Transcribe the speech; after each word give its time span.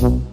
Willkommen 0.00 0.24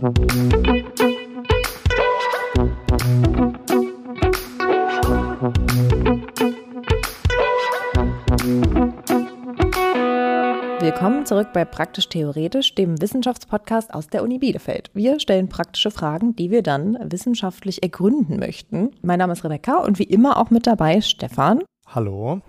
zurück 11.26 11.50
bei 11.54 11.66
Praktisch 11.66 12.08
Theoretisch, 12.08 12.76
dem 12.76 13.02
Wissenschaftspodcast 13.02 13.94
aus 13.94 14.08
der 14.08 14.24
Uni 14.24 14.40
Bielefeld. 14.40 14.90
Wir 14.94 15.20
stellen 15.20 15.50
praktische 15.50 15.92
Fragen, 15.92 16.34
die 16.38 16.50
wir 16.50 16.64
dann 16.64 16.98
wissenschaftlich 17.04 17.84
ergründen 17.84 18.40
möchten. 18.40 18.92
Mein 19.02 19.20
Name 19.20 19.34
ist 19.34 19.44
Rebecca 19.44 19.80
und 19.80 20.00
wie 20.00 20.04
immer 20.04 20.38
auch 20.38 20.50
mit 20.50 20.66
dabei 20.66 21.02
Stefan. 21.02 21.62
Hallo. 21.88 22.40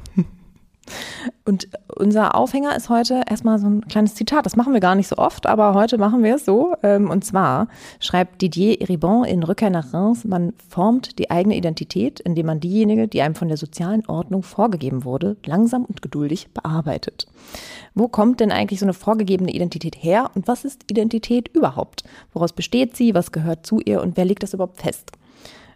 Und 1.44 1.68
unser 1.96 2.34
Aufhänger 2.34 2.76
ist 2.76 2.88
heute 2.88 3.22
erstmal 3.28 3.58
so 3.58 3.66
ein 3.66 3.80
kleines 3.88 4.14
Zitat. 4.14 4.44
Das 4.44 4.56
machen 4.56 4.72
wir 4.72 4.80
gar 4.80 4.94
nicht 4.94 5.08
so 5.08 5.16
oft, 5.16 5.46
aber 5.46 5.74
heute 5.74 5.98
machen 5.98 6.22
wir 6.22 6.34
es 6.34 6.44
so. 6.44 6.74
Ähm, 6.82 7.10
und 7.10 7.24
zwar 7.24 7.68
schreibt 8.00 8.42
Didier 8.42 8.80
Eribon 8.80 9.24
in 9.24 9.42
Rückkehr 9.42 9.70
nach 9.70 9.92
Reims, 9.92 10.24
man 10.24 10.52
formt 10.68 11.18
die 11.18 11.30
eigene 11.30 11.56
Identität, 11.56 12.20
indem 12.20 12.46
man 12.46 12.60
diejenige, 12.60 13.08
die 13.08 13.22
einem 13.22 13.34
von 13.34 13.48
der 13.48 13.56
sozialen 13.56 14.06
Ordnung 14.06 14.42
vorgegeben 14.42 15.04
wurde, 15.04 15.36
langsam 15.44 15.84
und 15.84 16.02
geduldig 16.02 16.48
bearbeitet. 16.52 17.26
Wo 17.94 18.08
kommt 18.08 18.40
denn 18.40 18.52
eigentlich 18.52 18.80
so 18.80 18.86
eine 18.86 18.94
vorgegebene 18.94 19.52
Identität 19.52 19.96
her 19.98 20.30
und 20.34 20.48
was 20.48 20.64
ist 20.64 20.84
Identität 20.90 21.48
überhaupt? 21.48 22.04
Woraus 22.32 22.52
besteht 22.52 22.96
sie? 22.96 23.14
Was 23.14 23.32
gehört 23.32 23.66
zu 23.66 23.80
ihr 23.80 24.02
und 24.02 24.16
wer 24.16 24.24
legt 24.24 24.42
das 24.42 24.54
überhaupt 24.54 24.80
fest? 24.80 25.12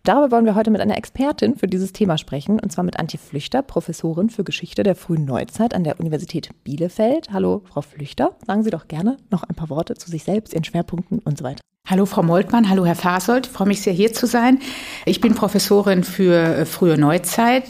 Darüber 0.04 0.32
wollen 0.32 0.46
wir 0.46 0.56
heute 0.56 0.72
mit 0.72 0.80
einer 0.80 0.96
Expertin 0.96 1.56
für 1.56 1.68
dieses 1.68 1.92
Thema 1.92 2.18
sprechen, 2.18 2.58
und 2.58 2.72
zwar 2.72 2.82
mit 2.82 2.98
Antje 2.98 3.20
Flüchter, 3.20 3.62
Professorin 3.62 4.30
für 4.30 4.42
Geschichte 4.42 4.82
der 4.82 4.96
frühen 4.96 5.24
Neuzeit 5.24 5.74
an 5.74 5.84
der 5.84 6.00
Universität 6.00 6.50
Bielefeld. 6.64 7.32
Hallo, 7.32 7.62
Frau 7.72 7.82
Flüchter. 7.82 8.34
Sagen 8.44 8.64
Sie 8.64 8.70
doch 8.70 8.88
gerne 8.88 9.16
noch 9.30 9.44
ein 9.44 9.54
paar 9.54 9.70
Worte 9.70 9.94
zu 9.94 10.10
sich 10.10 10.24
selbst, 10.24 10.54
Ihren 10.54 10.64
Schwerpunkten 10.64 11.20
und 11.20 11.38
so 11.38 11.44
weiter. 11.44 11.60
Hallo 11.86 12.04
Frau 12.06 12.24
Moltmann, 12.24 12.68
hallo 12.68 12.84
Herr 12.84 12.96
Fasold, 12.96 13.46
ich 13.46 13.52
freue 13.52 13.68
mich 13.68 13.82
sehr 13.82 13.92
hier 13.92 14.12
zu 14.12 14.26
sein. 14.26 14.58
Ich 15.04 15.20
bin 15.20 15.36
Professorin 15.36 16.02
für 16.02 16.34
äh, 16.34 16.64
frühe 16.64 16.98
Neuzeit, 16.98 17.64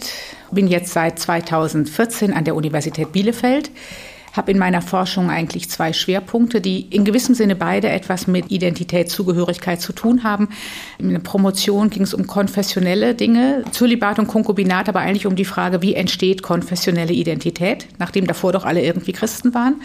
bin 0.50 0.68
jetzt 0.68 0.92
seit 0.92 1.18
2014 1.18 2.32
an 2.32 2.44
der 2.44 2.54
Universität 2.54 3.12
Bielefeld 3.12 3.70
habe 4.32 4.50
in 4.50 4.58
meiner 4.58 4.82
Forschung 4.82 5.30
eigentlich 5.30 5.68
zwei 5.68 5.92
Schwerpunkte, 5.92 6.60
die 6.60 6.80
in 6.80 7.04
gewissem 7.04 7.34
Sinne 7.34 7.54
beide 7.54 7.88
etwas 7.88 8.26
mit 8.26 8.50
Identität, 8.50 9.10
Zugehörigkeit 9.10 9.80
zu 9.80 9.92
tun 9.92 10.24
haben. 10.24 10.48
In 10.98 11.10
der 11.10 11.18
Promotion 11.18 11.90
ging 11.90 12.02
es 12.02 12.14
um 12.14 12.26
konfessionelle 12.26 13.14
Dinge, 13.14 13.64
Zölibat 13.72 14.18
und 14.18 14.26
Konkubinat, 14.26 14.88
aber 14.88 15.00
eigentlich 15.00 15.26
um 15.26 15.36
die 15.36 15.44
Frage, 15.44 15.82
wie 15.82 15.94
entsteht 15.94 16.42
konfessionelle 16.42 17.12
Identität, 17.12 17.86
nachdem 17.98 18.26
davor 18.26 18.52
doch 18.52 18.64
alle 18.64 18.82
irgendwie 18.82 19.12
Christen 19.12 19.54
waren. 19.54 19.76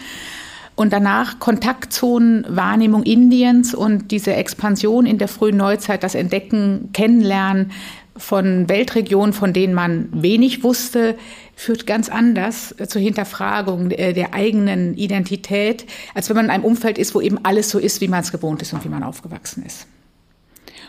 Und 0.78 0.92
danach 0.92 1.40
Kontaktzonen, 1.40 2.46
Wahrnehmung 2.48 3.02
Indiens 3.02 3.74
und 3.74 4.12
diese 4.12 4.34
Expansion 4.34 5.06
in 5.06 5.18
der 5.18 5.26
frühen 5.26 5.56
Neuzeit, 5.56 6.04
das 6.04 6.14
Entdecken, 6.14 6.90
Kennenlernen 6.92 7.72
von 8.18 8.68
Weltregionen, 8.68 9.32
von 9.32 9.52
denen 9.52 9.74
man 9.74 10.08
wenig 10.12 10.62
wusste, 10.62 11.16
führt 11.54 11.86
ganz 11.86 12.08
anders 12.08 12.74
äh, 12.78 12.86
zur 12.86 13.00
Hinterfragung 13.00 13.90
äh, 13.90 14.12
der 14.12 14.34
eigenen 14.34 14.94
Identität, 14.94 15.86
als 16.14 16.28
wenn 16.28 16.36
man 16.36 16.46
in 16.46 16.50
einem 16.50 16.64
Umfeld 16.64 16.98
ist, 16.98 17.14
wo 17.14 17.20
eben 17.20 17.44
alles 17.44 17.70
so 17.70 17.78
ist, 17.78 18.00
wie 18.00 18.08
man 18.08 18.20
es 18.20 18.32
gewohnt 18.32 18.62
ist 18.62 18.72
und 18.72 18.84
wie 18.84 18.88
man 18.88 19.02
aufgewachsen 19.02 19.64
ist. 19.64 19.86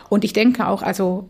Und 0.08 0.24
ich 0.24 0.32
denke 0.32 0.66
auch, 0.66 0.82
also 0.82 1.28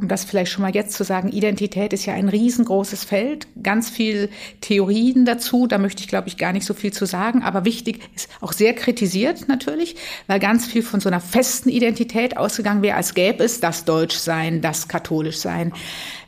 um 0.00 0.08
das 0.08 0.24
vielleicht 0.24 0.50
schon 0.50 0.62
mal 0.62 0.74
jetzt 0.74 0.94
zu 0.94 1.04
sagen, 1.04 1.28
Identität 1.28 1.92
ist 1.92 2.06
ja 2.06 2.14
ein 2.14 2.30
riesengroßes 2.30 3.04
Feld, 3.04 3.46
ganz 3.62 3.90
viel 3.90 4.30
Theorien 4.62 5.26
dazu, 5.26 5.66
da 5.66 5.76
möchte 5.76 6.00
ich, 6.00 6.08
glaube 6.08 6.26
ich, 6.28 6.38
gar 6.38 6.54
nicht 6.54 6.64
so 6.64 6.72
viel 6.72 6.90
zu 6.90 7.04
sagen, 7.04 7.42
aber 7.42 7.66
wichtig 7.66 8.00
ist 8.16 8.30
auch 8.40 8.52
sehr 8.52 8.72
kritisiert 8.72 9.46
natürlich, 9.46 9.96
weil 10.26 10.40
ganz 10.40 10.66
viel 10.66 10.82
von 10.82 11.00
so 11.00 11.10
einer 11.10 11.20
festen 11.20 11.68
Identität 11.68 12.38
ausgegangen 12.38 12.80
wäre, 12.80 12.96
als 12.96 13.12
gäbe 13.12 13.44
es 13.44 13.60
das 13.60 13.84
Deutschsein, 13.84 14.62
das 14.62 14.88
Katholischsein. 14.88 15.74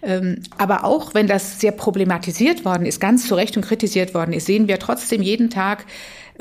Ähm, 0.03 0.43
aber 0.59 0.85
auch 0.85 1.15
wenn 1.15 1.27
das 1.27 1.59
sehr 1.59 1.73
problematisiert 1.73 2.67
worden 2.67 2.85
ist, 2.85 3.01
ganz 3.01 3.27
zu 3.27 3.35
Recht 3.35 3.57
und 3.57 3.65
kritisiert 3.65 4.13
worden 4.13 4.35
ist, 4.35 4.45
sehen 4.47 4.69
wir 4.69 4.79
trotzdem 4.81 5.23
jeden 5.23 5.49
Tag, 5.49 5.87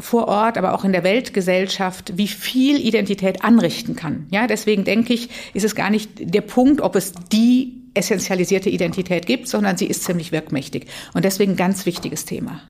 vor 0.02 0.28
Ort, 0.28 0.58
aber 0.58 0.74
auch 0.74 0.84
in 0.84 0.92
der 0.92 1.04
Weltgesellschaft, 1.04 2.18
wie 2.18 2.28
viel 2.28 2.80
Identität 2.80 3.44
anrichten 3.44 3.96
kann. 3.96 4.28
Ja, 4.32 4.48
deswegen 4.48 4.84
denke 4.84 5.14
ich, 5.14 5.30
ist 5.54 5.64
es 5.64 5.76
gar 5.76 5.90
nicht 5.90 6.10
der 6.34 6.42
Punkt, 6.42 6.82
ob 6.82 6.96
es 6.96 7.14
die 7.32 7.82
essentialisierte 7.94 8.70
Identität 8.70 9.26
gibt, 9.26 9.48
sondern 9.48 9.78
sie 9.78 9.86
ist 9.86 10.04
ziemlich 10.04 10.32
wirkmächtig. 10.32 10.88
Und 11.14 11.26
deswegen 11.26 11.56
ganz 11.56 11.86
wichtiges 11.86 12.26
Thema. 12.26 12.62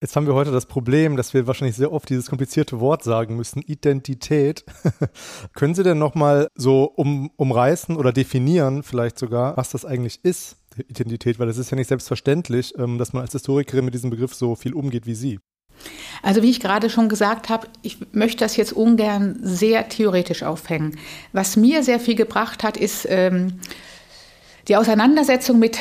Jetzt 0.00 0.14
haben 0.14 0.28
wir 0.28 0.34
heute 0.34 0.52
das 0.52 0.66
Problem, 0.66 1.16
dass 1.16 1.34
wir 1.34 1.48
wahrscheinlich 1.48 1.74
sehr 1.74 1.92
oft 1.92 2.08
dieses 2.08 2.28
komplizierte 2.28 2.78
Wort 2.78 3.02
sagen 3.02 3.34
müssen, 3.34 3.62
Identität. 3.62 4.64
Können 5.54 5.74
Sie 5.74 5.82
denn 5.82 5.98
nochmal 5.98 6.46
so 6.54 6.84
um, 6.84 7.32
umreißen 7.34 7.96
oder 7.96 8.12
definieren 8.12 8.84
vielleicht 8.84 9.18
sogar, 9.18 9.56
was 9.56 9.70
das 9.70 9.84
eigentlich 9.84 10.24
ist, 10.24 10.56
Identität? 10.76 11.40
Weil 11.40 11.48
es 11.48 11.58
ist 11.58 11.70
ja 11.70 11.76
nicht 11.76 11.88
selbstverständlich, 11.88 12.74
ähm, 12.78 12.98
dass 12.98 13.12
man 13.12 13.22
als 13.22 13.32
Historikerin 13.32 13.84
mit 13.84 13.94
diesem 13.94 14.10
Begriff 14.10 14.34
so 14.34 14.54
viel 14.54 14.72
umgeht 14.72 15.06
wie 15.06 15.16
Sie. 15.16 15.40
Also 16.22 16.42
wie 16.42 16.50
ich 16.50 16.60
gerade 16.60 16.90
schon 16.90 17.08
gesagt 17.08 17.48
habe, 17.48 17.68
ich 17.82 17.98
möchte 18.12 18.38
das 18.38 18.56
jetzt 18.56 18.72
ungern 18.72 19.38
sehr 19.42 19.88
theoretisch 19.88 20.42
aufhängen. 20.42 20.98
Was 21.32 21.56
mir 21.56 21.82
sehr 21.82 22.00
viel 22.00 22.14
gebracht 22.14 22.64
hat, 22.64 22.76
ist 22.76 23.06
ähm, 23.08 23.60
die 24.68 24.76
Auseinandersetzung 24.76 25.58
mit 25.58 25.78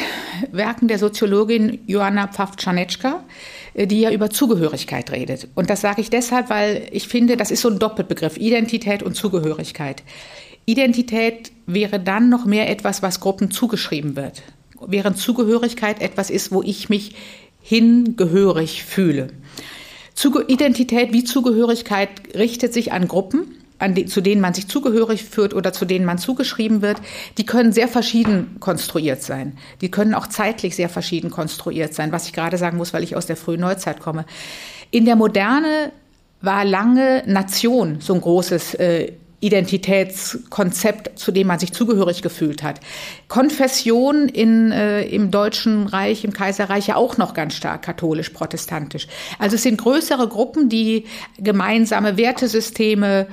Werken 0.51 0.87
der 0.87 0.99
Soziologin 0.99 1.79
Joanna 1.87 2.27
Pfafft-Czarnecka, 2.27 3.23
äh, 3.73 3.87
die 3.87 4.01
ja 4.01 4.11
über 4.11 4.29
Zugehörigkeit 4.29 5.11
redet. 5.11 5.49
Und 5.55 5.69
das 5.69 5.81
sage 5.81 6.01
ich 6.01 6.09
deshalb, 6.09 6.49
weil 6.49 6.87
ich 6.91 7.07
finde, 7.07 7.35
das 7.35 7.51
ist 7.51 7.61
so 7.61 7.69
ein 7.69 7.79
Doppelbegriff, 7.79 8.37
Identität 8.37 9.03
und 9.03 9.15
Zugehörigkeit. 9.15 10.03
Identität 10.65 11.51
wäre 11.65 11.99
dann 11.99 12.29
noch 12.29 12.45
mehr 12.45 12.69
etwas, 12.69 13.01
was 13.01 13.19
Gruppen 13.19 13.51
zugeschrieben 13.51 14.15
wird, 14.15 14.43
während 14.85 15.17
Zugehörigkeit 15.17 16.01
etwas 16.01 16.29
ist, 16.29 16.51
wo 16.51 16.61
ich 16.61 16.89
mich 16.89 17.15
hingehörig 17.61 18.83
fühle. 18.83 19.29
Identität 20.47 21.13
wie 21.13 21.23
Zugehörigkeit 21.23 22.09
richtet 22.35 22.73
sich 22.73 22.91
an 22.91 23.07
Gruppen, 23.07 23.55
an 23.79 23.93
die, 23.93 24.05
zu 24.05 24.21
denen 24.21 24.41
man 24.41 24.53
sich 24.53 24.67
zugehörig 24.67 25.23
führt 25.23 25.53
oder 25.53 25.73
zu 25.73 25.85
denen 25.85 26.05
man 26.05 26.17
zugeschrieben 26.17 26.81
wird, 26.81 26.97
die 27.37 27.45
können 27.45 27.71
sehr 27.71 27.87
verschieden 27.87 28.57
konstruiert 28.59 29.21
sein. 29.21 29.57
Die 29.81 29.91
können 29.91 30.13
auch 30.13 30.27
zeitlich 30.27 30.75
sehr 30.75 30.89
verschieden 30.89 31.29
konstruiert 31.29 31.93
sein, 31.93 32.11
was 32.11 32.25
ich 32.25 32.33
gerade 32.33 32.57
sagen 32.57 32.77
muss, 32.77 32.93
weil 32.93 33.03
ich 33.03 33.15
aus 33.15 33.27
der 33.27 33.37
frühen 33.37 33.61
Neuzeit 33.61 33.99
komme. 33.99 34.25
In 34.89 35.05
der 35.05 35.15
Moderne 35.15 35.91
war 36.41 36.65
lange 36.65 37.23
Nation 37.25 37.97
so 37.99 38.13
ein 38.13 38.21
großes 38.21 38.75
äh, 38.75 39.13
Identitätskonzept, 39.39 41.19
zu 41.19 41.31
dem 41.31 41.47
man 41.47 41.59
sich 41.59 41.71
zugehörig 41.71 42.23
gefühlt 42.23 42.63
hat. 42.63 42.79
Konfession 43.27 44.29
in, 44.29 44.71
äh, 44.71 45.03
im 45.03 45.29
Deutschen 45.29 45.85
Reich, 45.85 46.23
im 46.23 46.33
Kaiserreich 46.33 46.87
ja 46.87 46.95
auch 46.95 47.17
noch 47.17 47.35
ganz 47.35 47.53
stark 47.53 47.83
katholisch-protestantisch. 47.83 49.07
Also 49.37 49.55
es 49.55 49.63
sind 49.63 49.77
größere 49.77 50.27
Gruppen, 50.27 50.69
die 50.69 51.05
gemeinsame 51.37 52.17
Wertesysteme, 52.17 53.27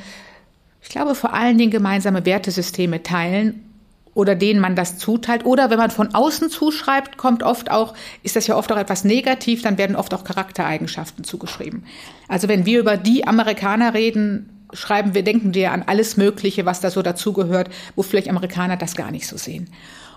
ich 0.83 0.91
glaube 0.91 1.15
vor 1.15 1.33
allen 1.33 1.57
Dingen 1.57 1.71
gemeinsame 1.71 2.27
Wertesysteme 2.27 3.03
teilen 3.03 3.65
oder 4.13 4.35
denen 4.35 4.61
man 4.61 4.77
das 4.77 4.99
zuteilt. 4.99 5.47
Oder 5.47 5.71
wenn 5.71 5.79
man 5.79 5.91
von 5.91 6.15
außen 6.15 6.51
zuschreibt, 6.51 7.17
kommt 7.17 7.43
oft 7.43 7.71
auch, 7.71 7.95
ist 8.23 8.37
das 8.37 8.47
ja 8.47 8.57
oft 8.57 8.71
auch 8.71 8.77
etwas 8.77 9.05
negativ, 9.05 9.63
dann 9.63 9.79
werden 9.79 9.97
oft 9.97 10.13
auch 10.15 10.25
Charaktereigenschaften 10.25 11.25
zugeschrieben. 11.25 11.85
Also 12.29 12.47
wenn 12.49 12.67
wir 12.67 12.79
über 12.79 12.97
die 12.99 13.27
Amerikaner 13.27 13.95
reden, 13.95 14.51
schreiben 14.75 15.15
wir, 15.15 15.23
denken 15.23 15.55
wir 15.55 15.73
an 15.73 15.85
alles 15.87 16.17
Mögliche, 16.17 16.67
was 16.67 16.81
da 16.81 16.91
so 16.91 17.03
dazugehört, 17.03 17.71
wo 17.97 18.03
vielleicht 18.03 18.29
Amerikaner 18.29 18.77
das 18.77 18.97
gar 18.97 19.11
nicht 19.11 19.27
so 19.27 19.37
sehen. 19.37 19.71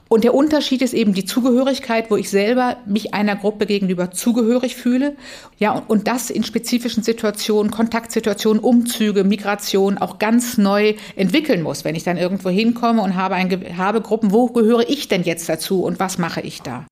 Und 0.09 0.23
der 0.23 0.33
Unterschied 0.33 0.81
ist 0.81 0.93
eben 0.93 1.13
die 1.13 1.25
Zugehörigkeit, 1.25 2.09
wo 2.09 2.15
ich 2.15 2.29
selber 2.29 2.77
mich 2.85 3.13
einer 3.13 3.35
Gruppe 3.35 3.65
gegenüber 3.65 4.11
zugehörig 4.11 4.75
fühle. 4.75 5.17
Ja, 5.57 5.71
und, 5.73 5.89
und 5.89 6.07
das 6.07 6.29
in 6.29 6.43
spezifischen 6.43 7.03
Situationen, 7.03 7.71
Kontaktsituationen, 7.71 8.63
Umzüge, 8.63 9.23
Migration 9.23 9.97
auch 9.97 10.17
ganz 10.17 10.57
neu 10.57 10.93
entwickeln 11.15 11.61
muss. 11.61 11.83
Wenn 11.83 11.95
ich 11.95 12.03
dann 12.03 12.17
irgendwo 12.17 12.49
hinkomme 12.49 13.01
und 13.01 13.15
habe, 13.15 13.35
ein, 13.35 13.77
habe 13.77 14.01
Gruppen, 14.01 14.31
wo 14.31 14.47
gehöre 14.47 14.87
ich 14.87 15.09
denn 15.09 15.23
jetzt 15.23 15.49
dazu 15.49 15.83
und 15.83 15.99
was 15.99 16.17
mache 16.17 16.41
ich 16.41 16.61
da? 16.61 16.85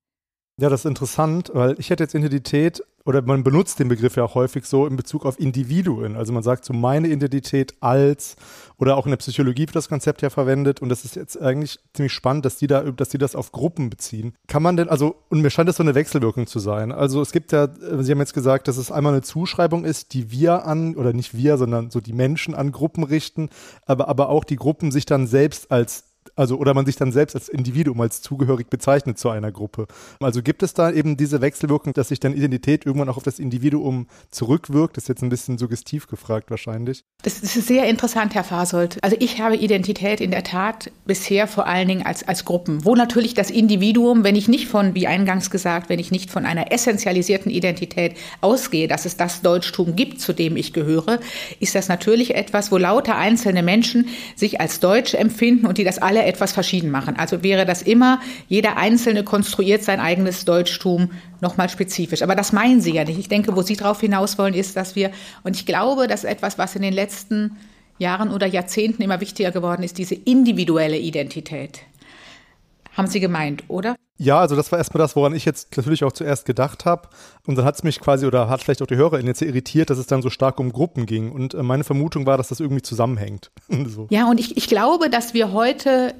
Ja, 0.58 0.70
das 0.70 0.80
ist 0.80 0.86
interessant, 0.86 1.50
weil 1.52 1.76
ich 1.78 1.90
hätte 1.90 2.02
jetzt 2.02 2.14
Identität 2.14 2.82
oder 3.04 3.20
man 3.20 3.44
benutzt 3.44 3.78
den 3.78 3.88
Begriff 3.88 4.16
ja 4.16 4.24
auch 4.24 4.34
häufig 4.34 4.64
so 4.64 4.86
in 4.86 4.96
Bezug 4.96 5.26
auf 5.26 5.38
Individuen. 5.38 6.16
Also 6.16 6.32
man 6.32 6.42
sagt 6.42 6.64
so 6.64 6.72
meine 6.72 7.08
Identität 7.08 7.74
als 7.80 8.36
oder 8.78 8.96
auch 8.96 9.04
in 9.04 9.10
der 9.10 9.18
Psychologie 9.18 9.66
wird 9.66 9.76
das 9.76 9.90
Konzept 9.90 10.22
ja 10.22 10.30
verwendet 10.30 10.80
und 10.80 10.88
das 10.88 11.04
ist 11.04 11.14
jetzt 11.14 11.38
eigentlich 11.38 11.78
ziemlich 11.92 12.14
spannend, 12.14 12.46
dass 12.46 12.56
die 12.56 12.68
da, 12.68 12.82
dass 12.84 13.10
die 13.10 13.18
das 13.18 13.36
auf 13.36 13.52
Gruppen 13.52 13.90
beziehen. 13.90 14.32
Kann 14.48 14.62
man 14.62 14.78
denn, 14.78 14.88
also, 14.88 15.16
und 15.28 15.42
mir 15.42 15.50
scheint 15.50 15.68
das 15.68 15.76
so 15.76 15.82
eine 15.82 15.94
Wechselwirkung 15.94 16.46
zu 16.46 16.58
sein. 16.58 16.90
Also 16.90 17.20
es 17.20 17.32
gibt 17.32 17.52
ja, 17.52 17.68
Sie 18.00 18.10
haben 18.10 18.20
jetzt 18.20 18.32
gesagt, 18.34 18.66
dass 18.66 18.78
es 18.78 18.90
einmal 18.90 19.12
eine 19.12 19.22
Zuschreibung 19.22 19.84
ist, 19.84 20.14
die 20.14 20.30
wir 20.30 20.64
an, 20.64 20.96
oder 20.96 21.12
nicht 21.12 21.36
wir, 21.36 21.58
sondern 21.58 21.90
so 21.90 22.00
die 22.00 22.14
Menschen 22.14 22.54
an 22.54 22.72
Gruppen 22.72 23.04
richten, 23.04 23.50
aber, 23.84 24.08
aber 24.08 24.30
auch 24.30 24.42
die 24.42 24.56
Gruppen 24.56 24.90
sich 24.90 25.04
dann 25.04 25.26
selbst 25.26 25.70
als 25.70 26.05
Also, 26.36 26.58
oder 26.58 26.74
man 26.74 26.84
sich 26.84 26.96
dann 26.96 27.12
selbst 27.12 27.34
als 27.34 27.48
Individuum, 27.48 27.98
als 28.02 28.20
zugehörig 28.20 28.68
bezeichnet 28.68 29.18
zu 29.18 29.30
einer 29.30 29.50
Gruppe. 29.50 29.86
Also 30.20 30.42
gibt 30.42 30.62
es 30.62 30.74
da 30.74 30.90
eben 30.90 31.16
diese 31.16 31.40
Wechselwirkung, 31.40 31.94
dass 31.94 32.08
sich 32.08 32.20
dann 32.20 32.34
Identität 32.34 32.84
irgendwann 32.84 33.08
auch 33.08 33.16
auf 33.16 33.22
das 33.22 33.38
Individuum 33.38 34.06
zurückwirkt? 34.30 34.98
Das 34.98 35.04
ist 35.04 35.08
jetzt 35.08 35.22
ein 35.22 35.30
bisschen 35.30 35.56
suggestiv 35.56 36.06
gefragt 36.06 36.50
wahrscheinlich. 36.50 37.04
Das 37.22 37.38
ist 37.38 37.54
sehr 37.66 37.86
interessant, 37.88 38.34
Herr 38.34 38.44
Fasold. 38.44 38.98
Also 39.02 39.16
ich 39.18 39.40
habe 39.40 39.56
Identität 39.56 40.20
in 40.20 40.30
der 40.30 40.44
Tat 40.44 40.90
bisher 41.06 41.48
vor 41.48 41.66
allen 41.66 41.88
Dingen 41.88 42.04
als, 42.04 42.28
als 42.28 42.44
Gruppen, 42.44 42.84
wo 42.84 42.94
natürlich 42.94 43.32
das 43.32 43.50
Individuum, 43.50 44.22
wenn 44.22 44.36
ich 44.36 44.46
nicht 44.46 44.68
von, 44.68 44.94
wie 44.94 45.06
eingangs 45.06 45.50
gesagt, 45.50 45.88
wenn 45.88 45.98
ich 45.98 46.10
nicht 46.10 46.30
von 46.30 46.44
einer 46.44 46.70
essentialisierten 46.70 47.50
Identität 47.50 48.14
ausgehe, 48.42 48.88
dass 48.88 49.06
es 49.06 49.16
das 49.16 49.40
Deutschtum 49.40 49.96
gibt, 49.96 50.20
zu 50.20 50.34
dem 50.34 50.58
ich 50.58 50.74
gehöre, 50.74 51.18
ist 51.60 51.74
das 51.74 51.88
natürlich 51.88 52.34
etwas, 52.34 52.70
wo 52.70 52.76
lauter 52.76 53.16
einzelne 53.16 53.62
Menschen 53.62 54.08
sich 54.34 54.60
als 54.60 54.80
Deutsch 54.80 55.14
empfinden 55.14 55.66
und 55.66 55.78
die 55.78 55.84
das 55.84 55.98
alle 55.98 56.25
etwas 56.26 56.52
verschieden 56.52 56.90
machen. 56.90 57.16
Also 57.16 57.42
wäre 57.42 57.64
das 57.64 57.82
immer, 57.82 58.20
jeder 58.48 58.76
Einzelne 58.76 59.24
konstruiert 59.24 59.82
sein 59.82 60.00
eigenes 60.00 60.44
Deutschtum 60.44 61.10
nochmal 61.40 61.68
spezifisch. 61.68 62.22
Aber 62.22 62.34
das 62.34 62.52
meinen 62.52 62.80
Sie 62.80 62.92
ja 62.92 63.04
nicht. 63.04 63.18
Ich 63.18 63.28
denke, 63.28 63.56
wo 63.56 63.62
Sie 63.62 63.76
darauf 63.76 64.00
hinaus 64.00 64.38
wollen, 64.38 64.54
ist, 64.54 64.76
dass 64.76 64.96
wir, 64.96 65.10
und 65.44 65.56
ich 65.56 65.66
glaube, 65.66 66.06
das 66.06 66.24
ist 66.24 66.30
etwas, 66.30 66.58
was 66.58 66.76
in 66.76 66.82
den 66.82 66.92
letzten 66.92 67.56
Jahren 67.98 68.30
oder 68.30 68.46
Jahrzehnten 68.46 69.02
immer 69.02 69.20
wichtiger 69.20 69.50
geworden 69.50 69.82
ist, 69.82 69.98
diese 69.98 70.14
individuelle 70.14 70.98
Identität. 70.98 71.80
Haben 72.96 73.08
Sie 73.08 73.20
gemeint, 73.20 73.64
oder? 73.68 73.96
Ja, 74.18 74.40
also 74.40 74.56
das 74.56 74.72
war 74.72 74.78
erstmal 74.78 75.00
das, 75.00 75.14
woran 75.14 75.34
ich 75.34 75.44
jetzt 75.44 75.76
natürlich 75.76 76.02
auch 76.02 76.12
zuerst 76.12 76.46
gedacht 76.46 76.86
habe. 76.86 77.08
Und 77.46 77.56
dann 77.58 77.66
hat 77.66 77.74
es 77.74 77.82
mich 77.82 78.00
quasi 78.00 78.26
oder 78.26 78.48
hat 78.48 78.62
vielleicht 78.62 78.80
auch 78.80 78.86
die 78.86 78.96
HörerInnen 78.96 79.26
jetzt 79.26 79.42
irritiert, 79.42 79.90
dass 79.90 79.98
es 79.98 80.06
dann 80.06 80.22
so 80.22 80.30
stark 80.30 80.58
um 80.58 80.72
Gruppen 80.72 81.04
ging. 81.04 81.30
Und 81.30 81.52
äh, 81.52 81.62
meine 81.62 81.84
Vermutung 81.84 82.24
war, 82.24 82.38
dass 82.38 82.48
das 82.48 82.60
irgendwie 82.60 82.82
zusammenhängt. 82.82 83.50
so. 83.86 84.06
Ja, 84.10 84.30
und 84.30 84.40
ich, 84.40 84.56
ich 84.56 84.68
glaube, 84.68 85.10
dass 85.10 85.34
wir 85.34 85.52
heute 85.52 86.14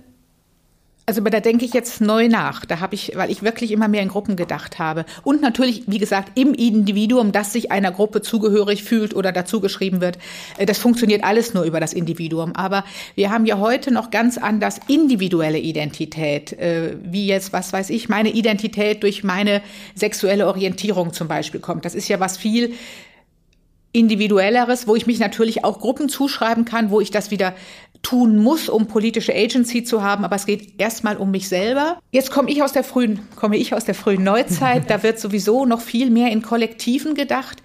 also 1.09 1.21
da 1.21 1.39
denke 1.39 1.65
ich 1.65 1.73
jetzt 1.73 2.01
neu 2.01 2.27
nach. 2.27 2.65
Da 2.65 2.81
habe 2.81 2.97
ich, 2.97 3.13
weil 3.15 3.31
ich 3.31 3.45
wirklich 3.45 3.71
immer 3.71 3.87
mehr 3.87 4.03
in 4.03 4.09
Gruppen 4.09 4.35
gedacht 4.35 4.81
habe. 4.81 5.05
Und 5.23 5.41
natürlich, 5.41 5.85
wie 5.87 5.99
gesagt, 5.99 6.33
im 6.37 6.53
Individuum, 6.53 7.31
das 7.31 7.53
sich 7.53 7.71
einer 7.71 7.93
Gruppe 7.93 8.23
zugehörig 8.23 8.83
fühlt 8.83 9.15
oder 9.15 9.31
dazugeschrieben 9.31 10.01
wird. 10.01 10.19
Äh, 10.59 10.67
das 10.67 10.79
funktioniert 10.79 11.23
alles 11.23 11.55
nur 11.55 11.63
über 11.63 11.79
das 11.79 11.93
Individuum. 11.93 12.57
Aber 12.57 12.85
wir 13.15 13.31
haben 13.31 13.47
ja 13.47 13.59
heute 13.59 13.93
noch 13.93 14.11
ganz 14.11 14.37
anders 14.37 14.81
individuelle 14.89 15.59
Identität, 15.59 16.53
äh, 16.55 16.97
wie 17.01 17.29
jetzt, 17.29 17.53
was 17.53 17.73
weiß 17.73 17.91
ich, 17.91 18.09
meine 18.09 18.31
Identität 18.31 19.05
durch 19.05 19.23
meine 19.23 19.63
sexuelle 19.95 20.49
Orientierung 20.49 21.13
zum 21.13 21.29
Beispiel 21.29 21.61
kommt. 21.61 21.85
Das 21.85 21.95
ist 21.95 22.09
ja 22.09 22.19
was 22.19 22.37
viel 22.37 22.75
individuelleres, 23.97 24.87
wo 24.87 24.95
ich 24.95 25.07
mich 25.07 25.19
natürlich 25.19 25.65
auch 25.65 25.81
Gruppen 25.81 26.09
zuschreiben 26.09 26.67
kann, 26.67 26.91
wo 26.91 27.01
ich 27.01 27.11
das 27.11 27.31
wieder 27.31 27.55
tun 28.03 28.37
muss, 28.37 28.69
um 28.69 28.87
politische 28.87 29.35
Agency 29.35 29.83
zu 29.83 30.03
haben, 30.03 30.25
aber 30.25 30.37
es 30.37 30.47
geht 30.47 30.79
erstmal 30.79 31.17
um 31.17 31.31
mich 31.31 31.49
selber. 31.49 31.99
Jetzt 32.13 32.31
komme 32.31 32.51
ich 32.51 32.63
aus 32.63 32.73
der 32.73 32.85
frühen, 32.85 33.21
komme 33.37 33.57
ich 33.57 33.75
aus 33.75 33.85
der 33.85 33.95
frühen 33.95 34.23
Neuzeit, 34.23 34.91
da 34.91 35.03
wird 35.03 35.19
sowieso 35.19 35.65
noch 35.65 35.81
viel 35.81 36.11
mehr 36.11 36.31
in 36.31 36.43
Kollektiven 36.43 37.15
gedacht. 37.15 37.63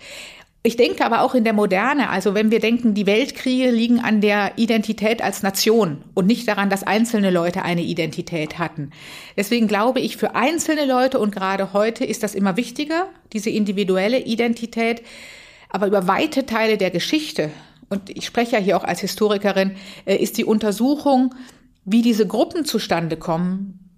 Ich 0.63 0.77
denke 0.77 1.03
aber 1.03 1.21
auch 1.21 1.33
in 1.33 1.43
der 1.43 1.53
Moderne, 1.53 2.09
also 2.09 2.35
wenn 2.35 2.51
wir 2.51 2.59
denken, 2.59 2.93
die 2.93 3.07
Weltkriege 3.07 3.71
liegen 3.71 3.99
an 3.99 4.21
der 4.21 4.53
Identität 4.57 5.21
als 5.21 5.41
Nation 5.41 6.03
und 6.13 6.27
nicht 6.27 6.47
daran, 6.47 6.69
dass 6.69 6.83
einzelne 6.83 7.31
Leute 7.31 7.63
eine 7.63 7.81
Identität 7.81 8.59
hatten. 8.59 8.91
Deswegen 9.35 9.67
glaube 9.67 9.99
ich, 9.99 10.17
für 10.17 10.35
einzelne 10.35 10.85
Leute 10.85 11.17
und 11.17 11.33
gerade 11.33 11.73
heute 11.73 12.05
ist 12.05 12.21
das 12.21 12.35
immer 12.35 12.57
wichtiger, 12.57 13.07
diese 13.33 13.49
individuelle 13.49 14.19
Identität. 14.19 15.01
Aber 15.71 15.87
über 15.87 16.07
weite 16.07 16.45
Teile 16.45 16.77
der 16.77 16.91
Geschichte 16.91 17.49
und 17.91 18.09
ich 18.09 18.25
spreche 18.25 18.53
ja 18.53 18.59
hier 18.59 18.77
auch 18.77 18.83
als 18.83 19.01
Historikerin, 19.01 19.75
äh, 20.05 20.15
ist 20.15 20.37
die 20.37 20.45
Untersuchung, 20.45 21.35
wie 21.83 22.01
diese 22.01 22.25
Gruppen 22.25 22.63
zustande 22.63 23.17
kommen, 23.17 23.89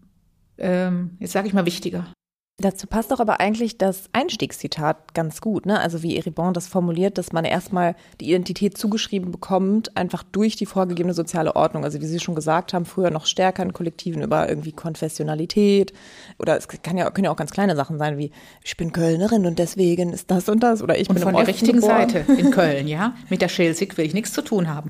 ähm, 0.57 1.17
jetzt 1.19 1.33
sage 1.33 1.47
ich 1.47 1.53
mal 1.53 1.65
wichtiger. 1.65 2.12
Dazu 2.59 2.85
passt 2.85 3.09
doch 3.09 3.19
aber 3.19 3.39
eigentlich 3.39 3.79
das 3.79 4.09
Einstiegszitat 4.13 5.15
ganz 5.15 5.41
gut, 5.41 5.65
ne? 5.65 5.79
Also 5.79 6.03
wie 6.03 6.15
Eribon 6.15 6.53
das 6.53 6.67
formuliert, 6.67 7.17
dass 7.17 7.33
man 7.33 7.45
erstmal 7.45 7.95
die 8.21 8.29
Identität 8.29 8.77
zugeschrieben 8.77 9.31
bekommt, 9.31 9.97
einfach 9.97 10.21
durch 10.21 10.55
die 10.55 10.67
vorgegebene 10.67 11.15
soziale 11.15 11.55
Ordnung. 11.55 11.83
Also 11.83 11.99
wie 11.99 12.05
Sie 12.05 12.19
schon 12.19 12.35
gesagt 12.35 12.73
haben, 12.73 12.85
früher 12.85 13.09
noch 13.09 13.25
stärker 13.25 13.63
in 13.63 13.73
Kollektiven 13.73 14.21
über 14.21 14.47
irgendwie 14.47 14.71
Konfessionalität 14.71 15.93
oder 16.37 16.55
es 16.55 16.67
kann 16.67 16.95
ja, 16.95 17.09
können 17.09 17.25
ja 17.25 17.31
auch 17.31 17.37
ganz 17.37 17.49
kleine 17.49 17.75
Sachen 17.75 17.97
sein, 17.97 18.19
wie 18.19 18.29
ich 18.63 18.77
bin 18.77 18.91
Kölnerin 18.91 19.47
und 19.47 19.57
deswegen 19.57 20.13
ist 20.13 20.29
das 20.29 20.47
und 20.47 20.61
das 20.61 20.83
oder 20.83 20.95
ich 20.99 21.09
und 21.09 21.15
bin 21.15 21.23
von 21.23 21.33
der 21.35 21.47
richtigen 21.47 21.81
geboren. 21.81 22.07
Seite 22.07 22.31
in 22.33 22.51
Köln, 22.51 22.87
ja? 22.87 23.15
Mit 23.29 23.41
der 23.41 23.49
Schelsig 23.49 23.97
will 23.97 24.05
ich 24.05 24.13
nichts 24.13 24.31
zu 24.31 24.43
tun 24.43 24.69
haben. 24.69 24.89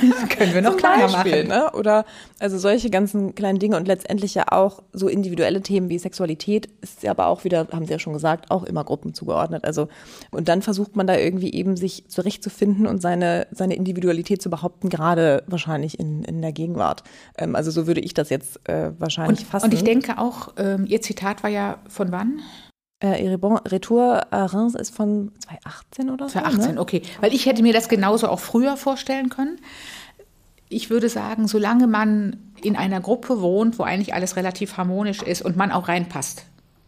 können 0.30 0.54
wir 0.54 0.62
noch 0.62 0.76
kleiner 0.76 1.08
Beispiel, 1.08 1.44
machen. 1.44 1.62
Ne? 1.62 1.70
Oder 1.72 2.04
also 2.38 2.58
solche 2.58 2.90
ganzen 2.90 3.34
kleinen 3.34 3.58
Dinge 3.58 3.76
und 3.76 3.86
letztendlich 3.86 4.34
ja 4.34 4.46
auch 4.50 4.82
so 4.92 5.08
individuelle 5.08 5.62
Themen 5.62 5.88
wie 5.88 5.98
Sexualität 5.98 6.68
ist 6.80 6.88
ist 7.02 7.08
aber 7.08 7.26
auch 7.26 7.44
wieder, 7.44 7.68
haben 7.72 7.86
Sie 7.86 7.92
ja 7.92 7.98
schon 7.98 8.12
gesagt, 8.12 8.50
auch 8.50 8.64
immer 8.64 8.84
Gruppen 8.84 9.14
zugeordnet. 9.14 9.64
Also, 9.64 9.88
und 10.30 10.48
dann 10.48 10.62
versucht 10.62 10.96
man 10.96 11.06
da 11.06 11.16
irgendwie 11.16 11.52
eben 11.52 11.76
sich 11.76 12.08
zurechtzufinden 12.08 12.86
und 12.86 13.00
seine, 13.00 13.46
seine 13.50 13.74
Individualität 13.74 14.42
zu 14.42 14.50
behaupten, 14.50 14.88
gerade 14.88 15.42
wahrscheinlich 15.46 15.98
in, 15.98 16.24
in 16.24 16.42
der 16.42 16.52
Gegenwart. 16.52 17.04
Ähm, 17.36 17.54
also 17.54 17.70
so 17.70 17.86
würde 17.86 18.00
ich 18.00 18.14
das 18.14 18.30
jetzt 18.30 18.68
äh, 18.68 18.92
wahrscheinlich 18.98 19.40
und, 19.40 19.46
fassen. 19.46 19.64
Und 19.66 19.74
ich 19.74 19.84
denke 19.84 20.18
auch, 20.18 20.54
ähm, 20.56 20.86
Ihr 20.86 21.02
Zitat 21.02 21.42
war 21.42 21.50
ja 21.50 21.78
von 21.88 22.10
wann? 22.12 22.40
Äh, 23.00 23.36
Retour 23.68 24.26
à 24.32 24.46
Reims 24.46 24.74
ist 24.74 24.94
von 24.94 25.30
2018 25.38 26.10
oder 26.10 26.28
so. 26.28 26.32
2018, 26.32 26.74
ne? 26.74 26.80
okay. 26.80 27.02
Weil 27.20 27.32
ich 27.32 27.46
hätte 27.46 27.62
mir 27.62 27.72
das 27.72 27.88
genauso 27.88 28.28
auch 28.28 28.40
früher 28.40 28.76
vorstellen 28.76 29.28
können. 29.28 29.60
Ich 30.68 30.90
würde 30.90 31.08
sagen, 31.08 31.46
solange 31.46 31.86
man 31.86 32.36
in 32.62 32.76
einer 32.76 33.00
Gruppe 33.00 33.40
wohnt, 33.40 33.78
wo 33.78 33.84
eigentlich 33.84 34.14
alles 34.14 34.34
relativ 34.34 34.76
harmonisch 34.76 35.22
ist 35.22 35.42
und 35.42 35.56
man 35.56 35.70
auch 35.70 35.86
reinpasst, 35.86 36.44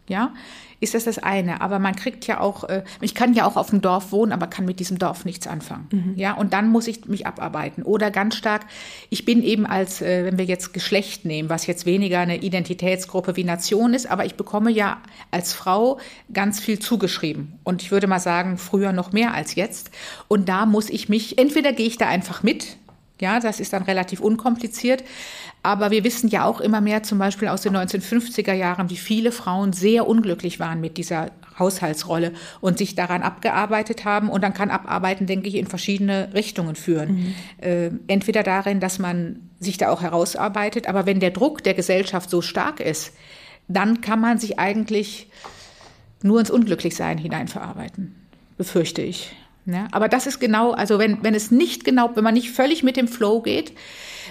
ja, 0.09 0.35
ist 0.81 0.94
das 0.94 1.05
das 1.05 1.19
eine. 1.19 1.61
Aber 1.61 1.79
man 1.79 1.94
kriegt 1.94 2.27
ja 2.27 2.41
auch, 2.41 2.65
äh, 2.65 2.82
ich 3.00 3.15
kann 3.15 3.35
ja 3.35 3.47
auch 3.47 3.56
auf 3.56 3.71
dem 3.71 3.81
Dorf 3.81 4.12
wohnen, 4.12 4.32
aber 4.32 4.47
kann 4.47 4.65
mit 4.65 4.81
diesem 4.81 4.99
Dorf 4.99 5.25
nichts 5.25 5.47
anfangen. 5.47 5.88
Mhm. 5.93 6.15
Ja, 6.17 6.32
und 6.32 6.53
dann 6.53 6.69
muss 6.69 6.87
ich 6.88 7.06
mich 7.06 7.27
abarbeiten. 7.27 7.82
Oder 7.82 8.11
ganz 8.11 8.37
stark, 8.37 8.67
ich 9.11 9.25
bin 9.25 9.43
eben 9.43 9.67
als, 9.67 10.00
äh, 10.00 10.25
wenn 10.25 10.38
wir 10.38 10.44
jetzt 10.44 10.73
Geschlecht 10.73 11.25
nehmen, 11.25 11.49
was 11.49 11.67
jetzt 11.67 11.87
weniger 11.87 12.21
eine 12.21 12.38
Identitätsgruppe 12.38 13.37
wie 13.37 13.44
Nation 13.44 13.94
ist, 13.94 14.11
aber 14.11 14.25
ich 14.25 14.35
bekomme 14.35 14.71
ja 14.71 14.99
als 15.31 15.53
Frau 15.53 15.99
ganz 16.32 16.61
viel 16.61 16.79
zugeschrieben. 16.79 17.59
Und 17.65 17.83
ich 17.83 17.91
würde 17.91 18.06
mal 18.06 18.21
sagen, 18.21 18.59
früher 18.59 18.93
noch 18.93 19.12
mehr 19.12 19.35
als 19.35 19.55
jetzt. 19.55 19.91
Und 20.29 20.49
da 20.49 20.67
muss 20.67 20.91
ich 20.91 21.09
mich, 21.09 21.38
entweder 21.38 21.73
gehe 21.73 21.87
ich 21.87 21.99
da 21.99 22.09
einfach 22.09 22.43
mit, 22.43 22.76
ja, 23.21 23.41
das 23.41 23.61
ist 23.61 23.73
dann 23.73 23.83
relativ 23.83 24.21
unkompliziert. 24.21 25.05
Aber 25.63 25.91
wir 25.91 26.05
wissen 26.05 26.29
ja 26.29 26.45
auch 26.45 26.61
immer 26.61 26.81
mehr, 26.81 27.03
zum 27.03 27.19
Beispiel 27.19 27.49
aus 27.49 27.63
den 27.63 27.77
1950er 27.77 28.55
Jahren, 28.55 28.89
wie 28.89 28.97
viele 28.97 29.31
Frauen 29.31 29.73
sehr 29.73 30.09
unglücklich 30.09 30.59
waren 30.59 30.81
mit 30.81 30.97
dieser 30.97 31.31
Haushaltsrolle 31.59 32.33
und 32.61 32.79
sich 32.79 32.95
daran 32.95 33.23
abgearbeitet 33.23 34.05
haben. 34.05 34.31
Und 34.31 34.43
dann 34.43 34.55
kann 34.55 34.71
Abarbeiten, 34.71 35.27
denke 35.27 35.49
ich, 35.49 35.57
in 35.57 35.67
verschiedene 35.67 36.31
Richtungen 36.33 36.77
führen. 36.77 37.15
Mhm. 37.15 37.35
Äh, 37.59 37.91
entweder 38.07 38.43
darin, 38.43 38.81
dass 38.81 38.99
man 38.99 39.51
sich 39.61 39.77
da 39.77 39.91
auch 39.91 40.01
herausarbeitet, 40.01 40.89
aber 40.89 41.05
wenn 41.05 41.21
der 41.21 41.31
Druck 41.31 41.62
der 41.62 41.75
Gesellschaft 41.75 42.31
so 42.31 42.41
stark 42.41 42.81
ist, 42.81 43.12
dann 43.69 44.00
kann 44.00 44.21
man 44.21 44.39
sich 44.39 44.59
eigentlich 44.59 45.29
nur 46.23 46.41
ins 46.41 46.50
Unglücklichsein 46.50 47.19
hineinverarbeiten, 47.19 48.15
befürchte 48.57 49.03
ich. 49.03 49.35
Ja, 49.67 49.88
aber 49.93 50.09
das 50.09 50.26
ist 50.26 50.40
genau, 50.40 50.73
also 50.73 50.99
wenn, 50.99 51.23
wenn 51.23 51.35
es 51.35 51.50
nicht 51.50 51.85
genau, 51.85 52.11
wenn 52.14 52.25
man 52.25 52.35
nicht 52.35 52.50
völlig 52.50 52.83
mit 52.83 52.97
dem 52.97 53.09
Flow 53.09 53.43
geht, 53.43 53.73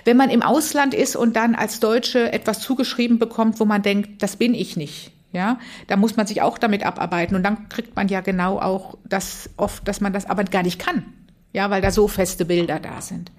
wenn 0.06 0.18
man 0.18 0.30
im 0.30 0.42
Ausland 0.42 0.94
ist 0.94 1.16
und 1.16 1.36
dann 1.36 1.56
als 1.56 1.80
Deutsche 1.80 2.32
etwas 2.32 2.60
zugeschrieben 2.62 3.20
bekommt, 3.20 3.60
wo 3.60 3.66
man 3.66 3.82
denkt, 3.82 4.22
das 4.24 4.38
bin 4.38 4.54
ich 4.54 4.78
nicht. 4.78 5.12
Ja, 5.32 5.60
da 5.86 5.96
muss 5.96 6.18
man 6.18 6.26
sich 6.26 6.42
auch 6.42 6.58
damit 6.58 6.84
abarbeiten 6.84 7.36
und 7.36 7.44
dann 7.44 7.70
kriegt 7.70 7.96
man 7.96 8.08
ja 8.08 8.22
genau 8.22 8.60
auch 8.60 8.98
das 9.08 9.52
oft, 9.58 9.88
dass 9.88 10.02
man 10.02 10.12
das 10.12 10.26
aber 10.28 10.44
gar 10.44 10.64
nicht 10.64 10.80
kann. 10.80 11.06
Ja, 11.54 11.70
weil 11.70 11.82
da 11.82 11.92
so 11.92 12.08
feste 12.08 12.46
Bilder 12.46 12.80
da 12.80 13.02
sind. 13.02 13.32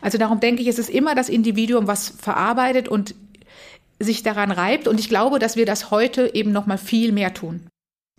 Also 0.00 0.18
darum 0.18 0.40
denke 0.40 0.62
ich, 0.62 0.68
es 0.68 0.78
ist 0.78 0.90
immer 0.90 1.14
das 1.14 1.28
Individuum, 1.28 1.86
was 1.86 2.08
verarbeitet 2.08 2.88
und 2.88 3.14
sich 3.98 4.22
daran 4.22 4.50
reibt. 4.50 4.88
Und 4.88 5.00
ich 5.00 5.08
glaube, 5.08 5.38
dass 5.38 5.56
wir 5.56 5.66
das 5.66 5.90
heute 5.90 6.34
eben 6.34 6.52
noch 6.52 6.66
mal 6.66 6.78
viel 6.78 7.12
mehr 7.12 7.32
tun. 7.32 7.66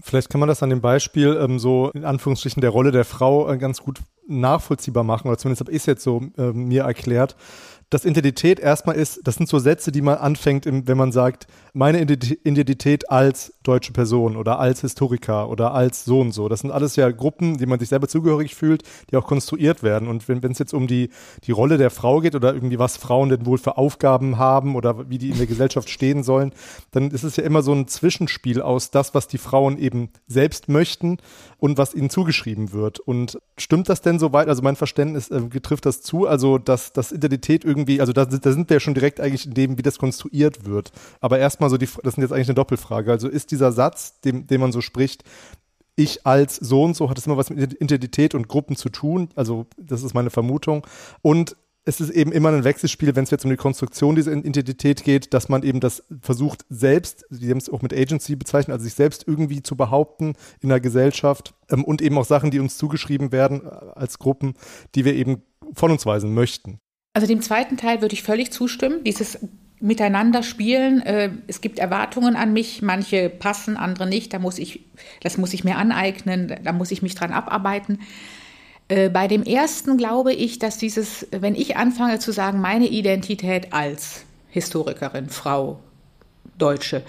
Vielleicht 0.02 0.30
kann 0.30 0.40
man 0.40 0.50
das 0.50 0.62
an 0.62 0.70
dem 0.70 0.82
Beispiel 0.82 1.38
ähm, 1.42 1.58
so 1.58 1.90
in 1.94 2.04
Anführungsstrichen 2.04 2.62
der 2.62 2.70
Rolle 2.70 2.92
der 2.92 3.06
Frau 3.06 3.50
äh, 3.50 3.58
ganz 3.58 3.82
gut 3.82 4.00
nachvollziehbar 4.28 5.04
machen, 5.04 5.28
oder 5.28 5.38
zumindest 5.38 5.62
habe 5.62 5.72
ich 5.72 5.78
es 5.78 5.86
jetzt 5.86 6.04
so 6.04 6.22
äh, 6.38 6.52
mir 6.52 6.84
erklärt 6.84 7.36
dass 7.90 8.04
Identität 8.04 8.60
erstmal 8.60 8.96
ist, 8.96 9.22
das 9.24 9.36
sind 9.36 9.48
so 9.48 9.60
Sätze, 9.60 9.92
die 9.92 10.02
man 10.02 10.18
anfängt, 10.18 10.66
wenn 10.66 10.98
man 10.98 11.12
sagt, 11.12 11.46
meine 11.74 12.02
Identität 12.02 13.12
als 13.12 13.54
deutsche 13.64 13.94
Person 13.94 14.36
oder 14.38 14.60
als 14.60 14.82
Historiker 14.82 15.50
oder 15.50 15.74
als 15.74 16.06
so 16.06 16.22
und 16.22 16.32
so. 16.32 16.50
Das 16.50 16.62
sind 16.62 16.72
alles 16.72 16.96
ja 16.96 17.12
Gruppen, 17.12 17.58
die 17.58 17.66
man 17.66 17.80
sich 17.80 17.90
selber 17.90 18.08
zugehörig 18.08 18.56
fühlt, 18.56 18.84
die 19.12 19.18
auch 19.18 19.28
konstruiert 19.28 19.84
werden. 19.84 20.08
Und 20.08 20.28
wenn 20.28 20.52
es 20.52 20.60
jetzt 20.60 20.74
um 20.74 20.88
die, 20.88 21.10
die 21.44 21.52
Rolle 21.52 21.78
der 21.78 21.92
Frau 21.92 22.22
geht 22.22 22.36
oder 22.36 22.54
irgendwie 22.54 22.80
was 22.80 22.98
Frauen 22.98 23.30
denn 23.30 23.46
wohl 23.46 23.58
für 23.58 23.78
Aufgaben 23.78 24.38
haben 24.38 24.76
oder 24.76 25.10
wie 25.10 25.18
die 25.18 25.30
in 25.30 25.38
der 25.38 25.48
Gesellschaft 25.48 25.90
stehen 25.90 26.24
sollen, 26.24 26.54
dann 26.92 27.12
ist 27.12 27.24
es 27.24 27.36
ja 27.36 27.44
immer 27.44 27.62
so 27.62 27.74
ein 27.74 27.88
Zwischenspiel 27.88 28.62
aus 28.62 28.90
das, 28.90 29.14
was 29.14 29.28
die 29.28 29.38
Frauen 29.38 29.78
eben 29.78 30.10
selbst 30.28 30.70
möchten 30.70 31.18
und 31.58 31.78
was 31.78 31.94
ihnen 31.94 32.10
zugeschrieben 32.10 32.72
wird. 32.72 33.00
Und 33.00 33.38
stimmt 33.58 33.90
das 33.90 34.02
denn 34.02 34.16
denn 34.16 34.20
so 34.20 34.34
weit, 34.34 34.48
also 34.48 34.62
mein 34.62 34.76
Verständnis 34.76 35.30
äh, 35.30 35.42
trifft 35.62 35.86
das 35.86 36.02
zu, 36.02 36.28
also 36.28 36.58
dass, 36.58 36.94
dass 36.94 37.12
Identität 37.12 37.64
irgendwie, 37.64 37.75
also 38.00 38.14
da, 38.14 38.26
da 38.26 38.52
sind 38.52 38.70
wir 38.70 38.80
schon 38.80 38.94
direkt 38.94 39.20
eigentlich 39.20 39.46
in 39.46 39.54
dem, 39.54 39.78
wie 39.78 39.84
das 39.84 39.98
konstruiert 39.98 40.66
wird. 40.66 40.92
Aber 41.22 41.40
erstmal 41.40 41.70
so 41.70 41.78
die, 41.78 41.90
das 42.04 42.14
ist 42.14 42.18
jetzt 42.18 42.34
eigentlich 42.34 42.48
eine 42.48 42.56
Doppelfrage. 42.56 43.12
Also 43.12 43.28
ist 43.28 43.52
dieser 43.52 43.72
Satz, 43.72 44.20
dem, 44.22 44.48
dem 44.48 44.62
man 44.62 44.72
so 44.72 44.82
spricht, 44.82 45.24
ich 45.96 46.26
als 46.26 46.58
so 46.58 46.84
und 46.84 46.96
so 46.96 47.10
hat 47.10 47.18
es 47.18 47.26
immer 47.26 47.38
was 47.38 47.50
mit 47.50 47.82
Identität 47.82 48.36
und 48.36 48.48
Gruppen 48.48 48.76
zu 48.76 48.90
tun. 48.90 49.30
Also 49.36 49.68
das 49.78 50.04
ist 50.04 50.14
meine 50.14 50.30
Vermutung. 50.30 50.86
Und 51.22 51.56
es 51.86 52.02
ist 52.02 52.10
eben 52.10 52.32
immer 52.32 52.50
ein 52.50 52.64
Wechselspiel, 52.64 53.16
wenn 53.16 53.24
es 53.24 53.30
jetzt 53.30 53.46
um 53.46 53.52
die 53.52 53.58
Konstruktion 53.58 54.16
dieser 54.16 54.34
Identität 54.34 55.04
geht, 55.04 55.34
dass 55.34 55.50
man 55.50 55.62
eben 55.62 55.80
das 55.80 56.04
versucht 56.20 56.66
selbst, 56.70 57.26
die 57.30 57.50
haben 57.50 57.60
es 57.60 57.70
auch 57.70 57.84
mit 57.84 57.94
Agency 57.94 58.36
bezeichnet, 58.36 58.74
also 58.74 58.84
sich 58.84 58.96
selbst 58.96 59.28
irgendwie 59.28 59.62
zu 59.62 59.78
behaupten 59.78 60.34
in 60.62 60.70
der 60.70 60.80
Gesellschaft 60.80 61.54
ähm, 61.70 61.84
und 61.84 62.02
eben 62.02 62.18
auch 62.18 62.26
Sachen, 62.26 62.50
die 62.50 62.60
uns 62.60 62.78
zugeschrieben 62.78 63.32
werden 63.32 63.66
äh, 63.66 63.70
als 63.94 64.18
Gruppen, 64.18 64.56
die 64.96 65.06
wir 65.06 65.14
eben 65.14 65.44
von 65.74 65.92
uns 65.92 66.06
weisen 66.08 66.34
möchten. 66.34 66.80
Also 67.16 67.28
dem 67.28 67.42
zweiten 67.42 67.78
Teil 67.78 68.02
würde 68.02 68.14
ich 68.14 68.24
völlig 68.24 68.52
zustimmen. 68.52 69.02
Dieses 69.06 69.40
Miteinander 69.80 70.44
spielen. 70.44 71.02
Äh, 71.02 71.30
es 71.48 71.62
gibt 71.62 71.80
Erwartungen 71.80 72.36
an 72.36 72.52
mich, 72.52 72.82
manche 72.82 73.30
passen, 73.30 73.78
andere 73.78 74.06
nicht. 74.06 74.34
Da 74.34 74.40
muss 74.40 74.60
ich, 74.60 74.82
das 75.22 75.38
muss 75.38 75.54
ich 75.54 75.64
mir 75.64 75.78
aneignen, 75.78 76.54
da 76.62 76.74
muss 76.74 76.92
ich 76.92 77.02
mich 77.02 77.16
dran 77.16 77.32
abarbeiten. 77.32 78.02
Äh, 78.90 79.08
bei 79.08 79.30
dem 79.30 79.44
ersten 79.44 79.96
glaube 79.96 80.34
ich, 80.34 80.60
dass 80.60 80.78
dieses, 80.78 81.26
wenn 81.32 81.56
ich 81.56 81.78
anfange 81.78 82.20
zu 82.20 82.34
sagen, 82.34 82.60
meine 82.60 82.88
Identität 82.88 83.72
als 83.72 84.26
Historikerin, 84.50 85.30
Frau, 85.30 85.80
Deutsche, 86.58 87.02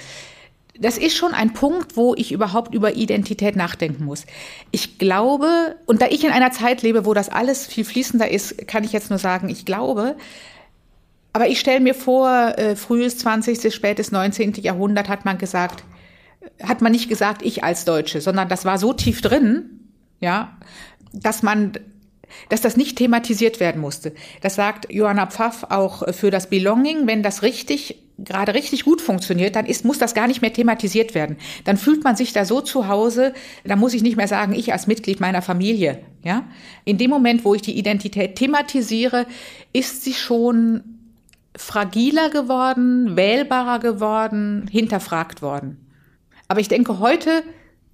das 0.78 0.99
ist 0.99 1.16
schon 1.16 1.33
ein 1.33 1.52
Punkt, 1.52 1.97
wo 1.97 2.14
ich 2.14 2.33
überhaupt 2.33 2.75
über 2.75 2.97
Identität 2.97 3.56
nachdenken 3.56 4.04
muss. 4.04 4.26
Ich 4.71 4.99
glaube, 4.99 5.76
und 5.87 6.02
da 6.02 6.06
ich 6.06 6.25
in 6.25 6.30
einer 6.30 6.52
Zeit 6.52 6.83
lebe, 6.83 7.04
wo 7.04 7.14
das 7.14 7.28
alles 7.28 7.66
viel 7.66 7.85
fließender 7.85 8.30
ist, 8.30 8.66
kann 8.68 8.85
ich 8.85 8.92
jetzt 8.92 9.11
nur 9.11 9.18
sagen, 9.18 9.49
ich 9.49 9.64
glaube, 9.64 10.16
aber 11.33 11.49
ich 11.49 11.61
stelle 11.61 11.80
mir 11.80 11.95
vor, 11.95 12.30
äh, 12.56 12.76
frühes 12.76 13.18
20., 13.18 13.75
spätes 13.75 14.11
19. 14.11 14.54
Jahrhundert 14.54 15.09
hat 15.09 15.25
man 15.25 15.38
gesagt, 15.38 15.85
hat 16.62 16.80
man 16.80 16.92
nicht 16.92 17.09
gesagt, 17.09 17.42
ich 17.42 17.62
als 17.64 17.85
Deutsche, 17.85 18.21
sondern 18.21 18.49
das 18.49 18.64
war 18.64 18.78
so 18.78 18.92
tief 18.92 19.21
drin, 19.21 19.90
ja, 20.21 20.56
dass 21.12 21.42
man 21.42 21.73
dass 22.49 22.61
das 22.61 22.76
nicht 22.76 22.99
thematisiert 22.99 23.61
werden 23.61 23.80
musste. 23.80 24.12
Das 24.40 24.56
sagt 24.56 24.92
Johanna 24.92 25.26
Pfaff 25.26 25.64
auch 25.71 26.12
für 26.12 26.30
das 26.30 26.50
Belonging. 26.50 27.06
Wenn 27.06 27.23
das 27.23 27.42
richtig, 27.42 28.02
gerade 28.18 28.54
richtig 28.54 28.85
gut 28.85 29.00
funktioniert, 29.00 29.56
dann 29.56 29.66
ist, 29.66 29.85
muss 29.85 29.99
das 29.99 30.14
gar 30.14 30.26
nicht 30.26 30.40
mehr 30.40 30.52
thematisiert 30.52 31.14
werden. 31.14 31.37
Dann 31.64 31.76
fühlt 31.76 32.02
man 32.04 32.16
sich 32.16 32.32
da 32.32 32.44
so 32.44 32.61
zu 32.61 32.88
Hause, 32.88 33.35
da 33.64 33.76
muss 33.76 33.94
ich 33.94 34.02
nicht 34.02 34.16
mehr 34.16 34.28
sagen, 34.28 34.54
ich 34.54 34.73
als 34.73 34.87
Mitglied 34.87 35.20
meiner 35.20 35.42
Familie, 35.42 36.00
ja. 36.25 36.44
In 36.85 36.99
dem 36.99 37.11
Moment, 37.11 37.44
wo 37.44 37.54
ich 37.54 37.62
die 37.62 37.78
Identität 37.78 38.37
thematisiere, 38.37 39.26
ist 39.73 40.02
sie 40.02 40.14
schon 40.14 40.82
fragiler 41.56 42.30
geworden, 42.30 43.16
wählbarer 43.16 43.78
geworden, 43.78 44.68
hinterfragt 44.70 45.42
worden. 45.42 45.78
Aber 46.49 46.61
ich 46.61 46.68
denke, 46.68 46.99
heute 47.00 47.42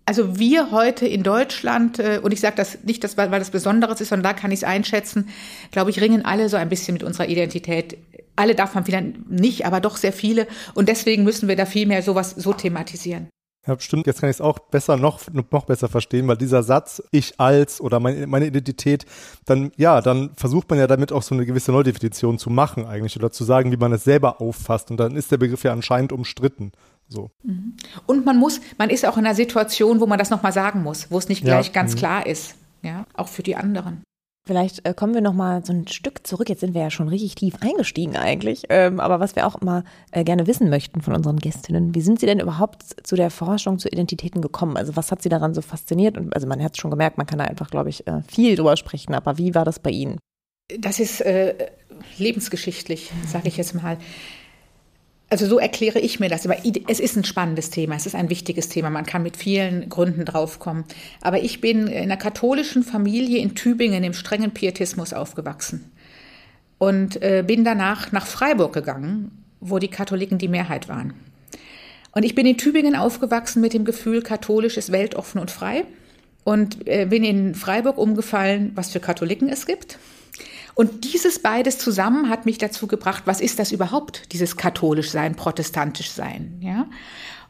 also 0.05 0.39
wir 0.39 0.71
heute 0.73 1.07
in 1.07 1.23
Deutschland, 1.23 1.99
äh, 1.99 2.21
und 2.23 2.33
ich 2.33 2.41
sage 2.41 2.57
das 2.57 2.83
nicht, 2.85 3.17
weil 3.17 3.31
das 3.31 3.51
Besonderes 3.51 4.01
ist, 4.01 4.09
sondern 4.09 4.35
da 4.35 4.39
kann 4.39 4.51
ich 4.51 4.61
es 4.61 4.65
einschätzen, 4.65 5.29
glaube 5.71 5.91
ich, 5.91 6.01
ringen 6.01 6.25
alle 6.25 6.49
so 6.49 6.57
ein 6.57 6.69
bisschen 6.69 6.95
mit 6.95 7.03
unserer 7.03 7.29
Identität. 7.29 7.97
Alle 8.37 8.55
darf 8.55 8.75
man 8.75 8.85
vielleicht 8.85 9.31
nicht, 9.31 9.67
aber 9.67 9.81
doch 9.81 9.97
sehr 9.97 10.13
viele. 10.13 10.47
Und 10.75 10.89
deswegen 10.89 11.25
müssen 11.25 11.49
wir 11.49 11.57
da 11.57 11.67
viel 11.67 11.87
mehr 11.87 12.03
sowas 12.03 12.31
so 12.31 12.53
thematisieren. 12.53 13.29
Ja, 13.67 13.79
stimmt. 13.79 14.09
Jetzt 14.09 14.21
kann 14.21 14.29
ich 14.29 14.37
es 14.37 14.41
auch 14.41 14.59
besser, 14.59 14.97
noch, 14.97 15.21
noch 15.33 15.65
besser 15.65 15.89
verstehen, 15.89 16.27
weil 16.27 16.37
dieser 16.37 16.65
Satz, 16.65 17.01
ich 17.13 17.39
als 17.39 17.81
oder 17.81 18.01
meine, 18.01 18.27
meine 18.27 18.47
Identität, 18.47 19.07
dann, 19.45 19.71
ja, 19.77 20.01
dann 20.01 20.31
versucht 20.35 20.69
man 20.69 20.81
ja 20.81 20.89
damit 20.89 21.13
auch 21.13 21.23
so 21.23 21.35
eine 21.37 21.47
gewisse 21.47 21.71
Neudefinition 21.71 22.39
zu 22.39 22.51
machen 22.51 22.87
eigentlich 22.87 23.17
oder 23.17 23.31
zu 23.31 23.45
sagen, 23.45 23.71
wie 23.71 23.77
man 23.77 23.93
es 23.93 24.03
selber 24.03 24.41
auffasst. 24.41 24.91
Und 24.91 24.97
dann 24.97 25.15
ist 25.15 25.31
der 25.31 25.37
Begriff 25.37 25.63
ja 25.63 25.73
anscheinend 25.73 26.11
umstritten. 26.13 26.73
So. 27.07 27.31
Mhm. 27.45 27.77
Und 28.07 28.27
man 28.27 28.37
muss, 28.37 28.61
man 28.79 28.91
ist 28.91 29.07
auch 29.07 29.17
in 29.17 29.27
einer 29.27 29.37
Situation, 29.37 30.01
wo 30.01 30.07
man 30.07 30.19
das 30.19 30.31
nochmal 30.31 30.53
sagen 30.53 30.83
muss, 30.83 31.13
wo 31.13 31.19
es 31.19 31.29
nicht 31.29 31.45
gleich 31.45 31.67
ja. 31.69 31.73
ganz 31.73 31.95
mhm. 31.95 31.99
klar 31.99 32.27
ist. 32.27 32.57
Ja, 32.83 33.07
auch 33.15 33.29
für 33.29 33.45
die 33.45 33.55
anderen. 33.55 34.03
Vielleicht 34.45 34.85
äh, 34.85 34.93
kommen 34.93 35.15
wir 35.15 35.21
noch 35.21 35.35
mal 35.35 35.65
so 35.65 35.73
ein 35.73 35.87
Stück 35.87 36.27
zurück. 36.27 36.49
Jetzt 36.49 36.61
sind 36.61 36.75
wir 36.75 36.83
ja 36.83 36.91
schon 36.91 37.09
richtig 37.09 37.37
tief 37.37 37.55
eingestiegen 37.61 38.17
eigentlich. 38.17 38.65
Ähm, 38.71 38.99
aber 38.99 39.21
was 39.21 39.37
wir 39.37 39.47
auch 39.47 39.55
immer 39.55 39.85
äh, 40.11 40.25
gerne 40.25 40.49
wissen 40.49 40.69
möchten 40.69 41.01
von 41.01 41.15
unseren 41.15 41.39
Gästinnen, 41.39 41.95
wie 41.95 42.01
sind 42.01 42.19
Sie 42.19 42.27
denn 42.27 42.41
überhaupt 42.41 42.83
zu 43.07 43.15
der 43.15 43.31
Forschung 43.31 43.79
zu 43.79 43.89
Identitäten 43.89 44.43
gekommen? 44.43 44.77
Also 44.77 44.97
was 44.97 45.13
hat 45.13 45.23
Sie 45.23 45.29
daran 45.29 45.55
so 45.55 45.63
fasziniert? 45.63 46.19
Und 46.19 46.35
also 46.35 46.49
man 46.49 46.63
hat 46.63 46.73
es 46.73 46.79
schon 46.79 46.91
gemerkt, 46.91 47.19
man 47.19 47.27
kann 47.27 47.39
da 47.39 47.45
einfach, 47.45 47.71
glaube 47.71 47.91
ich, 47.91 48.05
äh, 48.09 48.23
viel 48.27 48.57
drüber 48.57 48.77
sprechen. 48.77 49.15
Aber 49.15 49.39
wie 49.39 49.55
war 49.55 49.65
das 49.65 49.79
bei 49.79 49.91
Ihnen? 49.91 50.19
Das 50.77 50.99
ist 50.99 51.21
äh, 51.21 51.71
lebensgeschichtlich, 52.19 53.13
sage 53.29 53.47
ich 53.47 53.57
jetzt 53.57 53.75
mal. 53.75 53.97
Also 55.33 55.47
so 55.47 55.59
erkläre 55.59 55.99
ich 55.99 56.21
mir 56.21 56.29
das. 56.29 56.45
Aber 56.45 56.59
es 56.89 57.01
ist 57.01 57.17
ein 57.17 57.25
spannendes 57.25 57.71
Thema, 57.71 57.95
es 57.95 58.05
ist 58.05 58.15
ein 58.15 58.29
wichtiges 58.29 58.69
Thema. 58.69 58.91
Man 58.91 59.07
kann 59.07 59.23
mit 59.23 59.39
vielen 59.39 59.89
Gründen 59.89 60.27
draufkommen. 60.27 60.85
Aber 61.23 61.43
ich 61.43 61.63
bin 61.63 61.87
in 61.87 62.03
einer 62.03 62.19
katholischen 62.19 62.83
Familie 62.83 63.39
in 63.39 63.55
Tübingen 63.55 64.05
im 64.05 64.13
strengen 64.13 64.51
Pietismus 64.51 65.15
aufgewachsen 65.15 65.91
und 66.77 67.23
äh, 67.23 67.43
bin 67.47 67.65
danach 67.65 68.13
nach 68.13 68.27
Freiburg 68.27 68.75
gegangen, 68.75 69.31
wo 69.59 69.79
die 69.79 69.89
Katholiken 69.89 70.37
die 70.37 70.49
Mehrheit 70.49 70.91
waren. 70.91 71.15
Und 72.15 72.25
ich 72.25 72.35
bin 72.35 72.45
in 72.45 72.59
Tübingen 72.59 72.95
aufgewachsen 72.95 73.63
mit 73.63 73.73
dem 73.73 73.87
Gefühl, 73.87 74.21
katholisch 74.21 74.77
ist 74.77 74.93
weltoffen 74.93 75.41
und 75.41 75.51
frei. 75.51 75.85
Und 76.45 76.87
äh, 76.87 77.07
bin 77.07 77.25
in 77.25 77.55
Freiburg 77.55 77.97
umgefallen, 77.97 78.73
was 78.75 78.91
für 78.91 79.01
Katholiken 79.01 79.49
es 79.49 79.65
gibt 79.65 79.99
und 80.75 81.05
dieses 81.05 81.39
beides 81.41 81.79
zusammen 81.79 82.29
hat 82.29 82.47
mich 82.47 82.59
dazu 82.59 82.87
gebracht, 82.87 83.25
was 83.27 83.41
ist 83.41 83.59
das 83.59 83.73
überhaupt, 83.73 84.33
dieses 84.33 84.57
katholisch 84.57 85.11
sein, 85.11 85.35
protestantisch 85.35 86.11
sein, 86.11 86.59
ja? 86.61 86.87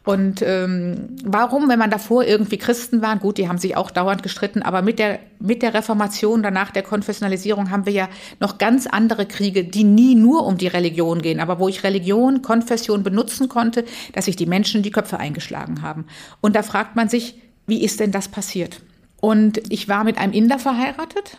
Und 0.04 0.42
ähm, 0.42 1.16
warum, 1.22 1.68
wenn 1.68 1.78
man 1.78 1.90
davor 1.90 2.24
irgendwie 2.24 2.58
Christen 2.58 3.02
waren, 3.02 3.20
gut, 3.20 3.38
die 3.38 3.48
haben 3.48 3.58
sich 3.58 3.76
auch 3.76 3.90
dauernd 3.90 4.24
gestritten, 4.24 4.62
aber 4.62 4.82
mit 4.82 4.98
der, 4.98 5.20
mit 5.38 5.62
der 5.62 5.74
Reformation, 5.74 6.42
danach 6.42 6.72
der 6.72 6.82
Konfessionalisierung 6.82 7.70
haben 7.70 7.86
wir 7.86 7.92
ja 7.92 8.08
noch 8.40 8.58
ganz 8.58 8.88
andere 8.88 9.26
Kriege, 9.26 9.62
die 9.62 9.84
nie 9.84 10.16
nur 10.16 10.44
um 10.44 10.58
die 10.58 10.66
Religion 10.66 11.22
gehen, 11.22 11.38
aber 11.38 11.60
wo 11.60 11.68
ich 11.68 11.84
Religion, 11.84 12.42
Konfession 12.42 13.04
benutzen 13.04 13.48
konnte, 13.48 13.84
dass 14.12 14.24
sich 14.24 14.34
die 14.34 14.46
Menschen 14.46 14.82
die 14.82 14.90
Köpfe 14.90 15.20
eingeschlagen 15.20 15.82
haben. 15.82 16.06
Und 16.40 16.56
da 16.56 16.64
fragt 16.64 16.96
man 16.96 17.08
sich, 17.08 17.36
wie 17.68 17.84
ist 17.84 18.00
denn 18.00 18.10
das 18.10 18.26
passiert? 18.26 18.80
Und 19.20 19.60
ich 19.72 19.88
war 19.88 20.02
mit 20.02 20.18
einem 20.18 20.32
Inder 20.32 20.58
verheiratet 20.58 21.38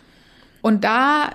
und 0.62 0.84
da 0.84 1.28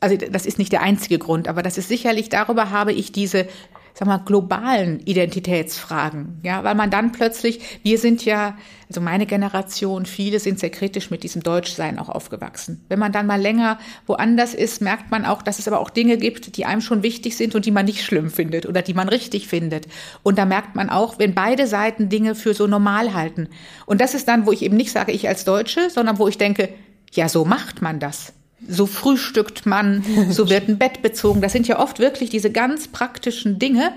also 0.00 0.16
das 0.16 0.46
ist 0.46 0.58
nicht 0.58 0.72
der 0.72 0.82
einzige 0.82 1.18
Grund, 1.18 1.46
aber 1.46 1.62
das 1.62 1.78
ist 1.78 1.88
sicherlich, 1.88 2.30
darüber 2.30 2.70
habe 2.70 2.92
ich 2.92 3.12
diese, 3.12 3.46
sag 3.92 4.08
mal, 4.08 4.16
globalen 4.18 5.00
Identitätsfragen, 5.00 6.40
ja, 6.42 6.64
weil 6.64 6.74
man 6.74 6.90
dann 6.90 7.12
plötzlich, 7.12 7.60
wir 7.82 7.98
sind 7.98 8.24
ja, 8.24 8.56
also 8.88 9.02
meine 9.02 9.26
Generation, 9.26 10.06
viele 10.06 10.40
sind 10.40 10.58
sehr 10.58 10.70
kritisch 10.70 11.10
mit 11.10 11.22
diesem 11.22 11.42
Deutschsein 11.42 11.98
auch 11.98 12.08
aufgewachsen. 12.08 12.82
Wenn 12.88 12.98
man 12.98 13.12
dann 13.12 13.26
mal 13.26 13.40
länger 13.40 13.78
woanders 14.06 14.54
ist, 14.54 14.80
merkt 14.80 15.10
man 15.10 15.26
auch, 15.26 15.42
dass 15.42 15.58
es 15.58 15.68
aber 15.68 15.80
auch 15.80 15.90
Dinge 15.90 16.16
gibt, 16.16 16.56
die 16.56 16.64
einem 16.64 16.80
schon 16.80 17.02
wichtig 17.02 17.36
sind 17.36 17.54
und 17.54 17.66
die 17.66 17.70
man 17.70 17.84
nicht 17.84 18.02
schlimm 18.02 18.30
findet 18.30 18.64
oder 18.64 18.80
die 18.80 18.94
man 18.94 19.10
richtig 19.10 19.48
findet. 19.48 19.86
Und 20.22 20.38
da 20.38 20.46
merkt 20.46 20.76
man 20.76 20.88
auch, 20.88 21.18
wenn 21.18 21.34
beide 21.34 21.66
Seiten 21.66 22.08
Dinge 22.08 22.34
für 22.34 22.54
so 22.54 22.66
normal 22.66 23.12
halten. 23.12 23.48
Und 23.84 24.00
das 24.00 24.14
ist 24.14 24.28
dann, 24.28 24.46
wo 24.46 24.52
ich 24.52 24.62
eben 24.62 24.78
nicht 24.78 24.92
sage, 24.92 25.12
ich 25.12 25.28
als 25.28 25.44
Deutsche, 25.44 25.90
sondern 25.90 26.18
wo 26.18 26.26
ich 26.26 26.38
denke, 26.38 26.70
ja, 27.12 27.28
so 27.28 27.44
macht 27.44 27.82
man 27.82 28.00
das 28.00 28.32
so 28.68 28.86
frühstückt 28.86 29.66
man, 29.66 30.04
so 30.30 30.48
wird 30.50 30.68
ein 30.68 30.78
Bett 30.78 31.02
bezogen. 31.02 31.40
Das 31.40 31.52
sind 31.52 31.68
ja 31.68 31.78
oft 31.78 31.98
wirklich 31.98 32.30
diese 32.30 32.50
ganz 32.50 32.88
praktischen 32.88 33.58
Dinge. 33.58 33.92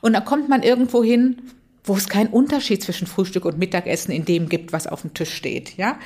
Und 0.00 0.12
dann 0.12 0.24
kommt 0.24 0.48
man 0.48 0.62
irgendwo 0.62 1.02
hin, 1.02 1.38
wo 1.84 1.94
es 1.94 2.08
keinen 2.08 2.28
Unterschied 2.28 2.82
zwischen 2.82 3.06
Frühstück 3.06 3.44
und 3.44 3.58
Mittagessen 3.58 4.12
in 4.12 4.24
dem 4.24 4.48
gibt, 4.48 4.72
was 4.72 4.86
auf 4.86 5.02
dem 5.02 5.14
Tisch 5.14 5.34
steht, 5.34 5.76
ja. 5.76 5.98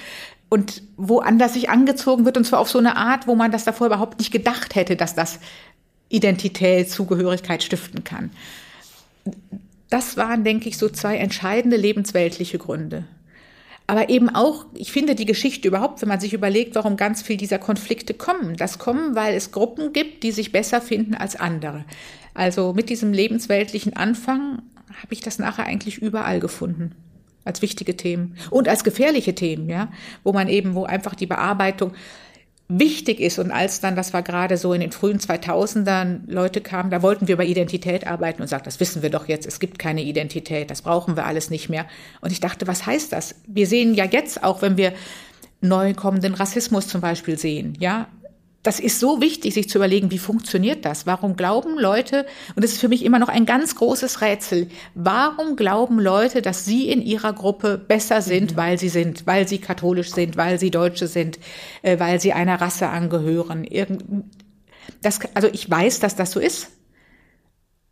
Und 0.49 0.83
wo 0.97 1.21
anders 1.21 1.54
sich 1.54 1.71
angezogen 1.71 2.25
wird, 2.25 2.37
und 2.37 2.45
zwar 2.45 2.61
auf 2.61 2.71
so 2.71 2.78
eine 2.78 2.97
Art, 2.97 3.26
wo 3.26 3.35
man 3.35 3.50
das 3.50 3.64
davor 3.64 3.87
überhaupt 3.87 4.19
nicht 4.19 4.31
gedacht 4.31 4.75
hätte, 4.75 4.97
dass 4.97 5.14
das 5.14 5.40
Identität, 6.11 6.90
Zugehörigkeit 6.90 7.62
stiften 7.62 8.04
kann. 8.04 8.31
Das 9.88 10.16
waren, 10.19 10.45
denke 10.45 10.69
ich, 10.69 10.76
so 10.76 10.88
zwei 10.88 11.16
entscheidende 11.16 11.76
lebensweltliche 11.76 12.59
Gründe. 12.59 13.04
Aber 13.92 14.08
eben 14.08 14.30
auch, 14.30 14.64
ich 14.72 14.90
finde 14.90 15.14
die 15.14 15.26
Geschichte 15.26 15.68
überhaupt, 15.68 16.00
wenn 16.00 16.08
man 16.08 16.18
sich 16.18 16.32
überlegt, 16.32 16.75
warum 16.76 16.96
ganz 16.96 17.20
viel 17.20 17.37
dieser 17.37 17.58
Konflikte 17.58 18.14
kommen. 18.14 18.56
Das 18.56 18.78
kommen, 18.78 19.14
weil 19.14 19.34
es 19.34 19.52
Gruppen 19.52 19.92
gibt, 19.92 20.22
die 20.22 20.32
sich 20.32 20.50
besser 20.50 20.80
finden 20.80 21.14
als 21.14 21.37
andere. 21.37 21.84
Also 22.32 22.72
mit 22.72 22.88
diesem 22.88 23.12
lebensweltlichen 23.12 23.94
Anfang 23.94 24.62
habe 24.88 25.12
ich 25.12 25.20
das 25.20 25.38
nachher 25.38 25.66
eigentlich 25.66 25.99
überall 25.99 26.40
gefunden 26.40 26.92
als 27.44 27.61
wichtige 27.61 27.94
Themen 27.94 28.38
und 28.49 28.66
als 28.66 28.82
gefährliche 28.82 29.34
Themen, 29.34 29.68
ja, 29.68 29.92
wo 30.25 30.32
man 30.32 30.49
eben, 30.49 30.75
wo 30.75 30.84
einfach 30.84 31.14
die 31.14 31.26
Bearbeitung 31.26 31.92
wichtig 32.78 33.20
ist. 33.20 33.38
Und 33.38 33.50
als 33.50 33.80
dann, 33.80 33.96
das 33.96 34.12
war 34.12 34.22
gerade 34.22 34.56
so 34.56 34.72
in 34.72 34.80
den 34.80 34.92
frühen 34.92 35.18
2000ern, 35.18 36.20
Leute 36.26 36.60
kamen, 36.60 36.90
da 36.90 37.02
wollten 37.02 37.28
wir 37.28 37.34
über 37.34 37.44
Identität 37.44 38.06
arbeiten 38.06 38.42
und 38.42 38.48
sagten, 38.48 38.66
das 38.66 38.80
wissen 38.80 39.02
wir 39.02 39.10
doch 39.10 39.28
jetzt, 39.28 39.46
es 39.46 39.60
gibt 39.60 39.78
keine 39.78 40.02
Identität, 40.02 40.70
das 40.70 40.82
brauchen 40.82 41.16
wir 41.16 41.26
alles 41.26 41.50
nicht 41.50 41.68
mehr. 41.68 41.86
Und 42.20 42.32
ich 42.32 42.40
dachte, 42.40 42.66
was 42.66 42.86
heißt 42.86 43.12
das? 43.12 43.34
Wir 43.46 43.66
sehen 43.66 43.94
ja 43.94 44.04
jetzt 44.04 44.42
auch, 44.42 44.62
wenn 44.62 44.76
wir 44.76 44.92
neu 45.60 45.94
kommenden 45.94 46.34
Rassismus 46.34 46.88
zum 46.88 47.00
Beispiel 47.00 47.38
sehen, 47.38 47.76
ja. 47.78 48.08
Das 48.62 48.78
ist 48.78 49.00
so 49.00 49.21
wichtig, 49.21 49.54
sich 49.54 49.69
zu 49.69 49.78
überlegen, 49.78 50.12
wie 50.12 50.19
funktioniert 50.19 50.85
das? 50.85 51.04
Warum 51.04 51.37
glauben 51.37 51.78
Leute, 51.78 52.26
und 52.54 52.62
das 52.62 52.73
ist 52.73 52.81
für 52.81 52.88
mich 52.88 53.04
immer 53.04 53.19
noch 53.19 53.28
ein 53.28 53.45
ganz 53.45 53.75
großes 53.75 54.21
Rätsel, 54.21 54.69
warum 54.95 55.57
glauben 55.57 55.99
Leute, 55.99 56.42
dass 56.42 56.64
sie 56.64 56.88
in 56.88 57.02
ihrer 57.02 57.33
Gruppe 57.33 57.76
besser 57.76 58.23
sind, 58.23 58.52
mhm. 58.52 58.57
weil 58.57 58.78
sie 58.78 58.88
sind, 58.88 59.26
weil 59.26 59.49
sie 59.49 59.59
katholisch 59.59 60.12
sind, 60.12 60.37
weil 60.37 60.61
sie 60.61 60.71
Deutsche 60.71 61.09
sind, 61.09 61.40
äh, 61.83 61.99
weil 61.99 62.21
sie 62.21 62.33
einer 62.33 62.61
Rasse 62.61 62.88
angehören? 62.88 63.64
Irgend, 63.64 64.04
das, 65.00 65.19
also 65.35 65.49
ich 65.52 65.69
weiß, 65.69 65.99
dass 65.99 66.14
das 66.14 66.31
so 66.31 66.38
ist. 66.38 66.71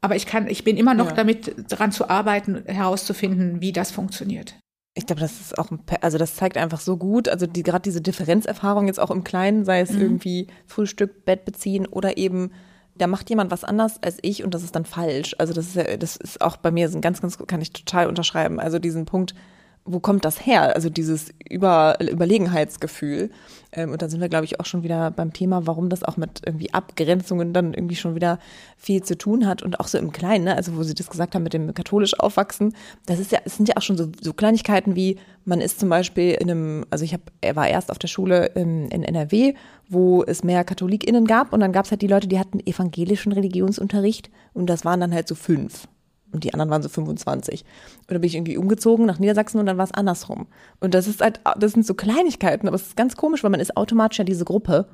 Aber 0.03 0.15
ich 0.15 0.25
kann, 0.25 0.47
ich 0.47 0.65
bin 0.65 0.77
immer 0.77 0.95
noch 0.95 1.09
ja. 1.09 1.15
damit 1.15 1.55
dran 1.69 1.93
zu 1.93 2.09
arbeiten, 2.09 2.62
herauszufinden, 2.65 3.61
wie 3.61 3.73
das 3.73 3.91
funktioniert. 3.91 4.55
Ich 4.94 5.06
glaube, 5.06 5.20
das 5.20 5.40
ist 5.40 5.59
auch, 5.59 5.70
ein, 5.70 5.80
also 6.00 6.18
das 6.18 6.35
zeigt 6.35 6.56
einfach 6.56 6.80
so 6.80 6.97
gut, 6.97 7.28
also 7.28 7.47
die, 7.47 7.62
gerade 7.62 7.82
diese 7.82 8.00
Differenzerfahrung 8.00 8.88
jetzt 8.88 8.99
auch 8.99 9.11
im 9.11 9.23
Kleinen, 9.23 9.64
sei 9.64 9.80
es 9.80 9.92
mhm. 9.92 10.00
irgendwie 10.00 10.47
Frühstück, 10.66 11.25
Bett 11.25 11.44
beziehen 11.44 11.87
oder 11.87 12.16
eben, 12.16 12.50
da 12.97 13.06
macht 13.06 13.30
jemand 13.30 13.50
was 13.50 13.64
anders 13.64 14.02
als 14.02 14.18
ich 14.23 14.44
und 14.44 14.52
das 14.52 14.64
ist 14.64 14.75
dann 14.75 14.85
falsch. 14.85 15.35
Also 15.38 15.52
das 15.52 15.68
ist 15.68 15.76
ja, 15.76 15.97
das 15.97 16.16
ist 16.16 16.40
auch 16.40 16.56
bei 16.56 16.70
mir 16.70 16.88
so 16.88 16.99
ein 16.99 17.02
ganz, 17.02 17.20
ganz, 17.20 17.38
kann 17.47 17.61
ich 17.61 17.73
total 17.73 18.09
unterschreiben. 18.09 18.59
Also 18.59 18.78
diesen 18.78 19.06
Punkt, 19.06 19.35
wo 19.84 19.99
kommt 20.00 20.25
das 20.25 20.44
her? 20.44 20.75
Also 20.75 20.90
dieses 20.90 21.32
Über 21.49 21.99
Überlegenheitsgefühl. 22.00 23.30
Ähm, 23.72 23.92
und 23.92 24.02
dann 24.02 24.10
sind 24.10 24.20
wir, 24.20 24.28
glaube 24.28 24.44
ich, 24.44 24.60
auch 24.60 24.66
schon 24.66 24.82
wieder 24.82 25.10
beim 25.10 25.32
Thema, 25.32 25.66
warum 25.66 25.88
das 25.88 26.02
auch 26.02 26.16
mit 26.16 26.42
irgendwie 26.44 26.72
Abgrenzungen 26.72 27.52
dann 27.52 27.72
irgendwie 27.72 27.96
schon 27.96 28.14
wieder 28.14 28.38
viel 28.76 29.02
zu 29.02 29.16
tun 29.16 29.46
hat. 29.46 29.62
Und 29.62 29.80
auch 29.80 29.88
so 29.88 29.99
im 29.99 30.12
Kleinen, 30.12 30.44
ne? 30.44 30.56
also 30.56 30.76
wo 30.76 30.82
Sie 30.82 30.94
das 30.94 31.08
gesagt 31.08 31.34
haben 31.34 31.42
mit 31.42 31.54
dem 31.54 31.72
katholisch 31.72 32.18
Aufwachsen, 32.18 32.75
das 33.06 33.18
ist 33.18 33.32
ja, 33.32 33.40
es 33.44 33.56
sind 33.56 33.68
ja 33.68 33.76
auch 33.76 33.82
schon 33.82 33.96
so, 33.96 34.08
so 34.20 34.32
Kleinigkeiten 34.32 34.96
wie, 34.96 35.18
man 35.44 35.60
ist 35.60 35.80
zum 35.80 35.88
Beispiel 35.88 36.32
in 36.32 36.50
einem, 36.50 36.84
also 36.90 37.04
ich 37.04 37.12
habe, 37.12 37.25
er 37.40 37.56
war 37.56 37.68
erst 37.68 37.90
auf 37.90 37.99
der 37.99 38.08
Schule 38.08 38.46
in, 38.54 38.88
in 38.88 39.02
NRW, 39.02 39.54
wo 39.88 40.22
es 40.22 40.44
mehr 40.44 40.64
KatholikInnen 40.64 41.26
gab 41.26 41.52
und 41.52 41.60
dann 41.60 41.72
gab 41.72 41.87
es 41.87 41.90
halt 41.90 42.02
die 42.02 42.06
Leute, 42.06 42.28
die 42.28 42.38
hatten 42.38 42.60
evangelischen 42.60 43.32
Religionsunterricht 43.32 44.30
und 44.52 44.66
das 44.66 44.84
waren 44.84 45.00
dann 45.00 45.14
halt 45.14 45.26
so 45.26 45.34
fünf 45.34 45.88
und 46.32 46.44
die 46.44 46.52
anderen 46.52 46.70
waren 46.70 46.82
so 46.82 46.88
25. 46.88 47.64
Und 48.00 48.10
dann 48.10 48.20
bin 48.20 48.28
ich 48.28 48.34
irgendwie 48.34 48.56
umgezogen 48.56 49.06
nach 49.06 49.18
Niedersachsen 49.18 49.58
und 49.58 49.66
dann 49.66 49.78
war 49.78 49.84
es 49.84 49.92
andersrum. 49.92 50.46
Und 50.80 50.94
das 50.94 51.06
ist 51.06 51.20
halt, 51.20 51.40
das 51.58 51.72
sind 51.72 51.87
so 51.87 51.94
Kleinigkeiten, 51.94 52.68
aber 52.68 52.76
es 52.76 52.88
ist 52.88 52.96
ganz 52.96 53.16
komisch, 53.16 53.42
weil 53.42 53.50
man 53.50 53.60
ist 53.60 53.76
automatisch 53.76 54.18
ja 54.18 54.25
diese 54.25 54.44
Gruppe, 54.44 54.87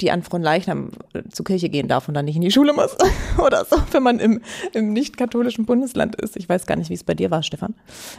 die 0.00 0.10
an 0.10 0.22
Fronleichnam 0.22 0.90
äh, 1.14 1.22
zur 1.30 1.44
Kirche 1.44 1.68
gehen 1.68 1.88
darf 1.88 2.08
und 2.08 2.14
dann 2.14 2.26
nicht 2.26 2.36
in 2.36 2.42
die 2.42 2.50
Schule 2.50 2.72
muss. 2.72 2.96
Oder 3.38 3.64
so, 3.64 3.76
wenn 3.92 4.02
man 4.02 4.18
im, 4.18 4.42
im 4.72 4.92
nicht-katholischen 4.92 5.64
Bundesland 5.64 6.16
ist. 6.16 6.36
Ich 6.36 6.48
weiß 6.48 6.66
gar 6.66 6.76
nicht, 6.76 6.90
wie 6.90 6.94
es 6.94 7.04
bei 7.04 7.14
dir 7.14 7.30
war, 7.30 7.42
Stefan. 7.42 7.74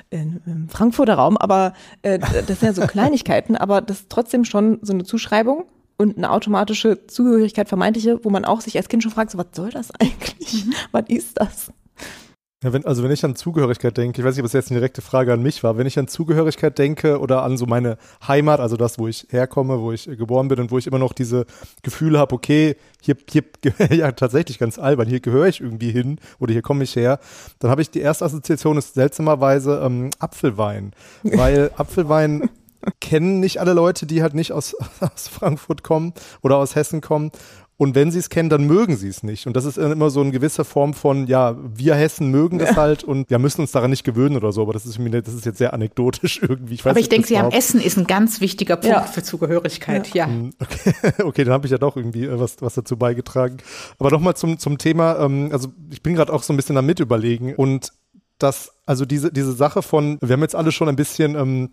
In, 0.10 0.42
Im 0.46 0.70
Frankfurter 0.70 1.16
Raum, 1.16 1.38
aber 1.38 1.74
äh, 2.02 2.20
das 2.20 2.60
sind 2.60 2.64
ja 2.64 2.74
so 2.74 2.82
Kleinigkeiten, 2.88 3.56
aber 3.56 3.82
das 3.82 4.02
ist 4.02 4.10
trotzdem 4.10 4.44
schon 4.44 4.80
so 4.82 4.94
eine 4.94 5.04
Zuschreibung 5.04 5.66
und 5.98 6.18
eine 6.18 6.32
automatische 6.32 7.06
Zugehörigkeit 7.08 7.70
vermeintliche, 7.70 8.24
wo 8.24 8.30
man 8.30 8.46
auch 8.46 8.62
sich 8.62 8.78
als 8.78 8.88
Kind 8.88 9.04
schon 9.04 9.12
fragt, 9.12 9.32
so, 9.32 9.38
was 9.38 9.48
soll 9.54 9.70
das 9.70 9.92
eigentlich? 10.00 10.66
Mhm. 10.66 10.74
was 10.92 11.04
ist 11.08 11.40
das? 11.40 11.72
Ja, 12.64 12.74
wenn, 12.74 12.88
also 12.88 13.04
wenn 13.04 13.12
ich 13.12 13.24
an 13.24 13.36
Zugehörigkeit 13.36 13.96
denke, 13.98 14.20
ich 14.20 14.26
weiß 14.26 14.34
nicht, 14.34 14.42
ob 14.42 14.48
es 14.48 14.54
jetzt 14.54 14.72
eine 14.72 14.80
direkte 14.80 15.04
Frage 15.04 15.32
an 15.32 15.44
mich 15.44 15.64
war, 15.64 15.78
wenn 15.78 15.86
ich 15.86 16.00
an 16.00 16.08
Zugehörigkeit 16.08 16.76
denke 16.80 17.20
oder 17.20 17.44
an 17.44 17.56
so 17.56 17.68
meine 17.68 18.00
Heimat, 18.28 18.60
also 18.60 18.78
das, 18.78 18.98
wo 18.98 19.08
ich 19.08 19.28
herkomme, 19.30 19.80
wo 19.80 19.92
ich 19.92 20.06
geboren 20.06 20.48
bin 20.48 20.60
und 20.60 20.72
wo 20.72 20.80
ich 20.80 20.88
immer 20.88 20.98
noch 20.98 21.14
diese 21.14 21.46
Gefühle 21.84 22.18
habe, 22.18 22.34
okay, 22.34 22.76
hier, 23.00 23.16
hier 23.30 23.44
ja 23.92 24.12
tatsächlich 24.12 24.58
ganz 24.58 24.80
albern, 24.80 25.08
hier 25.08 25.20
gehöre 25.20 25.46
ich 25.46 25.62
irgendwie 25.62 25.92
hin 25.92 26.20
oder 26.40 26.52
hier 26.52 26.64
komme 26.64 26.84
ich 26.84 26.96
her, 26.96 27.20
dann 27.60 27.70
habe 27.70 27.84
ich 27.84 27.92
die 27.92 28.00
erste 28.00 28.26
Assoziation 28.26 28.78
ist 28.78 28.96
seltsamerweise 28.96 29.80
ähm, 29.86 30.10
Apfelwein, 30.18 30.94
weil 31.22 31.70
Apfelwein 31.78 32.50
kennen 33.02 33.40
nicht 33.40 33.60
alle 33.60 33.74
Leute, 33.74 34.08
die 34.08 34.24
halt 34.24 34.34
nicht 34.34 34.52
aus, 34.52 34.76
aus 35.00 35.28
Frankfurt 35.28 35.84
kommen 35.84 36.14
oder 36.42 36.58
aus 36.58 36.76
Hessen 36.76 37.02
kommen. 37.02 37.32
Und 37.80 37.94
wenn 37.94 38.10
sie 38.10 38.18
es 38.18 38.30
kennen, 38.30 38.50
dann 38.50 38.66
mögen 38.66 38.98
sie 38.98 39.08
es 39.08 39.22
nicht. 39.22 39.46
Und 39.46 39.56
das 39.56 39.64
ist 39.64 39.78
immer 39.78 40.10
so 40.10 40.22
eine 40.22 40.32
gewisse 40.32 40.66
Form 40.66 40.96
von, 40.96 41.28
ja, 41.28 41.56
wir 41.62 41.94
Hessen 41.94 42.32
mögen 42.32 42.58
das 42.58 42.76
halt 42.76 43.04
und 43.04 43.30
wir 43.30 43.38
müssen 43.38 43.62
uns 43.62 43.72
daran 43.72 43.92
nicht 43.92 44.04
gewöhnen 44.04 44.36
oder 44.36 44.52
so. 44.52 44.64
Aber 44.64 44.74
das 44.74 44.88
ist, 44.88 45.00
das 45.00 45.34
ist 45.34 45.46
jetzt 45.46 45.60
sehr 45.60 45.74
anekdotisch 45.74 46.40
irgendwie. 46.42 46.74
Ich 46.74 46.84
weiß 46.84 46.92
aber 46.92 47.00
ich 47.00 47.10
denke, 47.10 47.28
Sie 47.28 47.38
haben 47.38 47.52
Essen 47.52 47.80
ist 47.80 47.98
ein 47.98 48.08
ganz 48.08 48.42
wichtiger 48.42 48.78
Punkt 48.78 48.96
ja. 48.96 49.04
für 49.04 49.22
Zugehörigkeit, 49.22 50.08
ja. 50.16 50.26
ja. 50.26 50.28
Hm, 50.28 50.54
okay, 50.60 50.94
okay 51.24 51.44
dann 51.44 51.54
habe 51.54 51.68
ich 51.68 51.72
ja 51.72 51.78
doch 51.78 51.96
irgendwie 51.96 52.26
äh, 52.26 52.40
was, 52.40 52.56
was 52.62 52.74
dazu 52.74 52.98
beigetragen. 52.98 53.58
Aber 54.00 54.10
nochmal 54.10 54.36
zum, 54.36 54.58
zum 54.58 54.80
Thema, 54.80 55.20
ähm, 55.20 55.50
also 55.52 55.68
ich 55.92 56.02
bin 56.02 56.16
gerade 56.16 56.34
auch 56.34 56.42
so 56.42 56.54
ein 56.54 56.58
bisschen 56.58 56.76
damit 56.76 57.00
überlegen 57.00 57.54
und 57.56 57.92
das, 58.40 58.72
also 58.88 59.06
diese, 59.06 59.32
diese 59.32 59.54
Sache 59.54 59.84
von, 59.84 60.18
wir 60.22 60.34
haben 60.34 60.42
jetzt 60.42 60.56
alle 60.56 60.72
schon 60.72 60.90
ein 60.90 60.96
bisschen 60.96 61.36
ähm, 61.36 61.70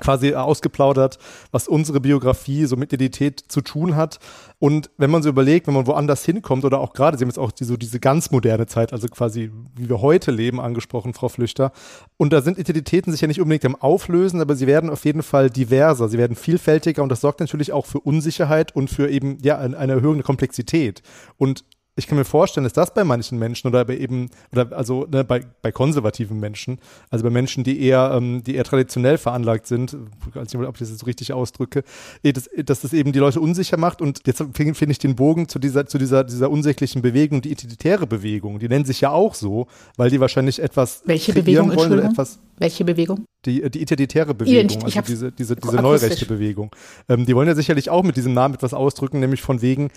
quasi 0.00 0.34
ausgeplaudert, 0.34 1.18
was 1.52 1.68
unsere 1.68 2.00
Biografie 2.00 2.66
so 2.66 2.76
mit 2.76 2.92
Identität 2.92 3.44
zu 3.46 3.60
tun 3.60 3.94
hat. 3.94 4.18
Und 4.58 4.90
wenn 4.96 5.10
man 5.10 5.22
so 5.22 5.28
überlegt, 5.28 5.66
wenn 5.66 5.74
man 5.74 5.86
woanders 5.86 6.24
hinkommt 6.24 6.64
oder 6.64 6.80
auch 6.80 6.94
gerade, 6.94 7.16
Sie 7.16 7.22
haben 7.24 7.28
jetzt 7.28 7.38
auch 7.38 7.52
die, 7.52 7.64
so 7.64 7.76
diese 7.76 8.00
ganz 8.00 8.30
moderne 8.30 8.66
Zeit, 8.66 8.92
also 8.92 9.06
quasi 9.08 9.52
wie 9.76 9.88
wir 9.88 10.00
heute 10.00 10.30
leben, 10.30 10.60
angesprochen, 10.60 11.14
Frau 11.14 11.28
Flüchter. 11.28 11.72
Und 12.16 12.32
da 12.32 12.42
sind 12.42 12.58
Identitäten 12.58 13.12
sich 13.12 13.20
ja 13.20 13.28
nicht 13.28 13.40
unbedingt 13.40 13.64
am 13.66 13.76
Auflösen, 13.76 14.40
aber 14.40 14.56
sie 14.56 14.66
werden 14.66 14.90
auf 14.90 15.04
jeden 15.04 15.22
Fall 15.22 15.50
diverser, 15.50 16.08
sie 16.08 16.18
werden 16.18 16.36
vielfältiger 16.36 17.02
und 17.02 17.08
das 17.08 17.20
sorgt 17.20 17.40
natürlich 17.40 17.72
auch 17.72 17.86
für 17.86 18.00
Unsicherheit 18.00 18.74
und 18.74 18.88
für 18.88 19.08
eben 19.08 19.38
ja 19.42 19.58
eine 19.58 19.92
erhöhende 19.92 20.24
Komplexität. 20.24 21.02
Und 21.36 21.64
ich 21.96 22.08
kann 22.08 22.18
mir 22.18 22.24
vorstellen, 22.24 22.64
dass 22.64 22.72
das 22.72 22.92
bei 22.92 23.04
manchen 23.04 23.38
Menschen 23.38 23.68
oder 23.68 23.84
bei 23.84 23.96
eben, 23.96 24.28
oder 24.50 24.76
also 24.76 25.06
ne, 25.10 25.22
bei, 25.22 25.42
bei 25.62 25.70
konservativen 25.70 26.40
Menschen, 26.40 26.78
also 27.08 27.22
bei 27.22 27.30
Menschen, 27.30 27.62
die 27.62 27.80
eher, 27.80 28.12
ähm, 28.14 28.42
die 28.42 28.56
eher 28.56 28.64
traditionell 28.64 29.16
veranlagt 29.16 29.66
sind, 29.68 29.96
ich 30.28 30.34
weiß 30.34 30.52
nicht, 30.52 30.66
ob 30.66 30.74
ich 30.74 30.80
das 30.80 30.90
jetzt 30.90 31.00
so 31.00 31.06
richtig 31.06 31.32
ausdrücke, 31.32 31.84
eh, 32.24 32.32
dass, 32.32 32.50
dass 32.64 32.80
das 32.80 32.92
eben 32.92 33.12
die 33.12 33.20
Leute 33.20 33.40
unsicher 33.40 33.76
macht 33.76 34.02
und 34.02 34.22
jetzt 34.26 34.44
finde 34.54 34.74
find 34.74 34.90
ich 34.90 34.98
den 34.98 35.14
Bogen 35.14 35.48
zu 35.48 35.60
dieser, 35.60 35.86
zu 35.86 35.98
dieser, 35.98 36.24
dieser 36.24 36.50
unsäglichen 36.50 37.00
Bewegung, 37.00 37.42
die 37.42 37.52
identitäre 37.52 38.08
Bewegung, 38.08 38.58
die 38.58 38.68
nennen 38.68 38.84
sich 38.84 39.00
ja 39.00 39.10
auch 39.10 39.34
so, 39.34 39.68
weil 39.96 40.10
die 40.10 40.18
wahrscheinlich 40.18 40.60
etwas 40.60 41.02
Welche 41.04 41.32
Bewegung, 41.32 41.76
wollen 41.76 41.92
oder 41.92 42.04
etwas. 42.04 42.40
Welche 42.58 42.84
Bewegung? 42.84 43.24
Die, 43.46 43.68
die 43.70 43.82
identitäre 43.82 44.34
Bewegung, 44.34 44.64
Ident 44.64 44.84
also 44.84 45.00
diese, 45.02 45.32
diese, 45.32 45.56
diese 45.56 45.76
neurechte 45.76 46.26
Bewegung. 46.26 46.74
Ähm, 47.08 47.26
die 47.26 47.34
wollen 47.36 47.48
ja 47.48 47.54
sicherlich 47.54 47.90
auch 47.90 48.02
mit 48.02 48.16
diesem 48.16 48.32
Namen 48.32 48.54
etwas 48.54 48.74
ausdrücken, 48.74 49.20
nämlich 49.20 49.42
von 49.42 49.60
wegen, 49.60 49.90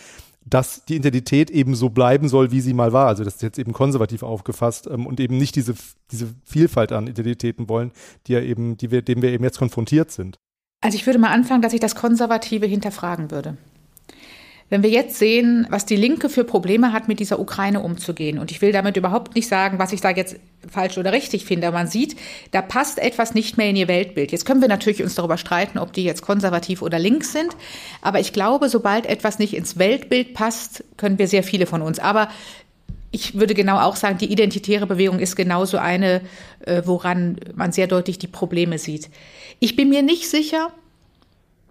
dass 0.49 0.86
die 0.86 0.95
Identität 0.95 1.49
eben 1.49 1.75
so 1.75 1.87
bleiben 1.89 2.28
soll, 2.30 2.52
wie 2.52 2.62
sie 2.62 2.73
mal 2.73 2.93
war. 2.93 3.08
Also 3.08 3.23
das 3.23 3.36
ist 3.36 3.41
jetzt 3.41 3.60
eben 3.60 3.73
konservativ 3.73 4.23
aufgefasst 4.23 4.88
ähm, 4.88 5.06
und 5.06 5.19
eben 5.19 5.38
nicht 5.38 5.56
diese, 5.56 5.76
diese 6.12 6.34
Vielfalt 6.45 6.91
an 6.91 7.08
Identitäten 7.08 7.69
wollen, 7.69 7.91
die 8.28 8.34
ja 8.34 8.41
eben, 8.41 8.78
die 8.78 8.91
wir, 8.91 9.02
dem 9.02 9.21
wir 9.21 9.32
eben 9.32 9.43
jetzt 9.43 9.60
konfrontiert 9.60 10.12
sind. 10.12 10.38
Also 10.82 10.95
ich 10.95 11.06
würde 11.06 11.19
mal 11.19 11.32
anfangen, 11.32 11.62
dass 11.62 11.73
ich 11.73 11.80
das 11.80 11.95
Konservative 11.95 12.65
hinterfragen 12.65 13.32
würde. 13.32 13.58
Wenn 14.69 14.84
wir 14.84 14.89
jetzt 14.89 15.17
sehen, 15.17 15.65
was 15.69 15.86
die 15.86 15.95
Linke 15.95 16.27
für 16.27 16.43
Probleme 16.43 16.91
hat, 16.91 17.08
mit 17.08 17.21
dieser 17.21 17.39
Ukraine 17.39 17.80
umzugehen, 17.80 18.38
und 18.38 18.51
ich 18.51 18.62
will 18.62 18.73
damit 18.73 18.97
überhaupt 18.97 19.34
nicht 19.36 19.47
sagen, 19.47 19.80
was 19.80 19.93
ich 19.93 20.01
da 20.01 20.10
jetzt 20.10 20.38
falsch 20.69 20.97
oder 20.97 21.13
richtig 21.13 21.45
finde, 21.45 21.67
aber 21.67 21.77
man 21.77 21.88
sieht, 21.88 22.17
da 22.51 22.62
passt 22.62 22.99
etwas 22.99 23.34
nicht 23.34 23.58
mehr 23.58 23.69
in 23.69 23.77
ihr 23.77 23.88
Weltbild. 23.88 24.34
Jetzt 24.34 24.45
können 24.45 24.60
wir 24.60 24.67
natürlich 24.67 25.01
uns 25.01 25.15
darüber 25.15 25.38
streiten, 25.38 25.77
ob 25.77 25.93
die 25.93 26.03
jetzt 26.03 26.21
konservativ 26.21 26.82
oder 26.82 26.99
links 26.99 27.32
sind, 27.32 27.56
aber 28.01 28.19
ich 28.19 28.34
glaube, 28.34 28.67
sobald 28.67 29.06
etwas 29.06 29.39
nicht 29.39 29.56
ins 29.56 29.77
Weltbild 29.77 30.34
passt, 30.34 30.84
können 30.97 31.17
wir 31.17 31.30
sehr 31.30 31.43
viele 31.43 31.65
von 31.65 31.82
uns. 31.82 31.99
Aber 31.99 32.27
ich 33.12 33.36
würde 33.36 33.53
genau 33.53 33.80
auch 33.80 33.95
sagen, 33.95 34.17
die 34.17 34.30
identitäre 34.32 34.86
Bewegung 34.86 35.19
ist 35.19 35.38
genauso 35.38 35.77
eine, 35.77 36.21
äh, 36.65 36.82
woran 36.84 37.38
man 37.56 37.71
sehr 37.71 37.88
deutlich 37.88 38.19
die 38.19 38.27
Probleme 38.27 38.80
sieht. 38.80 39.10
Ich 39.60 39.77
bin 39.77 39.88
mir 39.88 40.03
nicht 40.03 40.30
sicher, 40.30 40.71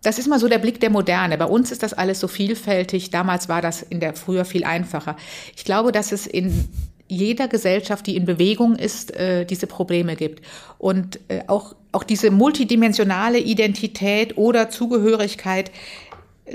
das 0.07 0.21
ist 0.21 0.29
mal 0.29 0.39
so 0.39 0.47
der 0.47 0.59
Blick 0.59 0.79
der 0.79 0.91
Moderne. 0.91 1.37
Bei 1.37 1.47
uns 1.47 1.73
ist 1.73 1.83
das 1.83 1.93
alles 1.93 2.21
so 2.21 2.29
vielfältig. 2.29 3.11
Damals 3.11 3.49
war 3.49 3.61
das 3.61 3.83
in 3.83 3.99
der 3.99 4.15
früher 4.15 4.45
viel 4.45 4.63
einfacher. 4.63 5.17
Ich 5.57 5.65
glaube, 5.65 5.91
dass 5.91 6.13
es 6.13 6.29
in 6.29 6.69
jeder 7.09 7.49
Gesellschaft, 7.49 8.07
die 8.07 8.15
in 8.15 8.25
Bewegung 8.25 8.77
ist, 8.77 9.11
äh, 9.17 9.45
diese 9.45 9.67
Probleme 9.67 10.15
gibt. 10.15 10.45
Und 10.79 11.19
äh, 11.27 11.43
auch, 11.49 11.75
auch 11.91 12.05
diese 12.05 12.31
multidimensionale 12.31 13.39
Identität 13.39 14.37
oder 14.39 14.71
Zugehörigkeit, 14.71 15.73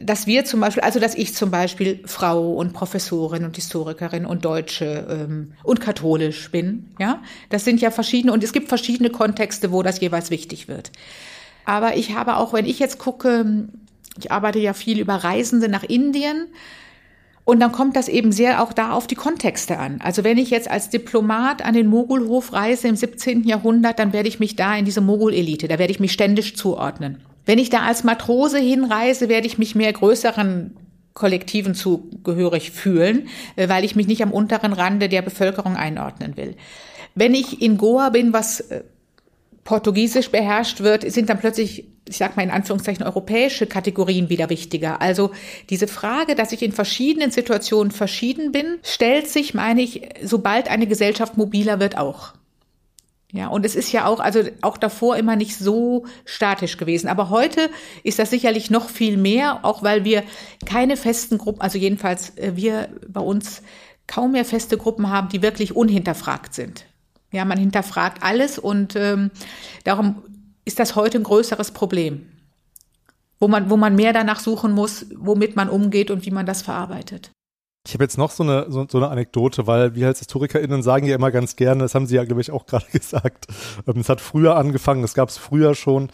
dass 0.01 0.27
wir 0.27 0.45
zum 0.45 0.61
Beispiel, 0.61 0.83
also 0.83 1.01
dass 1.01 1.15
ich 1.15 1.35
zum 1.35 1.51
Beispiel 1.51 1.99
Frau 2.05 2.53
und 2.53 2.71
Professorin 2.71 3.43
und 3.43 3.57
Historikerin 3.57 4.25
und 4.25 4.45
Deutsche 4.45 5.05
ähm, 5.09 5.53
und 5.63 5.81
katholisch 5.81 6.49
bin, 6.51 6.91
ja, 6.99 7.21
das 7.49 7.65
sind 7.65 7.81
ja 7.81 7.91
verschiedene 7.91 8.31
und 8.31 8.45
es 8.45 8.53
gibt 8.53 8.69
verschiedene 8.69 9.09
Kontexte, 9.09 9.73
wo 9.73 9.83
das 9.83 9.99
jeweils 9.99 10.31
wichtig 10.31 10.69
wird. 10.69 10.91
Aber 11.65 11.95
ich 11.95 12.15
habe 12.15 12.37
auch, 12.37 12.53
wenn 12.53 12.65
ich 12.65 12.79
jetzt 12.79 12.97
gucke, 12.97 13.67
ich 14.17 14.31
arbeite 14.31 14.59
ja 14.59 14.73
viel 14.73 14.99
über 14.99 15.15
Reisende 15.15 15.69
nach 15.69 15.83
Indien. 15.83 16.47
Und 17.43 17.59
dann 17.59 17.71
kommt 17.71 17.95
das 17.95 18.07
eben 18.07 18.31
sehr 18.31 18.61
auch 18.61 18.71
da 18.71 18.91
auf 18.91 19.07
die 19.07 19.15
Kontexte 19.15 19.79
an. 19.79 19.99
Also 20.01 20.23
wenn 20.23 20.37
ich 20.37 20.51
jetzt 20.51 20.69
als 20.69 20.89
Diplomat 20.89 21.65
an 21.65 21.73
den 21.73 21.87
Mogulhof 21.87 22.53
reise 22.53 22.87
im 22.87 22.95
17. 22.95 23.43
Jahrhundert, 23.43 23.97
dann 23.99 24.13
werde 24.13 24.29
ich 24.29 24.39
mich 24.39 24.55
da 24.55 24.75
in 24.75 24.85
diese 24.85 25.01
Mogul-Elite, 25.01 25.67
da 25.67 25.79
werde 25.79 25.91
ich 25.91 25.99
mich 25.99 26.13
ständisch 26.13 26.55
zuordnen. 26.55 27.17
Wenn 27.45 27.57
ich 27.57 27.71
da 27.71 27.81
als 27.81 28.03
Matrose 28.03 28.59
hinreise, 28.59 29.27
werde 29.27 29.47
ich 29.47 29.57
mich 29.57 29.73
mehr 29.73 29.91
größeren 29.91 30.77
Kollektiven 31.13 31.73
zugehörig 31.73 32.71
fühlen, 32.71 33.27
äh, 33.55 33.67
weil 33.67 33.83
ich 33.83 33.95
mich 33.95 34.07
nicht 34.07 34.23
am 34.23 34.31
unteren 34.31 34.73
Rande 34.73 35.09
der 35.09 35.21
Bevölkerung 35.21 35.75
einordnen 35.75 36.37
will. 36.37 36.55
Wenn 37.15 37.33
ich 37.33 37.61
in 37.61 37.77
Goa 37.77 38.09
bin, 38.09 38.31
was 38.31 38.61
äh, 38.61 38.83
Portugiesisch 39.63 40.31
beherrscht 40.31 40.79
wird, 40.81 41.09
sind 41.11 41.29
dann 41.29 41.39
plötzlich, 41.39 41.87
ich 42.07 42.17
sag 42.17 42.35
mal 42.35 42.43
in 42.43 42.51
Anführungszeichen, 42.51 43.05
europäische 43.05 43.67
Kategorien 43.67 44.29
wieder 44.29 44.49
wichtiger. 44.49 45.01
Also 45.01 45.31
diese 45.69 45.87
Frage, 45.87 46.35
dass 46.35 46.51
ich 46.51 46.63
in 46.63 46.71
verschiedenen 46.71 47.31
Situationen 47.31 47.91
verschieden 47.91 48.51
bin, 48.51 48.79
stellt 48.83 49.27
sich, 49.27 49.53
meine 49.53 49.81
ich, 49.81 50.09
sobald 50.23 50.69
eine 50.69 50.87
Gesellschaft 50.87 51.37
mobiler 51.37 51.79
wird, 51.79 51.97
auch. 51.97 52.33
Ja, 53.33 53.47
und 53.47 53.65
es 53.65 53.75
ist 53.75 53.91
ja 53.93 54.07
auch, 54.07 54.19
also 54.19 54.43
auch 54.61 54.77
davor 54.77 55.15
immer 55.15 55.37
nicht 55.37 55.57
so 55.57 56.05
statisch 56.25 56.77
gewesen. 56.77 57.07
Aber 57.07 57.29
heute 57.29 57.69
ist 58.03 58.19
das 58.19 58.29
sicherlich 58.29 58.69
noch 58.69 58.89
viel 58.89 59.15
mehr, 59.15 59.63
auch 59.63 59.83
weil 59.83 60.03
wir 60.03 60.23
keine 60.65 60.97
festen 60.97 61.37
Gruppen, 61.37 61.61
also 61.61 61.77
jedenfalls 61.77 62.37
äh, 62.37 62.53
wir 62.55 62.89
bei 63.07 63.21
uns 63.21 63.61
kaum 64.05 64.33
mehr 64.33 64.43
feste 64.43 64.77
Gruppen 64.77 65.09
haben, 65.09 65.29
die 65.29 65.41
wirklich 65.41 65.75
unhinterfragt 65.75 66.53
sind. 66.53 66.85
Ja, 67.31 67.45
man 67.45 67.57
hinterfragt 67.57 68.23
alles 68.23 68.59
und 68.59 68.95
ähm, 68.95 69.31
darum 69.83 70.23
ist 70.65 70.79
das 70.79 70.95
heute 70.95 71.17
ein 71.17 71.23
größeres 71.23 71.71
Problem, 71.71 72.29
wo 73.39 73.47
man, 73.47 73.69
wo 73.69 73.77
man 73.77 73.95
mehr 73.95 74.13
danach 74.13 74.39
suchen 74.39 74.73
muss, 74.73 75.05
womit 75.15 75.55
man 75.55 75.69
umgeht 75.69 76.11
und 76.11 76.25
wie 76.25 76.31
man 76.31 76.45
das 76.45 76.61
verarbeitet. 76.61 77.31
Ich 77.87 77.95
habe 77.95 78.03
jetzt 78.03 78.17
noch 78.17 78.29
so 78.29 78.43
eine, 78.43 78.65
so, 78.69 78.85
so, 78.87 78.99
eine 78.99 79.09
Anekdote, 79.09 79.65
weil 79.65 79.95
wir 79.95 80.07
als 80.07 80.19
HistorikerInnen 80.19 80.83
sagen 80.83 81.07
ja 81.07 81.15
immer 81.15 81.31
ganz 81.31 81.55
gerne, 81.55 81.81
das 81.81 81.95
haben 81.95 82.05
Sie 82.05 82.15
ja, 82.15 82.23
glaube 82.25 82.41
ich, 82.41 82.51
auch 82.51 82.65
gerade 82.67 82.85
gesagt, 82.91 83.47
ähm, 83.87 83.99
es 83.99 84.09
hat 84.09 84.21
früher 84.21 84.55
angefangen, 84.55 85.03
es 85.03 85.13
gab 85.13 85.29
es 85.29 85.37
früher 85.37 85.73
schon 85.73 86.11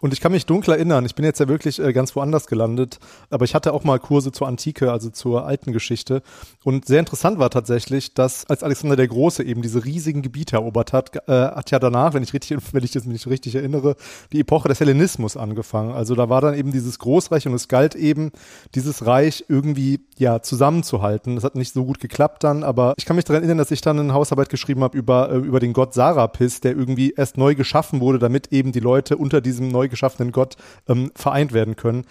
und 0.00 0.12
ich 0.14 0.20
kann 0.20 0.32
mich 0.32 0.46
dunkel 0.46 0.74
erinnern, 0.74 1.04
ich 1.04 1.14
bin 1.14 1.24
jetzt 1.24 1.40
ja 1.40 1.48
wirklich 1.48 1.78
äh, 1.78 1.92
ganz 1.92 2.16
woanders 2.16 2.46
gelandet, 2.46 2.98
aber 3.28 3.44
ich 3.44 3.54
hatte 3.54 3.72
auch 3.72 3.84
mal 3.84 3.98
Kurse 3.98 4.32
zur 4.32 4.48
Antike, 4.48 4.90
also 4.90 5.10
zur 5.10 5.46
alten 5.46 5.72
Geschichte. 5.72 6.22
Und 6.64 6.86
sehr 6.86 7.00
interessant 7.00 7.38
war 7.38 7.50
tatsächlich, 7.50 8.14
dass 8.14 8.46
als 8.46 8.62
Alexander 8.62 8.96
der 8.96 9.08
Große 9.08 9.42
eben 9.42 9.60
diese 9.60 9.84
riesigen 9.84 10.22
Gebiete 10.22 10.56
erobert 10.56 10.94
hat, 10.94 11.14
äh, 11.28 11.32
hat 11.32 11.70
ja 11.70 11.78
danach, 11.78 12.14
wenn 12.14 12.22
ich 12.22 12.32
richtig, 12.32 12.56
wenn 12.72 12.82
ich 12.82 12.92
das 12.92 13.04
mich 13.04 13.26
richtig 13.26 13.54
erinnere, 13.54 13.96
die 14.32 14.40
Epoche 14.40 14.68
des 14.68 14.80
Hellenismus 14.80 15.36
angefangen. 15.36 15.92
Also 15.92 16.14
da 16.14 16.30
war 16.30 16.40
dann 16.40 16.54
eben 16.54 16.72
dieses 16.72 16.98
Großreich 16.98 17.46
und 17.46 17.54
es 17.54 17.68
galt 17.68 17.94
eben, 17.94 18.32
dieses 18.74 19.06
Reich 19.06 19.44
irgendwie 19.48 20.00
ja 20.16 20.40
zusammenzuhalten. 20.40 21.34
Das 21.34 21.44
hat 21.44 21.56
nicht 21.56 21.74
so 21.74 21.84
gut 21.84 22.00
geklappt 22.00 22.42
dann, 22.44 22.64
aber 22.64 22.94
ich 22.96 23.04
kann 23.04 23.16
mich 23.16 23.26
daran 23.26 23.42
erinnern, 23.42 23.58
dass 23.58 23.70
ich 23.70 23.82
dann 23.82 23.98
eine 23.98 24.14
Hausarbeit 24.14 24.48
geschrieben 24.48 24.82
habe 24.82 24.96
über, 24.96 25.30
äh, 25.30 25.36
über 25.36 25.60
den 25.60 25.74
Gott 25.74 25.92
Sarapis, 25.92 26.60
der 26.62 26.74
irgendwie 26.74 27.12
erst 27.14 27.36
neu 27.36 27.54
geschaffen 27.54 28.00
wurde, 28.00 28.18
damit 28.18 28.50
eben 28.50 28.72
die 28.72 28.80
Leute 28.80 29.18
unter 29.18 29.42
diesem 29.42 29.68
neu 29.68 29.89
geschaffenen 29.90 30.32
Gott 30.32 30.56
ähm, 30.88 31.10
vereint 31.14 31.52
werden 31.52 31.76
können. 31.76 32.06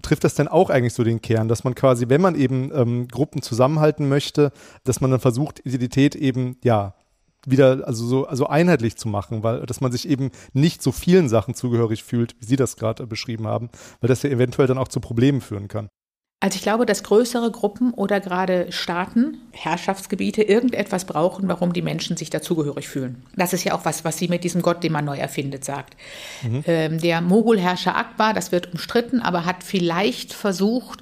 Trifft 0.00 0.24
das 0.24 0.34
denn 0.34 0.48
auch 0.48 0.70
eigentlich 0.70 0.94
so 0.94 1.04
den 1.04 1.20
Kern, 1.20 1.48
dass 1.48 1.64
man 1.64 1.74
quasi, 1.74 2.08
wenn 2.08 2.20
man 2.20 2.34
eben 2.34 2.70
ähm, 2.74 3.08
Gruppen 3.08 3.42
zusammenhalten 3.42 4.08
möchte, 4.08 4.52
dass 4.84 5.00
man 5.00 5.10
dann 5.10 5.20
versucht, 5.20 5.60
Identität 5.66 6.14
eben, 6.14 6.56
ja, 6.64 6.94
wieder 7.46 7.86
also 7.86 8.06
so 8.06 8.26
also 8.26 8.46
einheitlich 8.46 8.96
zu 8.96 9.08
machen, 9.08 9.42
weil 9.42 9.66
dass 9.66 9.80
man 9.80 9.90
sich 9.90 10.08
eben 10.08 10.30
nicht 10.52 10.80
so 10.82 10.92
vielen 10.92 11.28
Sachen 11.28 11.54
zugehörig 11.54 12.04
fühlt, 12.04 12.36
wie 12.40 12.46
Sie 12.46 12.56
das 12.56 12.76
gerade 12.76 13.06
beschrieben 13.06 13.46
haben, 13.46 13.68
weil 14.00 14.08
das 14.08 14.22
ja 14.22 14.30
eventuell 14.30 14.68
dann 14.68 14.78
auch 14.78 14.88
zu 14.88 15.00
Problemen 15.00 15.40
führen 15.40 15.68
kann. 15.68 15.88
Also 16.42 16.56
ich 16.56 16.62
glaube, 16.62 16.86
dass 16.86 17.04
größere 17.04 17.52
Gruppen 17.52 17.94
oder 17.94 18.18
gerade 18.18 18.66
Staaten, 18.72 19.38
Herrschaftsgebiete 19.52 20.42
irgendetwas 20.42 21.04
brauchen, 21.04 21.46
warum 21.46 21.72
die 21.72 21.82
Menschen 21.82 22.16
sich 22.16 22.30
dazugehörig 22.30 22.88
fühlen. 22.88 23.22
Das 23.36 23.52
ist 23.52 23.62
ja 23.62 23.74
auch 23.74 23.84
was, 23.84 24.04
was 24.04 24.18
sie 24.18 24.26
mit 24.26 24.42
diesem 24.42 24.60
Gott, 24.60 24.82
den 24.82 24.90
man 24.90 25.04
neu 25.04 25.16
erfindet, 25.18 25.64
sagt. 25.64 25.96
Mhm. 26.42 26.64
Ähm, 26.66 26.98
der 26.98 27.20
Mogulherrscher 27.20 27.96
Akbar, 27.96 28.34
das 28.34 28.50
wird 28.50 28.72
umstritten, 28.72 29.20
aber 29.20 29.44
hat 29.44 29.62
vielleicht 29.62 30.32
versucht, 30.32 30.98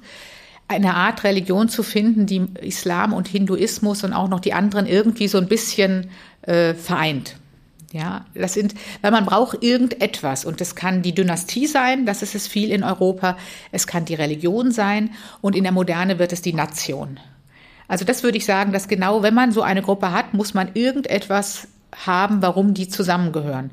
eine 0.67 0.93
Art 0.93 1.23
Religion 1.23 1.69
zu 1.69 1.81
finden, 1.81 2.27
die 2.27 2.45
Islam 2.61 3.11
und 3.11 3.27
Hinduismus 3.27 4.03
und 4.03 4.13
auch 4.13 4.27
noch 4.27 4.41
die 4.41 4.53
anderen 4.53 4.85
irgendwie 4.85 5.27
so 5.27 5.39
ein 5.39 5.47
bisschen 5.47 6.11
äh, 6.43 6.75
vereint. 6.75 7.37
Ja, 7.91 8.25
das 8.33 8.53
sind, 8.53 8.73
weil 9.01 9.11
man 9.11 9.25
braucht 9.25 9.63
irgendetwas 9.63 10.45
und 10.45 10.61
das 10.61 10.75
kann 10.75 11.01
die 11.01 11.13
Dynastie 11.13 11.67
sein, 11.67 12.05
das 12.05 12.21
ist 12.21 12.35
es 12.35 12.47
viel 12.47 12.71
in 12.71 12.85
Europa, 12.85 13.37
es 13.73 13.85
kann 13.85 14.05
die 14.05 14.15
Religion 14.15 14.71
sein 14.71 15.11
und 15.41 15.57
in 15.57 15.63
der 15.63 15.73
Moderne 15.73 16.17
wird 16.17 16.31
es 16.31 16.41
die 16.41 16.53
Nation. 16.53 17.19
Also 17.89 18.05
das 18.05 18.23
würde 18.23 18.37
ich 18.37 18.45
sagen, 18.45 18.71
dass 18.71 18.87
genau, 18.87 19.23
wenn 19.23 19.33
man 19.33 19.51
so 19.51 19.61
eine 19.61 19.81
Gruppe 19.81 20.13
hat, 20.13 20.33
muss 20.33 20.53
man 20.53 20.69
irgendetwas 20.73 21.67
haben, 22.05 22.41
warum 22.41 22.73
die 22.73 22.87
zusammengehören. 22.87 23.71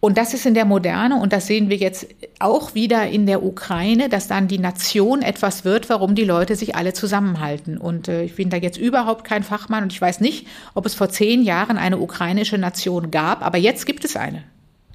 Und 0.00 0.16
das 0.16 0.32
ist 0.32 0.46
in 0.46 0.54
der 0.54 0.64
Moderne, 0.64 1.16
und 1.20 1.32
das 1.32 1.48
sehen 1.48 1.70
wir 1.70 1.76
jetzt 1.76 2.06
auch 2.38 2.74
wieder 2.74 3.08
in 3.08 3.26
der 3.26 3.42
Ukraine, 3.42 4.08
dass 4.08 4.28
dann 4.28 4.46
die 4.46 4.58
Nation 4.58 5.22
etwas 5.22 5.64
wird, 5.64 5.88
warum 5.88 6.14
die 6.14 6.24
Leute 6.24 6.54
sich 6.54 6.76
alle 6.76 6.92
zusammenhalten. 6.92 7.78
Und 7.78 8.06
äh, 8.06 8.22
ich 8.22 8.36
bin 8.36 8.48
da 8.48 8.56
jetzt 8.56 8.78
überhaupt 8.78 9.24
kein 9.24 9.42
Fachmann 9.42 9.82
und 9.82 9.92
ich 9.92 10.00
weiß 10.00 10.20
nicht, 10.20 10.46
ob 10.74 10.86
es 10.86 10.94
vor 10.94 11.08
zehn 11.08 11.42
Jahren 11.42 11.78
eine 11.78 11.98
ukrainische 11.98 12.58
Nation 12.58 13.10
gab, 13.10 13.44
aber 13.44 13.58
jetzt 13.58 13.86
gibt 13.86 14.04
es 14.04 14.14
eine. 14.14 14.44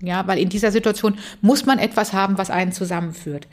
Ja, 0.01 0.25
weil 0.27 0.39
in 0.39 0.49
dieser 0.49 0.71
Situation 0.71 1.17
muss 1.41 1.65
man 1.65 1.79
etwas 1.79 2.13
haben, 2.13 2.37
was 2.37 2.49
einen 2.49 2.71
zusammenführt. 2.71 3.47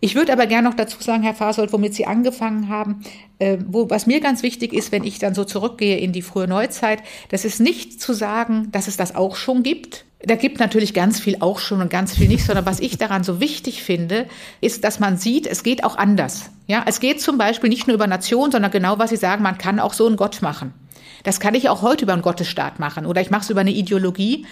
Ich 0.00 0.14
würde 0.14 0.32
aber 0.32 0.46
gerne 0.46 0.68
noch 0.68 0.76
dazu 0.76 1.02
sagen, 1.02 1.22
Herr 1.22 1.34
Fasold, 1.34 1.72
womit 1.72 1.94
Sie 1.94 2.06
angefangen 2.06 2.68
haben, 2.68 3.02
äh, 3.38 3.58
wo, 3.66 3.90
was 3.90 4.06
mir 4.06 4.20
ganz 4.20 4.42
wichtig 4.42 4.72
ist, 4.72 4.92
wenn 4.92 5.04
ich 5.04 5.18
dann 5.18 5.34
so 5.34 5.44
zurückgehe 5.44 5.98
in 5.98 6.12
die 6.12 6.22
frühe 6.22 6.46
Neuzeit, 6.46 7.02
das 7.30 7.44
ist 7.44 7.60
nicht 7.60 8.00
zu 8.00 8.12
sagen, 8.12 8.68
dass 8.70 8.86
es 8.86 8.96
das 8.96 9.14
auch 9.14 9.36
schon 9.36 9.62
gibt. 9.62 10.04
Da 10.20 10.34
gibt 10.34 10.58
natürlich 10.58 10.94
ganz 10.94 11.20
viel 11.20 11.36
auch 11.40 11.60
schon 11.60 11.80
und 11.80 11.90
ganz 11.90 12.16
viel 12.16 12.26
nicht, 12.26 12.44
sondern 12.44 12.66
was 12.66 12.80
ich 12.80 12.98
daran 12.98 13.22
so 13.22 13.40
wichtig 13.40 13.84
finde, 13.84 14.26
ist, 14.60 14.82
dass 14.82 14.98
man 14.98 15.16
sieht, 15.16 15.46
es 15.46 15.62
geht 15.62 15.84
auch 15.84 15.96
anders. 15.96 16.50
Ja, 16.66 16.84
es 16.86 16.98
geht 16.98 17.20
zum 17.20 17.38
Beispiel 17.38 17.70
nicht 17.70 17.86
nur 17.86 17.94
über 17.94 18.08
Nationen, 18.08 18.50
sondern 18.50 18.72
genau, 18.72 18.98
was 18.98 19.10
Sie 19.10 19.16
sagen, 19.16 19.44
man 19.44 19.58
kann 19.58 19.78
auch 19.78 19.92
so 19.92 20.06
einen 20.06 20.16
Gott 20.16 20.42
machen. 20.42 20.74
Das 21.22 21.40
kann 21.40 21.54
ich 21.54 21.68
auch 21.68 21.82
heute 21.82 22.04
über 22.04 22.12
einen 22.12 22.22
Gottesstaat 22.22 22.78
machen 22.78 23.06
oder 23.06 23.20
ich 23.20 23.30
mache 23.30 23.42
es 23.42 23.50
über 23.50 23.60
eine 23.60 23.70
Ideologie. 23.70 24.46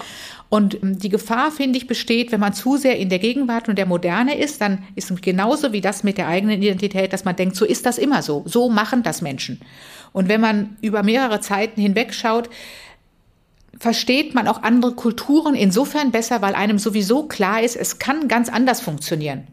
Und 0.48 0.82
ähm, 0.82 0.98
die 0.98 1.08
Gefahr, 1.08 1.50
finde 1.50 1.78
ich, 1.78 1.86
besteht, 1.86 2.32
wenn 2.32 2.40
man 2.40 2.52
zu 2.52 2.76
sehr 2.76 2.98
in 2.98 3.08
der 3.08 3.18
Gegenwart 3.18 3.68
und 3.68 3.76
der 3.76 3.86
Moderne 3.86 4.38
ist, 4.38 4.60
dann 4.60 4.84
ist 4.94 5.10
es 5.10 5.20
genauso 5.20 5.72
wie 5.72 5.80
das 5.80 6.04
mit 6.04 6.18
der 6.18 6.28
eigenen 6.28 6.62
Identität, 6.62 7.12
dass 7.12 7.24
man 7.24 7.36
denkt, 7.36 7.56
so 7.56 7.64
ist 7.64 7.86
das 7.86 7.98
immer 7.98 8.22
so. 8.22 8.42
So 8.46 8.68
machen 8.68 9.02
das 9.02 9.22
Menschen. 9.22 9.60
Und 10.12 10.28
wenn 10.28 10.40
man 10.40 10.76
über 10.80 11.02
mehrere 11.02 11.40
Zeiten 11.40 11.80
hinweg 11.80 12.14
schaut, 12.14 12.48
versteht 13.78 14.34
man 14.34 14.48
auch 14.48 14.62
andere 14.62 14.94
Kulturen 14.94 15.54
insofern 15.54 16.10
besser, 16.10 16.42
weil 16.42 16.54
einem 16.54 16.78
sowieso 16.78 17.24
klar 17.24 17.62
ist, 17.62 17.76
es 17.76 17.98
kann 17.98 18.28
ganz 18.28 18.48
anders 18.48 18.80
funktionieren. 18.80 19.46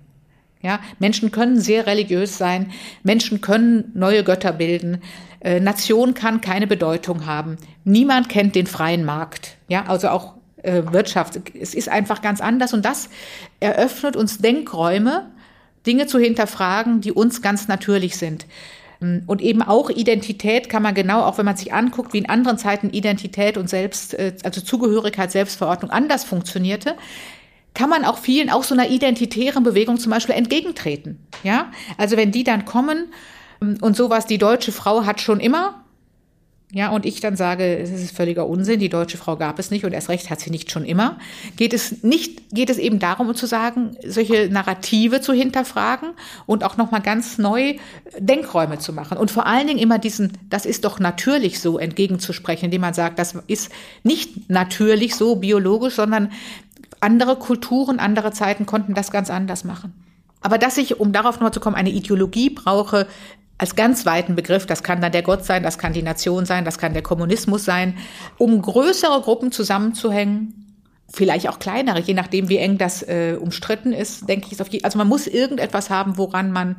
Ja, 0.62 0.80
Menschen 0.98 1.32
können 1.32 1.60
sehr 1.60 1.88
religiös 1.88 2.38
sein, 2.38 2.72
Menschen 3.04 3.42
können 3.42 3.92
neue 3.96 4.24
Götter 4.24 4.54
bilden, 4.54 5.02
äh, 5.42 5.60
Nation 5.60 6.14
kann 6.14 6.40
keine 6.40 6.68
Bedeutung 6.68 7.26
haben. 7.26 7.58
Niemand 7.84 8.30
kennt 8.30 8.56
den 8.56 8.66
freien 8.66 9.04
Markt. 9.04 9.58
Ja, 9.68 9.88
also 9.88 10.08
auch 10.08 10.36
äh, 10.64 10.84
Wirtschaft. 10.92 11.42
Es 11.54 11.74
ist 11.74 11.90
einfach 11.90 12.22
ganz 12.22 12.40
anders 12.40 12.74
und 12.74 12.86
das 12.86 13.10
eröffnet 13.60 14.16
uns 14.16 14.38
Denkräume, 14.38 15.32
Dinge 15.86 16.08
zu 16.08 16.18
hinterfragen, 16.18 17.02
die 17.02 17.12
uns 17.12 17.42
ganz 17.42 17.68
natürlich 17.68 18.16
sind. 18.16 18.46
Ähm, 19.04 19.24
und 19.28 19.42
eben 19.42 19.62
auch 19.62 19.90
Identität 19.90 20.70
kann 20.70 20.84
man 20.84 20.94
genau, 20.94 21.24
auch 21.24 21.38
wenn 21.38 21.46
man 21.46 21.58
sich 21.58 21.74
anguckt, 21.74 22.14
wie 22.14 22.20
in 22.20 22.30
anderen 22.30 22.58
Zeiten 22.58 22.90
Identität 22.90 23.58
und 23.58 23.70
Selbst, 23.70 24.14
äh, 24.14 24.34
also 24.44 24.62
Zugehörigkeit, 24.62 25.32
Selbstverordnung 25.32 25.92
anders 25.92 26.24
funktionierte, 26.24 26.96
kann 27.74 27.90
man 27.90 28.06
auch 28.06 28.18
vielen, 28.18 28.50
auch 28.50 28.64
so 28.64 28.76
einer 28.76 28.90
identitären 28.90 29.64
Bewegung 29.64 29.98
zum 29.98 30.12
Beispiel 30.12 30.36
entgegentreten. 30.36 31.28
Ja, 31.44 31.72
also 31.98 32.18
wenn 32.18 32.32
die 32.32 32.44
dann 32.44 32.66
kommen 32.66 33.12
ähm, 33.62 33.78
und 33.82 33.96
sowas, 33.96 34.26
die 34.26 34.38
deutsche 34.38 34.72
Frau 34.72 35.06
hat 35.06 35.22
schon 35.22 35.40
immer, 35.40 35.83
ja, 36.76 36.90
und 36.90 37.06
ich 37.06 37.20
dann 37.20 37.36
sage, 37.36 37.78
es 37.78 37.92
ist 37.92 38.18
völliger 38.18 38.48
Unsinn, 38.48 38.80
die 38.80 38.90
deutsche 38.90 39.18
Frau 39.18 39.38
gab 39.38 39.60
es 39.60 39.70
nicht 39.70 39.86
und 39.86 39.94
erst 39.94 40.10
recht 40.10 40.32
hat 40.32 40.40
sie 40.40 40.50
nicht 40.50 40.72
schon 40.72 40.86
immer, 40.86 41.20
geht 41.56 41.72
es 41.72 42.02
nicht, 42.04 42.50
geht 42.52 42.72
es 42.72 42.80
eben 42.80 42.98
darum, 42.98 43.30
um 43.30 43.36
zu 43.36 43.46
sagen, 43.46 43.96
solche 44.04 44.50
Narrative 44.50 45.22
zu 45.22 45.34
hinterfragen 45.34 46.10
und 46.48 46.64
auch 46.64 46.76
nochmal 46.76 47.02
ganz 47.02 47.38
neu 47.38 47.76
Denkräume 48.18 48.80
zu 48.80 48.92
machen 48.92 49.20
und 49.20 49.30
vor 49.30 49.46
allen 49.46 49.68
Dingen 49.68 49.78
immer 49.78 50.00
diesen, 50.00 50.34
das 50.50 50.66
ist 50.66 50.84
doch 50.84 51.00
natürlich 51.00 51.60
so 51.60 51.78
entgegenzusprechen, 51.78 52.66
indem 52.66 52.82
man 52.82 52.96
sagt, 52.96 53.20
das 53.20 53.36
ist 53.46 53.72
nicht 54.02 54.50
natürlich 54.50 55.14
so 55.14 55.36
biologisch, 55.36 55.94
sondern 55.94 56.32
andere 57.02 57.36
Kulturen, 57.36 58.00
andere 58.00 58.32
Zeiten 58.32 58.66
konnten 58.66 58.96
das 58.96 59.12
ganz 59.12 59.30
anders 59.30 59.64
machen. 59.64 59.94
Aber 60.42 60.58
dass 60.58 60.78
ich, 60.78 61.00
um 61.00 61.12
darauf 61.12 61.36
nochmal 61.36 61.54
zu 61.54 61.60
kommen, 61.60 61.76
eine 61.76 61.92
Ideologie 61.92 62.50
brauche, 62.50 63.08
als 63.64 63.78
ganz 63.78 64.06
weiten 64.06 64.36
Begriff, 64.36 64.66
das 64.66 64.84
kann 64.84 65.00
dann 65.00 65.14
der 65.14 65.22
Gott 65.22 65.46
sein, 65.46 65.64
das 65.64 65.78
kann 65.78 65.94
die 65.94 66.04
Nation 66.04 66.46
sein, 66.46 66.66
das 66.66 66.78
kann 66.78 66.92
der 66.92 67.02
Kommunismus 67.02 67.64
sein, 67.64 67.96
um 68.38 68.62
größere 68.62 69.22
Gruppen 69.22 69.54
zusammenzuhängen, 69.54 70.76
vielleicht 71.08 71.48
auch 71.48 71.60
kleinere, 71.60 72.02
je 72.02 72.14
nachdem, 72.14 72.50
wie 72.50 72.58
eng 72.58 72.78
das 72.78 73.04
äh, 73.04 73.38
umstritten 73.40 73.94
ist, 73.94 74.28
denke 74.28 74.48
ich, 74.48 74.52
ist 74.52 74.62
auf 74.62 74.68
die, 74.68 74.84
also 74.84 74.98
man 74.98 75.08
muss 75.08 75.28
irgendetwas 75.28 75.90
haben, 75.90 76.18
woran 76.18 76.52
man, 76.52 76.76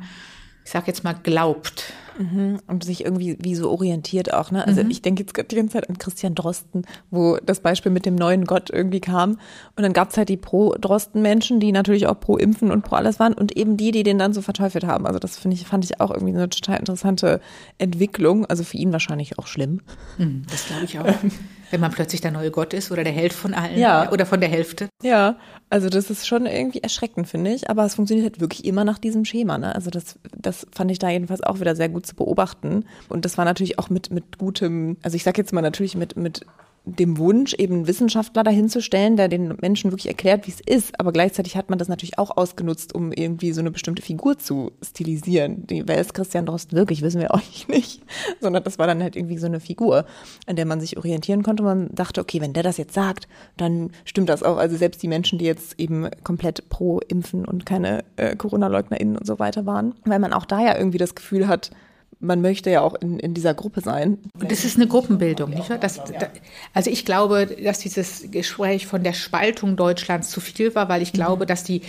ich 0.65 0.71
sage 0.71 0.87
jetzt 0.87 1.03
mal, 1.03 1.13
glaubt. 1.13 1.93
Mhm. 2.17 2.59
Und 2.67 2.83
sich 2.85 3.03
irgendwie 3.03 3.37
wie 3.41 3.55
so 3.55 3.69
orientiert 3.69 4.33
auch. 4.33 4.49
Ne? 4.49 4.65
Also 4.65 4.83
mhm. 4.83 4.89
ich 4.89 5.01
denke 5.01 5.23
jetzt 5.23 5.35
die 5.51 5.55
ganze 5.55 5.73
Zeit 5.73 5.89
an 5.89 5.97
Christian 5.97 6.33
Drosten, 6.33 6.85
wo 7.11 7.37
das 7.45 7.59
Beispiel 7.59 7.91
mit 7.91 8.05
dem 8.05 8.15
neuen 8.15 8.45
Gott 8.45 8.69
irgendwie 8.69 9.01
kam. 9.01 9.31
Und 9.75 9.83
dann 9.83 9.91
gab 9.91 10.11
es 10.11 10.17
halt 10.17 10.29
die 10.29 10.37
Pro-Drosten-Menschen, 10.37 11.59
die 11.59 11.73
natürlich 11.73 12.07
auch 12.07 12.19
pro 12.19 12.37
Impfen 12.37 12.71
und 12.71 12.83
pro 12.83 12.95
alles 12.95 13.19
waren 13.19 13.33
und 13.33 13.55
eben 13.57 13.75
die, 13.75 13.91
die 13.91 14.03
den 14.03 14.17
dann 14.17 14.33
so 14.33 14.41
verteufelt 14.41 14.85
haben. 14.85 15.05
Also 15.05 15.19
das 15.19 15.37
finde 15.37 15.57
ich, 15.57 15.67
fand 15.67 15.83
ich 15.83 15.99
auch 15.99 16.09
irgendwie 16.09 16.33
eine 16.33 16.49
total 16.49 16.79
interessante 16.79 17.41
Entwicklung. 17.77 18.45
Also 18.45 18.63
für 18.63 18.77
ihn 18.77 18.93
wahrscheinlich 18.93 19.37
auch 19.37 19.47
schlimm. 19.47 19.81
Mhm, 20.17 20.43
das 20.49 20.67
glaube 20.67 20.85
ich 20.85 20.97
auch. 20.99 21.05
Wenn 21.71 21.81
man 21.81 21.91
plötzlich 21.91 22.21
der 22.21 22.31
neue 22.31 22.51
Gott 22.51 22.73
ist 22.73 22.91
oder 22.91 23.03
der 23.03 23.13
Held 23.13 23.33
von 23.33 23.53
allen 23.53 23.77
ja. 23.77 24.11
oder 24.11 24.25
von 24.25 24.39
der 24.39 24.49
Hälfte. 24.49 24.89
Ja, 25.01 25.37
also 25.69 25.89
das 25.89 26.09
ist 26.09 26.27
schon 26.27 26.45
irgendwie 26.45 26.81
erschreckend, 26.81 27.27
finde 27.27 27.51
ich. 27.53 27.69
Aber 27.69 27.85
es 27.85 27.95
funktioniert 27.95 28.25
halt 28.25 28.39
wirklich 28.39 28.65
immer 28.65 28.83
nach 28.83 28.99
diesem 28.99 29.25
Schema. 29.25 29.57
Ne? 29.57 29.73
Also 29.73 29.89
das, 29.89 30.19
das 30.37 30.67
fand 30.73 30.91
ich 30.91 30.99
da 30.99 31.09
jedenfalls 31.09 31.41
auch 31.41 31.59
wieder 31.59 31.75
sehr 31.75 31.89
gut 31.89 32.05
zu 32.05 32.15
beobachten. 32.15 32.85
Und 33.09 33.25
das 33.25 33.37
war 33.37 33.45
natürlich 33.45 33.79
auch 33.79 33.89
mit, 33.89 34.11
mit 34.11 34.37
gutem, 34.37 34.97
also 35.01 35.15
ich 35.15 35.23
sag 35.23 35.37
jetzt 35.37 35.53
mal 35.53 35.61
natürlich 35.61 35.95
mit, 35.95 36.15
mit 36.15 36.45
dem 36.85 37.17
Wunsch, 37.17 37.53
eben 37.55 37.75
einen 37.75 37.87
Wissenschaftler 37.87 38.43
dahinzustellen, 38.43 39.17
der 39.17 39.27
den 39.27 39.55
Menschen 39.59 39.91
wirklich 39.91 40.07
erklärt, 40.07 40.45
wie 40.45 40.51
es 40.51 40.61
ist. 40.61 40.99
Aber 40.99 41.11
gleichzeitig 41.11 41.57
hat 41.57 41.69
man 41.69 41.79
das 41.79 41.87
natürlich 41.87 42.19
auch 42.19 42.37
ausgenutzt, 42.37 42.93
um 42.93 43.11
irgendwie 43.11 43.51
so 43.53 43.61
eine 43.61 43.71
bestimmte 43.71 44.03
Figur 44.03 44.37
zu 44.37 44.71
stilisieren. 44.83 45.65
Die, 45.65 45.87
wer 45.87 45.99
ist 45.99 46.13
Christian 46.13 46.45
Drosten 46.45 46.77
wirklich, 46.77 47.01
wissen 47.01 47.21
wir 47.21 47.33
auch 47.33 47.41
nicht. 47.67 48.03
Sondern 48.39 48.63
das 48.63 48.77
war 48.77 48.85
dann 48.85 49.01
halt 49.01 49.15
irgendwie 49.15 49.37
so 49.37 49.47
eine 49.47 49.59
Figur, 49.59 50.05
an 50.45 50.55
der 50.55 50.65
man 50.65 50.79
sich 50.79 50.97
orientieren 50.97 51.41
konnte. 51.41 51.63
Man 51.63 51.89
dachte, 51.93 52.21
okay, 52.21 52.39
wenn 52.39 52.53
der 52.53 52.63
das 52.63 52.77
jetzt 52.77 52.93
sagt, 52.93 53.27
dann 53.57 53.89
stimmt 54.05 54.29
das 54.29 54.43
auch. 54.43 54.57
Also 54.57 54.77
selbst 54.77 55.01
die 55.01 55.07
Menschen, 55.07 55.39
die 55.39 55.45
jetzt 55.45 55.79
eben 55.79 56.07
komplett 56.23 56.69
pro 56.69 56.99
Impfen 56.99 57.45
und 57.45 57.65
keine 57.65 58.03
äh, 58.17 58.35
Corona-LeugnerInnen 58.35 59.17
und 59.17 59.25
so 59.25 59.39
weiter 59.39 59.65
waren. 59.65 59.95
Weil 60.05 60.19
man 60.19 60.33
auch 60.33 60.45
da 60.45 60.61
ja 60.61 60.77
irgendwie 60.77 60.99
das 60.99 61.15
Gefühl 61.15 61.47
hat, 61.47 61.71
man 62.25 62.41
möchte 62.41 62.69
ja 62.69 62.81
auch 62.81 62.95
in, 62.95 63.19
in 63.19 63.33
dieser 63.33 63.53
Gruppe 63.53 63.81
sein. 63.81 64.17
Und 64.39 64.51
das 64.51 64.65
ist 64.65 64.77
eine 64.77 64.87
Gruppenbildung, 64.87 65.49
nicht 65.51 65.69
wahr? 65.69 65.77
Das, 65.77 65.95
da, 65.95 66.27
also 66.73 66.89
ich 66.89 67.05
glaube, 67.05 67.47
dass 67.47 67.79
dieses 67.79 68.29
Gespräch 68.31 68.87
von 68.87 69.03
der 69.03 69.13
Spaltung 69.13 69.75
Deutschlands 69.75 70.29
zu 70.29 70.39
viel 70.39 70.75
war, 70.75 70.89
weil 70.89 71.01
ich 71.01 71.13
mhm. 71.13 71.17
glaube, 71.17 71.45
dass 71.45 71.63
die 71.63 71.81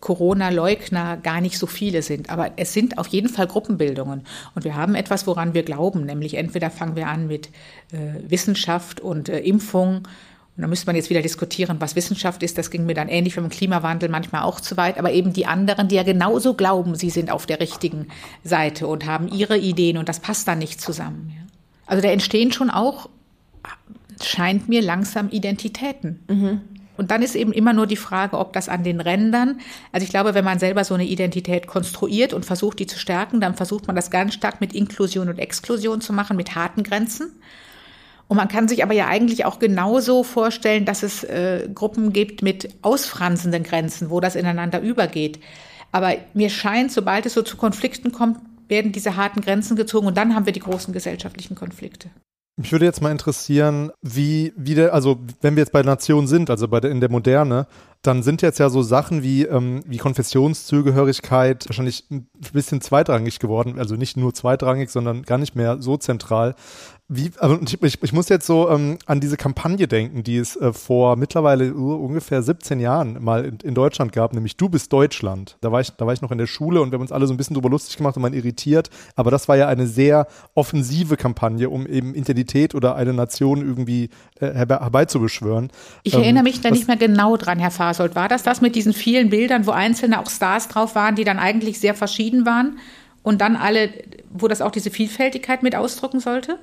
Corona-Leugner 0.00 1.18
gar 1.18 1.40
nicht 1.40 1.58
so 1.58 1.66
viele 1.66 2.02
sind. 2.02 2.30
Aber 2.30 2.52
es 2.56 2.72
sind 2.72 2.98
auf 2.98 3.06
jeden 3.08 3.28
Fall 3.28 3.46
Gruppenbildungen. 3.46 4.22
Und 4.54 4.64
wir 4.64 4.74
haben 4.74 4.94
etwas, 4.94 5.26
woran 5.26 5.54
wir 5.54 5.62
glauben, 5.62 6.06
nämlich 6.06 6.34
entweder 6.34 6.70
fangen 6.70 6.96
wir 6.96 7.08
an 7.08 7.26
mit 7.26 7.48
äh, 7.92 8.28
Wissenschaft 8.28 9.00
und 9.00 9.28
äh, 9.28 9.40
Impfung 9.40 10.02
und 10.60 10.64
da 10.64 10.68
müsste 10.68 10.84
man 10.84 10.94
jetzt 10.94 11.08
wieder 11.08 11.22
diskutieren, 11.22 11.76
was 11.78 11.96
Wissenschaft 11.96 12.42
ist. 12.42 12.58
Das 12.58 12.70
ging 12.70 12.84
mir 12.84 12.92
dann 12.92 13.08
ähnlich 13.08 13.36
beim 13.36 13.48
Klimawandel 13.48 14.10
manchmal 14.10 14.42
auch 14.42 14.60
zu 14.60 14.76
weit. 14.76 14.98
Aber 14.98 15.10
eben 15.10 15.32
die 15.32 15.46
anderen, 15.46 15.88
die 15.88 15.94
ja 15.94 16.02
genauso 16.02 16.52
glauben, 16.52 16.96
sie 16.96 17.08
sind 17.08 17.30
auf 17.30 17.46
der 17.46 17.60
richtigen 17.60 18.08
Seite 18.44 18.86
und 18.86 19.06
haben 19.06 19.26
ihre 19.26 19.56
Ideen 19.56 19.96
und 19.96 20.06
das 20.06 20.20
passt 20.20 20.46
dann 20.46 20.58
nicht 20.58 20.78
zusammen. 20.78 21.48
Also 21.86 22.02
da 22.02 22.10
entstehen 22.10 22.52
schon 22.52 22.68
auch, 22.68 23.08
scheint 24.22 24.68
mir 24.68 24.82
langsam 24.82 25.30
Identitäten. 25.30 26.22
Mhm. 26.28 26.60
Und 26.98 27.10
dann 27.10 27.22
ist 27.22 27.36
eben 27.36 27.54
immer 27.54 27.72
nur 27.72 27.86
die 27.86 27.96
Frage, 27.96 28.36
ob 28.36 28.52
das 28.52 28.68
an 28.68 28.84
den 28.84 29.00
Rändern, 29.00 29.62
also 29.92 30.04
ich 30.04 30.10
glaube, 30.10 30.34
wenn 30.34 30.44
man 30.44 30.58
selber 30.58 30.84
so 30.84 30.92
eine 30.92 31.06
Identität 31.06 31.68
konstruiert 31.68 32.34
und 32.34 32.44
versucht, 32.44 32.80
die 32.80 32.86
zu 32.86 32.98
stärken, 32.98 33.40
dann 33.40 33.54
versucht 33.54 33.86
man 33.86 33.96
das 33.96 34.10
ganz 34.10 34.34
stark 34.34 34.60
mit 34.60 34.74
Inklusion 34.74 35.30
und 35.30 35.38
Exklusion 35.38 36.02
zu 36.02 36.12
machen, 36.12 36.36
mit 36.36 36.54
harten 36.54 36.82
Grenzen. 36.82 37.32
Und 38.30 38.36
man 38.36 38.46
kann 38.46 38.68
sich 38.68 38.84
aber 38.84 38.94
ja 38.94 39.08
eigentlich 39.08 39.44
auch 39.44 39.58
genauso 39.58 40.22
vorstellen, 40.22 40.84
dass 40.84 41.02
es 41.02 41.24
äh, 41.24 41.68
Gruppen 41.74 42.12
gibt 42.12 42.42
mit 42.42 42.68
ausfranzenden 42.80 43.64
Grenzen, 43.64 44.08
wo 44.08 44.20
das 44.20 44.36
ineinander 44.36 44.80
übergeht. 44.80 45.40
Aber 45.90 46.14
mir 46.32 46.48
scheint, 46.48 46.92
sobald 46.92 47.26
es 47.26 47.34
so 47.34 47.42
zu 47.42 47.56
Konflikten 47.56 48.12
kommt, 48.12 48.38
werden 48.68 48.92
diese 48.92 49.16
harten 49.16 49.40
Grenzen 49.40 49.74
gezogen 49.74 50.06
und 50.06 50.16
dann 50.16 50.36
haben 50.36 50.46
wir 50.46 50.52
die 50.52 50.60
großen 50.60 50.94
gesellschaftlichen 50.94 51.56
Konflikte. 51.56 52.08
Mich 52.56 52.70
würde 52.70 52.84
jetzt 52.84 53.02
mal 53.02 53.10
interessieren, 53.10 53.90
wie, 54.00 54.52
wie 54.56 54.76
der, 54.76 54.94
also 54.94 55.18
wenn 55.40 55.56
wir 55.56 55.62
jetzt 55.62 55.72
bei 55.72 55.82
Nation 55.82 56.28
sind, 56.28 56.50
also 56.50 56.68
bei 56.68 56.78
der, 56.78 56.92
in 56.92 57.00
der 57.00 57.10
Moderne, 57.10 57.66
dann 58.02 58.22
sind 58.22 58.40
jetzt 58.40 58.58
ja 58.58 58.70
so 58.70 58.82
Sachen 58.82 59.22
wie, 59.22 59.42
ähm, 59.44 59.82
wie 59.86 59.98
Konfessionszugehörigkeit 59.98 61.68
wahrscheinlich 61.68 62.04
ein 62.10 62.28
bisschen 62.52 62.80
zweitrangig 62.80 63.38
geworden. 63.38 63.78
Also 63.78 63.96
nicht 63.96 64.16
nur 64.16 64.32
zweitrangig, 64.32 64.90
sondern 64.90 65.22
gar 65.22 65.38
nicht 65.38 65.54
mehr 65.54 65.82
so 65.82 65.98
zentral. 65.98 66.54
Wie, 67.12 67.32
also 67.38 67.58
ich, 67.82 68.00
ich 68.00 68.12
muss 68.12 68.28
jetzt 68.28 68.46
so 68.46 68.70
ähm, 68.70 68.96
an 69.04 69.18
diese 69.18 69.36
Kampagne 69.36 69.88
denken, 69.88 70.22
die 70.22 70.36
es 70.36 70.54
äh, 70.54 70.72
vor 70.72 71.16
mittlerweile 71.16 71.74
uh, 71.74 71.94
ungefähr 71.96 72.40
17 72.40 72.78
Jahren 72.78 73.20
mal 73.20 73.44
in, 73.44 73.56
in, 73.64 73.74
Deutschland 73.74 74.12
gab, 74.12 74.32
nämlich 74.32 74.56
Du 74.56 74.68
bist 74.68 74.92
Deutschland. 74.92 75.56
Da 75.60 75.72
war, 75.72 75.80
ich, 75.80 75.90
da 75.90 76.06
war 76.06 76.12
ich 76.12 76.22
noch 76.22 76.30
in 76.30 76.38
der 76.38 76.46
Schule 76.46 76.80
und 76.80 76.92
wir 76.92 76.94
haben 76.94 77.02
uns 77.02 77.10
alle 77.10 77.26
so 77.26 77.34
ein 77.34 77.36
bisschen 77.36 77.54
drüber 77.54 77.68
lustig 77.68 77.96
gemacht 77.96 78.14
und 78.14 78.22
man 78.22 78.32
irritiert. 78.32 78.90
Aber 79.16 79.32
das 79.32 79.48
war 79.48 79.56
ja 79.56 79.66
eine 79.66 79.88
sehr 79.88 80.28
offensive 80.54 81.16
Kampagne, 81.16 81.68
um 81.68 81.84
eben 81.84 82.14
Identität 82.14 82.76
oder 82.76 82.94
eine 82.94 83.12
Nation 83.12 83.60
irgendwie 83.60 84.10
äh, 84.38 84.54
herbeizubeschwören. 84.54 85.72
Ich 86.04 86.14
ähm, 86.14 86.22
erinnere 86.22 86.44
mich 86.44 86.60
da 86.60 86.70
nicht 86.70 86.86
mehr 86.86 86.96
genau 86.96 87.36
dran, 87.36 87.58
Herr 87.58 87.72
Fasold. 87.90 88.14
War 88.14 88.28
das 88.28 88.42
das 88.42 88.60
mit 88.60 88.74
diesen 88.76 88.92
vielen 88.92 89.30
Bildern, 89.30 89.66
wo 89.66 89.72
einzelne 89.72 90.20
auch 90.20 90.30
Stars 90.30 90.68
drauf 90.68 90.94
waren, 90.94 91.16
die 91.16 91.24
dann 91.24 91.38
eigentlich 91.38 91.80
sehr 91.80 91.94
verschieden 91.94 92.46
waren? 92.46 92.78
Und 93.22 93.40
dann 93.40 93.56
alle, 93.56 93.90
wo 94.30 94.48
das 94.48 94.62
auch 94.62 94.70
diese 94.70 94.90
Vielfältigkeit 94.90 95.62
mit 95.62 95.74
ausdrücken 95.74 96.20
sollte? 96.20 96.58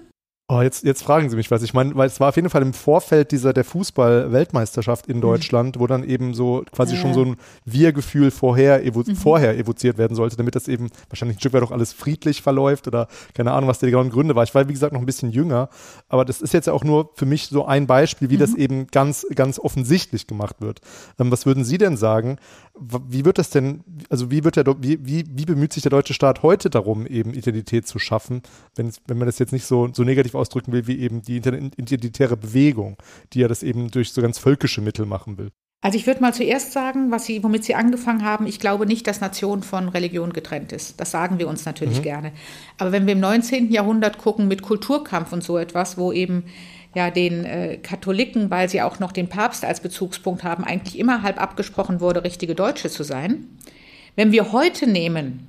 Oh, 0.50 0.62
jetzt, 0.62 0.86
jetzt 0.86 1.04
fragen 1.04 1.30
Sie 1.30 1.36
mich 1.36 1.52
was. 1.52 1.62
Ich 1.62 1.74
meine, 1.74 1.94
weil 1.96 2.08
es 2.08 2.22
war 2.22 2.30
auf 2.30 2.38
jeden 2.38 2.50
Fall 2.50 2.62
im 2.62 2.74
Vorfeld 2.74 3.34
dieser 3.34 3.52
der 3.52 3.66
Fußball-Weltmeisterschaft 3.66 5.08
in 5.08 5.18
mhm. 5.18 5.22
Deutschland, 5.22 5.76
mhm. 5.76 5.80
wo 5.82 5.88
dann 5.88 6.06
eben 6.06 6.34
so 6.34 6.64
quasi 6.72 6.96
ja. 6.96 7.02
schon 7.02 7.14
so 7.14 7.26
ein 7.26 7.36
Wir-Gefühl 7.66 8.32
vorher, 8.32 8.86
evo 8.86 9.04
mhm. 9.06 9.18
vorher 9.18 9.58
evoziert 9.58 9.98
werden 9.98 10.16
sollte, 10.16 10.38
damit 10.38 10.56
das 10.56 10.70
eben 10.70 10.90
wahrscheinlich 11.10 11.36
ein 11.36 11.40
Stück 11.42 11.52
weit 11.52 11.64
auch 11.64 11.72
alles 11.72 11.92
friedlich 11.92 12.42
verläuft 12.42 12.88
oder 12.88 13.10
keine 13.34 13.52
Ahnung, 13.52 13.68
was 13.68 13.80
die 13.80 13.88
genauen 13.88 14.10
Gründe 14.10 14.36
war. 14.36 14.46
Ich 14.46 14.56
war, 14.56 14.70
wie 14.70 14.72
gesagt, 14.72 14.94
noch 14.94 15.02
ein 15.02 15.06
bisschen 15.06 15.32
jünger, 15.32 15.68
aber 16.08 16.24
das 16.24 16.40
ist 16.40 16.54
jetzt 16.54 16.68
ja 16.68 16.72
auch 16.72 16.86
nur 16.86 17.12
für 17.16 17.26
mich 17.26 17.48
so 17.48 17.66
ein 17.66 17.86
Beispiel, 17.86 18.30
wie 18.30 18.36
mhm. 18.36 18.40
das 18.40 18.54
eben 18.54 18.88
ganz, 18.88 19.28
ganz 19.36 19.60
offensichtlich 19.60 20.28
gemacht 20.28 20.62
wird. 20.62 20.80
Ähm, 21.20 21.30
was 21.30 21.46
würden 21.46 21.66
Sie 21.66 21.78
denn 21.78 21.98
sagen? 21.98 22.38
Wie 22.80 23.26
wird 23.26 23.38
das 23.38 23.50
denn, 23.50 23.84
also 24.10 24.32
wie 24.32 24.46
wird 24.46 24.56
der, 24.56 24.66
wie, 24.82 25.06
wie, 25.06 25.26
wie 25.28 25.46
bemüht 25.46 25.74
sich 25.74 25.84
der 25.84 25.90
deutsche 25.90 26.14
Staat 26.14 26.42
heute 26.42 26.70
darum, 26.70 27.06
eben 27.06 27.34
Identität 27.34 27.86
zu 27.86 28.00
schaffen, 28.00 28.44
wenn, 28.76 28.94
wenn 29.08 29.18
man 29.18 29.26
das 29.26 29.40
jetzt 29.40 29.52
nicht 29.52 29.66
so, 29.66 29.90
so 29.92 30.04
negativ 30.04 30.36
ausdrücken 30.38 30.72
will, 30.72 30.88
wie 30.88 31.00
eben 31.00 31.22
die 31.22 31.38
identitäre 31.38 32.38
Bewegung, 32.38 32.98
die 33.34 33.40
ja 33.40 33.48
das 33.48 33.64
eben 33.64 33.92
durch 33.92 34.12
so 34.12 34.22
ganz 34.22 34.38
völkische 34.40 34.82
Mittel 34.82 35.06
machen 35.06 35.38
will. 35.38 35.52
Also 35.82 35.98
ich 35.98 36.08
würde 36.08 36.22
mal 36.22 36.34
zuerst 36.34 36.74
sagen, 36.74 37.12
was 37.12 37.26
Sie, 37.26 37.44
womit 37.44 37.64
Sie 37.64 37.76
angefangen 37.76 38.26
haben, 38.26 38.48
ich 38.48 38.60
glaube 38.60 38.88
nicht, 38.88 39.06
dass 39.06 39.22
Nation 39.22 39.62
von 39.62 39.90
Religion 39.90 40.34
getrennt 40.34 40.72
ist. 40.72 41.00
Das 41.00 41.12
sagen 41.12 41.38
wir 41.38 41.48
uns 41.48 41.66
natürlich 41.66 42.00
mhm. 42.00 42.04
gerne. 42.04 42.32
Aber 42.80 42.92
wenn 42.92 43.06
wir 43.06 43.14
im 43.14 43.20
19. 43.20 43.72
Jahrhundert 43.72 44.18
gucken 44.18 44.48
mit 44.48 44.64
Kulturkampf 44.64 45.32
und 45.34 45.44
so 45.44 45.58
etwas, 45.58 45.98
wo 45.98 46.12
eben 46.12 46.46
ja 46.96 47.12
den 47.12 47.46
äh, 47.46 47.78
Katholiken, 47.78 48.50
weil 48.50 48.70
sie 48.70 48.82
auch 48.82 49.00
noch 49.00 49.12
den 49.12 49.30
Papst 49.30 49.64
als 49.64 49.82
Bezugspunkt 49.82 50.44
haben, 50.44 50.64
eigentlich 50.64 50.98
immer 50.98 51.22
halb 51.22 51.40
abgesprochen 51.40 52.02
wurde, 52.02 52.24
richtige 52.24 52.56
Deutsche 52.56 52.90
zu 52.90 53.04
sein. 53.04 53.46
Wenn 54.16 54.32
wir 54.32 54.52
heute 54.52 54.88
nehmen, 54.88 55.48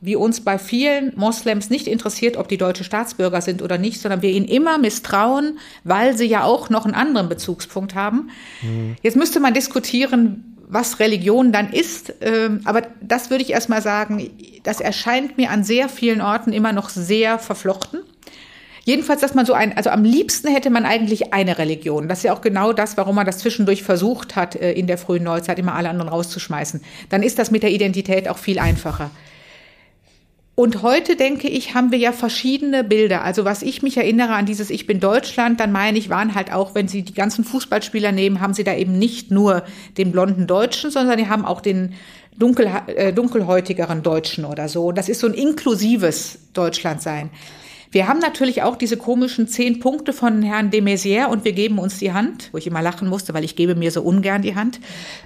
wie 0.00 0.16
uns 0.16 0.40
bei 0.40 0.58
vielen 0.58 1.12
Moslems 1.16 1.68
nicht 1.70 1.86
interessiert, 1.86 2.36
ob 2.36 2.48
die 2.48 2.56
deutsche 2.56 2.84
Staatsbürger 2.84 3.40
sind 3.40 3.62
oder 3.62 3.76
nicht, 3.76 4.00
sondern 4.00 4.22
wir 4.22 4.30
ihnen 4.30 4.46
immer 4.46 4.78
misstrauen, 4.78 5.58
weil 5.84 6.16
sie 6.16 6.26
ja 6.26 6.44
auch 6.44 6.70
noch 6.70 6.86
einen 6.86 6.94
anderen 6.94 7.28
Bezugspunkt 7.28 7.94
haben. 7.94 8.30
Mhm. 8.62 8.96
Jetzt 9.02 9.16
müsste 9.16 9.40
man 9.40 9.52
diskutieren, 9.52 10.56
was 10.70 11.00
Religion 11.00 11.52
dann 11.52 11.72
ist. 11.72 12.14
Ähm, 12.20 12.60
aber 12.64 12.82
das 13.02 13.28
würde 13.28 13.42
ich 13.42 13.50
erstmal 13.50 13.82
sagen, 13.82 14.30
das 14.62 14.80
erscheint 14.80 15.36
mir 15.36 15.50
an 15.50 15.64
sehr 15.64 15.88
vielen 15.88 16.20
Orten 16.20 16.52
immer 16.52 16.72
noch 16.72 16.88
sehr 16.88 17.38
verflochten. 17.38 18.00
Jedenfalls, 18.84 19.20
dass 19.20 19.34
man 19.34 19.44
so 19.44 19.52
ein, 19.52 19.76
also 19.76 19.90
am 19.90 20.04
liebsten 20.04 20.48
hätte 20.48 20.70
man 20.70 20.86
eigentlich 20.86 21.34
eine 21.34 21.58
Religion. 21.58 22.08
Das 22.08 22.18
ist 22.18 22.24
ja 22.24 22.32
auch 22.32 22.40
genau 22.40 22.72
das, 22.72 22.96
warum 22.96 23.14
man 23.14 23.26
das 23.26 23.38
zwischendurch 23.38 23.82
versucht 23.82 24.36
hat, 24.36 24.56
äh, 24.56 24.72
in 24.72 24.86
der 24.86 24.96
frühen 24.96 25.24
Neuzeit 25.24 25.58
immer 25.58 25.74
alle 25.74 25.90
anderen 25.90 26.08
rauszuschmeißen. 26.08 26.80
Dann 27.10 27.22
ist 27.22 27.38
das 27.38 27.50
mit 27.50 27.62
der 27.62 27.70
Identität 27.70 28.28
auch 28.28 28.38
viel 28.38 28.58
einfacher. 28.58 29.10
Und 30.60 30.82
heute 30.82 31.16
denke 31.16 31.48
ich, 31.48 31.72
haben 31.72 31.90
wir 31.90 31.96
ja 31.96 32.12
verschiedene 32.12 32.84
Bilder. 32.84 33.24
Also 33.24 33.46
was 33.46 33.62
ich 33.62 33.80
mich 33.80 33.96
erinnere 33.96 34.34
an 34.34 34.44
dieses 34.44 34.68
Ich 34.68 34.86
bin 34.86 35.00
Deutschland, 35.00 35.58
dann 35.58 35.72
meine 35.72 35.96
ich, 35.96 36.10
waren 36.10 36.34
halt 36.34 36.52
auch, 36.52 36.74
wenn 36.74 36.86
Sie 36.86 37.00
die 37.00 37.14
ganzen 37.14 37.44
Fußballspieler 37.44 38.12
nehmen, 38.12 38.42
haben 38.42 38.52
Sie 38.52 38.62
da 38.62 38.74
eben 38.74 38.98
nicht 38.98 39.30
nur 39.30 39.64
den 39.96 40.12
blonden 40.12 40.46
Deutschen, 40.46 40.90
sondern 40.90 41.16
die 41.16 41.28
haben 41.28 41.46
auch 41.46 41.62
den 41.62 41.94
dunkel, 42.38 42.70
äh, 42.88 43.10
dunkelhäutigeren 43.10 44.02
Deutschen 44.02 44.44
oder 44.44 44.68
so. 44.68 44.92
Das 44.92 45.08
ist 45.08 45.20
so 45.20 45.28
ein 45.28 45.32
inklusives 45.32 46.40
Deutschlandsein. 46.52 47.30
Wir 47.90 48.06
haben 48.06 48.18
natürlich 48.18 48.60
auch 48.60 48.76
diese 48.76 48.98
komischen 48.98 49.48
zehn 49.48 49.80
Punkte 49.80 50.12
von 50.12 50.42
Herrn 50.42 50.70
de 50.70 50.82
Maizière 50.82 51.28
und 51.28 51.46
wir 51.46 51.52
geben 51.52 51.78
uns 51.78 52.00
die 52.00 52.12
Hand, 52.12 52.50
wo 52.52 52.58
ich 52.58 52.66
immer 52.66 52.82
lachen 52.82 53.08
musste, 53.08 53.32
weil 53.32 53.44
ich 53.44 53.56
gebe 53.56 53.76
mir 53.76 53.92
so 53.92 54.02
ungern 54.02 54.42
die 54.42 54.56
Hand, 54.56 54.78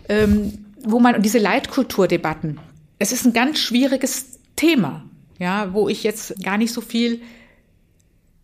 ähm, 0.08 0.64
wo 0.84 1.00
man, 1.00 1.16
und 1.16 1.24
diese 1.24 1.38
Leitkulturdebatten, 1.38 2.60
es 3.00 3.10
ist 3.10 3.26
ein 3.26 3.32
ganz 3.32 3.58
schwieriges 3.58 4.38
Thema 4.54 5.02
ja, 5.38 5.72
wo 5.72 5.88
ich 5.88 6.02
jetzt 6.02 6.42
gar 6.42 6.58
nicht 6.58 6.72
so 6.72 6.80
viel 6.80 7.22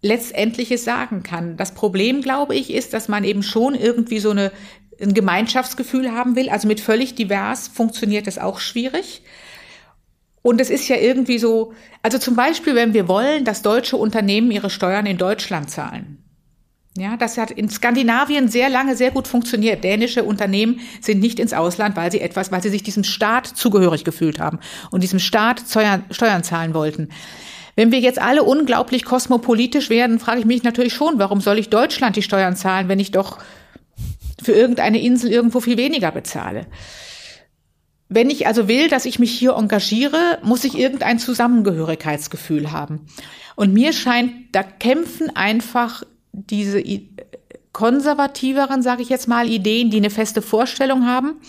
letztendliches 0.03 0.85
sagen 0.85 1.22
kann. 1.22 1.57
Das 1.57 1.74
Problem, 1.74 2.22
glaube 2.22 2.55
ich, 2.55 2.72
ist, 2.72 2.94
dass 2.94 3.09
man 3.09 3.24
eben 3.24 3.42
schon 3.42 3.74
irgendwie 3.74 4.18
so 4.18 4.31
eine, 4.31 4.50
ein 5.00 5.14
Gemeinschaftsgefühl 5.14 6.12
haben 6.12 6.37
will. 6.37 6.48
Also 6.48 6.68
mit 6.68 6.81
völlig 6.81 7.14
divers 7.14 7.68
funktioniert 7.68 8.26
das 8.26 8.38
auch 8.38 8.61
schwierig. 8.61 9.22
Und 10.42 10.61
es 10.61 10.70
ist 10.70 10.88
ja 10.88 10.96
irgendwie 10.96 11.38
so, 11.38 11.74
also 12.03 12.18
zum 12.18 12.35
Beispiel, 12.35 12.74
wenn 12.74 12.94
wir 12.94 13.09
wollen, 13.09 13.44
dass 13.44 13.61
deutsche 13.62 13.96
Unternehmen 13.96 14.50
ihre 14.50 14.70
Steuern 14.70 15.05
in 15.05 15.18
Deutschland 15.18 15.70
zahlen. 15.70 16.22
Ja, 16.96 17.16
das 17.16 17.38
hat 17.38 17.53
in 17.53 17.70
Skandinavien 17.70 18.48
sehr 18.48 18.68
lange 18.68 18.96
sehr 18.96 19.12
gut 19.12 19.29
funktioniert. 19.29 19.85
Dänische 19.85 20.24
Unternehmen 20.24 20.81
sind 21.00 21.20
nicht 21.20 21.38
ins 21.38 21.53
Ausland, 21.53 21.94
weil 21.94 22.11
sie 22.11 22.20
etwas, 22.20 22.50
weil 22.50 22.62
sie 22.62 22.68
sich 22.68 22.83
diesem 22.83 23.05
Staat 23.05 23.46
zugehörig 23.46 24.03
gefühlt 24.03 24.40
haben 24.40 24.59
und 24.90 25.03
diesem 25.03 25.20
Staat 25.20 25.62
Steuern, 25.68 26.42
zahlen 26.42 26.74
wollten. 26.74 27.11
Wenn 27.76 27.92
wir 27.92 28.00
jetzt 28.00 28.20
alle 28.20 28.42
unglaublich 28.42 29.05
kosmopolitisch 29.05 29.88
werden, 29.88 30.18
frage 30.18 30.40
ich 30.40 30.46
mich 30.46 30.64
natürlich 30.64 30.92
schon, 30.92 31.20
warum 31.20 31.40
soll 31.40 31.61
ich 31.61 31.70
Deutschland 31.70 32.16
die 32.16 32.22
Steuern 32.22 32.57
zahlen, 32.57 32.88
wenn 32.88 32.98
ich 32.98 33.12
doch 33.12 33.38
für 34.42 34.53
irgendeine 34.53 35.00
Insel 35.00 35.31
irgendwo 35.31 35.61
viel 35.61 35.76
weniger 35.76 36.11
bezahle? 36.11 36.66
Wenn 38.09 38.31
ich 38.31 38.48
also 38.48 38.66
will, 38.66 38.88
dass 38.88 39.05
ich 39.05 39.20
mich 39.20 39.31
hier 39.31 39.53
engagiere, 39.53 40.40
muss 40.42 40.64
ich 40.64 40.76
irgendein 40.76 41.20
Zusammengehörigkeitsgefühl 41.20 42.72
haben. 42.72 43.07
Und 43.55 43.72
mir 43.72 43.92
scheint, 43.92 44.33
da 44.50 44.64
kämpfen 44.64 45.35
einfach 45.37 46.03
diese 46.33 46.83
konservativeren, 47.73 48.83
sage 48.83 49.03
ich 49.03 49.09
jetzt 49.09 49.29
mal, 49.29 49.49
Ideen, 49.49 49.90
die 49.90 49.99
eine 49.99 50.11
feste 50.11 50.43
Vorstellung 50.43 51.07
haben, 51.07 51.40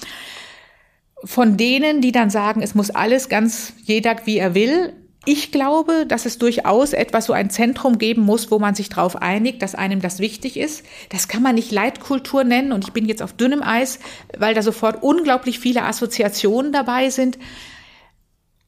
von 1.23 1.57
denen, 1.57 2.01
die 2.01 2.11
dann 2.11 2.29
sagen, 2.29 2.61
es 2.61 2.75
muss 2.75 2.89
alles 2.89 3.29
ganz 3.29 3.73
jeder 3.83 4.15
wie 4.25 4.37
er 4.37 4.55
will, 4.55 4.93
ich 5.25 5.51
glaube, 5.51 6.07
dass 6.07 6.25
es 6.25 6.39
durchaus 6.39 6.93
etwas 6.93 7.25
so 7.25 7.33
ein 7.33 7.51
Zentrum 7.51 7.99
geben 7.99 8.23
muss, 8.23 8.49
wo 8.49 8.57
man 8.57 8.73
sich 8.73 8.89
darauf 8.89 9.21
einigt, 9.21 9.61
dass 9.61 9.75
einem 9.75 10.01
das 10.01 10.17
wichtig 10.17 10.57
ist. 10.57 10.83
Das 11.09 11.27
kann 11.27 11.43
man 11.43 11.53
nicht 11.53 11.71
Leitkultur 11.71 12.43
nennen 12.43 12.71
und 12.71 12.85
ich 12.85 12.91
bin 12.91 13.05
jetzt 13.05 13.21
auf 13.21 13.33
dünnem 13.33 13.61
Eis, 13.61 13.99
weil 14.35 14.55
da 14.55 14.63
sofort 14.63 15.03
unglaublich 15.03 15.59
viele 15.59 15.83
Assoziationen 15.83 16.71
dabei 16.71 17.11
sind. 17.11 17.37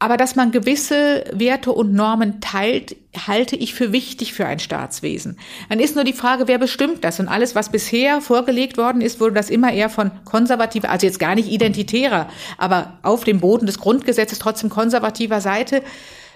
Aber 0.04 0.18
dass 0.18 0.36
man 0.36 0.52
gewisse 0.52 1.24
Werte 1.32 1.72
und 1.72 1.94
Normen 1.94 2.42
teilt, 2.42 2.98
halte 3.26 3.56
ich 3.56 3.74
für 3.74 3.94
wichtig 3.94 4.34
für 4.34 4.46
ein 4.46 4.60
Staatswesen. 4.60 5.38
Dann 5.70 5.80
ist 5.80 5.96
nur 5.96 6.04
die 6.04 6.12
Frage, 6.12 6.50
wer 6.50 6.58
bestimmt 6.58 7.06
das? 7.06 7.22
Und 7.22 7.30
alles, 7.30 7.56
was 7.56 7.72
bisher 7.72 8.20
vorgelegt 8.20 8.78
worden 8.78 9.00
ist, 9.00 9.22
wurde 9.22 9.36
das 9.36 9.50
immer 9.50 9.72
eher 9.72 9.88
von 9.90 10.12
konservativer, 10.26 10.90
also 10.90 11.06
jetzt 11.06 11.20
gar 11.20 11.36
nicht 11.36 11.50
identitärer, 11.50 12.28
aber 12.58 13.00
auf 13.02 13.24
dem 13.24 13.40
Boden 13.40 13.66
des 13.66 13.80
Grundgesetzes 13.80 14.40
trotzdem 14.40 14.70
konservativer 14.70 15.40
Seite 15.40 15.82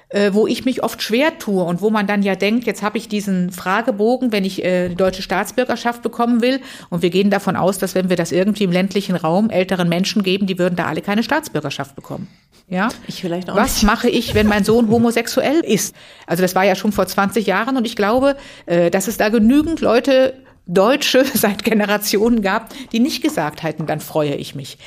äh, 0.09 0.33
wo 0.33 0.47
ich 0.47 0.63
mich 0.63 0.83
oft 0.83 1.01
schwer 1.01 1.37
tue 1.37 1.61
und 1.61 1.81
wo 1.81 1.89
man 1.89 2.07
dann 2.07 2.23
ja 2.23 2.35
denkt, 2.35 2.65
jetzt 2.65 2.81
habe 2.81 2.97
ich 2.97 3.09
diesen 3.09 3.51
Fragebogen, 3.51 4.31
wenn 4.31 4.45
ich 4.45 4.63
äh, 4.63 4.87
die 4.87 4.95
deutsche 4.95 5.21
Staatsbürgerschaft 5.21 6.01
bekommen 6.01 6.41
will. 6.41 6.61
Und 6.89 7.01
wir 7.01 7.09
gehen 7.09 7.29
davon 7.29 7.57
aus, 7.57 7.77
dass 7.77 7.95
wenn 7.95 8.07
wir 8.07 8.15
das 8.15 8.31
irgendwie 8.31 8.63
im 8.63 8.71
ländlichen 8.71 9.17
Raum 9.17 9.49
älteren 9.49 9.89
Menschen 9.89 10.23
geben, 10.23 10.47
die 10.47 10.57
würden 10.57 10.77
da 10.77 10.85
alle 10.85 11.01
keine 11.01 11.23
Staatsbürgerschaft 11.23 11.95
bekommen. 11.95 12.29
Ja? 12.69 12.89
Ich 13.07 13.21
vielleicht 13.21 13.49
auch 13.49 13.55
Was 13.55 13.75
nicht. 13.75 13.83
mache 13.83 14.09
ich, 14.09 14.33
wenn 14.33 14.47
mein 14.47 14.63
Sohn 14.63 14.89
homosexuell 14.89 15.61
ist? 15.61 15.95
Also 16.25 16.41
das 16.41 16.53
war 16.53 16.65
ja 16.65 16.75
schon 16.75 16.91
vor 16.91 17.07
20 17.07 17.47
Jahren 17.47 17.77
und 17.77 17.85
ich 17.85 17.95
glaube, 17.95 18.35
äh, 18.65 18.91
dass 18.91 19.07
es 19.07 19.17
da 19.17 19.29
genügend 19.29 19.79
Leute 19.79 20.33
Deutsche 20.65 21.23
seit 21.33 21.63
Generationen 21.63 22.41
gab, 22.41 22.73
die 22.91 22.99
nicht 22.99 23.23
gesagt 23.23 23.63
hätten, 23.63 23.85
dann 23.85 24.01
freue 24.01 24.35
ich 24.35 24.53
mich. 24.53 24.77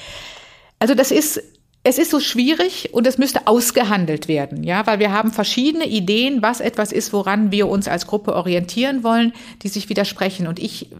Also 0.78 0.94
das 0.94 1.10
ist 1.10 1.42
es 1.82 1.96
ist 1.96 2.10
so 2.10 2.20
schwierig 2.20 2.90
und 2.92 3.06
es 3.06 3.16
müsste 3.16 3.46
ausgehandelt 3.46 4.28
werden, 4.28 4.64
ja, 4.64 4.86
weil 4.86 4.98
wir 4.98 5.12
haben 5.12 5.32
verschiedene 5.32 5.86
Ideen, 5.86 6.42
was 6.42 6.60
etwas 6.60 6.92
ist, 6.92 7.14
woran 7.14 7.52
wir 7.52 7.68
uns 7.68 7.88
als 7.88 8.06
Gruppe 8.06 8.34
orientieren 8.34 9.02
wollen, 9.02 9.32
die 9.62 9.68
sich 9.68 9.88
widersprechen. 9.88 10.46
Und 10.46 10.58
ich 10.58 10.90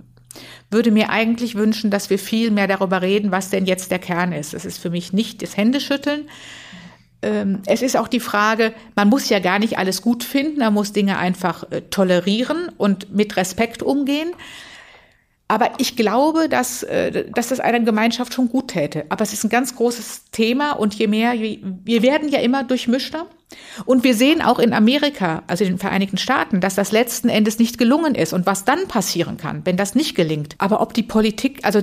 würde 0.70 0.90
mir 0.90 1.10
eigentlich 1.10 1.54
wünschen, 1.54 1.90
dass 1.90 2.08
wir 2.08 2.18
viel 2.18 2.50
mehr 2.50 2.66
darüber 2.66 3.02
reden, 3.02 3.30
was 3.30 3.50
denn 3.50 3.66
jetzt 3.66 3.90
der 3.90 3.98
Kern 3.98 4.32
ist. 4.32 4.54
Es 4.54 4.64
ist 4.64 4.78
für 4.78 4.88
mich 4.88 5.12
nicht 5.12 5.42
das 5.42 5.54
Händeschütteln. 5.54 6.30
Ähm, 7.22 7.61
es 7.66 7.83
ist 7.83 7.96
auch 7.96 8.09
die 8.09 8.20
Frage, 8.20 8.72
man 8.96 9.09
muss 9.09 9.28
ja 9.28 9.40
gar 9.40 9.59
nicht 9.59 9.78
alles 9.78 10.00
gut 10.00 10.24
finden, 10.24 10.61
man 10.61 10.72
muss 10.72 10.92
Dinge 10.92 11.18
einfach 11.18 11.70
äh, 11.70 11.83
tolerieren 11.83 12.70
und 12.76 13.14
mit 13.14 13.37
Respekt 13.37 13.83
umgehen. 13.83 14.33
Aber 15.50 15.72
ich 15.78 15.96
glaube, 15.96 16.48
dass, 16.48 16.84
äh, 16.84 17.24
dass 17.34 17.48
das 17.48 17.58
einer 17.58 17.80
Gemeinschaft 17.80 18.34
schon 18.34 18.48
gut 18.48 18.68
täte. 18.68 19.04
Aber 19.08 19.24
es 19.24 19.32
ist 19.32 19.42
ein 19.42 19.50
ganz 19.50 19.74
großes 19.74 20.26
Thema 20.30 20.72
und 20.74 20.94
je 20.94 21.08
mehr, 21.08 21.32
wir 21.34 22.02
werden 22.02 22.28
ja 22.28 22.38
immer 22.38 22.62
durchmischter. 22.62 23.26
Und 23.84 24.04
wir 24.04 24.14
sehen 24.14 24.42
auch 24.42 24.60
in 24.60 24.72
Amerika, 24.72 25.42
also 25.48 25.64
in 25.64 25.70
den 25.70 25.78
Vereinigten 25.78 26.18
Staaten, 26.18 26.60
dass 26.60 26.76
das 26.76 26.92
letzten 26.92 27.28
Endes 27.28 27.58
nicht 27.58 27.78
gelungen 27.78 28.14
ist 28.14 28.32
und 28.32 28.46
was 28.46 28.64
dann 28.64 28.86
passieren 28.86 29.38
kann, 29.38 29.62
wenn 29.64 29.76
das 29.76 29.96
nicht 29.96 30.14
gelingt. 30.14 30.54
Aber 30.58 30.80
ob 30.80 30.94
die 30.94 31.02
Politik, 31.02 31.58
also 31.64 31.80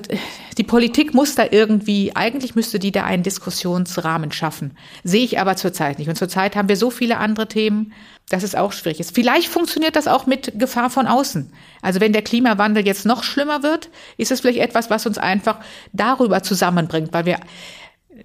die 0.58 0.63
Politik 0.63 1.13
muss 1.13 1.36
da 1.36 1.43
irgendwie, 1.51 2.15
eigentlich 2.15 2.56
müsste 2.56 2.80
die 2.80 2.93
da 2.93 3.03
einen 3.03 3.23
Diskussionsrahmen 3.23 4.32
schaffen. 4.32 4.77
Sehe 5.03 5.25
ich 5.25 5.41
aber 5.41 5.58
zurzeit 5.58 5.99
nicht. 5.99 6.08
Und 6.08 6.15
zurzeit 6.15 6.56
haben 6.56 6.69
wir 6.69 6.77
so 6.77 6.89
viele 6.89 7.17
andere 7.17 7.49
Themen, 7.49 7.91
dass 8.30 8.44
es 8.44 8.56
auch 8.56 8.74
schwierig 8.74 9.00
ist. 9.00 9.16
Vielleicht 9.16 9.48
funktioniert 9.48 9.96
das 9.96 10.08
auch 10.08 10.26
mit 10.26 10.60
Gefahr 10.60 10.90
von 10.90 11.08
außen. 11.08 11.52
Also 11.82 12.02
wenn 12.02 12.13
der 12.13 12.22
Klimawandel 12.22 12.86
jetzt 12.86 13.06
noch 13.06 13.24
schlimmer 13.24 13.63
wird, 13.63 13.90
ist 14.18 14.32
es 14.32 14.42
vielleicht 14.42 14.60
etwas, 14.60 14.90
was 14.90 15.06
uns 15.06 15.18
einfach 15.18 15.60
darüber 15.94 16.44
zusammenbringt, 16.44 17.13
weil 17.13 17.26
wir 17.26 17.40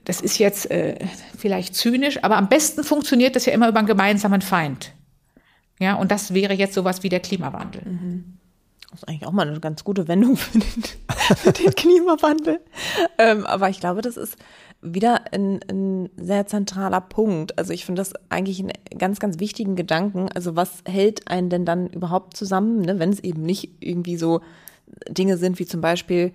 das 0.04 0.20
ist 0.20 0.38
jetzt 0.38 0.70
äh, 0.70 0.98
vielleicht 1.36 1.74
zynisch, 1.74 2.24
aber 2.24 2.36
am 2.36 2.48
besten 2.48 2.82
funktioniert 2.82 3.36
das 3.36 3.46
ja 3.46 3.52
immer 3.52 3.68
über 3.68 3.78
einen 3.78 3.86
gemeinsamen 3.86 4.40
Feind. 4.40 4.92
Ja, 5.78 5.94
und 5.94 6.10
das 6.10 6.32
wäre 6.32 6.54
jetzt 6.54 6.74
sowas 6.74 7.02
wie 7.02 7.08
der 7.08 7.20
Klimawandel. 7.20 7.82
Mhm. 7.84 8.38
Das 8.90 9.02
ist 9.02 9.08
eigentlich 9.08 9.26
auch 9.26 9.32
mal 9.32 9.48
eine 9.48 9.60
ganz 9.60 9.84
gute 9.84 10.08
Wendung 10.08 10.36
für 10.36 10.58
den, 10.58 10.62
für 11.36 11.52
den 11.52 11.74
Klimawandel. 11.74 12.60
Ähm, 13.18 13.46
aber 13.46 13.68
ich 13.68 13.80
glaube, 13.80 14.02
das 14.02 14.16
ist 14.16 14.36
wieder 14.82 15.32
ein, 15.32 15.60
ein 15.70 16.10
sehr 16.16 16.46
zentraler 16.46 17.00
Punkt. 17.00 17.58
Also 17.58 17.72
ich 17.72 17.86
finde 17.86 18.00
das 18.00 18.12
eigentlich 18.28 18.60
einen 18.60 18.72
ganz, 18.98 19.20
ganz 19.20 19.38
wichtigen 19.38 19.76
Gedanken. 19.76 20.28
Also 20.34 20.56
was 20.56 20.82
hält 20.84 21.28
einen 21.28 21.48
denn 21.48 21.64
dann 21.64 21.86
überhaupt 21.88 22.36
zusammen, 22.36 22.80
ne? 22.82 22.98
wenn 22.98 23.10
es 23.10 23.20
eben 23.20 23.42
nicht 23.42 23.70
irgendwie 23.80 24.16
so 24.16 24.40
Dinge 25.08 25.36
sind 25.36 25.58
wie 25.58 25.66
zum 25.66 25.80
Beispiel, 25.80 26.32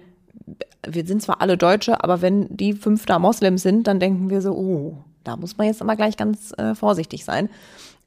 wir 0.88 1.06
sind 1.06 1.22
zwar 1.22 1.42
alle 1.42 1.58
Deutsche, 1.58 2.04
aber 2.04 2.22
wenn 2.22 2.48
die 2.56 2.74
fünf 2.74 3.06
da 3.06 3.20
Moslems 3.20 3.64
sind, 3.64 3.86
dann 3.88 4.00
denken 4.00 4.30
wir 4.30 4.42
so, 4.42 4.54
oh, 4.54 4.98
da 5.26 5.36
muss 5.36 5.58
man 5.58 5.68
jetzt 5.68 5.82
immer 5.82 5.98
gleich 5.98 6.16
ganz 6.16 6.54
äh, 6.58 6.74
vorsichtig 6.74 7.26
sein. 7.26 7.50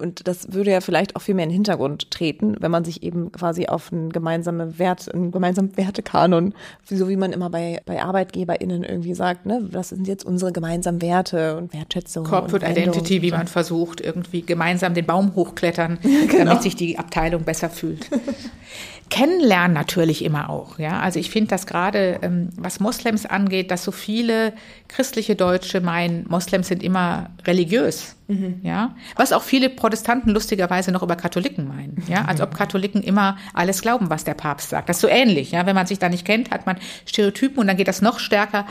Und 0.01 0.27
das 0.27 0.53
würde 0.53 0.71
ja 0.71 0.81
vielleicht 0.81 1.17
auch 1.17 1.21
viel 1.21 1.35
mehr 1.35 1.45
in 1.45 1.51
den 1.51 1.55
Hintergrund 1.55 2.11
treten, 2.11 2.57
wenn 2.61 2.71
man 2.71 2.85
sich 2.85 3.03
eben 3.03 3.33
quasi 3.33 3.67
auf 3.67 3.93
einen 3.93 4.11
gemeinsamen 4.11 4.79
Wert, 4.79 5.13
einen 5.13 5.31
gemeinsamen 5.31 5.77
Wertekanon, 5.77 6.55
so 6.85 7.09
wie 7.09 7.17
man 7.17 7.33
immer 7.33 7.51
bei, 7.51 7.81
bei 7.87 8.03
ArbeitgeberInnen 8.03 8.85
irgendwie 8.85 9.15
sagt, 9.15 9.47
ne, 9.47 9.69
was 9.71 9.91
sind 9.91 10.09
jetzt 10.09 10.25
unsere 10.25 10.53
gemeinsamen 10.53 11.03
Werte 11.03 11.57
und 11.57 11.73
Wertschätzung? 11.73 12.25
Corporate 12.25 12.67
und 12.67 12.73
Identity, 12.73 13.23
wie 13.23 13.31
man 13.31 13.47
versucht, 13.47 14.01
irgendwie 14.01 14.43
gemeinsam 14.43 14.95
den 14.95 15.07
Baum 15.07 15.35
hochklettern, 15.35 15.99
genau. 16.03 16.45
damit 16.45 16.63
sich 16.63 16.77
die 16.77 16.99
Abteilung 16.99 17.45
besser 17.45 17.71
fühlt. 17.71 18.09
Kennenlernen 19.11 19.75
natürlich 19.75 20.25
immer 20.25 20.51
auch, 20.51 20.79
ja. 20.79 21.01
Also 21.01 21.19
ich 21.19 21.31
finde, 21.31 21.49
dass 21.49 21.67
gerade 21.67 22.21
ähm, 22.23 22.51
was 22.57 22.79
Moslems 22.79 23.27
angeht, 23.27 23.73
dass 23.73 23.83
so 23.83 23.91
viele 23.91 24.53
christliche 24.91 25.37
Deutsche 25.37 25.81
meinen, 25.81 26.27
Moslems 26.29 26.69
sind 26.69 26.83
immer 26.83 27.31
religiös. 27.47 28.17
Mhm. 28.29 28.61
Ja, 28.63 28.95
was 29.17 29.33
auch 29.33 29.43
viele 29.43 29.71
Protestanten 29.71 30.31
lustigerweise 30.31 30.93
noch 30.93 31.03
über 31.03 31.17
Katholiken 31.17 31.67
meinen, 31.67 32.03
ja, 32.09 32.27
als 32.27 32.41
ob 32.41 32.55
Katholiken 32.55 33.03
immer 33.03 33.37
alles 33.55 33.83
glauben, 33.83 34.11
was 34.11 34.25
der 34.25 34.35
Papst 34.35 34.71
sagt. 34.71 34.89
Das 34.89 34.99
ist 34.99 35.03
so 35.03 35.09
ähnlich, 35.09 35.53
ja, 35.53 35.67
wenn 35.67 35.75
man 35.75 35.87
sich 35.87 35.99
da 35.99 36.09
nicht 36.09 36.25
kennt, 36.25 36.51
hat 36.51 36.67
man 36.67 36.77
Stereotypen 37.07 37.59
und 37.59 37.67
dann 37.67 37.77
geht 37.77 37.89
das 37.89 38.03
noch 38.03 38.19
stärker 38.19 38.67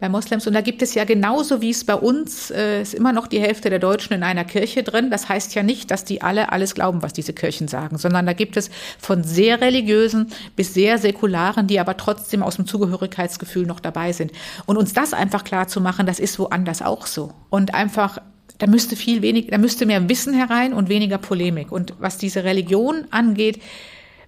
bei 0.00 0.08
Moslems. 0.08 0.46
Und 0.46 0.52
da 0.52 0.60
gibt 0.60 0.82
es 0.82 0.94
ja 0.94 1.04
genauso 1.04 1.60
wie 1.60 1.70
es 1.70 1.84
bei 1.84 1.94
uns 1.94 2.50
äh, 2.50 2.82
ist 2.82 2.94
immer 2.94 3.12
noch 3.12 3.26
die 3.26 3.40
Hälfte 3.40 3.68
der 3.70 3.78
Deutschen 3.78 4.12
in 4.12 4.22
einer 4.22 4.44
Kirche 4.44 4.82
drin. 4.82 5.10
Das 5.10 5.28
heißt 5.28 5.54
ja 5.54 5.62
nicht, 5.62 5.90
dass 5.90 6.04
die 6.04 6.22
alle 6.22 6.52
alles 6.52 6.74
glauben, 6.74 7.02
was 7.02 7.12
diese 7.12 7.32
Kirchen 7.32 7.68
sagen, 7.68 7.98
sondern 7.98 8.26
da 8.26 8.32
gibt 8.32 8.56
es 8.56 8.70
von 8.98 9.24
sehr 9.24 9.60
religiösen 9.60 10.28
bis 10.56 10.74
sehr 10.74 10.98
säkularen, 10.98 11.66
die 11.66 11.80
aber 11.80 11.96
trotzdem 11.96 12.42
aus 12.42 12.56
dem 12.56 12.66
Zugehörigkeitsgefühl 12.66 13.66
noch 13.66 13.80
dabei 13.80 14.12
sind. 14.12 14.32
Und 14.66 14.76
uns 14.76 14.92
das 14.92 15.14
einfach 15.14 15.44
klar 15.44 15.68
zu 15.68 15.80
machen, 15.80 16.06
das 16.06 16.20
ist 16.20 16.38
woanders 16.38 16.82
auch 16.82 17.06
so. 17.06 17.32
Und 17.50 17.74
einfach 17.74 18.18
da 18.58 18.66
müsste 18.66 18.96
viel 18.96 19.22
wenig, 19.22 19.48
da 19.48 19.58
müsste 19.58 19.86
mehr 19.86 20.08
Wissen 20.08 20.34
herein 20.34 20.72
und 20.72 20.88
weniger 20.88 21.18
Polemik. 21.18 21.70
Und 21.70 21.94
was 22.00 22.18
diese 22.18 22.42
Religion 22.42 23.04
angeht, 23.10 23.60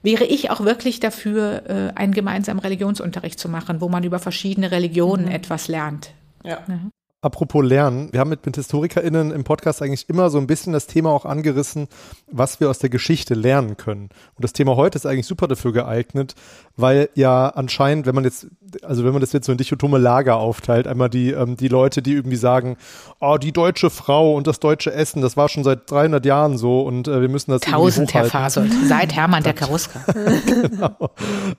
wäre 0.03 0.25
ich 0.25 0.51
auch 0.51 0.61
wirklich 0.61 1.01
dafür, 1.01 1.63
äh, 1.69 1.99
einen 1.99 2.13
gemeinsamen 2.13 2.61
Religionsunterricht 2.61 3.39
zu 3.39 3.49
machen, 3.49 3.81
wo 3.81 3.89
man 3.89 4.05
über 4.05 4.19
verschiedene 4.19 4.71
Religionen 4.71 5.27
mhm. 5.27 5.33
etwas 5.33 5.69
lernt. 5.69 6.13
Ja. 6.45 6.59
ja. 6.69 6.81
Apropos 7.23 7.63
Lernen, 7.63 8.09
wir 8.13 8.21
haben 8.21 8.31
mit, 8.31 8.47
mit 8.47 8.57
HistorikerInnen 8.57 9.31
im 9.31 9.45
Podcast 9.45 9.83
eigentlich 9.83 10.09
immer 10.09 10.31
so 10.31 10.39
ein 10.39 10.47
bisschen 10.47 10.73
das 10.73 10.87
Thema 10.87 11.11
auch 11.11 11.27
angerissen, 11.27 11.87
was 12.33 12.61
wir 12.61 12.71
aus 12.71 12.79
der 12.79 12.89
Geschichte 12.89 13.35
lernen 13.35 13.77
können. 13.77 14.05
Und 14.37 14.43
das 14.43 14.55
Thema 14.55 14.77
heute 14.77 14.97
ist 14.97 15.05
eigentlich 15.05 15.27
super 15.27 15.47
dafür 15.47 15.75
geeignet, 15.75 16.35
weil 16.79 17.11
ja 17.15 17.49
anscheinend, 17.49 18.07
wenn 18.07 18.15
man 18.15 18.25
jetzt, 18.25 18.47
also 18.83 19.05
wenn 19.05 19.13
man 19.13 19.21
das 19.21 19.35
jetzt 19.35 19.45
so 19.45 19.53
in 19.53 19.59
dichotome 19.59 19.99
Lager 19.99 20.39
aufteilt, 20.39 20.87
einmal 20.87 21.11
die, 21.11 21.33
ähm, 21.33 21.59
die 21.59 21.69
Leute, 21.69 22.01
die 22.01 22.15
irgendwie 22.15 22.37
sagen, 22.37 22.79
oh, 23.21 23.37
die 23.37 23.53
deutsche 23.53 23.91
Frau 23.91 24.35
und 24.35 24.47
das 24.47 24.59
deutsche 24.59 24.91
Essen, 24.91 25.21
das 25.21 25.37
war 25.37 25.51
schon 25.51 25.63
seit 25.63 25.91
300 25.91 26.25
Jahren 26.25 26.57
so 26.57 26.81
und 26.81 27.07
äh, 27.07 27.21
wir 27.21 27.29
müssen 27.29 27.51
das 27.51 27.61
Tausend, 27.61 28.15
Herr 28.15 28.25
Fasold, 28.25 28.73
seit 28.89 29.15
Hermann 29.15 29.43
der 29.43 29.53
Karuska. 29.53 30.01
genau. 30.47 31.11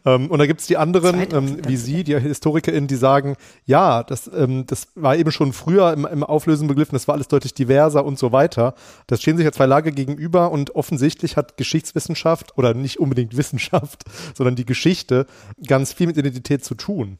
Ähm, 0.08 0.32
und 0.32 0.39
da 0.39 0.47
gibt's 0.47 0.65
die 0.65 0.78
anderen, 0.78 1.21
ähm, 1.32 1.58
wie 1.67 1.78
Sie, 1.78 2.04
die 2.04 2.19
HistorikerInnen, 2.19 2.88
die 2.88 2.95
sagen, 2.95 3.36
ja, 3.65 4.02
das, 4.02 4.28
ähm, 4.36 4.65
das 4.65 4.88
war 4.95 5.15
eben 5.15 5.32
schon 5.32 5.51
schon 5.52 5.54
früher 5.54 5.93
im, 5.93 6.06
im 6.06 6.24
Auflösen 6.24 6.68
begriffen, 6.68 6.93
das 6.93 7.08
war 7.08 7.16
alles 7.16 7.28
deutlich 7.28 7.54
diverser 7.54 8.06
und 8.06 8.18
so 8.18 8.32
weiter. 8.32 8.74
Das 9.08 9.22
stehen 9.22 9.38
sich 9.38 9.45
ja 9.45 9.52
zwei 9.52 9.66
Lager 9.66 9.91
gegenüber 9.91 10.52
und 10.52 10.76
offensichtlich 10.76 11.38
hat 11.38 11.58
Geschichtswissenschaft 11.58 12.58
oder 12.58 12.74
nicht 12.74 12.99
unbedingt 12.99 13.38
Wissenschaft, 13.38 14.04
sondern 14.36 14.56
die 14.56 14.66
Geschichte 14.66 15.26
ganz 15.66 15.93
viel 15.93 16.08
mit 16.08 16.18
Identität 16.18 16.64
zu 16.64 16.76
tun. 16.76 17.18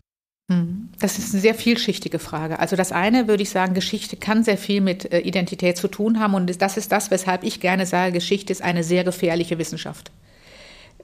Hm. 0.50 0.90
Das 1.00 1.18
ist 1.18 1.34
eine 1.34 1.42
sehr 1.42 1.56
vielschichtige 1.56 2.20
Frage. 2.20 2.60
Also 2.60 2.76
das 2.76 2.92
eine 2.92 3.28
würde 3.28 3.44
ich 3.44 3.50
sagen, 3.50 3.74
Geschichte 3.74 4.18
kann 4.18 4.44
sehr 4.44 4.58
viel 4.58 4.82
mit 4.82 5.12
äh, 5.12 5.20
Identität 5.20 5.78
zu 5.78 5.88
tun 5.88 6.20
haben 6.20 6.34
und 6.34 6.62
das 6.62 6.78
ist 6.78 6.92
das, 6.92 7.12
weshalb 7.12 7.44
ich 7.44 7.60
gerne 7.60 7.86
sage, 7.86 8.14
Geschichte 8.14 8.52
ist 8.52 8.62
eine 8.62 8.84
sehr 8.84 9.04
gefährliche 9.04 9.58
Wissenschaft. 9.58 10.12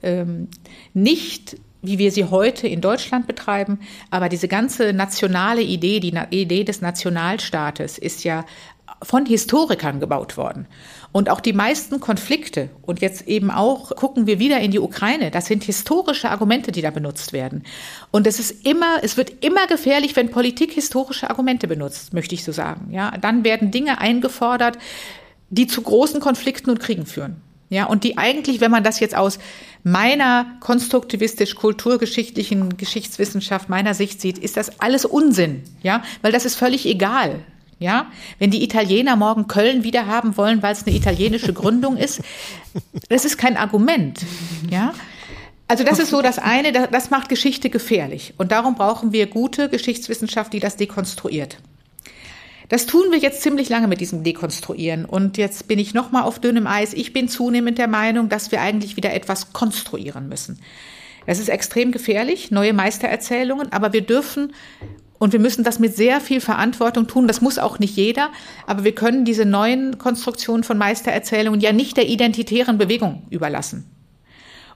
Ähm, 0.04 0.50
nicht 0.94 1.58
wie 1.82 1.98
wir 1.98 2.12
sie 2.12 2.26
heute 2.26 2.68
in 2.68 2.82
Deutschland 2.82 3.28
betreiben. 3.28 3.80
Aber 4.10 4.30
diese 4.30 4.48
ganze 4.48 4.94
nationale 4.94 5.62
Idee, 5.62 6.00
die 6.00 6.12
Na 6.12 6.28
Idee 6.32 6.64
des 6.64 6.82
Nationalstaates 6.82 7.98
ist 7.98 8.24
ja 8.24 8.46
von 9.04 9.26
Historikern 9.26 10.00
gebaut 10.00 10.38
worden. 10.38 10.68
Und 11.12 11.30
auch 11.30 11.40
die 11.40 11.54
meisten 11.54 12.00
Konflikte, 12.00 12.70
und 12.82 13.00
jetzt 13.02 13.28
eben 13.28 13.52
auch 13.52 13.96
gucken 13.96 14.28
wir 14.28 14.40
wieder 14.40 14.60
in 14.60 14.72
die 14.72 14.80
Ukraine, 14.80 15.32
das 15.32 15.46
sind 15.46 15.64
historische 15.64 16.30
Argumente, 16.30 16.72
die 16.72 16.82
da 16.82 16.92
benutzt 16.92 17.34
werden. 17.34 17.64
Und 18.12 18.28
es 18.28 18.40
ist 18.40 18.66
immer, 18.66 18.98
es 19.04 19.18
wird 19.18 19.44
immer 19.44 19.68
gefährlich, 19.68 20.16
wenn 20.16 20.32
Politik 20.32 20.74
historische 20.74 21.30
Argumente 21.30 21.68
benutzt, 21.68 22.14
möchte 22.14 22.36
ich 22.36 22.44
so 22.44 22.52
sagen. 22.52 22.92
Ja, 22.92 23.12
dann 23.20 23.44
werden 23.44 23.72
Dinge 23.72 24.00
eingefordert, 24.00 24.78
die 25.50 25.68
zu 25.68 25.82
großen 25.82 26.20
Konflikten 26.20 26.70
und 26.70 26.80
Kriegen 26.80 27.06
führen. 27.06 27.42
Ja, 27.70 27.86
und 27.86 28.06
die 28.06 28.18
eigentlich, 28.18 28.62
wenn 28.62 28.72
man 28.72 28.84
das 28.84 29.00
jetzt 29.00 29.16
aus 29.16 29.38
meiner 29.84 30.46
konstruktivistisch-kulturgeschichtlichen 30.62 32.78
Geschichtswissenschaft, 32.78 33.68
meiner 33.68 33.94
Sicht 33.94 34.22
sieht, 34.22 34.38
ist 34.38 34.56
das 34.56 34.80
alles 34.80 35.04
Unsinn. 35.06 35.64
Ja, 35.84 36.02
weil 36.22 36.32
das 36.32 36.46
ist 36.46 36.56
völlig 36.56 36.86
egal. 36.86 37.42
Ja, 37.80 38.08
wenn 38.40 38.50
die 38.50 38.64
Italiener 38.64 39.16
morgen 39.16 39.48
Köln 39.48 39.84
wieder 39.84 40.08
haben 40.08 40.36
wollen, 40.36 40.64
weil 40.64 40.74
es 40.74 40.88
eine 40.88 40.96
italienische 40.96 41.54
Gründung 41.54 41.96
ist, 41.96 42.22
das 43.10 43.24
ist 43.24 43.38
kein 43.38 43.56
Argument. 43.56 44.20
Ja, 44.72 44.96
also 45.68 45.84
das 45.84 46.00
ist 46.00 46.10
so 46.10 46.22
das 46.22 46.40
eine, 46.40 46.72
das 46.72 47.10
macht 47.10 47.30
Geschichte 47.30 47.70
gefährlich. 47.70 48.34
Und 48.38 48.52
darum 48.52 48.76
brauchen 48.76 49.12
wir 49.12 49.28
gute 49.28 49.70
Geschichtswissenschaft, 49.70 50.54
die 50.54 50.60
das 50.60 50.78
dekonstruiert. 50.78 51.58
Das 52.70 52.86
tun 52.86 53.12
wir 53.12 53.18
jetzt 53.18 53.42
ziemlich 53.42 53.70
lange 53.70 53.88
mit 53.88 54.02
diesem 54.02 54.24
Dekonstruieren. 54.24 55.06
Und 55.06 55.38
jetzt 55.38 55.68
bin 55.68 55.80
ich 55.80 55.94
nochmal 55.94 56.24
auf 56.24 56.40
dünnem 56.40 56.68
Eis. 56.68 56.94
Ich 56.94 57.14
bin 57.14 57.30
zunehmend 57.30 57.78
der 57.78 57.88
Meinung, 57.88 58.28
dass 58.30 58.52
wir 58.52 58.62
eigentlich 58.62 58.98
wieder 58.98 59.14
etwas 59.14 59.54
konstruieren 59.54 60.28
müssen. 60.28 60.60
Das 61.26 61.40
ist 61.40 61.50
extrem 61.50 61.92
gefährlich, 61.92 62.52
neue 62.52 62.74
Meistererzählungen, 62.74 63.72
aber 63.72 63.92
wir 63.94 64.02
dürfen 64.02 64.54
und 65.20 65.34
wir 65.34 65.40
müssen 65.40 65.64
das 65.64 65.80
mit 65.80 65.96
sehr 65.96 66.22
viel 66.22 66.42
Verantwortung 66.42 67.08
tun. 67.08 67.28
Das 67.28 67.42
muss 67.42 67.58
auch 67.58 67.80
nicht 67.80 67.96
jeder, 67.96 68.30
aber 68.66 68.84
wir 68.84 68.96
können 68.96 69.26
diese 69.26 69.46
neuen 69.46 69.98
Konstruktionen 69.98 70.64
von 70.64 70.78
Meistererzählungen 70.78 71.60
ja 71.60 71.74
nicht 71.74 71.98
der 71.98 72.08
identitären 72.08 72.78
Bewegung 72.78 73.24
überlassen. 73.30 73.90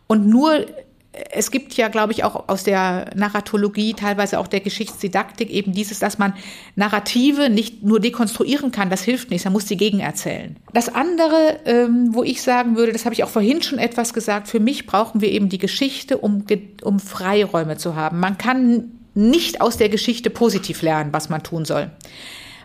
Und 0.07 0.27
nur 0.27 0.65
es 1.13 1.51
gibt 1.51 1.73
ja, 1.73 1.89
glaube 1.89 2.13
ich, 2.13 2.23
auch 2.23 2.47
aus 2.47 2.63
der 2.63 3.09
Narratologie, 3.15 3.93
teilweise 3.93 4.39
auch 4.39 4.47
der 4.47 4.61
Geschichtsdidaktik 4.61 5.49
eben 5.49 5.73
dieses, 5.73 5.99
dass 5.99 6.17
man 6.17 6.33
Narrative 6.75 7.49
nicht 7.49 7.83
nur 7.83 7.99
dekonstruieren 7.99 8.71
kann, 8.71 8.89
das 8.89 9.01
hilft 9.01 9.29
nicht, 9.29 9.43
man 9.43 9.53
muss 9.53 9.67
sie 9.67 9.75
gegenerzählen. 9.75 10.55
Das 10.73 10.93
andere, 10.93 11.59
ähm, 11.65 12.09
wo 12.13 12.23
ich 12.23 12.41
sagen 12.41 12.77
würde, 12.77 12.93
das 12.93 13.03
habe 13.03 13.13
ich 13.13 13.25
auch 13.25 13.29
vorhin 13.29 13.61
schon 13.61 13.77
etwas 13.77 14.13
gesagt, 14.13 14.47
für 14.47 14.61
mich 14.61 14.85
brauchen 14.85 15.19
wir 15.19 15.29
eben 15.29 15.49
die 15.49 15.57
Geschichte, 15.57 16.17
um, 16.17 16.45
um 16.81 16.99
Freiräume 16.99 17.77
zu 17.77 17.95
haben. 17.95 18.19
Man 18.19 18.37
kann 18.37 18.91
nicht 19.13 19.59
aus 19.59 19.75
der 19.75 19.89
Geschichte 19.89 20.29
positiv 20.29 20.81
lernen, 20.81 21.11
was 21.11 21.27
man 21.27 21.43
tun 21.43 21.65
soll. 21.65 21.91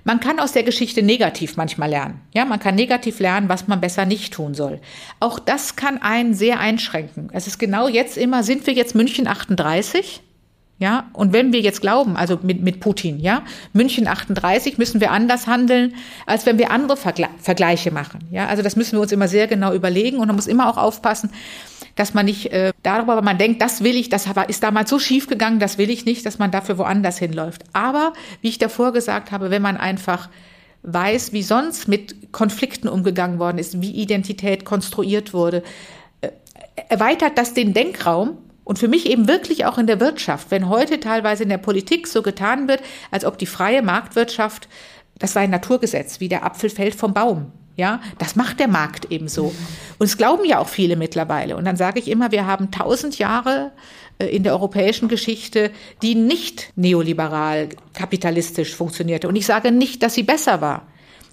Man 0.06 0.20
kann 0.20 0.38
aus 0.38 0.52
der 0.52 0.62
Geschichte 0.62 1.02
negativ 1.02 1.56
manchmal 1.56 1.90
lernen. 1.90 2.20
Ja, 2.32 2.44
man 2.44 2.60
kann 2.60 2.76
negativ 2.76 3.18
lernen, 3.18 3.48
was 3.48 3.66
man 3.66 3.80
besser 3.80 4.06
nicht 4.06 4.32
tun 4.32 4.54
soll. 4.54 4.80
Auch 5.18 5.40
das 5.40 5.74
kann 5.74 6.00
einen 6.00 6.32
sehr 6.32 6.60
einschränken. 6.60 7.28
Es 7.32 7.48
ist 7.48 7.58
genau 7.58 7.88
jetzt 7.88 8.16
immer, 8.16 8.44
sind 8.44 8.68
wir 8.68 8.72
jetzt 8.72 8.94
München 8.94 9.26
38? 9.26 10.22
Ja, 10.78 11.08
und 11.12 11.32
wenn 11.32 11.52
wir 11.52 11.60
jetzt 11.60 11.80
glauben, 11.80 12.16
also 12.16 12.38
mit, 12.40 12.62
mit 12.62 12.78
Putin, 12.78 13.18
ja, 13.18 13.42
München 13.72 14.06
38 14.06 14.78
müssen 14.78 15.00
wir 15.00 15.10
anders 15.10 15.48
handeln, 15.48 15.94
als 16.24 16.46
wenn 16.46 16.56
wir 16.56 16.70
andere 16.70 16.96
Vergleiche 16.96 17.90
machen. 17.90 18.20
Ja, 18.30 18.46
also 18.46 18.62
das 18.62 18.76
müssen 18.76 18.92
wir 18.92 19.00
uns 19.00 19.10
immer 19.10 19.26
sehr 19.26 19.48
genau 19.48 19.72
überlegen 19.72 20.18
und 20.18 20.28
man 20.28 20.36
muss 20.36 20.46
immer 20.46 20.68
auch 20.68 20.76
aufpassen, 20.76 21.30
dass 21.96 22.14
man 22.14 22.26
nicht 22.26 22.52
äh, 22.52 22.72
darüber, 22.82 23.20
man 23.22 23.38
denkt, 23.38 23.60
das 23.60 23.82
will 23.82 23.96
ich, 23.96 24.08
das 24.08 24.28
ist 24.48 24.62
damals 24.62 24.90
so 24.90 24.98
schief 24.98 25.26
gegangen, 25.26 25.58
das 25.58 25.78
will 25.78 25.90
ich 25.90 26.04
nicht, 26.04 26.24
dass 26.24 26.38
man 26.38 26.50
dafür 26.50 26.78
woanders 26.78 27.18
hinläuft. 27.18 27.64
Aber, 27.72 28.12
wie 28.42 28.48
ich 28.48 28.58
davor 28.58 28.92
gesagt 28.92 29.32
habe, 29.32 29.50
wenn 29.50 29.62
man 29.62 29.76
einfach 29.76 30.28
weiß, 30.82 31.32
wie 31.32 31.42
sonst 31.42 31.88
mit 31.88 32.32
Konflikten 32.32 32.88
umgegangen 32.88 33.38
worden 33.38 33.58
ist, 33.58 33.80
wie 33.80 33.90
Identität 33.90 34.64
konstruiert 34.64 35.32
wurde, 35.34 35.62
äh, 36.20 36.28
erweitert 36.88 37.38
das 37.38 37.54
den 37.54 37.72
Denkraum 37.72 38.38
und 38.62 38.78
für 38.78 38.88
mich 38.88 39.06
eben 39.06 39.26
wirklich 39.26 39.64
auch 39.64 39.78
in 39.78 39.86
der 39.86 39.98
Wirtschaft. 39.98 40.50
Wenn 40.50 40.68
heute 40.68 41.00
teilweise 41.00 41.44
in 41.44 41.48
der 41.48 41.58
Politik 41.58 42.06
so 42.06 42.20
getan 42.20 42.68
wird, 42.68 42.82
als 43.10 43.24
ob 43.24 43.38
die 43.38 43.46
freie 43.46 43.80
Marktwirtschaft, 43.80 44.68
das 45.18 45.32
sei 45.32 45.44
ein 45.44 45.50
Naturgesetz, 45.50 46.20
wie 46.20 46.28
der 46.28 46.44
Apfel 46.44 46.68
fällt 46.68 46.94
vom 46.94 47.14
Baum. 47.14 47.52
Ja, 47.76 48.00
das 48.18 48.36
macht 48.36 48.58
der 48.58 48.68
Markt 48.68 49.10
eben 49.12 49.28
so. 49.28 49.54
Und 49.98 50.06
es 50.06 50.16
glauben 50.16 50.46
ja 50.46 50.58
auch 50.58 50.68
viele 50.68 50.96
mittlerweile. 50.96 51.56
Und 51.56 51.66
dann 51.66 51.76
sage 51.76 51.98
ich 52.00 52.08
immer, 52.08 52.32
wir 52.32 52.46
haben 52.46 52.70
tausend 52.70 53.18
Jahre 53.18 53.72
äh, 54.18 54.26
in 54.26 54.42
der 54.42 54.52
europäischen 54.52 55.08
Geschichte, 55.08 55.70
die 56.02 56.14
nicht 56.14 56.72
neoliberal 56.74 57.68
kapitalistisch 57.92 58.74
funktionierte. 58.74 59.28
Und 59.28 59.36
ich 59.36 59.44
sage 59.44 59.72
nicht, 59.72 60.02
dass 60.02 60.14
sie 60.14 60.22
besser 60.22 60.62
war. 60.62 60.86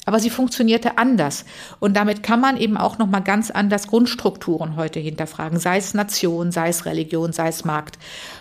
Aber 0.05 0.19
sie 0.19 0.29
funktionierte 0.29 0.97
anders. 0.97 1.45
Und 1.79 1.95
damit 1.95 2.23
kann 2.23 2.41
man 2.41 2.57
eben 2.57 2.75
auch 2.75 2.97
nochmal 2.97 3.23
ganz 3.23 3.49
anders 3.49 3.87
Grundstrukturen 3.87 4.75
heute 4.75 4.99
hinterfragen. 4.99 5.59
Sei 5.59 5.77
es 5.77 5.93
Nation, 5.93 6.51
sei 6.51 6.67
es 6.67 6.85
Religion, 6.85 7.31
sei 7.31 7.47
es 7.47 7.63
Markt. 7.63 7.97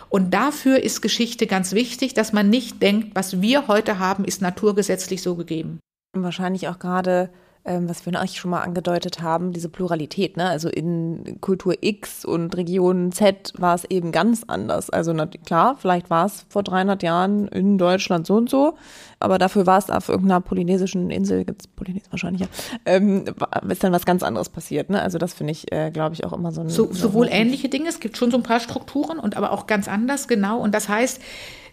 Und 0.08 0.34
dafür 0.34 0.82
ist 0.82 1.02
Geschichte 1.02 1.46
ganz 1.46 1.72
wichtig, 1.72 2.14
dass 2.14 2.32
man 2.32 2.50
nicht 2.50 2.82
denkt, 2.82 3.14
was 3.14 3.40
wir 3.40 3.68
heute 3.68 4.00
haben, 4.00 4.24
ist 4.24 4.42
naturgesetzlich 4.42 5.22
so 5.22 5.36
gegeben. 5.36 5.78
Und 6.16 6.24
wahrscheinlich 6.24 6.66
auch 6.66 6.80
gerade 6.80 7.30
ähm, 7.64 7.88
was 7.88 8.04
wir 8.04 8.18
euch 8.20 8.38
schon 8.38 8.50
mal 8.50 8.62
angedeutet 8.62 9.22
haben, 9.22 9.52
diese 9.52 9.68
Pluralität. 9.68 10.36
Ne? 10.36 10.48
Also 10.48 10.68
in 10.68 11.38
Kultur 11.40 11.74
X 11.80 12.24
und 12.24 12.56
Region 12.56 13.12
Z 13.12 13.52
war 13.56 13.74
es 13.76 13.84
eben 13.84 14.10
ganz 14.10 14.42
anders. 14.46 14.90
Also 14.90 15.12
na, 15.12 15.26
klar, 15.26 15.76
vielleicht 15.78 16.10
war 16.10 16.26
es 16.26 16.44
vor 16.48 16.64
300 16.64 17.02
Jahren 17.04 17.46
in 17.48 17.78
Deutschland 17.78 18.26
so 18.26 18.34
und 18.34 18.50
so, 18.50 18.74
aber 19.20 19.38
dafür 19.38 19.64
war 19.66 19.78
es 19.78 19.90
auf 19.90 20.08
irgendeiner 20.08 20.40
polynesischen 20.40 21.10
Insel, 21.10 21.44
gibt's 21.44 21.68
Polynes 21.68 22.02
wahrscheinlich, 22.10 22.42
ja, 22.42 22.48
ähm, 22.84 23.26
ist 23.68 23.84
dann 23.84 23.92
was 23.92 24.06
ganz 24.06 24.24
anderes 24.24 24.48
passiert. 24.48 24.90
Ne? 24.90 25.00
Also 25.00 25.18
das 25.18 25.32
finde 25.32 25.52
ich, 25.52 25.70
äh, 25.70 25.92
glaube 25.92 26.16
ich, 26.16 26.24
auch 26.24 26.32
immer 26.32 26.50
so 26.50 26.62
ein... 26.62 26.68
So, 26.68 26.92
sowohl 26.92 27.28
ähnliche 27.30 27.68
Dinge, 27.68 27.88
es 27.88 28.00
gibt 28.00 28.16
schon 28.16 28.32
so 28.32 28.38
ein 28.38 28.42
paar 28.42 28.58
Strukturen 28.58 29.20
und 29.20 29.36
aber 29.36 29.52
auch 29.52 29.68
ganz 29.68 29.86
anders, 29.86 30.26
genau. 30.26 30.58
Und 30.58 30.74
das 30.74 30.88
heißt, 30.88 31.20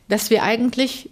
dass 0.08 0.30
wir 0.30 0.44
eigentlich 0.44 1.10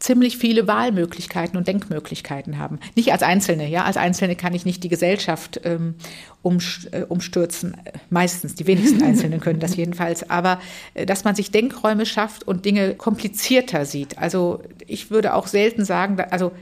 ziemlich 0.00 0.38
viele 0.38 0.66
Wahlmöglichkeiten 0.66 1.56
und 1.56 1.68
Denkmöglichkeiten 1.68 2.58
haben. 2.58 2.80
Nicht 2.96 3.12
als 3.12 3.22
Einzelne, 3.22 3.68
ja. 3.68 3.84
Als 3.84 3.98
Einzelne 3.98 4.34
kann 4.34 4.54
ich 4.54 4.64
nicht 4.64 4.82
die 4.82 4.88
Gesellschaft 4.88 5.60
ähm, 5.64 5.94
äh, 6.42 7.02
umstürzen. 7.02 7.76
Meistens, 8.08 8.54
die 8.54 8.66
wenigsten 8.66 9.02
Einzelnen 9.04 9.40
können 9.40 9.60
das 9.60 9.76
jedenfalls. 9.76 10.28
Aber 10.28 10.58
äh, 10.94 11.06
dass 11.06 11.24
man 11.24 11.34
sich 11.34 11.50
Denkräume 11.50 12.06
schafft 12.06 12.48
und 12.48 12.64
Dinge 12.64 12.94
komplizierter 12.94 13.84
sieht. 13.84 14.18
Also 14.18 14.62
ich 14.86 15.10
würde 15.10 15.34
auch 15.34 15.46
selten 15.46 15.84
sagen, 15.84 16.18
also 16.30 16.52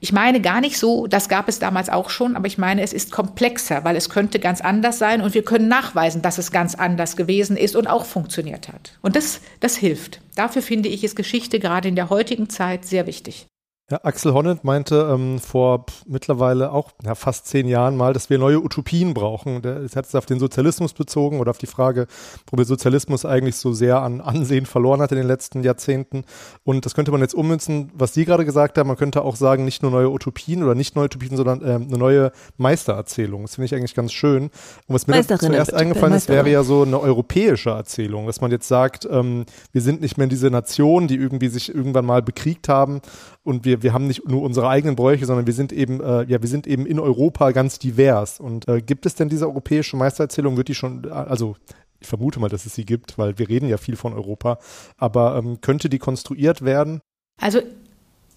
ich 0.00 0.12
meine 0.12 0.40
gar 0.40 0.62
nicht 0.62 0.78
so, 0.78 1.06
das 1.06 1.28
gab 1.28 1.48
es 1.48 1.58
damals 1.58 1.90
auch 1.90 2.08
schon, 2.08 2.34
aber 2.34 2.46
ich 2.46 2.56
meine, 2.56 2.82
es 2.82 2.94
ist 2.94 3.12
komplexer, 3.12 3.84
weil 3.84 3.96
es 3.96 4.08
könnte 4.08 4.38
ganz 4.38 4.62
anders 4.62 4.98
sein 4.98 5.20
und 5.20 5.34
wir 5.34 5.44
können 5.44 5.68
nachweisen, 5.68 6.22
dass 6.22 6.38
es 6.38 6.50
ganz 6.50 6.74
anders 6.74 7.16
gewesen 7.16 7.56
ist 7.56 7.76
und 7.76 7.86
auch 7.86 8.06
funktioniert 8.06 8.68
hat. 8.68 8.98
Und 9.02 9.14
das, 9.14 9.40
das 9.60 9.76
hilft. 9.76 10.20
Dafür 10.34 10.62
finde 10.62 10.88
ich, 10.88 11.04
ist 11.04 11.16
Geschichte 11.16 11.60
gerade 11.60 11.88
in 11.88 11.96
der 11.96 12.08
heutigen 12.08 12.48
Zeit 12.48 12.86
sehr 12.86 13.06
wichtig. 13.06 13.46
Ja, 13.90 13.98
Axel 14.04 14.32
Honneth 14.34 14.62
meinte 14.62 15.10
ähm, 15.12 15.40
vor 15.40 15.84
mittlerweile 16.06 16.70
auch 16.70 16.92
ja, 17.04 17.16
fast 17.16 17.46
zehn 17.48 17.66
Jahren 17.66 17.96
mal, 17.96 18.12
dass 18.12 18.30
wir 18.30 18.38
neue 18.38 18.62
Utopien 18.62 19.14
brauchen. 19.14 19.62
Der 19.62 19.82
hat 19.82 20.06
es 20.06 20.14
auf 20.14 20.26
den 20.26 20.38
Sozialismus 20.38 20.92
bezogen 20.92 21.40
oder 21.40 21.50
auf 21.50 21.58
die 21.58 21.66
Frage, 21.66 22.06
wo 22.48 22.56
der 22.56 22.66
Sozialismus 22.66 23.24
eigentlich 23.24 23.56
so 23.56 23.72
sehr 23.72 24.00
an 24.00 24.20
Ansehen 24.20 24.64
verloren 24.64 25.00
hat 25.00 25.10
in 25.10 25.18
den 25.18 25.26
letzten 25.26 25.64
Jahrzehnten. 25.64 26.22
Und 26.62 26.86
das 26.86 26.94
könnte 26.94 27.10
man 27.10 27.20
jetzt 27.20 27.34
ummünzen, 27.34 27.90
was 27.92 28.14
Sie 28.14 28.24
gerade 28.24 28.44
gesagt 28.44 28.78
haben. 28.78 28.86
Man 28.86 28.96
könnte 28.96 29.22
auch 29.22 29.34
sagen, 29.34 29.64
nicht 29.64 29.82
nur 29.82 29.90
neue 29.90 30.08
Utopien 30.08 30.62
oder 30.62 30.76
nicht 30.76 30.94
neue 30.94 31.06
Utopien, 31.06 31.36
sondern 31.36 31.60
ähm, 31.64 31.88
eine 31.88 31.98
neue 31.98 32.30
Meistererzählung. 32.58 33.42
Das 33.42 33.56
finde 33.56 33.66
ich 33.66 33.74
eigentlich 33.74 33.96
ganz 33.96 34.12
schön. 34.12 34.44
Und 34.44 34.94
was 34.94 35.08
mir 35.08 35.20
zuerst 35.26 35.74
eingefallen 35.74 36.14
ist, 36.14 36.28
wäre 36.28 36.48
ja 36.48 36.62
so 36.62 36.82
eine 36.82 37.00
europäische 37.00 37.70
Erzählung, 37.70 38.28
dass 38.28 38.40
man 38.40 38.52
jetzt 38.52 38.68
sagt, 38.68 39.08
ähm, 39.10 39.46
wir 39.72 39.82
sind 39.82 40.00
nicht 40.00 40.16
mehr 40.16 40.28
diese 40.28 40.48
Nation, 40.48 41.08
die 41.08 41.16
irgendwie 41.16 41.48
sich 41.48 41.74
irgendwann 41.74 42.06
mal 42.06 42.22
bekriegt 42.22 42.68
haben 42.68 43.00
und 43.42 43.64
wir 43.64 43.82
wir, 43.82 43.92
haben 43.92 44.06
nicht 44.06 44.28
nur 44.28 44.42
unsere 44.42 44.68
eigenen 44.68 44.96
Bräuche, 44.96 45.24
sondern 45.26 45.46
wir 45.46 45.54
sind 45.54 45.72
eben, 45.72 46.00
äh, 46.00 46.24
ja, 46.24 46.42
wir 46.42 46.48
sind 46.48 46.66
eben 46.66 46.86
in 46.86 46.98
Europa 46.98 47.50
ganz 47.52 47.78
divers. 47.78 48.40
Und 48.40 48.68
äh, 48.68 48.82
gibt 48.82 49.06
es 49.06 49.14
denn 49.14 49.28
diese 49.28 49.46
europäische 49.46 49.96
Meistererzählung? 49.96 50.56
Wird 50.56 50.68
die 50.68 50.74
schon, 50.74 51.10
also 51.10 51.56
ich 52.00 52.08
vermute 52.08 52.40
mal, 52.40 52.48
dass 52.48 52.66
es 52.66 52.74
sie 52.74 52.84
gibt, 52.84 53.18
weil 53.18 53.38
wir 53.38 53.48
reden 53.48 53.68
ja 53.68 53.76
viel 53.76 53.96
von 53.96 54.12
Europa, 54.12 54.58
aber 54.96 55.36
ähm, 55.36 55.60
könnte 55.60 55.88
die 55.88 55.98
konstruiert 55.98 56.62
werden? 56.62 57.00
Also 57.40 57.60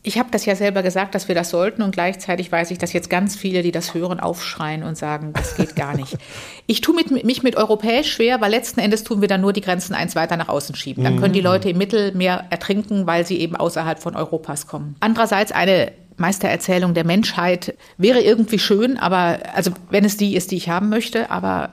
ich 0.05 0.19
habe 0.19 0.29
das 0.31 0.45
ja 0.45 0.53
selber 0.55 0.83
gesagt, 0.83 1.15
dass 1.15 1.29
wir 1.29 1.35
das 1.35 1.49
sollten 1.49 1.81
und 1.81 1.93
gleichzeitig 1.93 2.51
weiß 2.51 2.71
ich, 2.71 2.77
dass 2.77 2.91
jetzt 2.91 3.09
ganz 3.09 3.37
viele, 3.37 3.63
die 3.63 3.71
das 3.71 3.93
hören, 3.93 4.19
aufschreien 4.19 4.83
und 4.83 4.97
sagen, 4.97 5.31
das 5.33 5.55
geht 5.55 5.75
gar 5.75 5.95
nicht. 5.95 6.17
Ich 6.65 6.79
tue 6.79 6.95
mit, 6.95 7.25
mich 7.25 7.43
mit 7.43 7.57
europäisch 7.57 8.13
schwer, 8.13 8.39
weil 8.39 8.49
letzten 8.49 8.79
Endes 8.79 9.03
tun 9.03 9.19
wir 9.19 9.27
dann 9.27 9.41
nur 9.41 9.51
die 9.51 9.59
Grenzen 9.59 9.93
eins 9.93 10.15
weiter 10.15 10.37
nach 10.37 10.47
außen 10.47 10.75
schieben. 10.75 11.03
Dann 11.03 11.19
können 11.19 11.33
die 11.33 11.41
mhm. 11.41 11.47
Leute 11.47 11.69
im 11.69 11.77
Mittelmeer 11.77 12.45
ertrinken, 12.49 13.05
weil 13.05 13.25
sie 13.25 13.37
eben 13.37 13.57
außerhalb 13.57 13.99
von 13.99 14.15
Europas 14.15 14.65
kommen. 14.65 14.95
Andererseits 15.01 15.51
eine 15.51 15.91
Meistererzählung 16.15 16.93
der 16.93 17.05
Menschheit 17.05 17.75
wäre 17.97 18.21
irgendwie 18.21 18.59
schön, 18.59 18.97
aber 18.97 19.39
also 19.53 19.71
wenn 19.89 20.05
es 20.05 20.15
die 20.15 20.37
ist, 20.37 20.51
die 20.51 20.57
ich 20.57 20.69
haben 20.69 20.87
möchte, 20.87 21.29
aber 21.31 21.71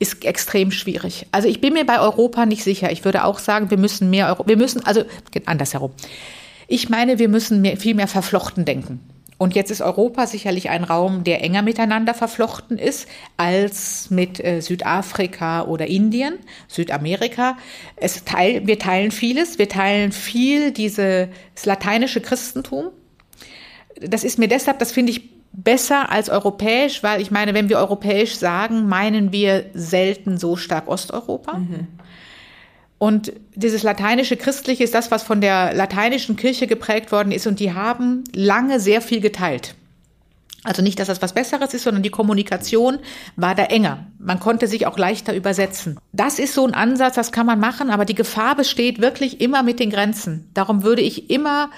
ist 0.00 0.24
extrem 0.24 0.72
schwierig. 0.72 1.26
Also 1.30 1.48
ich 1.48 1.60
bin 1.60 1.74
mir 1.74 1.86
bei 1.86 2.00
Europa 2.00 2.44
nicht 2.44 2.64
sicher. 2.64 2.90
Ich 2.90 3.04
würde 3.04 3.24
auch 3.24 3.38
sagen, 3.38 3.70
wir 3.70 3.78
müssen 3.78 4.10
mehr 4.10 4.28
Euro, 4.28 4.46
wir 4.46 4.56
müssen 4.56 4.84
also 4.84 5.04
andersherum. 5.46 5.92
Ich 6.68 6.90
meine, 6.90 7.18
wir 7.18 7.28
müssen 7.28 7.62
mehr, 7.62 7.78
viel 7.78 7.94
mehr 7.94 8.06
verflochten 8.06 8.64
denken. 8.64 9.00
Und 9.38 9.54
jetzt 9.54 9.70
ist 9.70 9.80
Europa 9.80 10.26
sicherlich 10.26 10.68
ein 10.68 10.82
Raum, 10.84 11.22
der 11.24 11.42
enger 11.42 11.62
miteinander 11.62 12.12
verflochten 12.12 12.76
ist 12.76 13.08
als 13.36 14.10
mit 14.10 14.44
äh, 14.44 14.60
Südafrika 14.60 15.62
oder 15.62 15.86
Indien, 15.86 16.34
Südamerika. 16.66 17.56
Es 17.96 18.24
teil, 18.24 18.66
wir 18.66 18.78
teilen 18.80 19.12
vieles. 19.12 19.58
Wir 19.58 19.68
teilen 19.68 20.12
viel 20.12 20.72
dieses 20.72 21.28
lateinische 21.64 22.20
Christentum. 22.20 22.90
Das 24.00 24.24
ist 24.24 24.38
mir 24.38 24.48
deshalb, 24.48 24.80
das 24.80 24.92
finde 24.92 25.12
ich 25.12 25.30
besser 25.52 26.10
als 26.10 26.28
europäisch, 26.30 27.02
weil 27.02 27.20
ich 27.20 27.30
meine, 27.30 27.54
wenn 27.54 27.68
wir 27.68 27.78
europäisch 27.78 28.36
sagen, 28.36 28.88
meinen 28.88 29.32
wir 29.32 29.66
selten 29.72 30.36
so 30.36 30.56
stark 30.56 30.88
Osteuropa. 30.88 31.58
Mhm. 31.58 31.86
Und 32.98 33.32
dieses 33.54 33.84
lateinische 33.84 34.36
Christliche 34.36 34.82
ist 34.82 34.94
das, 34.94 35.10
was 35.10 35.22
von 35.22 35.40
der 35.40 35.72
lateinischen 35.72 36.36
Kirche 36.36 36.66
geprägt 36.66 37.12
worden 37.12 37.32
ist. 37.32 37.46
Und 37.46 37.60
die 37.60 37.72
haben 37.72 38.24
lange 38.34 38.80
sehr 38.80 39.00
viel 39.00 39.20
geteilt. 39.20 39.74
Also 40.64 40.82
nicht, 40.82 40.98
dass 40.98 41.06
das 41.06 41.22
was 41.22 41.32
Besseres 41.32 41.72
ist, 41.72 41.84
sondern 41.84 42.02
die 42.02 42.10
Kommunikation 42.10 42.98
war 43.36 43.54
da 43.54 43.64
enger. 43.64 44.06
Man 44.18 44.40
konnte 44.40 44.66
sich 44.66 44.86
auch 44.86 44.98
leichter 44.98 45.34
übersetzen. 45.34 45.98
Das 46.12 46.40
ist 46.40 46.52
so 46.54 46.66
ein 46.66 46.74
Ansatz, 46.74 47.14
das 47.14 47.30
kann 47.30 47.46
man 47.46 47.60
machen, 47.60 47.90
aber 47.90 48.04
die 48.04 48.16
Gefahr 48.16 48.56
besteht 48.56 49.00
wirklich 49.00 49.40
immer 49.40 49.62
mit 49.62 49.78
den 49.78 49.90
Grenzen. 49.90 50.50
Darum 50.54 50.82
würde 50.82 51.02
ich 51.02 51.30
immer 51.30 51.70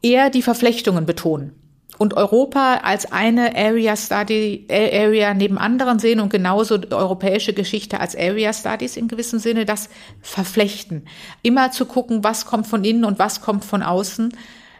eher 0.00 0.30
die 0.30 0.42
Verflechtungen 0.42 1.04
betonen 1.04 1.52
und 1.98 2.14
Europa 2.14 2.80
als 2.82 3.10
eine 3.12 3.56
Area 3.56 3.96
Study 3.96 4.66
Area 4.70 5.34
neben 5.34 5.58
anderen 5.58 5.98
sehen 5.98 6.20
und 6.20 6.30
genauso 6.30 6.78
europäische 6.90 7.52
Geschichte 7.52 8.00
als 8.00 8.16
Area 8.16 8.52
Studies 8.52 8.96
in 8.96 9.08
gewissem 9.08 9.38
Sinne 9.38 9.64
das 9.64 9.88
verflechten. 10.20 11.04
Immer 11.42 11.70
zu 11.70 11.86
gucken, 11.86 12.24
was 12.24 12.46
kommt 12.46 12.66
von 12.66 12.84
innen 12.84 13.04
und 13.04 13.18
was 13.18 13.40
kommt 13.40 13.64
von 13.64 13.82
außen. 13.82 14.32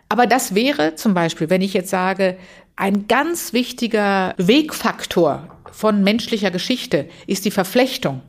Aber 0.08 0.26
das 0.26 0.54
wäre 0.54 0.94
zum 0.94 1.14
Beispiel, 1.14 1.50
wenn 1.50 1.62
ich 1.62 1.74
jetzt 1.74 1.90
sage, 1.90 2.36
ein 2.76 3.08
ganz 3.08 3.52
wichtiger 3.52 4.34
Wegfaktor 4.36 5.48
von 5.72 6.04
menschlicher 6.04 6.50
Geschichte 6.50 7.08
ist 7.26 7.44
die 7.44 7.50
Verflechtung 7.50 8.22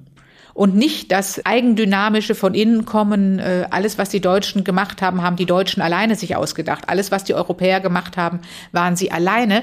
und 0.58 0.76
nicht 0.76 1.12
das 1.12 1.46
Eigendynamische 1.46 2.34
von 2.34 2.56
innen 2.56 2.86
kommen. 2.86 3.38
Äh, 3.38 3.68
alles, 3.70 4.00
was 4.00 4.10
die 4.10 4.22
Deutschen 4.22 4.64
gemacht 4.64 5.04
haben, 5.04 5.22
haben 5.22 5.36
die 5.36 5.46
Deutschen 5.46 5.84
alleine 5.84 6.16
sich 6.16 6.36
ausgedacht. 6.36 6.90
Alles, 6.90 7.12
was 7.12 7.24
die 7.24 7.36
Europäer 7.36 7.80
gemacht 7.80 8.18
haben, 8.18 8.40
waren 8.72 8.96
sie 8.96 9.12
alleine. 9.12 9.62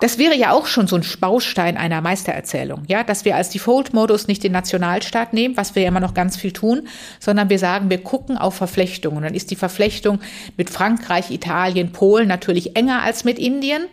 Das 0.00 0.18
wäre 0.18 0.36
ja 0.36 0.50
auch 0.50 0.66
schon 0.66 0.88
so 0.88 0.96
ein 0.96 1.04
Baustein 1.20 1.76
einer 1.76 2.00
Meistererzählung, 2.00 2.82
ja, 2.88 3.04
dass 3.04 3.24
wir 3.24 3.36
als 3.36 3.50
Default-Modus 3.50 4.26
nicht 4.26 4.42
den 4.42 4.50
Nationalstaat 4.50 5.32
nehmen, 5.34 5.56
was 5.56 5.76
wir 5.76 5.82
ja 5.82 5.88
immer 5.88 6.00
noch 6.00 6.14
ganz 6.14 6.36
viel 6.36 6.50
tun, 6.50 6.88
sondern 7.20 7.48
wir 7.48 7.60
sagen, 7.60 7.88
wir 7.88 8.02
gucken 8.02 8.36
auf 8.36 8.56
Verflechtungen. 8.56 9.22
dann 9.22 9.34
ist 9.34 9.52
die 9.52 9.56
Verflechtung 9.56 10.18
mit 10.56 10.68
Frankreich, 10.68 11.30
Italien, 11.30 11.92
Polen 11.92 12.26
natürlich 12.26 12.74
enger 12.74 13.02
als 13.02 13.22
mit 13.22 13.38
Indien. 13.38 13.84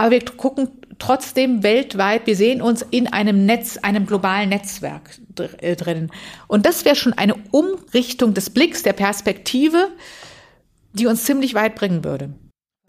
Aber 0.00 0.12
wir 0.12 0.24
gucken 0.24 0.70
trotzdem 0.98 1.62
weltweit, 1.62 2.26
wir 2.26 2.34
sehen 2.34 2.62
uns 2.62 2.80
in 2.90 3.06
einem 3.06 3.44
Netz, 3.44 3.76
einem 3.76 4.06
globalen 4.06 4.48
Netzwerk 4.48 5.18
äh, 5.58 5.76
drin. 5.76 6.10
Und 6.48 6.64
das 6.64 6.86
wäre 6.86 6.96
schon 6.96 7.12
eine 7.12 7.34
Umrichtung 7.50 8.32
des 8.32 8.48
Blicks, 8.48 8.82
der 8.82 8.94
Perspektive, 8.94 9.88
die 10.94 11.06
uns 11.06 11.24
ziemlich 11.24 11.52
weit 11.52 11.74
bringen 11.74 12.02
würde. 12.02 12.32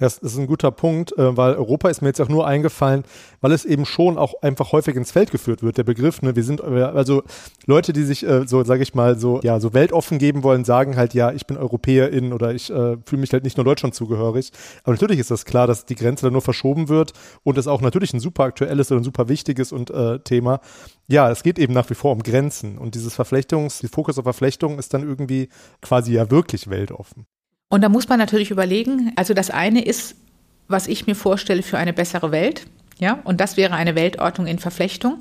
Das 0.01 0.17
ist 0.17 0.35
ein 0.35 0.47
guter 0.47 0.71
Punkt, 0.71 1.15
äh, 1.19 1.37
weil 1.37 1.53
Europa 1.53 1.87
ist 1.87 2.01
mir 2.01 2.07
jetzt 2.07 2.19
auch 2.19 2.27
nur 2.27 2.47
eingefallen, 2.47 3.03
weil 3.39 3.51
es 3.51 3.65
eben 3.65 3.85
schon 3.85 4.17
auch 4.17 4.33
einfach 4.41 4.71
häufig 4.71 4.95
ins 4.95 5.11
Feld 5.11 5.29
geführt 5.29 5.61
wird, 5.61 5.77
der 5.77 5.83
Begriff. 5.83 6.23
Ne? 6.23 6.35
Wir 6.35 6.43
sind, 6.43 6.59
äh, 6.59 6.81
also 6.81 7.21
Leute, 7.67 7.93
die 7.93 8.01
sich 8.01 8.25
äh, 8.25 8.47
so, 8.47 8.63
sage 8.63 8.81
ich 8.81 8.95
mal, 8.95 9.19
so, 9.19 9.39
ja, 9.43 9.59
so 9.59 9.75
weltoffen 9.75 10.17
geben 10.17 10.41
wollen, 10.41 10.65
sagen 10.65 10.95
halt, 10.95 11.13
ja, 11.13 11.31
ich 11.31 11.45
bin 11.45 11.55
Europäerin 11.55 12.33
oder 12.33 12.51
ich 12.51 12.71
äh, 12.71 12.97
fühle 13.05 13.21
mich 13.21 13.31
halt 13.31 13.43
nicht 13.43 13.57
nur 13.57 13.63
Deutschland 13.63 13.93
zugehörig. 13.93 14.51
Aber 14.83 14.93
natürlich 14.93 15.19
ist 15.19 15.29
das 15.29 15.45
klar, 15.45 15.67
dass 15.67 15.85
die 15.85 15.95
Grenze 15.95 16.25
dann 16.25 16.33
nur 16.33 16.41
verschoben 16.41 16.89
wird 16.89 17.13
und 17.43 17.59
es 17.59 17.67
auch 17.67 17.81
natürlich 17.81 18.11
ein 18.11 18.19
super 18.19 18.45
aktuelles 18.45 18.91
oder 18.91 19.01
ein 19.01 19.03
super 19.03 19.29
wichtiges 19.29 19.71
und 19.71 19.91
äh, 19.91 20.17
Thema. 20.17 20.61
Ja, 21.09 21.29
es 21.29 21.43
geht 21.43 21.59
eben 21.59 21.73
nach 21.73 21.91
wie 21.91 21.95
vor 21.95 22.11
um 22.11 22.23
Grenzen 22.23 22.79
und 22.79 22.95
dieses 22.95 23.13
Verflechtungs, 23.13 23.77
die 23.77 23.87
Fokus 23.87 24.17
auf 24.17 24.23
Verflechtung 24.23 24.79
ist 24.79 24.95
dann 24.95 25.03
irgendwie 25.03 25.49
quasi 25.79 26.13
ja 26.13 26.31
wirklich 26.31 26.71
weltoffen. 26.71 27.27
Und 27.71 27.81
da 27.81 27.89
muss 27.89 28.09
man 28.09 28.19
natürlich 28.19 28.51
überlegen, 28.51 29.13
also 29.15 29.33
das 29.33 29.49
eine 29.49 29.81
ist, 29.81 30.15
was 30.67 30.87
ich 30.87 31.07
mir 31.07 31.15
vorstelle 31.15 31.63
für 31.63 31.77
eine 31.77 31.93
bessere 31.93 32.31
Welt, 32.31 32.67
ja, 32.99 33.19
und 33.23 33.39
das 33.39 33.55
wäre 33.55 33.73
eine 33.73 33.95
Weltordnung 33.95 34.45
in 34.45 34.59
Verflechtung. 34.59 35.19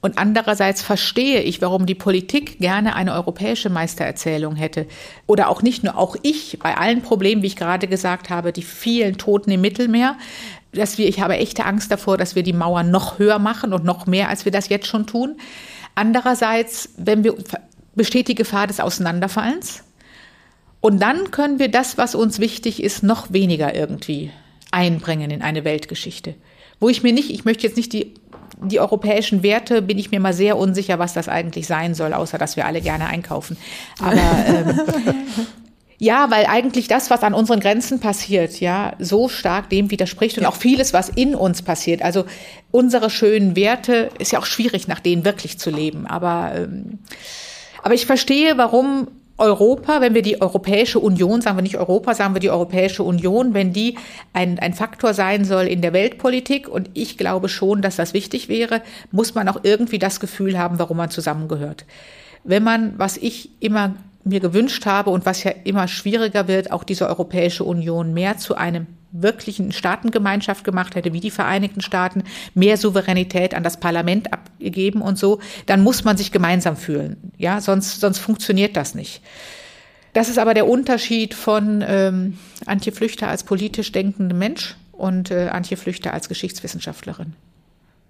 Und 0.00 0.18
andererseits 0.18 0.82
verstehe 0.82 1.40
ich, 1.40 1.62
warum 1.62 1.86
die 1.86 1.94
Politik 1.94 2.58
gerne 2.58 2.96
eine 2.96 3.14
europäische 3.14 3.70
Meistererzählung 3.70 4.56
hätte. 4.56 4.88
Oder 5.26 5.48
auch 5.48 5.62
nicht 5.62 5.84
nur, 5.84 5.96
auch 5.96 6.16
ich, 6.20 6.58
bei 6.58 6.76
allen 6.76 7.00
Problemen, 7.00 7.42
wie 7.42 7.46
ich 7.46 7.56
gerade 7.56 7.86
gesagt 7.86 8.28
habe, 8.28 8.52
die 8.52 8.62
vielen 8.62 9.16
Toten 9.16 9.52
im 9.52 9.60
Mittelmeer, 9.60 10.16
dass 10.72 10.98
wir, 10.98 11.08
ich 11.08 11.20
habe 11.20 11.36
echte 11.36 11.64
Angst 11.64 11.92
davor, 11.92 12.18
dass 12.18 12.34
wir 12.34 12.42
die 12.42 12.52
Mauer 12.52 12.82
noch 12.82 13.20
höher 13.20 13.38
machen 13.38 13.72
und 13.72 13.84
noch 13.84 14.06
mehr, 14.06 14.28
als 14.28 14.44
wir 14.44 14.52
das 14.52 14.68
jetzt 14.68 14.88
schon 14.88 15.06
tun. 15.06 15.36
Andererseits, 15.94 16.88
wenn 16.96 17.22
wir, 17.22 17.36
besteht 17.94 18.26
die 18.26 18.34
Gefahr 18.34 18.66
des 18.66 18.80
Auseinanderfallens. 18.80 19.84
Und 20.84 21.00
dann 21.00 21.30
können 21.30 21.58
wir 21.58 21.70
das, 21.70 21.96
was 21.96 22.14
uns 22.14 22.40
wichtig 22.40 22.82
ist, 22.82 23.02
noch 23.02 23.32
weniger 23.32 23.74
irgendwie 23.74 24.30
einbringen 24.70 25.30
in 25.30 25.40
eine 25.40 25.64
Weltgeschichte. 25.64 26.34
Wo 26.78 26.90
ich 26.90 27.02
mir 27.02 27.14
nicht, 27.14 27.30
ich 27.30 27.46
möchte 27.46 27.66
jetzt 27.66 27.78
nicht 27.78 27.94
die, 27.94 28.12
die 28.60 28.80
europäischen 28.80 29.42
Werte, 29.42 29.80
bin 29.80 29.96
ich 29.96 30.10
mir 30.10 30.20
mal 30.20 30.34
sehr 30.34 30.58
unsicher, 30.58 30.98
was 30.98 31.14
das 31.14 31.26
eigentlich 31.26 31.66
sein 31.66 31.94
soll, 31.94 32.12
außer 32.12 32.36
dass 32.36 32.58
wir 32.58 32.66
alle 32.66 32.82
gerne 32.82 33.06
einkaufen. 33.06 33.56
Aber 33.98 34.14
ähm, 34.46 34.78
ja, 35.96 36.30
weil 36.30 36.44
eigentlich 36.44 36.86
das, 36.86 37.08
was 37.08 37.22
an 37.22 37.32
unseren 37.32 37.60
Grenzen 37.60 37.98
passiert, 37.98 38.60
ja, 38.60 38.92
so 38.98 39.30
stark 39.30 39.70
dem 39.70 39.90
widerspricht 39.90 40.36
und 40.36 40.44
auch 40.44 40.56
vieles, 40.56 40.92
was 40.92 41.08
in 41.08 41.34
uns 41.34 41.62
passiert. 41.62 42.02
Also 42.02 42.26
unsere 42.70 43.08
schönen 43.08 43.56
Werte 43.56 44.10
ist 44.18 44.32
ja 44.32 44.38
auch 44.38 44.44
schwierig, 44.44 44.86
nach 44.86 45.00
denen 45.00 45.24
wirklich 45.24 45.58
zu 45.58 45.70
leben. 45.70 46.06
Aber 46.06 46.52
ähm, 46.54 46.98
aber 47.82 47.94
ich 47.94 48.06
verstehe, 48.06 48.56
warum 48.56 49.08
Europa, 49.36 50.00
wenn 50.00 50.14
wir 50.14 50.22
die 50.22 50.40
Europäische 50.40 51.00
Union, 51.00 51.40
sagen 51.40 51.58
wir 51.58 51.62
nicht 51.62 51.76
Europa, 51.76 52.14
sagen 52.14 52.34
wir 52.34 52.40
die 52.40 52.50
Europäische 52.50 53.02
Union, 53.02 53.52
wenn 53.52 53.72
die 53.72 53.96
ein, 54.32 54.60
ein 54.60 54.74
Faktor 54.74 55.12
sein 55.12 55.44
soll 55.44 55.64
in 55.64 55.82
der 55.82 55.92
Weltpolitik, 55.92 56.68
und 56.68 56.88
ich 56.94 57.18
glaube 57.18 57.48
schon, 57.48 57.82
dass 57.82 57.96
das 57.96 58.14
wichtig 58.14 58.48
wäre, 58.48 58.80
muss 59.10 59.34
man 59.34 59.48
auch 59.48 59.60
irgendwie 59.64 59.98
das 59.98 60.20
Gefühl 60.20 60.56
haben, 60.58 60.78
warum 60.78 60.98
man 60.98 61.10
zusammengehört. 61.10 61.84
Wenn 62.44 62.62
man, 62.62 62.94
was 62.96 63.16
ich 63.16 63.50
immer 63.60 63.94
mir 64.22 64.40
gewünscht 64.40 64.86
habe 64.86 65.10
und 65.10 65.26
was 65.26 65.42
ja 65.42 65.52
immer 65.64 65.88
schwieriger 65.88 66.46
wird, 66.46 66.70
auch 66.70 66.84
diese 66.84 67.08
Europäische 67.08 67.64
Union 67.64 68.14
mehr 68.14 68.38
zu 68.38 68.54
einem 68.54 68.86
wirklichen 69.14 69.72
Staatengemeinschaft 69.72 70.64
gemacht 70.64 70.96
hätte, 70.96 71.12
wie 71.12 71.20
die 71.20 71.30
Vereinigten 71.30 71.80
Staaten, 71.80 72.24
mehr 72.54 72.76
Souveränität 72.76 73.54
an 73.54 73.62
das 73.62 73.78
Parlament 73.78 74.32
abgegeben 74.32 75.00
und 75.00 75.18
so, 75.18 75.40
dann 75.66 75.82
muss 75.82 76.04
man 76.04 76.16
sich 76.16 76.32
gemeinsam 76.32 76.76
fühlen. 76.76 77.32
Ja, 77.38 77.60
sonst, 77.60 78.00
sonst 78.00 78.18
funktioniert 78.18 78.76
das 78.76 78.94
nicht. 78.94 79.22
Das 80.12 80.28
ist 80.28 80.38
aber 80.38 80.54
der 80.54 80.68
Unterschied 80.68 81.34
von 81.34 81.84
ähm, 81.86 82.38
Antje 82.66 82.92
Flüchter 82.92 83.28
als 83.28 83.44
politisch 83.44 83.92
denkendem 83.92 84.38
Mensch 84.38 84.76
und 84.92 85.30
äh, 85.30 85.48
Antje 85.48 85.76
Flüchter 85.76 86.12
als 86.12 86.28
Geschichtswissenschaftlerin. 86.28 87.34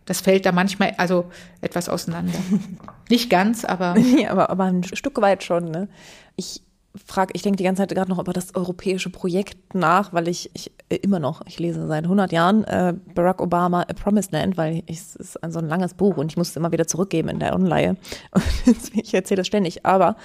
Das 0.06 0.20
fällt 0.20 0.44
da 0.44 0.52
manchmal 0.52 0.94
also 0.98 1.30
etwas 1.60 1.88
auseinander. 1.88 2.38
Nicht 3.08 3.30
ganz, 3.30 3.64
aber. 3.64 3.96
Ja, 4.18 4.30
aber, 4.30 4.50
aber 4.50 4.64
ein 4.64 4.84
Stück 4.84 5.20
weit 5.20 5.44
schon. 5.44 5.70
Ne? 5.70 5.88
Ich 6.36 6.60
frage, 6.96 7.32
ich 7.34 7.42
denke 7.42 7.56
die 7.56 7.64
ganze 7.64 7.82
Zeit 7.82 7.90
gerade 7.90 8.10
noch 8.10 8.20
über 8.20 8.32
das 8.32 8.54
europäische 8.54 9.10
Projekt 9.10 9.74
nach, 9.74 10.12
weil 10.12 10.28
ich, 10.28 10.50
ich 10.54 10.70
äh, 10.88 10.96
immer 10.96 11.18
noch, 11.18 11.42
ich 11.46 11.58
lese 11.58 11.86
seit 11.86 12.04
100 12.04 12.30
Jahren 12.30 12.64
äh, 12.64 12.94
Barack 13.14 13.40
Obama 13.40 13.82
A 13.82 13.92
Promised 13.92 14.32
Land, 14.32 14.56
weil 14.56 14.82
ich, 14.86 14.98
es 14.98 15.16
ist 15.16 15.42
ein 15.42 15.50
so 15.50 15.58
ein 15.58 15.68
langes 15.68 15.94
Buch 15.94 16.16
und 16.16 16.30
ich 16.30 16.36
muss 16.36 16.50
es 16.50 16.56
immer 16.56 16.72
wieder 16.72 16.86
zurückgeben 16.86 17.28
in 17.28 17.40
der 17.40 17.54
Online. 17.54 17.96
ich 18.94 19.12
erzähle 19.12 19.38
das 19.38 19.46
ständig, 19.46 19.84
aber 19.84 20.16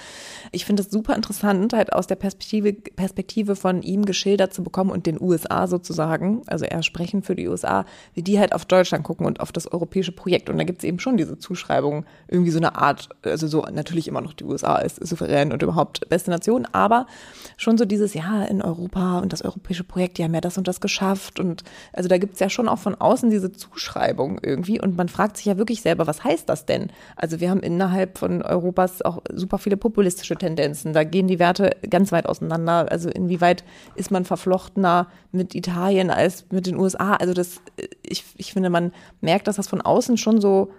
ich 0.52 0.64
finde 0.64 0.82
es 0.82 0.90
super 0.90 1.16
interessant, 1.16 1.72
halt 1.72 1.92
aus 1.92 2.06
der 2.06 2.16
Perspektive, 2.16 2.72
Perspektive 2.72 3.56
von 3.56 3.82
ihm 3.82 4.04
geschildert 4.04 4.54
zu 4.54 4.62
bekommen 4.62 4.90
und 4.90 5.06
den 5.06 5.20
USA 5.20 5.66
sozusagen, 5.66 6.42
also 6.46 6.64
er 6.64 6.82
sprechen 6.82 7.22
für 7.22 7.34
die 7.34 7.48
USA, 7.48 7.84
wie 8.14 8.22
die 8.22 8.38
halt 8.38 8.54
auf 8.54 8.64
Deutschland 8.64 9.04
gucken 9.04 9.26
und 9.26 9.40
auf 9.40 9.50
das 9.50 9.70
europäische 9.70 10.12
Projekt. 10.12 10.48
Und 10.48 10.58
da 10.58 10.64
gibt 10.64 10.82
es 10.82 10.84
eben 10.84 11.00
schon 11.00 11.16
diese 11.16 11.38
Zuschreibung, 11.38 12.04
irgendwie 12.28 12.50
so 12.50 12.58
eine 12.58 12.76
Art, 12.76 13.08
also 13.22 13.48
so 13.48 13.62
natürlich 13.72 14.06
immer 14.06 14.20
noch 14.20 14.34
die 14.34 14.44
USA 14.44 14.76
ist 14.78 15.04
souverän 15.04 15.52
und 15.52 15.62
überhaupt 15.62 16.08
beste 16.08 16.30
Nation, 16.30 16.59
Diskussion, 16.60 16.66
aber 16.72 17.06
schon 17.56 17.76
so 17.78 17.84
dieses, 17.84 18.14
ja, 18.14 18.44
in 18.44 18.62
Europa 18.62 19.18
und 19.18 19.32
das 19.32 19.42
europäische 19.42 19.84
Projekt, 19.84 20.18
die 20.18 20.24
haben 20.24 20.34
ja 20.34 20.40
das 20.40 20.56
und 20.58 20.66
das 20.66 20.80
geschafft. 20.80 21.38
Und 21.40 21.62
also 21.92 22.08
da 22.08 22.18
gibt's 22.18 22.40
ja 22.40 22.48
schon 22.48 22.68
auch 22.68 22.78
von 22.78 22.94
außen 22.94 23.30
diese 23.30 23.52
Zuschreibung 23.52 24.38
irgendwie. 24.42 24.80
Und 24.80 24.96
man 24.96 25.08
fragt 25.08 25.36
sich 25.36 25.46
ja 25.46 25.58
wirklich 25.58 25.82
selber, 25.82 26.06
was 26.06 26.24
heißt 26.24 26.48
das 26.48 26.66
denn? 26.66 26.90
Also 27.16 27.40
wir 27.40 27.50
haben 27.50 27.60
innerhalb 27.60 28.18
von 28.18 28.42
Europas 28.42 29.02
auch 29.02 29.22
super 29.32 29.58
viele 29.58 29.76
populistische 29.76 30.36
Tendenzen. 30.36 30.92
Da 30.92 31.04
gehen 31.04 31.28
die 31.28 31.38
Werte 31.38 31.76
ganz 31.88 32.12
weit 32.12 32.26
auseinander. 32.26 32.90
Also 32.90 33.10
inwieweit 33.10 33.64
ist 33.94 34.10
man 34.10 34.24
verflochtener 34.24 35.08
mit 35.32 35.54
Italien 35.54 36.10
als 36.10 36.46
mit 36.50 36.66
den 36.66 36.76
USA? 36.76 37.14
Also 37.14 37.34
das, 37.34 37.60
ich, 38.02 38.24
ich 38.36 38.52
finde, 38.52 38.70
man 38.70 38.92
merkt, 39.20 39.48
dass 39.48 39.56
das 39.56 39.68
von 39.68 39.80
außen 39.80 40.16
schon 40.16 40.40
so 40.40 40.70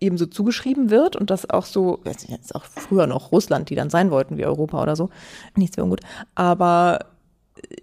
eben 0.00 0.18
so 0.18 0.26
zugeschrieben 0.26 0.90
wird 0.90 1.14
und 1.16 1.30
das 1.30 1.48
auch 1.48 1.66
so, 1.66 2.00
jetzt 2.04 2.54
auch 2.54 2.64
früher 2.64 3.06
noch 3.06 3.32
Russland, 3.32 3.70
die 3.70 3.74
dann 3.74 3.90
sein 3.90 4.10
wollten 4.10 4.38
wie 4.38 4.46
Europa 4.46 4.82
oder 4.82 4.96
so, 4.96 5.10
nichts 5.56 5.76
wäre 5.76 5.84
ungut, 5.84 6.00
aber 6.34 7.06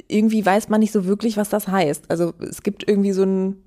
irgendwie 0.07 0.45
weiß 0.45 0.69
man 0.69 0.79
nicht 0.79 0.91
so 0.91 1.05
wirklich, 1.05 1.37
was 1.37 1.49
das 1.49 1.67
heißt. 1.67 2.09
Also 2.09 2.33
es 2.39 2.63
gibt 2.63 2.87
irgendwie 2.87 3.11
so 3.11 3.23
ein, 3.23 3.63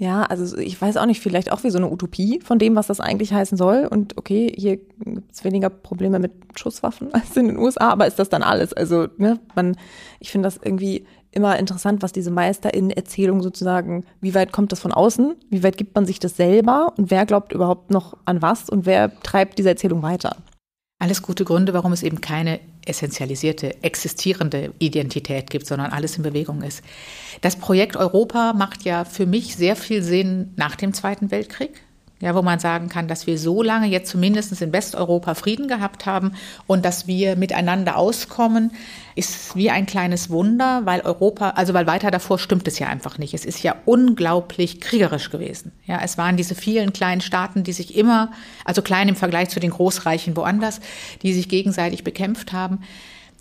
ja, 0.00 0.22
also 0.22 0.56
ich 0.56 0.80
weiß 0.80 0.96
auch 0.96 1.06
nicht, 1.06 1.20
vielleicht 1.20 1.50
auch 1.50 1.64
wie 1.64 1.70
so 1.70 1.78
eine 1.78 1.90
Utopie 1.90 2.40
von 2.44 2.60
dem, 2.60 2.76
was 2.76 2.86
das 2.86 3.00
eigentlich 3.00 3.32
heißen 3.32 3.58
soll. 3.58 3.88
Und 3.90 4.16
okay, 4.16 4.52
hier 4.56 4.76
gibt 4.76 5.32
es 5.32 5.42
weniger 5.42 5.70
Probleme 5.70 6.20
mit 6.20 6.32
Schusswaffen 6.56 7.12
als 7.12 7.36
in 7.36 7.48
den 7.48 7.58
USA, 7.58 7.90
aber 7.90 8.06
ist 8.06 8.18
das 8.18 8.28
dann 8.28 8.44
alles? 8.44 8.72
Also, 8.72 9.08
ne, 9.16 9.40
man, 9.56 9.76
ich 10.20 10.30
finde 10.30 10.46
das 10.46 10.58
irgendwie 10.62 11.04
immer 11.32 11.58
interessant, 11.58 12.02
was 12.02 12.12
diese 12.12 12.30
Meisterinnen-Erzählung 12.30 13.42
sozusagen, 13.42 14.04
wie 14.20 14.34
weit 14.34 14.52
kommt 14.52 14.70
das 14.70 14.80
von 14.80 14.92
außen, 14.92 15.34
wie 15.50 15.62
weit 15.64 15.76
gibt 15.76 15.94
man 15.96 16.06
sich 16.06 16.20
das 16.20 16.36
selber 16.36 16.92
und 16.96 17.10
wer 17.10 17.26
glaubt 17.26 17.52
überhaupt 17.52 17.90
noch 17.90 18.16
an 18.24 18.40
was 18.40 18.70
und 18.70 18.86
wer 18.86 19.18
treibt 19.20 19.58
diese 19.58 19.68
Erzählung 19.68 20.02
weiter. 20.02 20.36
Alles 21.00 21.22
gute 21.22 21.44
Gründe, 21.44 21.74
warum 21.74 21.92
es 21.92 22.02
eben 22.02 22.20
keine 22.20 22.60
essentialisierte, 22.88 23.82
existierende 23.82 24.72
Identität 24.78 25.50
gibt, 25.50 25.66
sondern 25.66 25.92
alles 25.92 26.16
in 26.16 26.22
Bewegung 26.22 26.62
ist. 26.62 26.82
Das 27.40 27.56
Projekt 27.56 27.96
Europa 27.96 28.52
macht 28.52 28.84
ja 28.84 29.04
für 29.04 29.26
mich 29.26 29.56
sehr 29.56 29.76
viel 29.76 30.02
Sinn 30.02 30.52
nach 30.56 30.76
dem 30.76 30.92
Zweiten 30.92 31.30
Weltkrieg 31.30 31.82
ja, 32.20 32.34
wo 32.34 32.42
man 32.42 32.58
sagen 32.58 32.88
kann, 32.88 33.06
dass 33.06 33.26
wir 33.26 33.38
so 33.38 33.62
lange 33.62 33.86
jetzt 33.86 34.10
zumindest 34.10 34.60
in 34.60 34.72
Westeuropa 34.72 35.34
Frieden 35.34 35.68
gehabt 35.68 36.04
haben 36.04 36.32
und 36.66 36.84
dass 36.84 37.06
wir 37.06 37.36
miteinander 37.36 37.96
auskommen, 37.96 38.72
ist 39.14 39.54
wie 39.54 39.70
ein 39.70 39.86
kleines 39.86 40.28
Wunder, 40.28 40.84
weil 40.84 41.00
Europa, 41.00 41.50
also 41.50 41.74
weil 41.74 41.86
weiter 41.86 42.10
davor 42.10 42.38
stimmt 42.38 42.66
es 42.66 42.78
ja 42.78 42.88
einfach 42.88 43.18
nicht. 43.18 43.34
Es 43.34 43.44
ist 43.44 43.62
ja 43.62 43.76
unglaublich 43.84 44.80
kriegerisch 44.80 45.30
gewesen. 45.30 45.72
Ja, 45.86 46.00
es 46.02 46.18
waren 46.18 46.36
diese 46.36 46.54
vielen 46.54 46.92
kleinen 46.92 47.20
Staaten, 47.20 47.62
die 47.62 47.72
sich 47.72 47.96
immer, 47.96 48.32
also 48.64 48.82
klein 48.82 49.08
im 49.08 49.16
Vergleich 49.16 49.48
zu 49.50 49.60
den 49.60 49.70
Großreichen 49.70 50.36
woanders, 50.36 50.80
die 51.22 51.32
sich 51.32 51.48
gegenseitig 51.48 52.02
bekämpft 52.02 52.52
haben. 52.52 52.80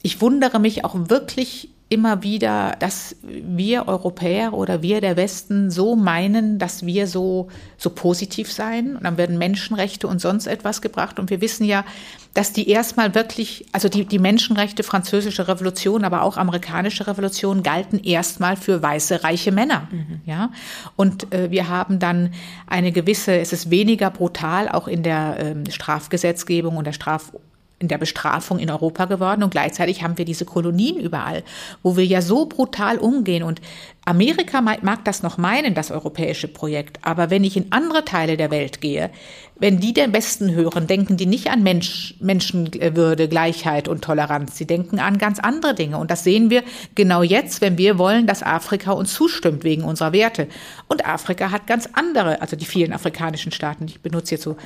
Ich 0.03 0.21
wundere 0.21 0.59
mich 0.59 0.85
auch 0.85 0.95
wirklich 1.09 1.69
immer 1.89 2.21
wieder, 2.21 2.75
dass 2.79 3.15
wir 3.21 3.87
Europäer 3.87 4.53
oder 4.53 4.81
wir 4.81 4.99
der 4.99 5.15
Westen 5.15 5.71
so 5.71 5.95
meinen, 5.95 6.59
dass 6.59 6.85
wir 6.85 7.07
so, 7.07 7.47
so 7.77 7.89
positiv 7.91 8.51
seien. 8.51 8.97
Und 8.97 9.05
dann 9.05 9.17
werden 9.17 9.37
Menschenrechte 9.37 10.07
und 10.07 10.19
sonst 10.19 10.47
etwas 10.47 10.81
gebracht. 10.81 11.17
Und 11.17 11.29
wir 11.29 11.39
wissen 11.39 11.63
ja, 11.63 11.85
dass 12.33 12.51
die 12.51 12.69
erstmal 12.69 13.15
wirklich, 13.15 13.65
also 13.71 13.87
die, 13.87 14.05
die 14.05 14.19
Menschenrechte, 14.19 14.83
französische 14.83 15.47
Revolution, 15.47 16.03
aber 16.03 16.23
auch 16.23 16.35
amerikanische 16.35 17.07
Revolution 17.07 17.63
galten 17.63 17.99
erstmal 18.03 18.57
für 18.57 18.83
weiße, 18.83 19.23
reiche 19.23 19.53
Männer. 19.53 19.87
Mhm. 19.89 20.21
Ja. 20.25 20.51
Und 20.97 21.33
äh, 21.33 21.51
wir 21.51 21.69
haben 21.69 21.99
dann 21.99 22.33
eine 22.67 22.91
gewisse, 22.91 23.39
es 23.39 23.53
ist 23.53 23.71
weniger 23.71 24.11
brutal, 24.11 24.67
auch 24.67 24.89
in 24.89 25.03
der 25.03 25.37
ähm, 25.39 25.63
Strafgesetzgebung 25.71 26.75
und 26.75 26.85
der 26.85 26.93
Straf 26.93 27.31
in 27.79 27.87
der 27.87 27.97
Bestrafung 27.97 28.59
in 28.59 28.69
Europa 28.69 29.05
geworden. 29.05 29.43
Und 29.43 29.51
gleichzeitig 29.51 30.03
haben 30.03 30.17
wir 30.17 30.25
diese 30.25 30.45
Kolonien 30.45 30.97
überall, 30.97 31.43
wo 31.83 31.95
wir 31.95 32.05
ja 32.05 32.21
so 32.21 32.45
brutal 32.45 32.97
umgehen. 32.97 33.43
Und 33.43 33.61
Amerika 34.07 34.61
mag 34.61 35.03
das 35.03 35.21
noch 35.21 35.37
meinen, 35.37 35.73
das 35.73 35.91
europäische 35.91 36.47
Projekt, 36.47 36.99
aber 37.01 37.29
wenn 37.29 37.43
ich 37.43 37.57
in 37.57 37.73
andere 37.73 38.05
Teile 38.05 38.37
der 38.37 38.51
Welt 38.51 38.79
gehe, 38.79 39.11
wenn 39.59 39.79
die 39.79 39.93
den 39.93 40.13
Westen 40.13 40.53
hören, 40.53 40.87
denken 40.87 41.17
die 41.17 41.25
nicht 41.25 41.49
an 41.49 41.63
Mensch, 41.63 42.15
Menschenwürde, 42.19 43.27
Gleichheit 43.27 43.87
und 43.87 44.03
Toleranz. 44.03 44.57
Sie 44.57 44.67
denken 44.67 44.99
an 44.99 45.17
ganz 45.17 45.39
andere 45.39 45.73
Dinge. 45.73 45.97
Und 45.97 46.11
das 46.11 46.23
sehen 46.23 46.49
wir 46.49 46.63
genau 46.95 47.23
jetzt, 47.23 47.61
wenn 47.61 47.77
wir 47.77 47.97
wollen, 47.97 48.27
dass 48.27 48.43
Afrika 48.43 48.91
uns 48.91 49.13
zustimmt 49.13 49.63
wegen 49.63 49.83
unserer 49.83 50.13
Werte. 50.13 50.47
Und 50.87 51.07
Afrika 51.07 51.51
hat 51.51 51.65
ganz 51.65 51.89
andere, 51.93 52.41
also 52.41 52.55
die 52.55 52.65
vielen 52.65 52.93
afrikanischen 52.93 53.51
Staaten, 53.51 53.85
ich 53.85 54.01
benutze 54.01 54.35
jetzt 54.35 54.43
so, 54.43 54.57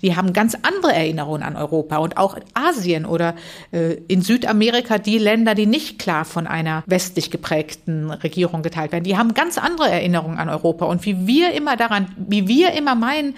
die 0.00 0.16
haben 0.16 0.32
ganz 0.32 0.56
andere 0.62 0.94
Erinnerungen 0.94 1.42
an 1.42 1.56
Europa. 1.56 1.98
Und 1.98 2.16
auch 2.16 2.38
Asien 2.54 3.04
oder 3.04 3.34
äh, 3.70 3.94
in 4.08 4.22
Südamerika 4.22 4.98
die 4.98 5.18
Länder, 5.18 5.54
die 5.54 5.66
nicht 5.66 5.98
klar 5.98 6.24
von 6.24 6.46
einer 6.46 6.82
westlich 6.86 7.30
geprägten 7.30 8.10
Regierung 8.10 8.62
geteilt 8.72 8.92
werden, 8.92 9.04
die 9.04 9.16
haben 9.16 9.34
ganz 9.34 9.58
andere 9.58 9.90
Erinnerungen 9.90 10.38
an 10.38 10.48
Europa. 10.48 10.86
Und 10.86 11.04
wie 11.04 11.26
wir 11.26 11.52
immer 11.52 11.76
daran, 11.76 12.06
wie 12.16 12.48
wir 12.48 12.72
immer 12.72 12.94
meinen, 12.94 13.34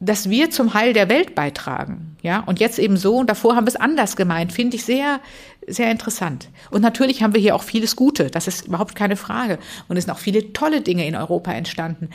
dass 0.00 0.30
wir 0.30 0.50
zum 0.50 0.74
Heil 0.74 0.92
der 0.92 1.08
Welt 1.08 1.34
beitragen. 1.34 2.16
Ja, 2.22 2.40
und 2.40 2.60
jetzt 2.60 2.78
eben 2.78 2.96
so, 2.96 3.16
und 3.16 3.28
davor 3.28 3.56
haben 3.56 3.64
wir 3.64 3.70
es 3.70 3.76
anders 3.76 4.14
gemeint, 4.14 4.52
finde 4.52 4.76
ich 4.76 4.84
sehr, 4.84 5.20
sehr 5.66 5.90
interessant. 5.90 6.48
Und 6.70 6.82
natürlich 6.82 7.22
haben 7.22 7.34
wir 7.34 7.40
hier 7.40 7.56
auch 7.56 7.62
vieles 7.62 7.96
Gute, 7.96 8.30
das 8.30 8.46
ist 8.46 8.66
überhaupt 8.66 8.94
keine 8.94 9.16
Frage. 9.16 9.58
Und 9.88 9.96
es 9.96 10.04
sind 10.04 10.12
auch 10.12 10.18
viele 10.18 10.52
tolle 10.52 10.82
Dinge 10.82 11.06
in 11.06 11.16
Europa 11.16 11.52
entstanden. 11.52 12.10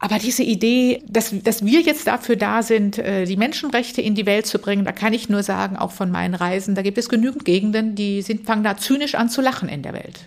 Aber 0.00 0.18
diese 0.18 0.42
Idee, 0.42 1.04
dass, 1.06 1.32
dass 1.44 1.64
wir 1.64 1.80
jetzt 1.80 2.08
dafür 2.08 2.34
da 2.34 2.64
sind, 2.64 2.98
äh, 2.98 3.24
die 3.24 3.36
Menschenrechte 3.36 4.02
in 4.02 4.16
die 4.16 4.26
Welt 4.26 4.46
zu 4.46 4.58
bringen, 4.58 4.84
da 4.84 4.90
kann 4.90 5.12
ich 5.12 5.28
nur 5.28 5.44
sagen, 5.44 5.76
auch 5.76 5.92
von 5.92 6.10
meinen 6.10 6.34
Reisen, 6.34 6.74
da 6.74 6.82
gibt 6.82 6.98
es 6.98 7.08
genügend 7.08 7.44
Gegenden, 7.44 7.94
die 7.94 8.20
sind, 8.22 8.44
fangen 8.44 8.64
da 8.64 8.76
zynisch 8.76 9.14
an 9.14 9.28
zu 9.28 9.40
lachen 9.40 9.68
in 9.68 9.82
der 9.82 9.92
Welt. 9.92 10.26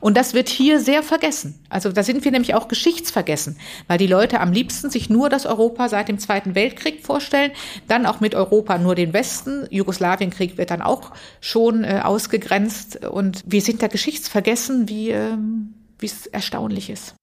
Und 0.00 0.16
das 0.16 0.34
wird 0.34 0.48
hier 0.48 0.80
sehr 0.80 1.02
vergessen. 1.02 1.60
Also 1.68 1.92
da 1.92 2.02
sind 2.02 2.24
wir 2.24 2.32
nämlich 2.32 2.54
auch 2.54 2.68
geschichtsvergessen, 2.68 3.58
weil 3.88 3.98
die 3.98 4.06
Leute 4.06 4.40
am 4.40 4.52
liebsten 4.52 4.90
sich 4.90 5.10
nur 5.10 5.28
das 5.28 5.46
Europa 5.46 5.88
seit 5.88 6.08
dem 6.08 6.18
Zweiten 6.18 6.54
Weltkrieg 6.54 7.04
vorstellen, 7.04 7.52
dann 7.88 8.06
auch 8.06 8.20
mit 8.20 8.34
Europa 8.34 8.78
nur 8.78 8.94
den 8.94 9.12
Westen. 9.12 9.66
Jugoslawienkrieg 9.70 10.58
wird 10.58 10.70
dann 10.70 10.82
auch 10.82 11.12
schon 11.40 11.84
äh, 11.84 12.00
ausgegrenzt 12.02 13.04
und 13.04 13.42
wir 13.46 13.60
sind 13.60 13.82
da 13.82 13.88
geschichtsvergessen, 13.88 14.88
wie 14.88 15.10
ähm, 15.10 15.74
wie 15.98 16.06
es 16.06 16.26
erstaunlich 16.26 16.90
ist. 16.90 17.14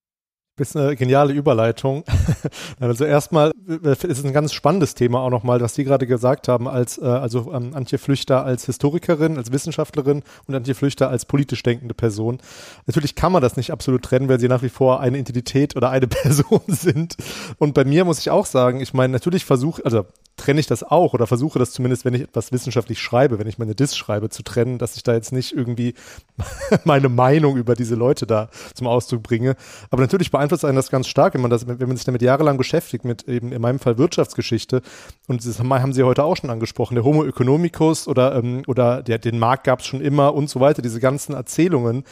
Das 0.58 0.72
ist 0.72 0.76
eine 0.76 0.98
geniale 0.98 1.32
Überleitung. 1.32 2.04
also 2.80 3.06
erstmal 3.06 3.52
äh, 3.68 3.92
ist 3.92 4.04
es 4.04 4.26
ein 4.26 4.34
ganz 4.34 4.52
spannendes 4.52 4.96
Thema 4.96 5.22
auch 5.22 5.30
nochmal, 5.30 5.62
was 5.62 5.76
Sie 5.76 5.86
gerade 5.86 6.06
gesagt 6.06 6.50
haben, 6.50 6.68
als 6.68 6.98
äh, 6.98 7.06
also 7.06 7.54
ähm, 7.54 7.74
Antje 7.74 7.98
Flüchter 7.98 8.44
als 8.44 8.66
Historikerin, 8.66 9.38
als 9.38 9.54
Wissenschaftlerin 9.54 10.24
und 10.48 10.56
Antje 10.56 10.76
Flüchter 10.76 11.10
als 11.10 11.26
politisch 11.26 11.64
denkende 11.64 11.94
Person. 11.94 12.40
Natürlich 12.86 13.16
kann 13.16 13.32
man 13.32 13.42
das 13.42 13.56
nicht 13.56 13.72
absolut 13.72 14.04
trennen, 14.04 14.28
weil 14.28 14.42
sie 14.42 14.50
nach 14.50 14.62
wie 14.62 14.70
vor 14.70 15.00
eine 15.00 15.18
Identität 15.18 15.78
oder 15.78 15.90
eine 15.90 16.08
Person 16.10 16.62
sind. 16.68 17.16
Und 17.58 17.74
bei 17.74 17.86
mir 17.86 18.04
muss 18.04 18.20
ich 18.20 18.30
auch 18.30 18.46
sagen, 18.46 18.82
ich 18.82 18.94
meine, 18.94 19.14
natürlich 19.14 19.46
versuche, 19.46 19.86
also 19.86 20.06
trenne 20.38 20.60
ich 20.60 20.68
das 20.68 20.84
auch 20.84 21.14
oder 21.14 21.28
versuche 21.28 21.60
das 21.60 21.72
zumindest, 21.72 22.06
wenn 22.06 22.14
ich 22.14 22.22
etwas 22.22 22.52
wissenschaftlich 22.52 23.00
schreibe, 23.00 23.40
wenn 23.40 23.48
ich 23.48 23.58
meine 23.58 23.76
Diss 23.76 23.96
schreibe, 23.96 24.30
zu 24.30 24.44
trennen, 24.44 24.78
dass 24.78 24.96
ich 24.96 25.04
da 25.04 25.14
jetzt 25.14 25.32
nicht 25.32 25.54
irgendwie 25.54 25.94
meine 26.84 27.10
Meinung 27.10 27.58
über 27.58 27.76
diese 27.76 27.96
Leute 27.96 28.26
da 28.26 28.50
zum 28.74 28.88
Ausdruck 28.88 29.24
bringe. 29.24 29.56
Aber 29.90 30.02
natürlich 30.02 30.32
beeinflusst 30.32 30.66
einen 30.66 30.76
das 30.76 30.90
ganz 30.90 31.08
stark, 31.08 31.34
wenn 31.34 31.42
man 31.42 31.52
das, 31.52 31.68
wenn 31.68 31.88
man 31.88 31.96
sich 31.96 32.06
damit 32.06 32.22
jahrelang 32.22 32.58
beschäftigt, 32.58 33.06
mit 33.06 33.28
eben 33.28 33.52
in 33.52 33.62
meinem 33.62 33.80
Fall 33.80 33.98
Wirtschaftsgeschichte. 33.98 34.82
Und 35.28 35.46
das 35.46 35.60
haben 35.60 35.94
Sie 35.94 36.04
heute 36.04 36.24
auch 36.24 36.38
schon 36.38 36.50
angesprochen, 36.50 36.96
der 36.96 37.04
Homo 37.04 37.24
economicus 37.24 38.08
oder, 38.08 38.36
ähm, 38.36 38.64
oder 38.68 39.04
der, 39.04 39.20
den 39.20 39.40
Markt 39.40 39.66
gab 39.66 39.80
es 39.80 39.86
schon 39.86 40.02
immer 40.02 40.34
und 40.34 40.50
so 40.50 40.60
weiter, 40.60 40.82
diese 40.82 41.00
ganzen 41.00 41.34
Erzählungen. 41.34 42.04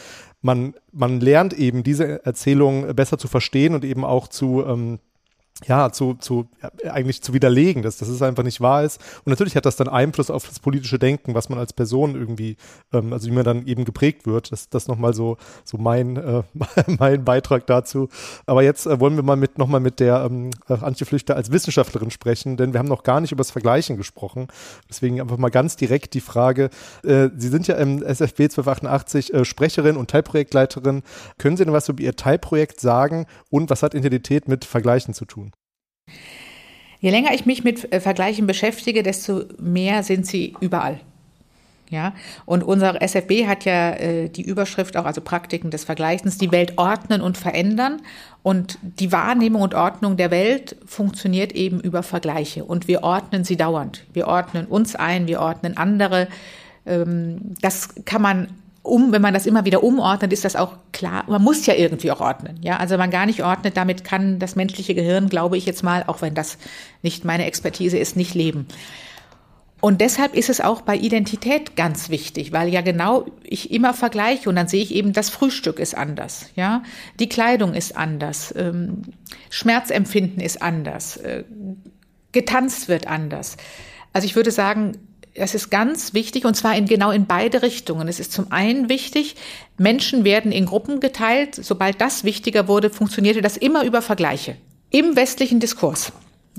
Man, 0.42 0.74
man 0.92 1.20
lernt 1.20 1.54
eben 1.54 1.84
diese 1.84 2.26
Erzählungen 2.26 2.96
besser 2.96 3.18
zu 3.18 3.28
verstehen 3.28 3.76
und 3.76 3.84
eben 3.84 4.06
auch 4.06 4.28
zu, 4.28 4.64
ähm, 4.66 5.00
ja, 5.66 5.92
zu, 5.92 6.14
zu 6.14 6.48
ja, 6.62 6.94
eigentlich 6.94 7.22
zu 7.22 7.34
widerlegen, 7.34 7.84
dass, 7.84 7.98
dass 7.98 8.08
es 8.08 8.22
einfach 8.22 8.44
nicht 8.44 8.62
wahr 8.62 8.84
ist. 8.84 9.02
Und 9.26 9.28
natürlich 9.28 9.56
hat 9.56 9.66
das 9.66 9.76
dann 9.76 9.90
Einfluss 9.90 10.30
auf 10.30 10.48
das 10.48 10.60
politische 10.60 11.00
Denken, 11.00 11.34
was 11.34 11.50
man 11.50 11.60
als 11.60 11.74
Person 11.74 12.16
irgendwie, 12.16 12.56
ähm, 12.94 13.12
also 13.12 13.28
wie 13.28 13.34
man 13.34 13.44
dann 13.44 13.68
eben 13.68 13.84
geprägt 13.84 14.26
wird. 14.26 14.52
Das, 14.52 14.70
das 14.70 14.88
nochmal 14.88 15.14
so, 15.14 15.38
so 15.66 15.78
mein, 15.78 16.16
äh, 16.16 16.44
mein 16.98 17.26
Beitrag 17.26 17.68
dazu. 17.68 18.08
Aber 18.46 18.64
jetzt 18.64 18.86
äh, 18.86 19.00
wollen 19.00 19.16
wir 19.16 19.24
mal 19.24 19.36
mit 19.36 19.58
nochmal 19.58 19.82
mit 19.82 20.00
der 20.00 20.24
ähm, 20.26 20.52
äh, 20.70 20.74
Antje 20.74 21.06
Flüchter 21.06 21.36
als 21.36 21.52
Wissenschaftlerin 21.52 22.12
sprechen, 22.12 22.56
denn 22.56 22.74
wir 22.74 22.80
haben 22.80 22.88
noch 22.88 23.04
gar 23.04 23.20
nicht 23.20 23.34
über 23.34 23.42
das 23.42 23.52
Vergleichen 23.52 23.98
gesprochen. 23.98 24.48
Deswegen 24.90 25.20
einfach 25.20 25.38
mal 25.38 25.50
ganz 25.50 25.76
direkt 25.76 26.14
die 26.14 26.22
Frage, 26.22 26.70
äh, 27.04 27.30
Sie 27.36 27.50
sind 27.50 27.68
ja 27.68 27.76
im 27.76 28.02
SFB 28.02 28.44
1288 28.44 29.34
äh, 29.34 29.46
Sprecherin 29.46 29.98
und 29.98 30.10
Teilprojektleiterin. 30.10 31.04
Können 31.38 31.58
Sie 31.58 31.66
denn 31.66 31.74
was 31.74 31.90
über 31.90 32.02
Ihr 32.02 32.16
Teilprojekt 32.16 32.80
sagen 32.80 33.26
und 33.50 33.70
was 33.70 33.84
hat 33.84 33.94
Identität 33.94 34.48
mit 34.48 34.64
Vergleichen 34.64 35.14
zu 35.14 35.26
tun? 35.26 35.49
Je 37.02 37.12
länger 37.12 37.34
ich 37.34 37.46
mich 37.46 37.64
mit 37.64 37.92
äh, 37.94 38.00
Vergleichen 38.00 38.48
beschäftige, 38.48 39.04
desto 39.04 39.44
mehr 39.58 40.04
sind 40.04 40.26
sie 40.26 40.56
überall. 40.60 41.00
Ja, 41.90 42.14
und 42.46 42.64
unser 42.64 43.02
SFB 43.02 43.48
hat 43.48 43.66
ja 43.66 43.94
äh, 43.94 44.30
die 44.30 44.44
Überschrift 44.44 44.96
auch, 44.96 45.06
also 45.06 45.22
Praktiken 45.22 45.72
des 45.72 45.86
Vergleichens, 45.86 46.38
die 46.38 46.52
Welt 46.52 46.78
ordnen 46.78 47.20
und 47.22 47.36
verändern. 47.36 48.02
Und 48.44 48.78
die 48.82 49.12
Wahrnehmung 49.12 49.64
und 49.64 49.74
Ordnung 49.74 50.16
der 50.16 50.30
Welt 50.30 50.76
funktioniert 50.86 51.52
eben 51.54 51.80
über 51.80 52.04
Vergleiche. 52.04 52.64
Und 52.64 52.88
wir 52.88 53.02
ordnen 53.02 53.44
sie 53.44 53.58
dauernd. 53.58 54.06
Wir 54.14 54.28
ordnen 54.28 54.68
uns 54.68 54.96
ein, 54.96 55.28
wir 55.28 55.40
ordnen 55.40 55.78
andere. 55.78 56.28
Ähm, 56.86 57.56
das 57.60 57.96
kann 58.06 58.22
man 58.22 58.50
um, 58.90 59.12
wenn 59.12 59.22
man 59.22 59.34
das 59.34 59.46
immer 59.46 59.66
wieder 59.66 59.84
umordnet, 59.84 60.34
ist 60.34 60.46
das 60.46 60.56
auch 60.56 60.74
klar. 60.92 61.24
Man 61.28 61.42
muss 61.42 61.66
ja 61.66 61.74
irgendwie 61.74 62.12
auch 62.12 62.22
ordnen. 62.22 62.58
Ja, 62.62 62.78
also 62.78 62.94
wenn 62.94 63.00
man 63.00 63.12
gar 63.12 63.26
nicht 63.26 63.44
ordnet, 63.44 63.78
damit 63.78 64.04
kann 64.04 64.40
das 64.40 64.56
menschliche 64.56 64.96
Gehirn, 64.96 65.30
glaube 65.30 65.58
ich 65.58 65.66
jetzt 65.66 65.84
mal, 65.84 66.04
auch 66.08 66.22
wenn 66.22 66.36
das 66.36 66.58
nicht 67.02 67.26
meine 67.26 67.46
Expertise 67.46 67.98
ist, 67.98 68.16
nicht 68.16 68.36
leben. 68.36 68.68
Und 69.82 70.02
deshalb 70.02 70.36
ist 70.36 70.50
es 70.50 70.60
auch 70.60 70.82
bei 70.82 70.98
Identität 70.98 71.78
ganz 71.78 72.10
wichtig, 72.10 72.52
weil 72.52 72.68
ja 72.68 72.82
genau 72.82 73.26
ich 73.44 73.72
immer 73.72 73.94
vergleiche 73.94 74.50
und 74.50 74.58
dann 74.58 74.68
sehe 74.68 74.84
ich 74.84 74.94
eben, 74.94 75.14
das 75.14 75.30
Frühstück 75.30 75.80
ist 75.80 75.96
anders, 75.96 76.48
ja, 76.56 76.84
die 77.20 77.30
Kleidung 77.30 77.74
ist 77.74 77.96
anders, 77.96 78.54
ähm, 78.58 79.04
Schmerzempfinden 79.50 80.44
ist 80.44 80.62
anders, 80.62 81.16
äh, 81.18 81.46
getanzt 82.34 82.90
wird 82.90 83.08
anders. 83.08 83.56
Also 84.12 84.26
ich 84.26 84.36
würde 84.36 84.52
sagen, 84.52 84.98
es 85.34 85.56
ist 85.56 85.70
ganz 85.70 86.14
wichtig 86.14 86.46
und 86.46 86.56
zwar 86.56 86.76
in, 86.76 86.86
genau 86.86 87.12
in 87.12 87.26
beide 87.26 87.62
Richtungen. 87.62 88.08
Es 88.08 88.20
ist 88.20 88.32
zum 88.32 88.52
einen 88.52 88.90
wichtig, 88.90 89.36
Menschen 89.78 90.24
werden 90.24 90.52
in 90.52 90.66
Gruppen 90.66 91.00
geteilt. 91.00 91.56
Sobald 91.56 92.02
das 92.02 92.24
wichtiger 92.24 92.68
wurde, 92.68 92.90
funktionierte 92.90 93.42
das 93.42 93.58
immer 93.58 93.84
über 93.84 94.02
Vergleiche 94.02 94.58
im 94.92 95.16
westlichen 95.16 95.60
Diskurs 95.60 96.12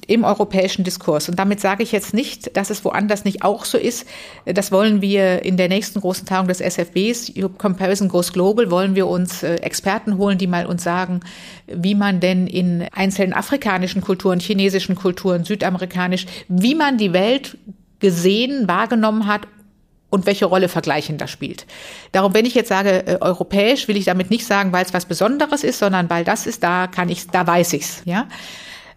im 0.06 0.24
europäischen 0.24 0.82
Diskurs. 0.82 1.28
Und 1.28 1.38
damit 1.38 1.60
sage 1.60 1.82
ich 1.82 1.92
jetzt 1.92 2.14
nicht, 2.14 2.56
dass 2.56 2.70
es 2.70 2.84
woanders 2.84 3.24
nicht 3.24 3.42
auch 3.42 3.64
so 3.64 3.78
ist. 3.78 4.06
Das 4.44 4.72
wollen 4.72 5.02
wir 5.02 5.44
in 5.44 5.56
der 5.56 5.68
nächsten 5.68 6.00
großen 6.00 6.26
Tagung 6.26 6.48
des 6.48 6.60
SFBs, 6.60 7.32
Comparison 7.58 8.08
Goes 8.08 8.32
Global, 8.32 8.70
wollen 8.70 8.94
wir 8.94 9.06
uns 9.06 9.42
äh, 9.42 9.56
Experten 9.56 10.16
holen, 10.16 10.38
die 10.38 10.46
mal 10.46 10.66
uns 10.66 10.82
sagen, 10.82 11.20
wie 11.66 11.94
man 11.94 12.20
denn 12.20 12.46
in 12.46 12.86
einzelnen 12.92 13.32
afrikanischen 13.32 14.00
Kulturen, 14.00 14.40
chinesischen 14.40 14.94
Kulturen, 14.94 15.44
südamerikanisch, 15.44 16.26
wie 16.48 16.74
man 16.74 16.96
die 16.96 17.12
Welt 17.12 17.56
gesehen, 18.00 18.66
wahrgenommen 18.68 19.26
hat 19.26 19.46
und 20.10 20.26
welche 20.26 20.46
Rolle 20.46 20.68
Vergleichen 20.68 21.18
da 21.18 21.26
spielt. 21.26 21.66
Darum, 22.12 22.34
wenn 22.34 22.44
ich 22.44 22.54
jetzt 22.54 22.68
sage 22.68 23.06
äh, 23.06 23.18
europäisch, 23.20 23.88
will 23.88 23.96
ich 23.96 24.04
damit 24.04 24.30
nicht 24.30 24.44
sagen, 24.44 24.72
weil 24.72 24.84
es 24.84 24.92
was 24.92 25.06
Besonderes 25.06 25.64
ist, 25.64 25.78
sondern 25.78 26.10
weil 26.10 26.24
das 26.24 26.46
ist, 26.46 26.62
da 26.62 26.88
kann 26.88 27.08
ich, 27.08 27.28
da 27.28 27.46
weiß 27.46 27.72
ich's, 27.72 28.02
ja. 28.04 28.26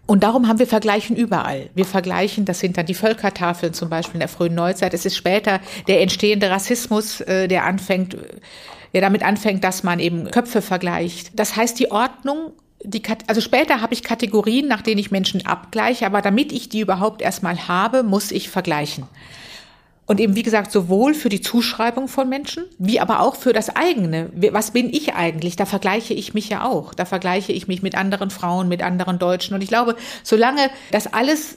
Und 0.06 0.22
darum 0.22 0.48
haben 0.48 0.58
wir 0.58 0.66
Vergleichen 0.66 1.16
überall. 1.16 1.70
Wir 1.74 1.86
vergleichen, 1.86 2.44
das 2.44 2.58
sind 2.58 2.76
dann 2.76 2.84
die 2.84 2.94
Völkertafeln 2.94 3.72
zum 3.72 3.88
Beispiel 3.88 4.16
in 4.16 4.20
der 4.20 4.28
frühen 4.28 4.54
Neuzeit. 4.54 4.92
Es 4.92 5.06
ist 5.06 5.16
später 5.16 5.60
der 5.88 6.02
entstehende 6.02 6.50
Rassismus, 6.50 7.22
äh, 7.22 7.48
der 7.48 7.64
anfängt, 7.64 8.16
der 8.92 9.00
damit 9.00 9.22
anfängt, 9.22 9.64
dass 9.64 9.82
man 9.82 10.00
eben 10.00 10.30
Köpfe 10.30 10.60
vergleicht. 10.60 11.38
Das 11.38 11.56
heißt, 11.56 11.78
die 11.78 11.90
Ordnung 11.90 12.52
die, 12.84 13.02
also 13.26 13.40
später 13.40 13.80
habe 13.80 13.94
ich 13.94 14.02
Kategorien, 14.02 14.68
nach 14.68 14.82
denen 14.82 14.98
ich 14.98 15.10
Menschen 15.10 15.44
abgleiche, 15.46 16.06
aber 16.06 16.22
damit 16.22 16.52
ich 16.52 16.68
die 16.68 16.80
überhaupt 16.80 17.22
erstmal 17.22 17.66
habe, 17.66 18.02
muss 18.02 18.30
ich 18.30 18.50
vergleichen. 18.50 19.06
Und 20.06 20.20
eben, 20.20 20.36
wie 20.36 20.42
gesagt, 20.42 20.70
sowohl 20.70 21.14
für 21.14 21.30
die 21.30 21.40
Zuschreibung 21.40 22.08
von 22.08 22.28
Menschen, 22.28 22.64
wie 22.78 23.00
aber 23.00 23.20
auch 23.20 23.36
für 23.36 23.54
das 23.54 23.74
eigene. 23.74 24.28
Was 24.52 24.72
bin 24.72 24.92
ich 24.92 25.14
eigentlich? 25.14 25.56
Da 25.56 25.64
vergleiche 25.64 26.12
ich 26.12 26.34
mich 26.34 26.50
ja 26.50 26.64
auch. 26.64 26.92
Da 26.92 27.06
vergleiche 27.06 27.52
ich 27.52 27.68
mich 27.68 27.82
mit 27.82 27.94
anderen 27.94 28.28
Frauen, 28.28 28.68
mit 28.68 28.82
anderen 28.82 29.18
Deutschen. 29.18 29.54
Und 29.54 29.62
ich 29.62 29.70
glaube, 29.70 29.96
solange 30.22 30.68
das 30.90 31.14
alles 31.14 31.56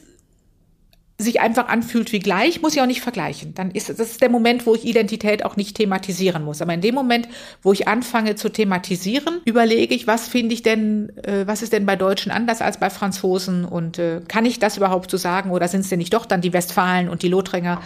sich 1.20 1.42
einfach 1.42 1.68
anfühlt 1.68 2.12
wie 2.12 2.20
gleich, 2.20 2.62
muss 2.62 2.76
ich 2.76 2.82
auch 2.82 2.86
nicht 2.86 3.02
vergleichen. 3.02 3.56
Dann 3.56 3.72
ist 3.72 3.90
das 3.90 4.00
ist 4.00 4.22
der 4.22 4.30
Moment, 4.30 4.68
wo 4.68 4.76
ich 4.76 4.86
Identität 4.86 5.44
auch 5.44 5.56
nicht 5.56 5.76
thematisieren 5.76 6.44
muss. 6.44 6.62
Aber 6.62 6.74
in 6.76 6.82
dem 6.82 6.94
Moment, 6.94 7.28
wo 7.64 7.74
ich 7.74 7.88
anfange 7.88 8.36
zu 8.36 8.50
thematisieren, 8.50 9.42
überlege 9.44 9.96
ich, 9.96 10.06
was 10.06 10.28
finde 10.28 10.54
ich 10.54 10.62
denn, 10.62 11.12
äh, 11.24 11.48
was 11.48 11.64
ist 11.64 11.74
denn 11.74 11.88
bei 11.88 11.96
Deutschen 11.96 12.32
anders 12.32 12.62
als 12.62 12.80
bei 12.80 12.92
Franzosen 12.92 13.66
und 13.66 13.98
äh, 13.98 14.22
kann 14.28 14.46
ich 14.46 14.60
das 14.60 14.78
überhaupt 14.78 15.10
so 15.10 15.18
sagen 15.18 15.50
oder 15.50 15.68
sind 15.68 15.82
es 15.82 15.90
denn 15.90 15.98
nicht 15.98 16.14
doch 16.14 16.26
dann 16.28 16.42
die 16.42 16.54
Westfalen 16.54 17.10
und 17.10 17.24
die 17.24 17.30
Lothringer? 17.30 17.82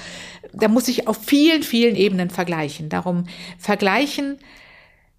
Da 0.51 0.67
muss 0.67 0.89
ich 0.89 1.07
auf 1.07 1.17
vielen, 1.17 1.63
vielen 1.63 1.95
Ebenen 1.95 2.29
vergleichen. 2.29 2.89
Darum 2.89 3.23
vergleichen 3.57 4.39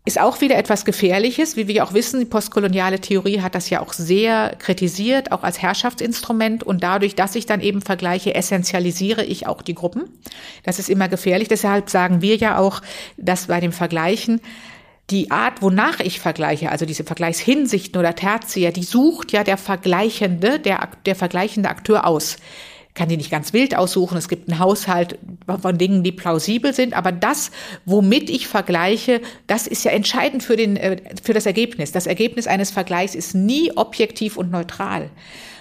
ist 0.04 0.20
auch 0.20 0.40
wieder 0.40 0.56
etwas 0.56 0.84
Gefährliches. 0.84 1.56
Wie 1.56 1.68
wir 1.68 1.84
auch 1.84 1.94
wissen, 1.94 2.18
die 2.18 2.26
postkoloniale 2.26 3.00
Theorie 3.00 3.40
hat 3.40 3.54
das 3.54 3.70
ja 3.70 3.80
auch 3.80 3.92
sehr 3.92 4.56
kritisiert, 4.58 5.30
auch 5.30 5.44
als 5.44 5.62
Herrschaftsinstrument. 5.62 6.64
Und 6.64 6.82
dadurch, 6.82 7.14
dass 7.14 7.36
ich 7.36 7.46
dann 7.46 7.60
eben 7.60 7.80
vergleiche, 7.80 8.34
essentialisiere 8.34 9.24
ich 9.24 9.46
auch 9.46 9.62
die 9.62 9.74
Gruppen. 9.74 10.04
Das 10.64 10.80
ist 10.80 10.90
immer 10.90 11.08
gefährlich. 11.08 11.46
Deshalb 11.46 11.88
sagen 11.88 12.20
wir 12.20 12.36
ja 12.36 12.58
auch, 12.58 12.82
dass 13.16 13.46
bei 13.46 13.60
dem 13.60 13.72
Vergleichen 13.72 14.40
die 15.10 15.30
Art, 15.30 15.62
wonach 15.62 16.00
ich 16.00 16.20
vergleiche, 16.20 16.70
also 16.70 16.86
diese 16.86 17.04
Vergleichshinsichten 17.04 17.98
oder 17.98 18.14
Tertiär, 18.14 18.72
die 18.72 18.82
sucht 18.82 19.30
ja 19.30 19.44
der 19.44 19.58
Vergleichende, 19.58 20.58
der, 20.58 20.88
der 21.06 21.14
vergleichende 21.14 21.68
Akteur 21.68 22.06
aus 22.06 22.38
kann 22.94 23.08
die 23.08 23.16
nicht 23.16 23.30
ganz 23.30 23.52
wild 23.52 23.74
aussuchen. 23.76 24.18
Es 24.18 24.28
gibt 24.28 24.50
einen 24.50 24.58
Haushalt 24.58 25.18
von 25.60 25.78
Dingen, 25.78 26.02
die 26.02 26.12
plausibel 26.12 26.74
sind. 26.74 26.94
Aber 26.94 27.10
das, 27.10 27.50
womit 27.86 28.28
ich 28.28 28.46
vergleiche, 28.48 29.22
das 29.46 29.66
ist 29.66 29.84
ja 29.84 29.92
entscheidend 29.92 30.42
für, 30.42 30.56
den, 30.56 30.76
äh, 30.76 30.98
für 31.22 31.32
das 31.32 31.46
Ergebnis. 31.46 31.92
Das 31.92 32.06
Ergebnis 32.06 32.46
eines 32.46 32.70
Vergleichs 32.70 33.14
ist 33.14 33.34
nie 33.34 33.72
objektiv 33.76 34.36
und 34.36 34.50
neutral. 34.50 35.10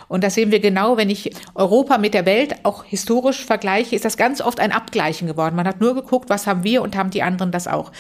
Und 0.09 0.25
das 0.25 0.36
sehen 0.36 0.51
wir 0.51 0.59
genau, 0.59 0.97
wenn 0.97 1.09
ich 1.09 1.32
Europa 1.55 1.97
mit 1.97 2.13
der 2.13 2.25
Welt 2.25 2.55
auch 2.63 2.84
historisch 2.84 3.45
vergleiche, 3.45 3.95
ist 3.95 4.03
das 4.03 4.17
ganz 4.17 4.41
oft 4.41 4.59
ein 4.59 4.73
Abgleichen 4.73 5.25
geworden. 5.25 5.55
Man 5.55 5.65
hat 5.65 5.79
nur 5.79 5.95
geguckt, 5.95 6.29
was 6.29 6.47
haben 6.47 6.65
wir 6.65 6.82
und 6.82 6.97
haben 6.97 7.11
die 7.11 7.23
anderen 7.23 7.53
das 7.53 7.65
auch. 7.65 7.93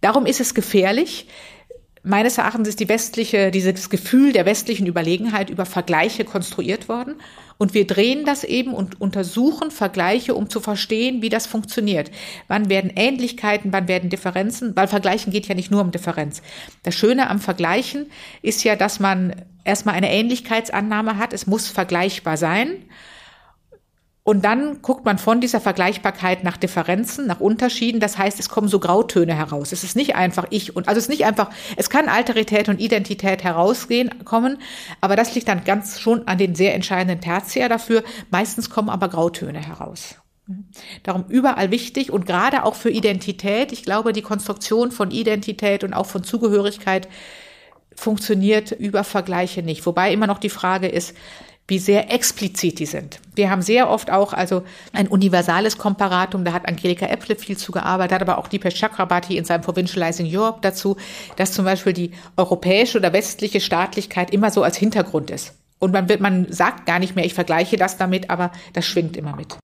Darum 0.00 0.24
ist 0.24 0.40
es 0.40 0.54
gefährlich, 0.54 1.26
Meines 2.02 2.38
Erachtens 2.38 2.68
ist 2.68 2.80
die 2.80 2.88
westliche, 2.88 3.50
dieses 3.50 3.90
Gefühl 3.90 4.32
der 4.32 4.46
westlichen 4.46 4.86
Überlegenheit 4.86 5.50
über 5.50 5.66
Vergleiche 5.66 6.24
konstruiert 6.24 6.88
worden. 6.88 7.16
Und 7.58 7.74
wir 7.74 7.86
drehen 7.86 8.24
das 8.24 8.44
eben 8.44 8.72
und 8.72 9.00
untersuchen 9.00 9.72
Vergleiche, 9.72 10.34
um 10.34 10.48
zu 10.48 10.60
verstehen, 10.60 11.22
wie 11.22 11.28
das 11.28 11.46
funktioniert. 11.46 12.10
Wann 12.46 12.68
werden 12.68 12.92
Ähnlichkeiten, 12.94 13.72
wann 13.72 13.88
werden 13.88 14.10
Differenzen? 14.10 14.76
Weil 14.76 14.86
Vergleichen 14.86 15.32
geht 15.32 15.48
ja 15.48 15.56
nicht 15.56 15.70
nur 15.70 15.80
um 15.80 15.90
Differenz. 15.90 16.40
Das 16.84 16.94
Schöne 16.94 17.28
am 17.28 17.40
Vergleichen 17.40 18.06
ist 18.42 18.62
ja, 18.62 18.76
dass 18.76 19.00
man 19.00 19.34
erstmal 19.64 19.96
eine 19.96 20.12
Ähnlichkeitsannahme 20.12 21.18
hat. 21.18 21.32
Es 21.32 21.48
muss 21.48 21.68
vergleichbar 21.68 22.36
sein. 22.36 22.84
Und 24.28 24.44
dann 24.44 24.82
guckt 24.82 25.06
man 25.06 25.16
von 25.16 25.40
dieser 25.40 25.58
Vergleichbarkeit 25.58 26.44
nach 26.44 26.58
Differenzen, 26.58 27.26
nach 27.26 27.40
Unterschieden. 27.40 27.98
Das 27.98 28.18
heißt, 28.18 28.38
es 28.38 28.50
kommen 28.50 28.68
so 28.68 28.78
Grautöne 28.78 29.34
heraus. 29.34 29.72
Es 29.72 29.84
ist 29.84 29.96
nicht 29.96 30.16
einfach 30.16 30.44
ich 30.50 30.76
und, 30.76 30.86
also 30.86 30.98
es 30.98 31.04
ist 31.04 31.08
nicht 31.08 31.24
einfach, 31.24 31.48
es 31.76 31.88
kann 31.88 32.10
Alterität 32.10 32.68
und 32.68 32.78
Identität 32.78 33.42
herausgehen, 33.42 34.22
kommen, 34.26 34.58
aber 35.00 35.16
das 35.16 35.34
liegt 35.34 35.48
dann 35.48 35.64
ganz 35.64 35.98
schon 35.98 36.28
an 36.28 36.36
den 36.36 36.54
sehr 36.54 36.74
entscheidenden 36.74 37.22
Tertiär 37.22 37.70
dafür. 37.70 38.04
Meistens 38.30 38.68
kommen 38.68 38.90
aber 38.90 39.08
Grautöne 39.08 39.66
heraus. 39.66 40.16
Darum 41.04 41.24
überall 41.30 41.70
wichtig 41.70 42.12
und 42.12 42.26
gerade 42.26 42.64
auch 42.64 42.74
für 42.74 42.90
Identität. 42.90 43.72
Ich 43.72 43.82
glaube, 43.82 44.12
die 44.12 44.20
Konstruktion 44.20 44.92
von 44.92 45.10
Identität 45.10 45.84
und 45.84 45.94
auch 45.94 46.04
von 46.04 46.22
Zugehörigkeit 46.22 47.08
funktioniert 47.96 48.72
über 48.72 49.04
Vergleiche 49.04 49.62
nicht. 49.62 49.86
Wobei 49.86 50.12
immer 50.12 50.26
noch 50.26 50.38
die 50.38 50.50
Frage 50.50 50.86
ist, 50.86 51.14
wie 51.68 51.78
sehr 51.78 52.10
explizit 52.12 52.78
die 52.78 52.86
sind. 52.86 53.20
Wir 53.34 53.50
haben 53.50 53.62
sehr 53.62 53.90
oft 53.90 54.10
auch 54.10 54.32
also 54.32 54.62
ein 54.92 55.06
universales 55.06 55.78
Komparatum, 55.78 56.44
da 56.44 56.52
hat 56.52 56.66
Angelika 56.66 57.06
Epple 57.06 57.36
viel 57.36 57.56
zu 57.56 57.70
gearbeitet, 57.72 58.14
hat 58.14 58.22
aber 58.22 58.38
auch 58.38 58.48
Deepesh 58.48 58.80
Chakrabarti 58.80 59.36
in 59.36 59.44
seinem 59.44 59.60
Provincializing 59.60 60.26
Europe 60.34 60.58
dazu, 60.62 60.96
dass 61.36 61.52
zum 61.52 61.66
Beispiel 61.66 61.92
die 61.92 62.12
europäische 62.36 62.98
oder 62.98 63.12
westliche 63.12 63.60
Staatlichkeit 63.60 64.32
immer 64.32 64.50
so 64.50 64.62
als 64.62 64.78
Hintergrund 64.78 65.30
ist. 65.30 65.54
Und 65.78 65.92
man 65.92 66.08
wird, 66.08 66.20
man 66.20 66.50
sagt 66.50 66.86
gar 66.86 66.98
nicht 66.98 67.14
mehr, 67.14 67.24
ich 67.24 67.34
vergleiche 67.34 67.76
das 67.76 67.98
damit, 67.98 68.30
aber 68.30 68.50
das 68.72 68.84
schwingt 68.84 69.16
immer 69.16 69.36
mit. 69.36 69.56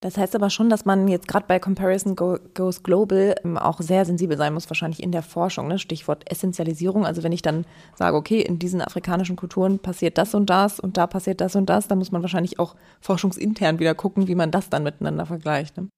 Das 0.00 0.18
heißt 0.18 0.34
aber 0.34 0.50
schon, 0.50 0.68
dass 0.68 0.84
man 0.84 1.08
jetzt 1.08 1.26
gerade 1.26 1.46
bei 1.48 1.58
Comparison 1.58 2.16
Goes 2.16 2.82
Global 2.82 3.34
ähm, 3.44 3.56
auch 3.56 3.80
sehr 3.80 4.04
sensibel 4.04 4.36
sein 4.36 4.52
muss, 4.52 4.68
wahrscheinlich 4.68 5.02
in 5.02 5.10
der 5.10 5.22
Forschung. 5.22 5.68
Ne? 5.68 5.78
Stichwort 5.78 6.30
Essentialisierung. 6.30 7.06
Also 7.06 7.22
wenn 7.22 7.32
ich 7.32 7.40
dann 7.40 7.64
sage, 7.94 8.16
okay, 8.16 8.42
in 8.42 8.58
diesen 8.58 8.82
afrikanischen 8.82 9.36
Kulturen 9.36 9.78
passiert 9.78 10.18
das 10.18 10.34
und 10.34 10.50
das 10.50 10.80
und 10.80 10.98
da 10.98 11.06
passiert 11.06 11.40
das 11.40 11.56
und 11.56 11.66
das, 11.66 11.88
dann 11.88 11.98
muss 11.98 12.12
man 12.12 12.20
wahrscheinlich 12.22 12.58
auch 12.58 12.76
forschungsintern 13.00 13.78
wieder 13.78 13.94
gucken, 13.94 14.28
wie 14.28 14.34
man 14.34 14.50
das 14.50 14.68
dann 14.68 14.82
miteinander 14.82 15.24
vergleicht. 15.24 15.78
Ne? 15.78 15.88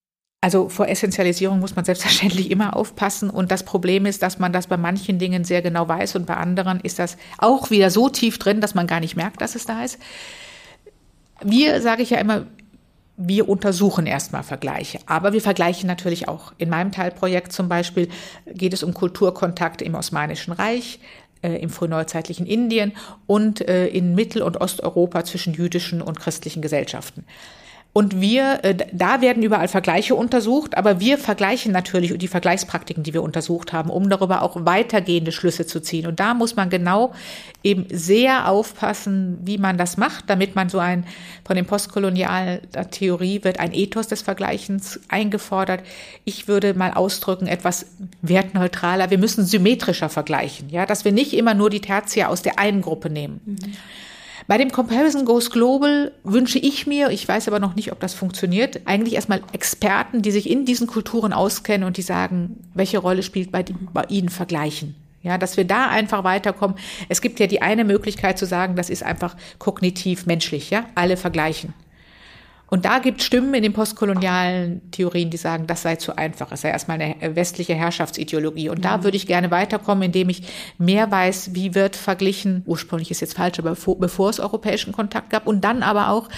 Also 0.41 0.69
vor 0.69 0.87
Essentialisierung 0.87 1.59
muss 1.59 1.75
man 1.75 1.85
selbstverständlich 1.85 2.53
immer 2.53 2.77
aufpassen. 2.77 3.29
Und 3.29 3.51
das 3.51 3.65
Problem 3.65 4.07
ist, 4.07 4.23
dass 4.23 4.39
man 4.39 4.53
das 4.53 4.69
bei 4.69 4.77
manchen 4.77 5.19
Dingen 5.19 5.43
sehr 5.43 5.63
genau 5.63 5.89
weiß 5.89 6.15
und 6.15 6.27
bei 6.27 6.37
anderen 6.37 6.79
ist 6.79 7.01
das 7.01 7.17
auch 7.39 7.71
wieder 7.71 7.91
so 7.91 8.09
tief 8.09 8.39
drin, 8.39 8.61
dass 8.61 8.77
man 8.77 8.87
gar 8.87 9.01
nicht 9.01 9.17
merkt, 9.17 9.41
dass 9.41 9.57
es 9.57 9.67
da 9.67 9.83
ist. 9.83 9.99
Wir, 11.43 11.83
sage 11.83 12.03
ich 12.03 12.11
ja 12.11 12.19
immer, 12.19 12.47
wir 13.19 13.49
untersuchen 13.49 14.07
erstmal 14.07 14.45
Vergleiche, 14.45 15.01
aber 15.07 15.33
wir 15.33 15.41
vergleichen 15.41 15.89
natürlich 15.89 16.29
auch. 16.29 16.53
In 16.57 16.71
meinem 16.71 16.93
Teilprojekt 16.93 17.53
zum 17.53 17.69
Beispiel 17.69 18.09
geht 18.47 18.73
es 18.73 18.85
um 18.85 18.95
Kulturkontakte 18.95 19.85
im 19.85 19.97
Osmanischen 19.97 20.53
Reich, 20.53 21.01
äh, 21.43 21.57
im 21.57 21.69
frühneuzeitlichen 21.69 22.47
Indien 22.47 22.93
und 23.27 23.61
äh, 23.69 23.89
in 23.89 24.15
Mittel- 24.15 24.43
und 24.43 24.61
Osteuropa 24.61 25.25
zwischen 25.25 25.53
jüdischen 25.53 26.01
und 26.01 26.21
christlichen 26.21 26.63
Gesellschaften. 26.63 27.25
Und 27.95 28.21
wir, 28.21 28.61
äh, 28.63 28.77
da 28.93 29.23
werden 29.23 29.43
überall 29.43 29.67
Vergleiche 29.67 30.15
untersucht, 30.15 30.77
aber 30.77 31.01
wir 31.01 31.19
vergleichen 31.19 31.73
natürlich 31.73 32.17
die 32.19 32.29
Vergleichspraktiken, 32.29 33.03
die 33.03 33.15
wir 33.15 33.23
untersucht 33.23 33.73
haben, 33.73 33.91
um 33.91 34.09
darüber 34.09 34.43
auch 34.43 34.55
weitergehende 34.65 35.33
Schlüsse 35.33 35.67
zu 35.67 35.81
ziehen. 35.81 36.07
Und 36.07 36.21
da 36.21 36.35
muss 36.35 36.55
man 36.55 36.71
genau 36.71 37.13
eben 37.65 37.87
sehr 37.91 38.49
aufpassen, 38.49 39.39
wie 39.43 39.59
man 39.59 39.79
das 39.79 39.97
macht, 39.97 40.29
damit 40.29 40.55
man 40.55 40.69
so 40.69 40.79
ein, 40.79 41.07
von 41.45 41.57
den 41.57 41.65
postkolonialen 41.65 42.61
Theorie 42.91 43.43
wird 43.43 43.59
ein 43.59 43.73
Ethos 43.73 44.07
des 44.07 44.23
Vergleichens 44.23 45.01
eingefordert. 45.09 45.83
Ich 46.25 46.47
würde 46.47 46.75
mal 46.75 46.93
ausdrücken, 46.93 47.47
etwas 47.47 47.87
wertneutraler. 48.21 49.11
Wir 49.11 49.19
müssen 49.19 49.45
symmetrischer 49.45 50.11
vergleichen, 50.11 50.69
ja, 50.71 50.87
dass 50.87 51.05
wir 51.05 51.13
nicht 51.13 51.33
immer 51.33 51.55
nur 51.55 51.71
die 51.71 51.81
Tertia 51.81 52.29
aus 52.29 52.43
der 52.43 52.59
einen 52.59 52.83
Gruppe 52.83 53.11
nehmen. 53.11 53.41
Mhm. 53.45 53.77
Bei 54.49 54.57
dem 54.57 54.73
Comparison 54.73 55.27
Goes 55.27 55.51
Global 55.51 56.11
wünsche 56.25 56.59
ich 56.59 56.87
mir, 56.87 57.11
ich 57.11 57.29
weiß 57.29 57.49
aber 57.49 57.61
noch 57.61 57.75
nicht, 57.75 57.93
ob 57.93 58.01
das 58.01 58.15
funktioniert, 58.15 58.81
eigentlich 58.87 59.15
erstmal 59.15 59.43
Experten, 59.53 60.23
die 60.23 60.31
sich 60.31 60.49
in 60.49 60.65
diesen 60.65 60.87
Kulturen 60.87 61.35
auskennen 61.35 61.87
und 61.87 61.99
die 61.99 62.03
sagen, 62.03 62.59
welche 62.73 62.97
Rolle 62.97 63.23
spielt 63.23 63.53
bei, 63.53 63.63
bei 63.93 64.05
ihnen 64.09 64.31
vergleichen. 64.31 64.95
Ja, 65.23 65.37
dass 65.37 65.59
wir 65.59 65.67
da 65.67 65.89
einfach 65.89 66.25
weiterkommen. 66.25 66.79
Es 67.11 67.21
gibt 67.21 67.41
ja 67.41 67.47
die 67.47 67.61
eine 67.61 67.85
Möglichkeit 67.85 68.39
zu 68.39 68.47
sagen, 68.47 68.75
das 68.75 68.89
ist 68.89 69.03
einfach 69.03 69.37
kognitiv 69.59 70.25
menschlich, 70.25 70.71
ja, 70.71 70.87
alle 70.95 71.19
vergleichen. 71.19 71.75
Und 72.71 72.85
da 72.85 72.99
gibt 72.99 73.23
Stimmen 73.23 73.55
in 73.55 73.63
den 73.63 73.73
postkolonialen 73.73 74.91
Theorien, 74.91 75.31
die 75.31 75.39
sagen, 75.39 75.67
das 75.67 75.83
sei 75.83 75.97
zu 75.97 76.17
einfach. 76.17 76.53
Es 76.53 76.61
sei 76.61 76.71
erstmal 76.71 77.01
eine 77.01 77.35
westliche 77.35 77.75
Herrschaftsideologie. 77.75 78.69
Und 78.69 78.85
da 78.85 78.99
mhm. 78.99 79.05
würde 79.05 79.17
ich 79.17 79.27
gerne 79.27 79.51
weiterkommen, 79.51 80.05
indem 80.05 80.29
ich 80.29 80.43
mehr 80.77 81.11
weiß, 81.11 81.55
wie 81.55 81.75
wird 81.75 81.97
verglichen, 81.97 82.63
ursprünglich 82.67 83.11
ist 83.11 83.21
jetzt 83.21 83.35
falsch, 83.35 83.59
aber 83.59 83.71
bevor, 83.71 83.99
bevor 83.99 84.31
es 84.31 84.39
europäischen 84.39 84.93
Kontakt 84.93 85.31
gab. 85.31 85.47
Und 85.47 85.63
dann 85.63 85.83
aber 85.83 86.11
auch, 86.11 86.29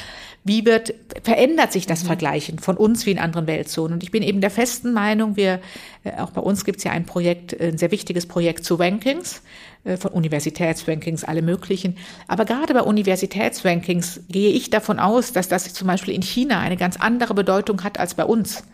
wie 0.43 0.65
wird, 0.65 0.95
verändert 1.23 1.73
sich 1.73 1.87
das 1.87 2.03
mhm. 2.03 2.09
Vergleichen 2.09 2.59
von 2.59 2.77
uns 2.77 3.05
wie 3.05 3.11
in 3.11 3.19
anderen 3.19 3.47
Weltzonen? 3.47 3.95
Und 3.95 4.03
ich 4.03 4.11
bin 4.11 4.23
eben 4.23 4.41
der 4.41 4.51
festen 4.51 4.93
Meinung, 4.93 5.37
wir, 5.37 5.61
äh, 6.05 6.13
auch 6.19 6.31
bei 6.31 6.41
uns 6.41 6.65
gibt 6.65 6.79
es 6.79 6.85
ja 6.85 6.93
ein 6.93 7.05
Projekt, 7.05 7.59
ein 7.61 7.77
sehr 7.77 7.91
wichtiges 7.91 8.27
Projekt 8.27 8.65
zu 8.65 8.77
Rankings, 8.77 9.43
äh, 9.85 9.97
von 9.97 10.13
Universitätsrankings, 10.13 11.25
alle 11.25 11.43
möglichen. 11.43 11.97
Aber 12.27 12.47
gerade 12.47 12.73
bei 12.73 12.83
Universitätsrankings 12.83 14.23
gehe 14.29 14.51
ich 14.51 14.71
davon 14.71 14.99
aus, 14.99 15.33
dass 15.33 15.49
das 15.49 15.73
zum 15.75 15.87
Beispiel 15.87 16.15
in 16.15 16.23
China 16.23 16.61
eine 16.61 16.77
ganz 16.77 16.97
andere 16.97 17.35
Bedeutung 17.35 17.85
hat 17.85 17.99
als 17.99 18.15
bei 18.15 18.25
uns. 18.25 18.65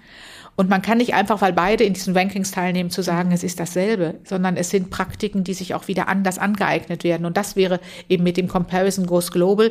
Und 0.56 0.70
man 0.70 0.80
kann 0.80 0.98
nicht 0.98 1.12
einfach, 1.12 1.42
weil 1.42 1.52
beide 1.52 1.84
in 1.84 1.92
diesen 1.92 2.16
Rankings 2.16 2.50
teilnehmen, 2.50 2.90
zu 2.90 3.02
sagen, 3.02 3.30
es 3.30 3.44
ist 3.44 3.60
dasselbe, 3.60 4.14
sondern 4.24 4.56
es 4.56 4.70
sind 4.70 4.88
Praktiken, 4.88 5.44
die 5.44 5.52
sich 5.52 5.74
auch 5.74 5.86
wieder 5.86 6.08
anders 6.08 6.38
angeeignet 6.38 7.04
werden. 7.04 7.26
Und 7.26 7.36
das 7.36 7.56
wäre 7.56 7.78
eben 8.08 8.24
mit 8.24 8.38
dem 8.38 8.48
Comparison 8.48 9.06
Goes 9.06 9.30
Global. 9.30 9.70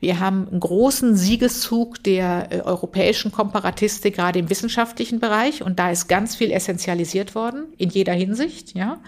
Wir 0.00 0.18
haben 0.18 0.48
einen 0.50 0.58
großen 0.58 1.14
Siegeszug 1.14 2.02
der 2.02 2.48
äh, 2.50 2.60
europäischen 2.62 3.30
Komparatistik, 3.30 4.16
gerade 4.16 4.40
im 4.40 4.50
wissenschaftlichen 4.50 5.20
Bereich. 5.20 5.62
Und 5.62 5.78
da 5.78 5.90
ist 5.92 6.08
ganz 6.08 6.34
viel 6.34 6.50
essentialisiert 6.50 7.36
worden, 7.36 7.66
in 7.78 7.90
jeder 7.90 8.12
Hinsicht, 8.12 8.74
ja. 8.74 8.98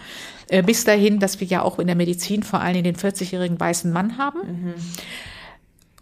Äh, 0.48 0.62
bis 0.62 0.84
dahin, 0.84 1.18
dass 1.18 1.40
wir 1.40 1.46
ja 1.48 1.62
auch 1.62 1.80
in 1.80 1.88
der 1.88 1.96
Medizin 1.96 2.44
vor 2.44 2.60
allem 2.60 2.84
den 2.84 2.94
40-jährigen 2.94 3.58
weißen 3.58 3.92
Mann 3.92 4.16
haben. 4.16 4.38
Mhm. 4.46 4.74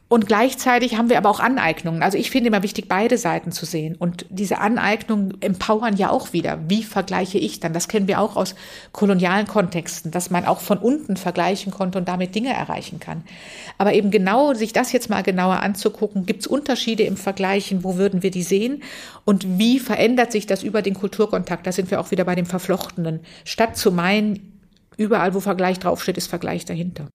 Und 0.07 0.27
gleichzeitig 0.27 0.97
haben 0.97 1.09
wir 1.09 1.17
aber 1.17 1.31
auch 1.31 1.41
Aneignungen. 1.41 2.03
Also 2.03 2.19
ich 2.19 2.31
finde 2.31 2.49
immer 2.49 2.63
wichtig, 2.63 2.89
beide 2.89 3.17
Seiten 3.17 3.53
zu 3.53 3.65
sehen. 3.65 3.97
Und 3.97 4.27
diese 4.29 4.59
Aneignungen 4.59 5.41
empowern 5.41 5.97
ja 5.97 6.11
auch 6.11 6.35
wieder. 6.35 6.59
Wie 6.69 6.83
vergleiche 6.83 7.39
ich 7.39 7.59
dann? 7.59 7.73
Das 7.73 7.89
kennen 7.89 8.07
wir 8.07 8.21
auch 8.21 8.37
aus 8.37 8.55
kolonialen 8.93 9.47
Kontexten, 9.47 10.11
dass 10.11 10.31
man 10.31 10.45
auch 10.45 10.61
von 10.61 10.77
unten 10.77 11.17
vergleichen 11.17 11.73
konnte 11.73 11.99
und 11.99 12.07
damit 12.07 12.35
Dinge 12.35 12.53
erreichen 12.53 13.01
kann. 13.01 13.25
Aber 13.79 13.95
eben 13.95 14.11
genau, 14.11 14.53
sich 14.53 14.75
das 14.75 14.93
jetzt 14.93 15.09
mal 15.09 15.23
genauer 15.23 15.61
anzugucken, 15.61 16.27
gibt 16.27 16.43
es 16.43 16.47
Unterschiede 16.47 17.05
im 17.05 17.17
Vergleichen, 17.17 17.83
wo 17.83 17.97
würden 17.97 18.23
wir 18.23 18.31
die 18.31 18.43
sehen? 18.43 18.83
Und 19.25 19.59
wie 19.59 19.79
verändert 19.79 20.33
sich 20.33 20.47
das 20.47 20.63
über 20.63 20.83
den 20.83 20.95
Kulturkontakt? 20.95 21.67
Da 21.67 21.73
sind 21.73 21.91
wir 21.91 21.99
auch 21.99 22.11
wieder 22.11 22.25
bei 22.25 22.35
dem 22.35 22.47
Verflochtenen. 22.47 23.21
Statt 23.45 23.79
zu 23.79 23.91
meinen, 23.91 24.61
überall, 24.99 25.33
wo 25.33 25.41
Vergleich 25.41 25.79
draufsteht, 25.79 26.19
ist 26.19 26.29
Vergleich 26.29 26.67
dahinter. 26.67 27.09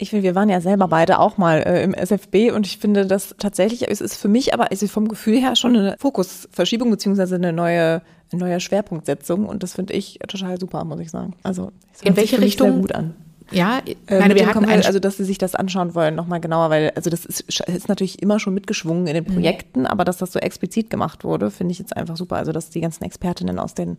Ich 0.00 0.10
finde, 0.10 0.22
wir 0.22 0.36
waren 0.36 0.48
ja 0.48 0.60
selber 0.60 0.86
beide 0.86 1.18
auch 1.18 1.38
mal 1.38 1.58
äh, 1.58 1.82
im 1.82 1.92
SFB 1.92 2.52
und 2.52 2.66
ich 2.66 2.78
finde, 2.78 3.04
dass 3.04 3.34
tatsächlich, 3.38 3.90
es 3.90 4.00
ist 4.00 4.14
für 4.14 4.28
mich 4.28 4.54
aber 4.54 4.70
also 4.70 4.86
vom 4.86 5.08
Gefühl 5.08 5.40
her 5.40 5.56
schon 5.56 5.76
eine 5.76 5.96
Fokusverschiebung 5.98 6.88
beziehungsweise 6.88 7.34
eine 7.34 7.52
neue, 7.52 8.02
eine 8.30 8.40
neue 8.40 8.60
Schwerpunktsetzung 8.60 9.46
und 9.46 9.64
das 9.64 9.74
finde 9.74 9.94
ich 9.94 10.20
total 10.28 10.60
super, 10.60 10.84
muss 10.84 11.00
ich 11.00 11.10
sagen. 11.10 11.34
Also 11.42 11.72
in 12.02 12.16
welche 12.16 12.40
Richtung? 12.40 12.80
Gut 12.80 12.94
an. 12.94 13.16
Ja, 13.50 13.80
äh, 14.06 14.18
meine, 14.18 14.34
wir 14.34 14.46
hatten 14.46 14.64
ein, 14.64 14.84
also 14.84 14.98
dass 14.98 15.16
sie 15.16 15.24
sich 15.24 15.38
das 15.38 15.54
anschauen 15.54 15.94
wollen 15.94 16.14
nochmal 16.14 16.40
genauer, 16.40 16.70
weil 16.70 16.92
also 16.94 17.10
das 17.10 17.24
ist, 17.24 17.60
ist 17.60 17.88
natürlich 17.88 18.20
immer 18.22 18.38
schon 18.38 18.54
mitgeschwungen 18.54 19.06
in 19.06 19.14
den 19.14 19.24
mhm. 19.24 19.34
Projekten, 19.34 19.80
mhm. 19.80 19.86
aber 19.86 20.04
dass 20.04 20.18
das 20.18 20.32
so 20.32 20.38
explizit 20.38 20.90
gemacht 20.90 21.24
wurde, 21.24 21.50
finde 21.50 21.72
ich 21.72 21.78
jetzt 21.78 21.96
einfach 21.96 22.16
super. 22.16 22.36
Also 22.36 22.52
dass 22.52 22.70
die 22.70 22.80
ganzen 22.80 23.04
Expertinnen 23.04 23.58
aus 23.58 23.74
den 23.74 23.96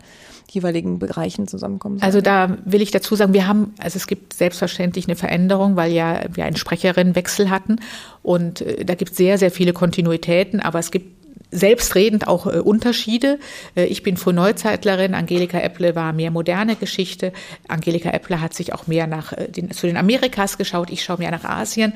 jeweiligen 0.49 0.99
Bereichen 0.99 1.47
zusammenkommen. 1.47 1.97
Sollen. 1.97 2.05
Also 2.05 2.21
da 2.21 2.57
will 2.65 2.81
ich 2.81 2.91
dazu 2.91 3.15
sagen, 3.15 3.33
wir 3.33 3.47
haben, 3.47 3.73
also 3.79 3.97
es 3.97 4.07
gibt 4.07 4.33
selbstverständlich 4.33 5.07
eine 5.07 5.15
Veränderung, 5.15 5.75
weil 5.75 5.91
ja 5.91 6.21
wir 6.31 6.45
einen 6.45 6.55
Sprecherinnenwechsel 6.55 7.49
hatten 7.49 7.77
und 8.21 8.61
äh, 8.61 8.85
da 8.85 8.95
gibt 8.95 9.11
es 9.11 9.17
sehr, 9.17 9.37
sehr 9.37 9.51
viele 9.51 9.73
Kontinuitäten, 9.73 10.59
aber 10.59 10.79
es 10.79 10.91
gibt 10.91 11.18
selbstredend 11.51 12.27
auch 12.27 12.45
äh, 12.45 12.59
Unterschiede. 12.59 13.39
Äh, 13.75 13.85
ich 13.85 14.03
bin 14.03 14.17
Frühneuzeitlerin, 14.17 15.13
Angelika 15.15 15.59
Epple 15.59 15.95
war 15.95 16.13
mehr 16.13 16.31
moderne 16.31 16.75
Geschichte. 16.75 17.33
Angelika 17.67 18.09
Epple 18.11 18.41
hat 18.41 18.53
sich 18.53 18.73
auch 18.73 18.87
mehr 18.87 19.07
nach 19.07 19.33
äh, 19.33 19.47
den, 19.49 19.71
zu 19.71 19.87
den 19.87 19.97
Amerikas 19.97 20.57
geschaut, 20.57 20.89
ich 20.89 21.03
schaue 21.03 21.17
mehr 21.19 21.31
nach 21.31 21.43
Asien. 21.43 21.93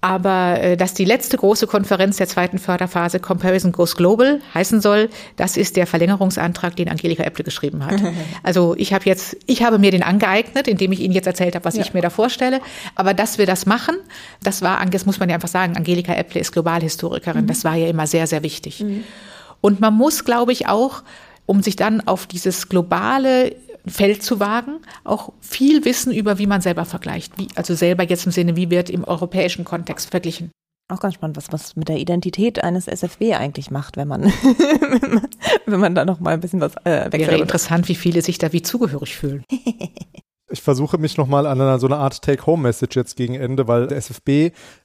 Aber 0.00 0.60
äh, 0.60 0.76
dass 0.76 0.94
die 0.94 1.04
letzte 1.04 1.36
große 1.36 1.66
Konferenz 1.66 2.18
der 2.18 2.28
zweiten 2.28 2.58
Förderphase 2.58 3.18
Comparison 3.18 3.72
Goes 3.72 3.96
Global 3.96 4.40
heißen 4.54 4.80
soll, 4.80 5.10
das 5.34 5.56
ist 5.56 5.74
der 5.74 5.88
Verlängerungsantrag, 5.88 6.76
den 6.76 6.88
Angelika 6.88 7.24
Epple 7.24 7.44
geschrieben 7.44 7.84
hat. 7.84 8.00
Also 8.42 8.74
ich 8.78 8.92
habe 8.92 9.04
jetzt, 9.04 9.36
ich 9.46 9.62
habe 9.62 9.78
mir 9.78 9.90
den 9.90 10.02
angeeignet, 10.02 10.68
indem 10.68 10.92
ich 10.92 11.00
Ihnen 11.00 11.12
jetzt 11.12 11.26
erzählt 11.26 11.54
habe, 11.54 11.64
was 11.64 11.76
ja. 11.76 11.82
ich 11.82 11.92
mir 11.92 12.00
da 12.00 12.10
vorstelle. 12.10 12.60
Aber 12.94 13.12
dass 13.12 13.38
wir 13.38 13.46
das 13.46 13.66
machen, 13.66 13.96
das 14.42 14.62
war, 14.62 14.84
das 14.86 15.06
muss 15.06 15.18
man 15.18 15.28
ja 15.28 15.34
einfach 15.34 15.48
sagen, 15.48 15.76
Angelika 15.76 16.14
Epple 16.14 16.40
ist 16.40 16.52
Globalhistorikerin. 16.52 17.42
Mhm. 17.42 17.48
Das 17.48 17.64
war 17.64 17.74
ja 17.74 17.88
immer 17.88 18.06
sehr, 18.06 18.26
sehr 18.26 18.42
wichtig. 18.42 18.80
Mhm. 18.80 19.04
Und 19.60 19.80
man 19.80 19.94
muss, 19.94 20.24
glaube 20.24 20.52
ich, 20.52 20.68
auch 20.68 21.02
um 21.46 21.62
sich 21.62 21.76
dann 21.76 22.06
auf 22.06 22.26
dieses 22.26 22.68
globale 22.68 23.56
Feld 23.90 24.22
zu 24.22 24.40
wagen, 24.40 24.80
auch 25.04 25.32
viel 25.40 25.84
Wissen 25.84 26.12
über, 26.12 26.38
wie 26.38 26.46
man 26.46 26.60
selber 26.60 26.84
vergleicht. 26.84 27.38
Wie, 27.38 27.48
also 27.54 27.74
selber 27.74 28.04
jetzt 28.04 28.26
im 28.26 28.32
Sinne, 28.32 28.56
wie 28.56 28.70
wird 28.70 28.90
im 28.90 29.04
europäischen 29.04 29.64
Kontext 29.64 30.10
verglichen. 30.10 30.50
Auch 30.90 31.00
ganz 31.00 31.14
spannend, 31.14 31.36
was, 31.36 31.52
was 31.52 31.76
mit 31.76 31.88
der 31.88 31.98
Identität 31.98 32.64
eines 32.64 32.88
SFW 32.88 33.34
eigentlich 33.34 33.70
macht, 33.70 33.98
wenn 33.98 34.08
man, 34.08 34.22
wenn 35.66 35.80
man 35.80 35.94
da 35.94 36.06
noch 36.06 36.18
mal 36.18 36.32
ein 36.32 36.40
bisschen 36.40 36.60
was 36.60 36.76
äh, 36.84 37.12
wechselt. 37.12 37.30
Wäre 37.30 37.42
interessant, 37.42 37.88
wie 37.88 37.94
viele 37.94 38.22
sich 38.22 38.38
da 38.38 38.52
wie 38.54 38.62
zugehörig 38.62 39.14
fühlen. 39.14 39.44
ich 40.50 40.62
versuche 40.62 40.98
mich 40.98 41.16
nochmal 41.16 41.46
an 41.46 41.60
einer, 41.60 41.78
so 41.78 41.86
einer 41.86 41.98
Art 41.98 42.22
Take-Home-Message 42.22 42.96
jetzt 42.96 43.16
gegen 43.16 43.34
Ende, 43.34 43.68
weil 43.68 43.86
der 43.86 43.98
SFB, 43.98 44.28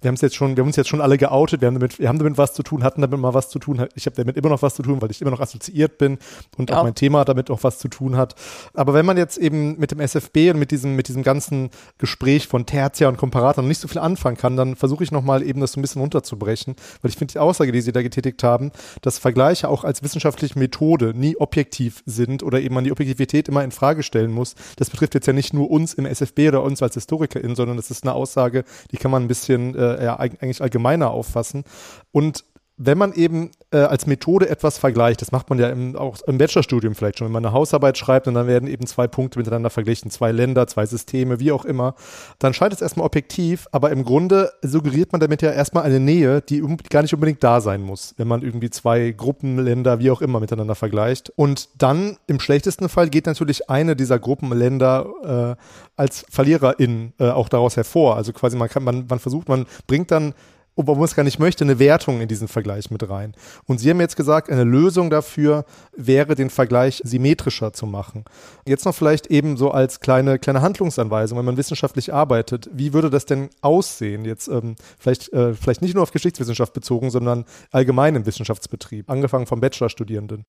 wir 0.02 0.08
haben 0.08 0.16
es 0.16 0.22
jetzt 0.22 0.36
schon, 0.36 0.58
wir 0.58 0.62
haben 0.62 0.68
uns 0.68 0.76
jetzt 0.76 0.90
schon 0.90 1.00
alle 1.00 1.18
geoutet, 1.18 1.62
wir 1.62 1.68
haben 1.68 1.76
damit, 1.76 2.00
wir 2.00 2.10
haben 2.10 2.20
damit 2.20 2.38
was 2.38 2.54
zu 2.54 2.64
tun, 2.64 2.84
hatten 2.84 3.02
damit 3.02 3.20
mal 3.20 3.34
was 3.34 3.50
zu 3.50 3.60
tun. 3.60 3.86
Ich 3.96 4.06
habe 4.06 4.16
damit 4.16 4.36
immer 4.36 4.50
noch 4.50 4.62
was 4.62 4.76
zu 4.76 4.84
tun, 4.84 5.02
weil 5.02 5.12
ich 5.12 5.22
immer 5.22 5.32
noch 5.32 5.40
assoziiert 5.40 5.98
bin 5.98 6.18
und 6.58 6.70
ja. 6.70 6.80
auch 6.80 6.84
mein 6.84 6.96
Thema 6.96 7.24
damit 7.24 7.50
auch 7.50 7.64
was 7.64 7.80
zu 7.80 7.88
tun 7.88 8.18
hat. 8.18 8.36
Aber 8.74 8.94
wenn 8.94 9.06
man 9.06 9.18
jetzt 9.18 9.38
eben 9.38 9.80
mit 9.80 9.92
dem 9.92 10.02
SFB 10.02 10.52
und 10.52 10.60
mit 10.60 10.72
diesem, 10.72 10.96
mit 10.96 11.08
diesem 11.08 11.24
ganzen 11.24 11.70
Gespräch 11.98 12.48
von 12.48 12.66
Tertia 12.66 13.08
und 13.08 13.18
Komparator 13.18 13.64
noch 13.64 13.70
nicht 13.70 13.80
so 13.80 13.88
viel 13.88 14.02
anfangen 14.02 14.38
kann, 14.38 14.58
dann 14.58 14.76
versuche 14.76 15.04
ich 15.04 15.12
nochmal 15.12 15.44
eben 15.44 15.62
das 15.62 15.74
so 15.74 15.80
ein 15.80 15.82
bisschen 15.82 16.02
runterzubrechen, 16.02 16.76
weil 17.02 17.10
ich 17.10 17.18
finde 17.18 17.32
die 17.34 17.40
Aussage, 17.40 17.72
die 17.72 17.82
Sie 17.82 17.94
da 17.94 18.02
getätigt 18.02 18.44
haben, 18.44 18.72
dass 19.02 19.18
Vergleiche 19.18 19.70
auch 19.70 19.86
als 19.86 20.04
wissenschaftliche 20.04 20.60
Methode 20.60 21.14
nie 21.16 21.38
objektiv 21.38 22.04
sind 22.06 22.44
oder 22.44 22.60
eben 22.60 22.76
man 22.76 22.84
die 22.84 22.92
Objektivität 22.92 23.48
immer 23.48 23.64
in 23.64 23.72
Frage 23.72 24.04
stellen 24.04 24.32
muss. 24.32 24.56
Das 24.76 24.90
betrifft 24.90 25.14
jetzt 25.16 25.28
ja 25.28 25.34
nicht 25.34 25.53
nur 25.54 25.70
uns 25.70 25.94
im 25.94 26.06
SFB 26.06 26.50
oder 26.50 26.64
uns 26.64 26.82
als 26.82 26.96
HistorikerInnen, 26.96 27.56
sondern 27.56 27.78
das 27.78 27.92
ist 27.92 28.04
eine 28.04 28.14
Aussage, 28.14 28.64
die 28.92 28.98
kann 28.98 29.12
man 29.12 29.24
ein 29.24 29.28
bisschen 29.28 29.76
äh, 29.76 30.04
ja, 30.04 30.20
eigentlich 30.20 30.62
allgemeiner 30.62 31.12
auffassen. 31.12 31.64
Und 32.12 32.46
wenn 32.78 32.98
man 32.98 33.14
eben 33.14 33.52
äh, 33.72 33.78
als 33.78 34.08
Methode 34.08 34.50
etwas 34.50 34.80
vergleicht, 34.80 35.22
das 35.22 35.32
macht 35.32 35.50
man 35.50 35.60
ja 35.60 35.70
im, 35.70 35.96
auch 35.96 36.18
im 36.26 36.40
Bachelorstudium 36.40 36.96
vielleicht 36.96 37.20
schon, 37.20 37.26
wenn 37.26 37.32
man 37.32 37.46
eine 37.46 37.54
Hausarbeit 37.54 37.98
schreibt 37.98 38.28
und 38.28 38.34
dann 38.34 38.48
werden 38.48 38.68
eben 38.68 38.88
zwei 38.88 39.08
Punkte 39.08 39.38
miteinander 39.38 39.70
verglichen, 39.70 40.10
zwei 40.10 40.32
Länder, 40.32 40.66
zwei 40.66 40.88
Systeme, 40.88 41.40
wie 41.40 41.52
auch 41.52 41.66
immer, 41.66 41.94
dann 42.40 42.54
scheint 42.54 42.74
es 42.74 42.82
erstmal 42.82 43.06
objektiv, 43.06 43.68
aber 43.72 43.92
im 43.92 44.04
Grunde 44.04 44.52
suggeriert 44.64 45.12
man 45.12 45.22
damit 45.22 45.44
ja 45.44 45.52
erstmal 45.52 45.84
eine 45.84 46.00
Nähe, 46.00 46.42
die 46.42 46.64
gar 46.90 47.04
nicht 47.04 47.14
unbedingt 47.14 47.44
da 47.44 47.62
sein 47.62 47.82
muss, 47.82 48.16
wenn 48.18 48.28
man 48.28 48.42
irgendwie 48.42 48.72
zwei 48.72 49.12
Gruppenländer, 49.12 50.00
wie 50.00 50.10
auch 50.10 50.22
immer, 50.22 50.40
miteinander 50.40 50.76
vergleicht. 50.76 51.32
Und 51.36 51.70
dann 51.78 52.18
im 52.26 52.40
schlechtesten 52.40 52.90
Fall 52.90 53.10
geht 53.10 53.28
natürlich 53.28 53.70
eine 53.70 53.96
dieser 53.96 54.18
Gruppenländer 54.18 55.58
äh, 55.58 55.64
als 55.96 56.26
Verliererin 56.30 57.14
äh, 57.20 57.30
auch 57.30 57.50
daraus 57.50 57.78
hervor. 57.78 58.18
Also 58.18 58.34
quasi 58.34 58.58
man 58.58 58.70
kann, 58.70 58.84
man, 58.84 59.06
man 59.08 59.20
versucht, 59.20 59.48
man 59.48 59.68
bringt 59.86 60.10
dann 60.10 60.34
obwohl 60.76 60.96
man 60.96 61.06
es 61.06 61.16
gar 61.16 61.24
nicht 61.24 61.40
möchte, 61.40 61.64
eine 61.64 61.80
Wertung 61.80 62.22
in 62.22 62.28
diesen 62.28 62.48
Vergleich 62.48 62.90
mit 62.92 63.08
rein. 63.10 63.34
Und 63.66 63.80
Sie 63.80 63.90
haben 63.90 64.00
jetzt 64.00 64.16
gesagt, 64.16 64.50
eine 64.50 64.64
Lösung 64.64 65.10
dafür 65.10 65.66
wäre, 65.96 66.36
den 66.36 66.50
Vergleich 66.50 67.02
symmetrischer 67.04 67.74
zu 67.74 67.86
machen. 67.86 68.26
Jetzt 68.68 68.86
noch 68.86 68.96
vielleicht 68.96 69.28
eben 69.28 69.58
so 69.58 69.72
als 69.72 70.00
kleine, 70.00 70.40
kleine 70.40 70.62
Handlungsanweisung, 70.62 71.38
wenn 71.38 71.46
man 71.46 71.58
wissenschaftlich 71.58 72.14
arbeitet. 72.14 72.70
Wie 72.74 72.94
würde 72.94 73.10
das 73.10 73.26
denn 73.26 73.50
aussehen? 73.62 74.26
Jetzt 74.26 74.48
ähm, 74.48 74.76
vielleicht, 74.98 75.32
äh, 75.34 75.54
vielleicht 75.54 75.82
nicht 75.82 75.94
nur 75.94 76.04
auf 76.04 76.12
Geschichtswissenschaft 76.12 76.74
bezogen, 76.74 77.10
sondern 77.12 77.46
allgemein 77.72 78.16
im 78.16 78.26
Wissenschaftsbetrieb, 78.26 79.10
angefangen 79.10 79.46
vom 79.46 79.62
Bachelorstudierenden. 79.62 80.46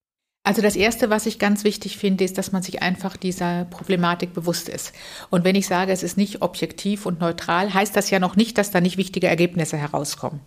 Also 0.46 0.60
das 0.60 0.76
Erste, 0.76 1.08
was 1.08 1.24
ich 1.24 1.38
ganz 1.38 1.64
wichtig 1.64 1.96
finde, 1.96 2.22
ist, 2.22 2.36
dass 2.36 2.52
man 2.52 2.62
sich 2.62 2.82
einfach 2.82 3.16
dieser 3.16 3.64
Problematik 3.64 4.34
bewusst 4.34 4.68
ist. 4.68 4.92
Und 5.30 5.42
wenn 5.42 5.54
ich 5.54 5.66
sage, 5.66 5.90
es 5.90 6.02
ist 6.02 6.18
nicht 6.18 6.42
objektiv 6.42 7.06
und 7.06 7.18
neutral, 7.18 7.72
heißt 7.72 7.96
das 7.96 8.10
ja 8.10 8.18
noch 8.18 8.36
nicht, 8.36 8.58
dass 8.58 8.70
da 8.70 8.82
nicht 8.82 8.98
wichtige 8.98 9.26
Ergebnisse 9.26 9.78
herauskommen. 9.78 10.40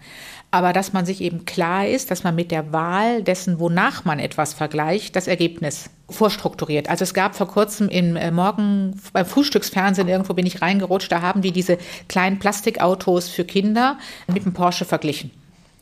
Aber 0.52 0.72
dass 0.72 0.94
man 0.94 1.08
sich 1.08 1.20
eben 1.22 1.46
klar 1.46 1.88
ist, 1.88 2.12
dass 2.12 2.24
man 2.24 2.36
mit 2.36 2.52
der 2.52 2.72
Wahl 2.72 3.24
dessen, 3.24 3.60
wonach 3.60 4.06
man 4.06 4.20
etwas 4.20 4.54
vergleicht, 4.54 5.16
das 5.16 5.28
Ergebnis 5.28 5.90
vorstrukturiert. 6.08 6.90
Also 6.90 7.02
es 7.02 7.16
gab 7.16 7.36
vor 7.36 7.48
kurzem 7.48 7.90
im 7.90 8.16
äh, 8.16 8.30
Morgen 8.30 9.02
beim 9.14 9.26
Frühstücksfernsehen 9.26 10.08
irgendwo 10.08 10.36
bin 10.36 10.46
ich 10.46 10.62
reingerutscht, 10.62 11.12
da 11.12 11.24
haben 11.24 11.42
die 11.42 11.52
diese 11.52 11.80
kleinen 12.08 12.38
Plastikautos 12.38 13.30
für 13.30 13.46
Kinder 13.46 13.98
mit 14.28 14.46
dem 14.46 14.54
Porsche 14.54 14.86
verglichen. 14.86 15.32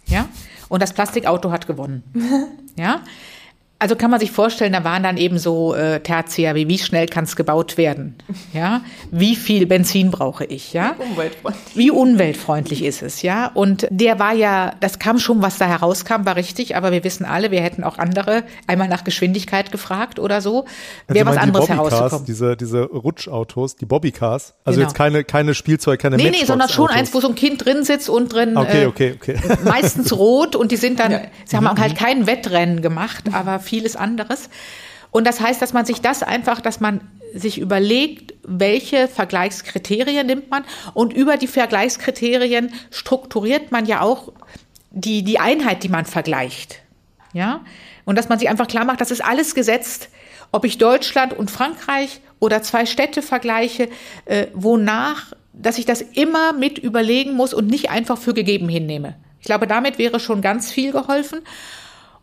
Ja? 0.07 0.29
Und 0.69 0.81
das 0.81 0.93
Plastikauto 0.93 1.51
hat 1.51 1.67
gewonnen. 1.67 2.03
ja? 2.77 3.01
Also 3.77 3.97
kann 3.97 4.09
man 4.09 4.21
sich 4.21 4.31
vorstellen, 4.31 4.71
da 4.71 4.85
waren 4.85 5.03
dann 5.03 5.17
eben 5.17 5.37
so 5.37 5.75
äh, 5.75 5.99
Tertia, 5.99 6.55
wie 6.55 6.69
wie 6.69 6.77
schnell 6.77 7.07
kann 7.07 7.25
es 7.25 7.35
gebaut 7.35 7.77
werden? 7.77 8.15
Ja, 8.53 8.81
wie 9.11 9.35
viel 9.35 9.65
Benzin 9.65 10.11
brauche 10.11 10.45
ich? 10.45 10.71
Ja, 10.71 10.95
wie 10.97 11.03
umweltfreundlich. 11.03 11.75
wie 11.75 11.91
umweltfreundlich 11.91 12.83
ist 12.85 13.01
es? 13.01 13.21
Ja, 13.21 13.51
und 13.53 13.85
der 13.89 14.17
war 14.17 14.33
ja, 14.33 14.73
das 14.79 14.97
kam 14.97 15.19
schon, 15.19 15.41
was 15.41 15.57
da 15.57 15.65
herauskam, 15.65 16.25
war 16.25 16.37
richtig, 16.37 16.77
aber 16.77 16.93
wir 16.93 17.03
wissen 17.03 17.25
alle, 17.25 17.51
wir 17.51 17.59
hätten 17.59 17.83
auch 17.83 17.97
andere 17.97 18.43
einmal 18.65 18.87
nach 18.87 19.03
Geschwindigkeit 19.03 19.73
gefragt 19.73 20.19
oder 20.19 20.39
so, 20.39 20.63
wäre 21.09 21.25
was 21.25 21.35
anderes 21.35 21.67
herausgekommen. 21.67 22.25
Diese 22.25 22.55
diese 22.55 22.83
Rutschautos, 22.83 23.75
die 23.75 23.85
Bobbycars, 23.85 24.53
also 24.63 24.77
genau. 24.77 24.87
jetzt 24.87 24.95
keine 24.95 25.25
keine 25.25 25.53
Spielzeug, 25.53 25.99
keine 25.99 26.15
Nee, 26.15 26.29
nee, 26.29 26.45
sondern 26.45 26.69
schon 26.69 26.89
eins, 26.89 27.13
wo 27.13 27.19
so 27.19 27.27
ein 27.27 27.35
Kind 27.35 27.65
drin 27.65 27.83
sitzt 27.83 28.09
und 28.09 28.31
drin 28.31 28.55
okay, 28.55 28.85
okay, 28.85 29.15
okay. 29.17 29.33
Äh, 29.33 29.57
meistens 29.67 30.13
rot 30.13 30.55
und 30.55 30.71
die 30.71 30.77
sind 30.77 30.99
dann, 30.99 31.11
ja. 31.11 31.21
sie 31.43 31.57
haben 31.57 31.67
halt 31.67 31.97
kein 31.97 32.25
Wettrennen 32.25 32.81
gemacht, 32.81 33.25
aber 33.33 33.59
vieles 33.65 33.95
anderes. 33.95 34.49
Und 35.11 35.25
das 35.25 35.39
heißt, 35.39 35.61
dass 35.61 35.73
man 35.73 35.85
sich 35.85 36.01
das 36.01 36.23
einfach, 36.23 36.61
dass 36.61 36.79
man 36.79 37.01
sich 37.33 37.59
überlegt, 37.59 38.33
welche 38.43 39.07
Vergleichskriterien 39.07 40.25
nimmt 40.25 40.49
man 40.49 40.63
und 40.93 41.13
über 41.13 41.37
die 41.37 41.47
Vergleichskriterien 41.47 42.73
strukturiert 42.91 43.71
man 43.71 43.85
ja 43.85 44.01
auch 44.01 44.31
die, 44.91 45.23
die 45.23 45.39
Einheit, 45.39 45.83
die 45.83 45.89
man 45.89 46.05
vergleicht. 46.05 46.79
Ja? 47.33 47.61
Und 48.05 48.17
dass 48.17 48.29
man 48.29 48.39
sich 48.39 48.49
einfach 48.49 48.67
klar 48.67 48.85
macht, 48.85 49.01
das 49.01 49.11
ist 49.11 49.23
alles 49.23 49.55
gesetzt, 49.55 50.09
ob 50.51 50.63
ich 50.63 50.77
Deutschland 50.77 51.33
und 51.33 51.51
Frankreich 51.51 52.21
oder 52.39 52.61
zwei 52.61 52.85
Städte 52.85 53.21
vergleiche, 53.21 53.89
äh, 54.25 54.47
wonach, 54.53 55.33
dass 55.51 55.77
ich 55.77 55.85
das 55.85 56.01
immer 56.01 56.53
mit 56.53 56.77
überlegen 56.77 57.33
muss 57.33 57.53
und 57.53 57.67
nicht 57.67 57.89
einfach 57.89 58.17
für 58.17 58.33
gegeben 58.33 58.69
hinnehme. 58.69 59.15
Ich 59.39 59.45
glaube, 59.45 59.67
damit 59.67 59.97
wäre 59.97 60.19
schon 60.19 60.41
ganz 60.41 60.71
viel 60.71 60.91
geholfen. 60.91 61.41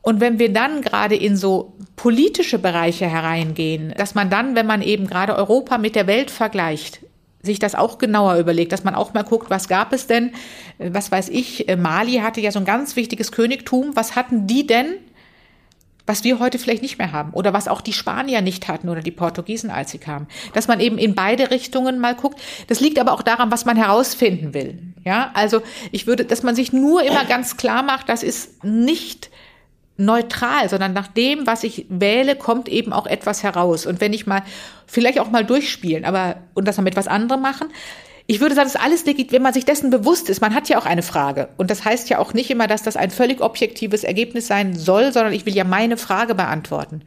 Und 0.02 0.20
wenn 0.20 0.38
wir 0.38 0.52
dann 0.52 0.82
gerade 0.82 1.14
in 1.14 1.36
so 1.36 1.74
politische 1.96 2.58
Bereiche 2.58 3.06
hereingehen, 3.06 3.94
dass 3.96 4.14
man 4.14 4.30
dann, 4.30 4.56
wenn 4.56 4.66
man 4.66 4.82
eben 4.82 5.06
gerade 5.06 5.36
Europa 5.36 5.78
mit 5.78 5.94
der 5.94 6.08
Welt 6.08 6.30
vergleicht, 6.30 7.00
sich 7.40 7.58
das 7.58 7.74
auch 7.74 7.98
genauer 7.98 8.36
überlegt, 8.36 8.72
dass 8.72 8.84
man 8.84 8.94
auch 8.94 9.14
mal 9.14 9.22
guckt, 9.22 9.50
was 9.50 9.68
gab 9.68 9.92
es 9.92 10.06
denn, 10.06 10.32
was 10.78 11.10
weiß 11.10 11.28
ich, 11.28 11.66
Mali 11.76 12.18
hatte 12.18 12.40
ja 12.40 12.52
so 12.52 12.58
ein 12.58 12.64
ganz 12.64 12.94
wichtiges 12.96 13.32
Königtum, 13.32 13.94
was 13.94 14.14
hatten 14.14 14.46
die 14.46 14.66
denn, 14.66 14.94
was 16.06 16.24
wir 16.24 16.40
heute 16.40 16.58
vielleicht 16.58 16.82
nicht 16.82 16.98
mehr 16.98 17.12
haben 17.12 17.32
oder 17.32 17.52
was 17.52 17.68
auch 17.68 17.80
die 17.80 17.92
Spanier 17.92 18.40
nicht 18.40 18.68
hatten 18.68 18.88
oder 18.88 19.02
die 19.02 19.12
Portugiesen, 19.12 19.70
als 19.70 19.92
sie 19.92 19.98
kamen. 19.98 20.26
Dass 20.52 20.66
man 20.66 20.80
eben 20.80 20.98
in 20.98 21.14
beide 21.14 21.50
Richtungen 21.50 22.00
mal 22.00 22.16
guckt. 22.16 22.40
Das 22.66 22.80
liegt 22.80 22.98
aber 22.98 23.12
auch 23.12 23.22
daran, 23.22 23.52
was 23.52 23.64
man 23.64 23.76
herausfinden 23.76 24.52
will. 24.52 24.78
Ja, 25.04 25.30
also 25.34 25.62
ich 25.92 26.06
würde, 26.06 26.24
dass 26.24 26.42
man 26.42 26.56
sich 26.56 26.72
nur 26.72 27.02
immer 27.02 27.24
ganz 27.24 27.56
klar 27.56 27.82
macht, 27.82 28.08
das 28.08 28.22
ist 28.22 28.64
nicht 28.64 29.30
neutral, 30.04 30.68
sondern 30.68 30.92
nach 30.92 31.08
dem, 31.08 31.46
was 31.46 31.64
ich 31.64 31.86
wähle, 31.88 32.36
kommt 32.36 32.68
eben 32.68 32.92
auch 32.92 33.06
etwas 33.06 33.42
heraus. 33.42 33.86
Und 33.86 34.00
wenn 34.00 34.12
ich 34.12 34.26
mal, 34.26 34.42
vielleicht 34.86 35.20
auch 35.20 35.30
mal 35.30 35.44
durchspielen, 35.44 36.04
aber, 36.04 36.36
und 36.54 36.66
das 36.66 36.76
dann 36.76 36.84
mit 36.84 36.96
was 36.96 37.08
anderem 37.08 37.42
machen, 37.42 37.68
ich 38.26 38.40
würde 38.40 38.54
sagen, 38.54 38.66
das 38.66 38.76
ist 38.76 38.80
alles 38.80 39.04
legit, 39.04 39.32
wenn 39.32 39.42
man 39.42 39.52
sich 39.52 39.64
dessen 39.64 39.90
bewusst 39.90 40.30
ist. 40.30 40.40
Man 40.40 40.54
hat 40.54 40.68
ja 40.68 40.78
auch 40.78 40.86
eine 40.86 41.02
Frage. 41.02 41.48
Und 41.56 41.70
das 41.70 41.84
heißt 41.84 42.08
ja 42.08 42.18
auch 42.18 42.34
nicht 42.34 42.50
immer, 42.50 42.66
dass 42.66 42.82
das 42.82 42.96
ein 42.96 43.10
völlig 43.10 43.40
objektives 43.40 44.04
Ergebnis 44.04 44.46
sein 44.46 44.76
soll, 44.76 45.12
sondern 45.12 45.32
ich 45.32 45.44
will 45.44 45.54
ja 45.54 45.64
meine 45.64 45.96
Frage 45.96 46.34
beantworten. 46.34 47.02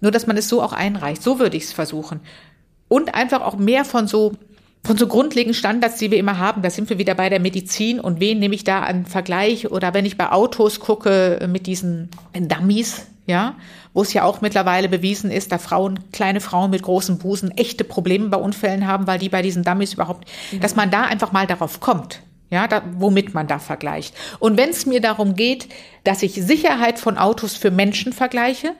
Nur, 0.00 0.12
dass 0.12 0.26
man 0.26 0.36
es 0.36 0.48
so 0.48 0.62
auch 0.62 0.72
einreicht. 0.72 1.22
So 1.22 1.38
würde 1.38 1.56
ich 1.56 1.64
es 1.64 1.72
versuchen. 1.72 2.20
Und 2.88 3.14
einfach 3.14 3.42
auch 3.42 3.56
mehr 3.56 3.84
von 3.84 4.06
so 4.06 4.32
von 4.84 4.96
so 4.96 5.08
grundlegenden 5.08 5.54
Standards, 5.54 5.98
die 5.98 6.10
wir 6.10 6.18
immer 6.18 6.38
haben, 6.38 6.62
da 6.62 6.70
sind 6.70 6.88
wir 6.88 6.98
wieder 6.98 7.14
bei 7.14 7.28
der 7.28 7.40
Medizin 7.40 7.98
und 7.98 8.20
wen 8.20 8.38
nehme 8.38 8.54
ich 8.54 8.64
da 8.64 8.82
an 8.82 9.04
Vergleich 9.04 9.70
oder 9.70 9.94
wenn 9.94 10.06
ich 10.06 10.16
bei 10.16 10.30
Autos 10.30 10.80
gucke 10.80 11.40
äh, 11.40 11.48
mit 11.48 11.66
diesen 11.66 12.08
Dummies, 12.32 13.06
ja, 13.26 13.56
wo 13.92 14.02
es 14.02 14.12
ja 14.12 14.22
auch 14.22 14.40
mittlerweile 14.40 14.88
bewiesen 14.88 15.30
ist, 15.30 15.50
dass 15.50 15.64
Frauen, 15.64 15.98
kleine 16.12 16.40
Frauen 16.40 16.70
mit 16.70 16.82
großen 16.82 17.18
Busen 17.18 17.50
echte 17.50 17.82
Probleme 17.82 18.28
bei 18.28 18.36
Unfällen 18.36 18.86
haben, 18.86 19.06
weil 19.06 19.18
die 19.18 19.28
bei 19.28 19.42
diesen 19.42 19.64
Dummies 19.64 19.94
überhaupt, 19.94 20.28
dass 20.60 20.76
man 20.76 20.90
da 20.90 21.02
einfach 21.02 21.32
mal 21.32 21.46
darauf 21.46 21.80
kommt. 21.80 22.20
Ja, 22.48 22.68
da, 22.68 22.82
womit 22.98 23.34
man 23.34 23.48
da 23.48 23.58
vergleicht. 23.58 24.14
Und 24.38 24.56
wenn 24.56 24.70
es 24.70 24.86
mir 24.86 25.00
darum 25.00 25.34
geht, 25.34 25.68
dass 26.04 26.22
ich 26.22 26.34
Sicherheit 26.34 27.00
von 27.00 27.18
Autos 27.18 27.56
für 27.56 27.72
Menschen 27.72 28.12
vergleiche, 28.12 28.72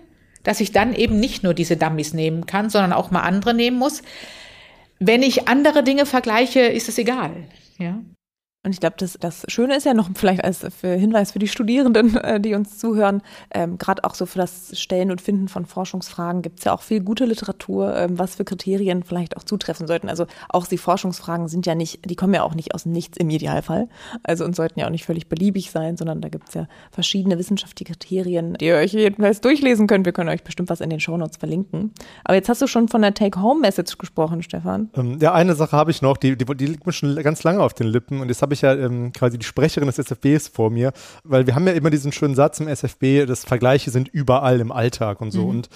dass 0.45 0.61
ich 0.61 0.71
dann 0.71 0.95
eben 0.95 1.19
nicht 1.19 1.43
nur 1.43 1.53
diese 1.53 1.77
Dummies 1.77 2.15
nehmen 2.15 2.47
kann, 2.47 2.71
sondern 2.71 2.93
auch 2.93 3.11
mal 3.11 3.23
andere 3.23 3.55
nehmen 3.55 3.77
muss, 3.77 4.03
wenn 4.99 5.23
ich 5.23 5.49
andere 5.49 5.83
Dinge 5.83 6.07
vergleiche, 6.07 6.61
ist 6.61 6.89
es 6.89 6.99
egal. 6.99 7.49
Ja. 7.79 8.01
Und 8.67 8.73
ich 8.73 8.81
glaube, 8.81 8.97
das, 8.99 9.17
das 9.21 9.45
Schöne 9.47 9.77
ist 9.77 9.87
ja 9.87 9.95
noch 9.95 10.11
vielleicht 10.17 10.43
als 10.43 10.67
für 10.77 10.89
Hinweis 10.89 11.31
für 11.31 11.39
die 11.39 11.47
Studierenden, 11.47 12.17
äh, 12.17 12.41
die 12.41 12.55
uns 12.55 12.79
zuhören, 12.79 13.23
ähm, 13.55 13.79
gerade 13.79 14.03
auch 14.03 14.17
so 14.17 14.27
für 14.27 14.39
das 14.41 14.77
Stellen 14.77 15.13
und 15.13 15.21
Finden 15.21 15.47
von 15.47 15.67
Forschungsfragen 15.67 16.43
gibt 16.43 16.59
es 16.59 16.65
ja 16.65 16.75
auch 16.75 16.83
viel 16.83 17.01
gute 17.01 17.27
Literatur, 17.27 17.97
ähm, 17.97 18.19
was 18.19 18.35
für 18.35 18.45
Kriterien 18.45 19.05
vielleicht 19.05 19.37
auch 19.37 19.45
zutreffen 19.45 19.87
sollten. 19.87 20.09
Also 20.09 20.27
auch 20.49 20.67
die 20.67 20.79
Forschungsfragen 20.79 21.47
sind 21.47 21.65
ja 21.65 21.77
nicht, 21.77 22.11
die 22.11 22.17
kommen 22.17 22.35
ja 22.35 22.43
auch 22.43 22.57
nicht 22.57 22.75
aus 22.75 22.83
dem 22.83 22.91
Nichts 22.91 23.17
im 23.19 23.31
Idealfall. 23.31 23.89
Also 24.25 24.45
und 24.45 24.57
sollten 24.57 24.81
ja 24.81 24.87
auch 24.87 24.91
nicht 24.91 25.05
völlig 25.05 25.29
beliebig 25.29 25.71
sein, 25.71 25.97
sondern 25.97 26.21
da 26.21 26.29
gibt 26.29 26.49
es 26.49 26.55
ja 26.55 26.67
verschiedene 26.91 27.39
wissenschaftliche 27.39 27.93
Kriterien, 27.93 28.55
die 28.55 28.67
ihr 28.67 28.75
euch 28.75 28.93
jedenfalls 28.93 29.41
durchlesen 29.43 29.87
könnt. 29.87 30.07
Wir 30.07 30.13
können 30.13 30.29
euch 30.29 30.43
bestimmt 30.43 30.71
was 30.71 30.81
in 30.81 30.91
den 30.91 30.99
Shownotes 30.99 31.37
verlinken. 31.37 31.93
Aber 32.25 32.35
jetzt 32.35 32.49
hast 32.49 32.63
du 32.63 32.67
schon 32.67 32.89
von 32.89 33.03
der 33.03 33.15
Take-Home-Message 33.15 33.97
gesprochen, 33.97 34.43
Stefan. 34.43 34.91
Ähm, 34.97 35.19
ja, 35.21 35.33
eine 35.35 35.55
Sache 35.55 35.77
habe 35.77 35.93
ich 35.93 36.03
noch, 36.03 36.17
die, 36.17 36.37
die, 36.37 36.45
die 36.45 36.67
liegt 36.67 36.85
mir 36.85 36.93
schon 36.93 37.15
ganz 37.23 37.45
lange 37.45 37.63
auf 37.63 37.73
den 37.73 37.87
Lippen 37.87 38.21
und 38.21 38.29
jetzt 38.29 38.43
habe 38.43 38.56
ich 38.56 38.56
ich 38.57 38.63
ja 38.63 38.75
ähm, 38.75 39.13
quasi 39.13 39.39
die 39.39 39.47
Sprecherin 39.47 39.87
des 39.87 39.99
SFBs 39.99 40.49
vor 40.49 40.71
mir, 40.71 40.93
weil 41.25 41.47
wir 41.47 41.55
haben 41.55 41.67
ja 41.67 41.73
immer 41.73 41.91
diesen 41.91 42.13
schönen 42.13 42.35
Satz 42.35 42.61
im 42.61 42.69
SFB, 42.69 43.27
dass 43.27 43.45
Vergleiche 43.45 43.91
sind 43.91 44.09
überall 44.09 44.61
im 44.61 44.73
Alltag 44.73 45.21
und 45.21 45.31
so. 45.31 45.43
Mhm. 45.43 45.49
Und 45.49 45.69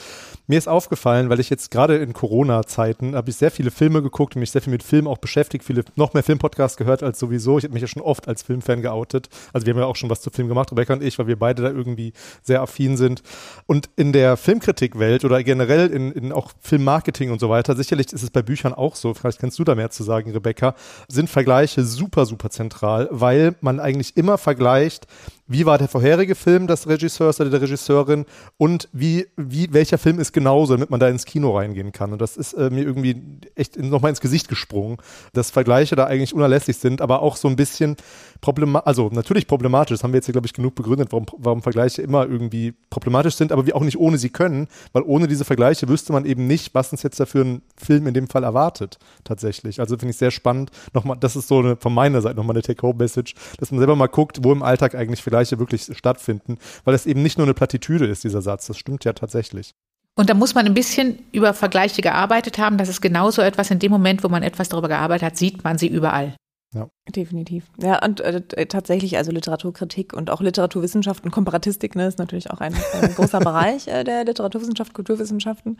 mir 0.51 0.59
ist 0.59 0.69
aufgefallen, 0.69 1.31
weil 1.31 1.39
ich 1.39 1.49
jetzt 1.49 1.71
gerade 1.71 1.97
in 1.99 2.13
Corona-Zeiten 2.13 3.15
habe 3.15 3.31
ich 3.31 3.37
sehr 3.37 3.53
viele 3.53 3.71
Filme 3.71 4.03
geguckt 4.03 4.35
und 4.35 4.41
mich 4.41 4.51
sehr 4.51 4.61
viel 4.61 4.73
mit 4.73 4.83
Film 4.83 5.07
auch 5.07 5.19
beschäftigt, 5.19 5.65
viele 5.65 5.85
noch 5.95 6.13
mehr 6.13 6.25
Filmpodcasts 6.25 6.77
gehört 6.77 7.05
als 7.05 7.21
sowieso. 7.21 7.57
Ich 7.57 7.65
habe 7.65 7.73
mich 7.73 7.83
ja 7.83 7.87
schon 7.87 8.03
oft 8.03 8.27
als 8.27 8.43
Filmfan 8.43 8.83
geoutet. 8.83 9.29
Also 9.53 9.65
wir 9.67 9.75
haben 9.75 9.81
ja 9.81 9.87
auch 9.87 9.95
schon 9.95 10.11
was 10.11 10.23
zu 10.23 10.31
Film 10.31 10.49
gemacht, 10.49 10.73
Rebecca 10.73 10.95
und 10.95 11.05
ich, 11.05 11.19
weil 11.21 11.29
wir 11.29 11.39
beide 11.39 11.63
da 11.63 11.71
irgendwie 11.71 12.13
sehr 12.43 12.63
affin 12.63 12.97
sind. 12.97 13.23
Und 13.67 13.91
in 13.95 14.13
der 14.13 14.37
Filmkritikwelt 14.37 15.25
oder 15.25 15.41
generell 15.45 15.87
in, 15.87 16.11
in 16.11 16.33
auch 16.33 16.51
Filmmarketing 16.61 17.31
und 17.31 17.39
so 17.39 17.49
weiter, 17.49 17.77
sicherlich 17.77 18.13
ist 18.13 18.25
es 18.25 18.31
bei 18.31 18.43
Büchern 18.43 18.75
auch 18.75 18.97
so, 18.97 19.15
vielleicht 19.15 19.39
kannst 19.39 19.57
du 19.61 19.63
da 19.63 19.77
mehr 19.77 19.91
zu 19.91 20.03
sagen, 20.03 20.33
Rebecca, 20.33 20.75
sind 21.07 21.31
Vergleiche 21.31 21.85
super, 21.85 22.27
super 22.27 22.51
zentral, 22.51 23.09
weil 23.13 23.55
man 23.61 23.79
eigentlich 23.79 24.17
immer 24.17 24.37
vergleicht, 24.37 25.07
wie 25.51 25.67
war 25.67 25.79
der 25.79 25.89
vorherige 25.89 26.37
Film 26.37 26.69
des 26.69 26.87
Regisseurs 26.87 27.41
oder 27.41 27.51
der 27.51 27.61
Regisseurin 27.61 28.25
und 28.57 28.89
wie, 28.93 29.27
wie, 29.37 29.73
welcher 29.73 29.99
Film 29.99 30.21
ist 30.21 30.33
genauso, 30.33 30.75
damit 30.75 30.91
man 30.91 31.01
da 31.01 31.09
ins 31.09 31.27
Kino 31.27 31.57
reingehen 31.57 31.91
kann. 31.91 32.13
Und 32.13 32.23
das 32.23 32.37
ist 32.37 32.53
äh, 32.53 32.71
mir 32.71 32.85
irgendwie 32.85 33.21
echt 33.57 33.77
nochmal 33.77 34.11
ins 34.11 34.21
Gesicht 34.21 34.47
gesprungen, 34.47 34.99
dass 35.33 35.51
Vergleiche 35.51 35.97
da 35.97 36.05
eigentlich 36.07 36.33
unerlässlich 36.33 36.77
sind, 36.77 37.03
aber 37.03 37.21
auch 37.21 37.35
so 37.35 37.49
ein 37.49 37.57
bisschen 37.57 37.97
problematisch, 38.41 38.87
also 38.87 39.11
natürlich 39.13 39.49
problematisch, 39.49 39.99
das 39.99 40.05
haben 40.05 40.13
wir 40.13 40.19
jetzt 40.19 40.27
hier, 40.27 40.35
glaube 40.35 40.47
ich, 40.47 40.53
genug 40.53 40.77
begründet, 40.77 41.09
warum, 41.11 41.27
warum 41.37 41.63
Vergleiche 41.63 42.01
immer 42.01 42.29
irgendwie 42.29 42.73
problematisch 42.89 43.35
sind, 43.35 43.51
aber 43.51 43.67
wir 43.67 43.75
auch 43.75 43.83
nicht 43.83 43.99
ohne 43.99 44.19
sie 44.19 44.31
können, 44.31 44.69
weil 44.93 45.03
ohne 45.03 45.27
diese 45.27 45.45
Vergleiche 45.45 45.89
wüsste 45.89 46.13
man 46.13 46.27
eben 46.27 46.47
nicht, 46.47 46.75
was 46.75 46.93
uns 46.93 47.03
jetzt 47.03 47.19
dafür 47.19 47.45
ein 47.45 47.63
Film 47.77 48.07
in 48.07 48.15
dem 48.15 48.29
Fall 48.29 48.45
erwartet, 48.45 48.99
tatsächlich. 49.25 49.81
Also 49.81 49.99
finde 49.99 50.11
ich 50.11 50.17
sehr 50.17 50.31
spannend. 50.31 50.71
Nochmal, 50.95 51.17
das 51.19 51.35
ist 51.35 51.49
so 51.49 51.59
eine, 51.59 51.77
von 51.77 51.93
meiner 51.93 52.23
Seite 52.23 52.37
nochmal 52.37 52.55
eine 52.55 52.63
Take-Home-Message, 52.63 53.35
dass 53.59 53.73
man 53.73 53.79
selber 53.79 53.97
mal 53.97 54.07
guckt, 54.07 54.45
wo 54.45 54.53
im 54.53 54.63
Alltag 54.63 54.95
eigentlich 54.95 55.23
vielleicht 55.23 55.40
Vergleiche 55.41 55.59
wirklich 55.59 55.97
stattfinden, 55.97 56.59
weil 56.85 56.95
es 56.95 57.07
eben 57.07 57.23
nicht 57.23 57.39
nur 57.39 57.47
eine 57.47 57.55
Plattitüde 57.55 58.07
ist, 58.07 58.25
dieser 58.25 58.43
Satz. 58.43 58.67
Das 58.67 58.77
stimmt 58.77 59.05
ja 59.05 59.13
tatsächlich. 59.13 59.73
Und 60.17 60.29
da 60.29 60.35
muss 60.35 60.55
man 60.55 60.67
ein 60.67 60.75
bisschen 60.75 61.21
über 61.33 61.55
Vergleiche 61.55 62.03
gearbeitet 62.03 62.59
haben. 62.59 62.79
Das 62.79 62.89
ist 62.89 63.01
genauso 63.01 63.43
etwas 63.43 63.71
in 63.71 63.79
dem 63.79 63.91
Moment, 63.93 64.23
wo 64.23 64.29
man 64.29 64.43
etwas 64.43 64.69
darüber 64.69 64.89
gearbeitet 64.89 65.25
hat, 65.25 65.37
sieht 65.37 65.65
man 65.65 65.79
sie 65.79 65.89
überall. 65.89 66.35
Ja. 66.75 66.89
Definitiv. 67.09 67.65
Ja, 67.83 68.05
und 68.05 68.21
äh, 68.21 68.67
tatsächlich, 68.67 69.17
also 69.17 69.33
Literaturkritik 69.33 70.13
und 70.13 70.31
auch 70.31 70.41
Literaturwissenschaft 70.41 71.25
und 71.25 71.31
Komparatistik 71.31 71.97
ne, 71.97 72.07
ist 72.07 72.19
natürlich 72.19 72.51
auch 72.51 72.61
ein, 72.61 72.75
ein 72.75 73.15
großer 73.17 73.41
Bereich 73.41 73.89
äh, 73.89 74.05
der 74.05 74.25
Literaturwissenschaft, 74.25 74.95
Kulturwissenschaften. 74.95 75.79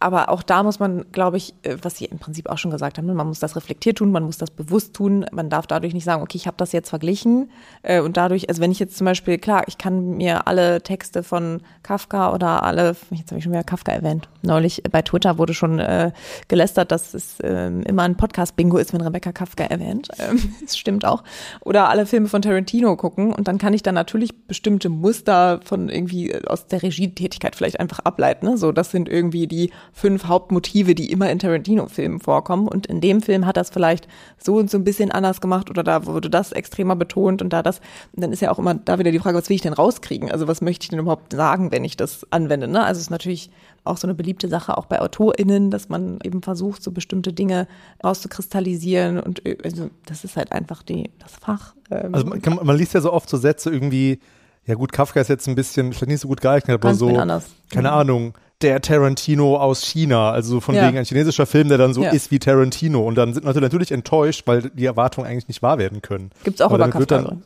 Aber 0.00 0.30
auch 0.30 0.42
da 0.42 0.62
muss 0.62 0.80
man, 0.80 1.04
glaube 1.12 1.36
ich, 1.36 1.54
äh, 1.62 1.76
was 1.82 1.98
Sie 1.98 2.06
im 2.06 2.18
Prinzip 2.18 2.48
auch 2.48 2.58
schon 2.58 2.70
gesagt 2.70 2.98
haben, 2.98 3.06
ne, 3.06 3.14
man 3.14 3.28
muss 3.28 3.38
das 3.38 3.56
reflektiert 3.56 3.98
tun, 3.98 4.10
man 4.10 4.24
muss 4.24 4.38
das 4.38 4.50
bewusst 4.50 4.94
tun. 4.94 5.26
Man 5.32 5.48
darf 5.48 5.66
dadurch 5.66 5.94
nicht 5.94 6.04
sagen, 6.04 6.22
okay, 6.22 6.36
ich 6.36 6.46
habe 6.46 6.56
das 6.56 6.72
jetzt 6.72 6.88
verglichen. 6.88 7.50
Äh, 7.82 8.00
und 8.00 8.16
dadurch, 8.16 8.48
also 8.48 8.60
wenn 8.60 8.72
ich 8.72 8.78
jetzt 8.78 8.96
zum 8.96 9.04
Beispiel, 9.04 9.38
klar, 9.38 9.64
ich 9.68 9.78
kann 9.78 10.16
mir 10.16 10.48
alle 10.48 10.82
Texte 10.82 11.22
von 11.22 11.60
Kafka 11.82 12.32
oder 12.32 12.62
alle, 12.62 12.96
jetzt 13.10 13.30
habe 13.30 13.38
ich 13.38 13.44
schon 13.44 13.52
wieder 13.52 13.64
Kafka 13.64 13.92
erwähnt, 13.92 14.28
neulich 14.42 14.82
bei 14.90 15.02
Twitter 15.02 15.38
wurde 15.38 15.54
schon 15.54 15.78
äh, 15.78 16.10
gelästert, 16.48 16.90
dass 16.90 17.14
es 17.14 17.38
äh, 17.40 17.66
immer 17.66 18.02
ein 18.02 18.16
Podcast-Bingo 18.16 18.78
ist, 18.78 18.92
wenn 18.92 19.02
Rebecca 19.02 19.30
Kafka 19.30 19.64
erwähnt. 19.64 20.08
Ähm, 20.18 20.53
das 20.60 20.76
stimmt 20.76 21.04
auch. 21.04 21.22
Oder 21.60 21.88
alle 21.88 22.06
Filme 22.06 22.28
von 22.28 22.42
Tarantino 22.42 22.96
gucken 22.96 23.32
und 23.32 23.48
dann 23.48 23.58
kann 23.58 23.74
ich 23.74 23.82
dann 23.82 23.94
natürlich 23.94 24.34
bestimmte 24.46 24.88
Muster 24.88 25.60
von 25.64 25.88
irgendwie 25.88 26.30
äh, 26.30 26.46
aus 26.46 26.66
der 26.66 26.82
Regietätigkeit 26.82 27.56
vielleicht 27.56 27.80
einfach 27.80 28.00
ableiten. 28.00 28.46
Ne? 28.46 28.58
So, 28.58 28.72
das 28.72 28.90
sind 28.90 29.08
irgendwie 29.08 29.46
die 29.46 29.70
fünf 29.92 30.24
Hauptmotive, 30.24 30.94
die 30.94 31.10
immer 31.10 31.30
in 31.30 31.38
Tarantino-Filmen 31.38 32.20
vorkommen. 32.20 32.68
Und 32.68 32.86
in 32.86 33.00
dem 33.00 33.22
Film 33.22 33.46
hat 33.46 33.56
das 33.56 33.70
vielleicht 33.70 34.08
so 34.38 34.56
und 34.56 34.70
so 34.70 34.78
ein 34.78 34.84
bisschen 34.84 35.10
anders 35.10 35.40
gemacht 35.40 35.70
oder 35.70 35.82
da 35.82 36.06
wurde 36.06 36.30
das 36.30 36.52
extremer 36.52 36.96
betont 36.96 37.42
und 37.42 37.52
da 37.52 37.62
das. 37.62 37.80
Und 38.12 38.22
dann 38.22 38.32
ist 38.32 38.40
ja 38.40 38.50
auch 38.50 38.58
immer 38.58 38.74
da 38.74 38.98
wieder 38.98 39.12
die 39.12 39.18
Frage, 39.18 39.36
was 39.36 39.48
will 39.48 39.56
ich 39.56 39.62
denn 39.62 39.72
rauskriegen? 39.72 40.30
Also 40.30 40.48
was 40.48 40.60
möchte 40.60 40.84
ich 40.84 40.90
denn 40.90 40.98
überhaupt 40.98 41.32
sagen, 41.32 41.72
wenn 41.72 41.84
ich 41.84 41.96
das 41.96 42.26
anwende? 42.30 42.68
Ne? 42.68 42.84
Also 42.84 42.98
es 42.98 43.06
ist 43.06 43.10
natürlich 43.10 43.50
auch 43.84 43.98
so 43.98 44.06
eine 44.06 44.14
beliebte 44.14 44.48
Sache 44.48 44.76
auch 44.76 44.86
bei 44.86 45.00
AutorInnen, 45.00 45.70
dass 45.70 45.88
man 45.88 46.18
eben 46.24 46.42
versucht, 46.42 46.82
so 46.82 46.90
bestimmte 46.90 47.32
Dinge 47.32 47.68
rauszukristallisieren 48.02 49.20
und 49.20 49.46
äh, 49.46 49.58
also 49.62 49.90
das 50.06 50.24
ist 50.24 50.36
halt 50.36 50.52
einfach 50.52 50.82
die, 50.82 51.10
das 51.18 51.32
Fach. 51.32 51.74
Ähm. 51.90 52.14
Also 52.14 52.26
man, 52.26 52.42
kann, 52.42 52.58
man 52.62 52.76
liest 52.76 52.94
ja 52.94 53.00
so 53.00 53.12
oft 53.12 53.28
so 53.28 53.36
Sätze 53.36 53.70
irgendwie, 53.70 54.18
ja 54.64 54.74
gut, 54.74 54.92
Kafka 54.92 55.20
ist 55.20 55.28
jetzt 55.28 55.46
ein 55.46 55.54
bisschen, 55.54 55.92
vielleicht 55.92 56.08
nicht 56.08 56.20
so 56.20 56.28
gut 56.28 56.40
geeignet, 56.40 56.82
aber 56.82 56.94
so, 56.94 57.16
anders. 57.16 57.46
keine 57.70 57.88
mhm. 57.88 57.94
Ahnung, 57.94 58.34
der 58.62 58.80
Tarantino 58.80 59.56
aus 59.56 59.82
China, 59.82 60.30
also 60.30 60.60
von 60.60 60.74
Ja. 60.74 60.88
wegen 60.88 60.96
ein 60.96 61.04
chinesischer 61.04 61.44
Film, 61.44 61.68
der 61.68 61.76
dann 61.76 61.92
so 61.92 62.02
Ja. 62.02 62.10
ist 62.10 62.30
wie 62.30 62.38
Tarantino 62.38 63.06
und 63.06 63.16
dann 63.16 63.34
sind 63.34 63.44
wir 63.44 63.60
natürlich 63.60 63.92
enttäuscht, 63.92 64.46
weil 64.46 64.70
die 64.70 64.86
Erwartungen 64.86 65.26
eigentlich 65.26 65.48
nicht 65.48 65.62
wahr 65.62 65.78
werden 65.78 66.00
können. 66.00 66.30
Gibt's 66.44 66.62
auch 66.62 66.70
Aber 66.70 66.76
über 66.76 66.88
Kafka. 66.88 67.18
dann-. 67.18 67.42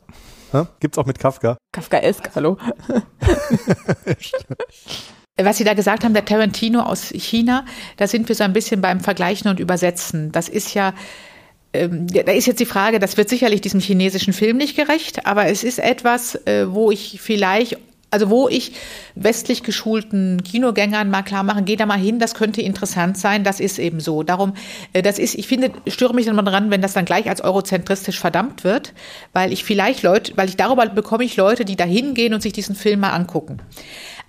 Hä? 0.51 0.63
Gibt's 0.79 0.97
auch 0.97 1.05
mit 1.05 1.19
Kafka? 1.19 1.57
Kafkaesk, 1.73 2.29
hallo. 2.35 2.57
Was 5.41 5.57
Sie 5.57 5.63
da 5.63 5.73
gesagt 5.73 6.03
haben, 6.03 6.13
der 6.13 6.25
Tarantino 6.25 6.81
aus 6.81 7.11
China, 7.11 7.65
da 7.97 8.07
sind 8.07 8.27
wir 8.27 8.35
so 8.35 8.43
ein 8.43 8.53
bisschen 8.53 8.81
beim 8.81 8.99
Vergleichen 8.99 9.49
und 9.49 9.59
Übersetzen. 9.59 10.31
Das 10.31 10.49
ist 10.49 10.73
ja, 10.73 10.93
ähm, 11.73 12.07
da 12.07 12.31
ist 12.31 12.47
jetzt 12.47 12.59
die 12.59 12.65
Frage, 12.65 12.99
das 12.99 13.15
wird 13.17 13.29
sicherlich 13.29 13.61
diesem 13.61 13.79
chinesischen 13.79 14.33
Film 14.33 14.57
nicht 14.57 14.75
gerecht, 14.75 15.25
aber 15.25 15.47
es 15.47 15.63
ist 15.63 15.79
etwas, 15.79 16.35
äh, 16.45 16.65
wo 16.69 16.91
ich 16.91 17.19
vielleicht 17.21 17.77
also 18.11 18.29
wo 18.29 18.49
ich 18.49 18.71
westlich 19.15 19.63
geschulten 19.63 20.41
Kinogängern 20.43 21.09
mal 21.09 21.23
klar 21.23 21.43
machen, 21.43 21.65
geh 21.65 21.75
da 21.75 21.85
mal 21.85 21.99
hin, 21.99 22.19
das 22.19 22.33
könnte 22.33 22.61
interessant 22.61 23.17
sein, 23.17 23.43
das 23.43 23.59
ist 23.59 23.77
eben 23.77 23.99
so. 23.99 24.23
Darum, 24.23 24.53
äh, 24.93 25.01
das 25.01 25.19
ist, 25.19 25.35
ich 25.35 25.47
finde, 25.47 25.71
störe 25.87 26.13
mich 26.13 26.25
dann 26.25 26.35
mal 26.35 26.41
dran, 26.43 26.71
wenn 26.71 26.81
das 26.81 26.93
dann 26.93 27.05
gleich 27.05 27.29
als 27.29 27.41
eurozentristisch 27.41 28.19
verdammt 28.19 28.63
wird, 28.63 28.93
weil 29.33 29.53
ich 29.53 29.63
vielleicht 29.63 30.03
Leute, 30.03 30.33
weil 30.35 30.49
ich 30.49 30.57
darüber 30.57 30.87
bekomme 30.87 31.23
ich 31.23 31.37
Leute, 31.37 31.65
die 31.65 31.75
da 31.75 31.83
hingehen 31.83 32.33
und 32.33 32.41
sich 32.41 32.53
diesen 32.53 32.75
Film 32.75 33.01
mal 33.01 33.11
angucken. 33.11 33.57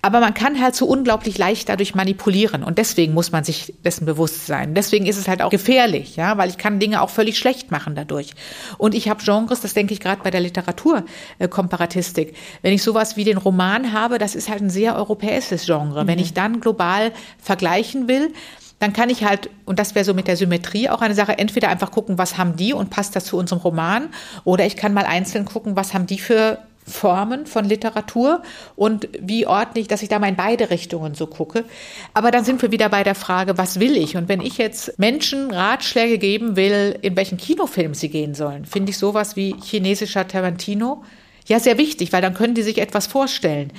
Aber 0.03 0.19
man 0.19 0.33
kann 0.33 0.59
halt 0.59 0.75
so 0.75 0.87
unglaublich 0.87 1.37
leicht 1.37 1.69
dadurch 1.69 1.93
manipulieren 1.93 2.63
und 2.63 2.79
deswegen 2.79 3.13
muss 3.13 3.31
man 3.31 3.43
sich 3.43 3.75
dessen 3.85 4.05
bewusst 4.05 4.47
sein. 4.47 4.73
Deswegen 4.73 5.05
ist 5.05 5.17
es 5.17 5.27
halt 5.27 5.43
auch 5.43 5.51
gefährlich, 5.51 6.15
ja, 6.15 6.37
weil 6.37 6.49
ich 6.49 6.57
kann 6.57 6.79
Dinge 6.79 7.01
auch 7.01 7.11
völlig 7.11 7.37
schlecht 7.37 7.69
machen 7.69 7.93
dadurch. 7.93 8.31
Und 8.79 8.95
ich 8.95 9.09
habe 9.09 9.23
Genres, 9.23 9.61
das 9.61 9.75
denke 9.75 9.93
ich 9.93 9.99
gerade 9.99 10.23
bei 10.23 10.31
der 10.31 10.41
Literaturkomparatistik. 10.41 12.35
Wenn 12.63 12.73
ich 12.73 12.81
sowas 12.81 13.15
wie 13.15 13.25
den 13.25 13.37
Roman 13.37 13.93
habe, 13.93 14.17
das 14.17 14.33
ist 14.33 14.49
halt 14.49 14.61
ein 14.61 14.71
sehr 14.71 14.95
europäisches 14.95 15.65
Genre. 15.67 16.07
Wenn 16.07 16.17
ich 16.17 16.33
dann 16.33 16.61
global 16.61 17.11
vergleichen 17.37 18.07
will, 18.07 18.33
dann 18.79 18.93
kann 18.93 19.11
ich 19.11 19.23
halt, 19.23 19.51
und 19.65 19.77
das 19.77 19.93
wäre 19.93 20.03
so 20.03 20.15
mit 20.15 20.27
der 20.27 20.35
Symmetrie 20.35 20.89
auch 20.89 21.01
eine 21.01 21.13
Sache, 21.13 21.37
entweder 21.37 21.69
einfach 21.69 21.91
gucken, 21.91 22.17
was 22.17 22.39
haben 22.39 22.55
die 22.55 22.73
und 22.73 22.89
passt 22.89 23.15
das 23.15 23.25
zu 23.25 23.37
unserem 23.37 23.61
Roman, 23.61 24.09
oder 24.43 24.65
ich 24.65 24.75
kann 24.75 24.95
mal 24.95 25.05
einzeln 25.05 25.45
gucken, 25.45 25.75
was 25.75 25.93
haben 25.93 26.07
die 26.07 26.17
für 26.17 26.57
Formen 26.85 27.45
von 27.45 27.65
Literatur 27.65 28.41
und 28.75 29.07
wie 29.19 29.45
ordentlich, 29.45 29.87
dass 29.87 30.01
ich 30.01 30.09
da 30.09 30.19
mal 30.19 30.29
in 30.29 30.35
beide 30.35 30.69
Richtungen 30.69 31.13
so 31.13 31.27
gucke. 31.27 31.65
Aber 32.13 32.31
dann 32.31 32.43
sind 32.43 32.61
wir 32.61 32.71
wieder 32.71 32.89
bei 32.89 33.03
der 33.03 33.15
Frage, 33.15 33.57
was 33.57 33.79
will 33.79 33.95
ich? 33.95 34.17
Und 34.17 34.27
wenn 34.29 34.41
ich 34.41 34.57
jetzt 34.57 34.97
Menschen 34.97 35.51
Ratschläge 35.51 36.17
geben 36.17 36.55
will, 36.55 36.97
in 37.01 37.15
welchen 37.15 37.37
Kinofilm 37.37 37.93
sie 37.93 38.09
gehen 38.09 38.33
sollen, 38.33 38.65
finde 38.65 38.91
ich 38.91 38.97
sowas 38.97 39.35
wie 39.35 39.55
chinesischer 39.61 40.27
Tarantino 40.27 41.03
ja 41.45 41.59
sehr 41.59 41.77
wichtig, 41.77 42.13
weil 42.13 42.21
dann 42.21 42.33
können 42.33 42.55
die 42.55 42.63
sich 42.63 42.79
etwas 42.79 43.07
vorstellen. 43.07 43.71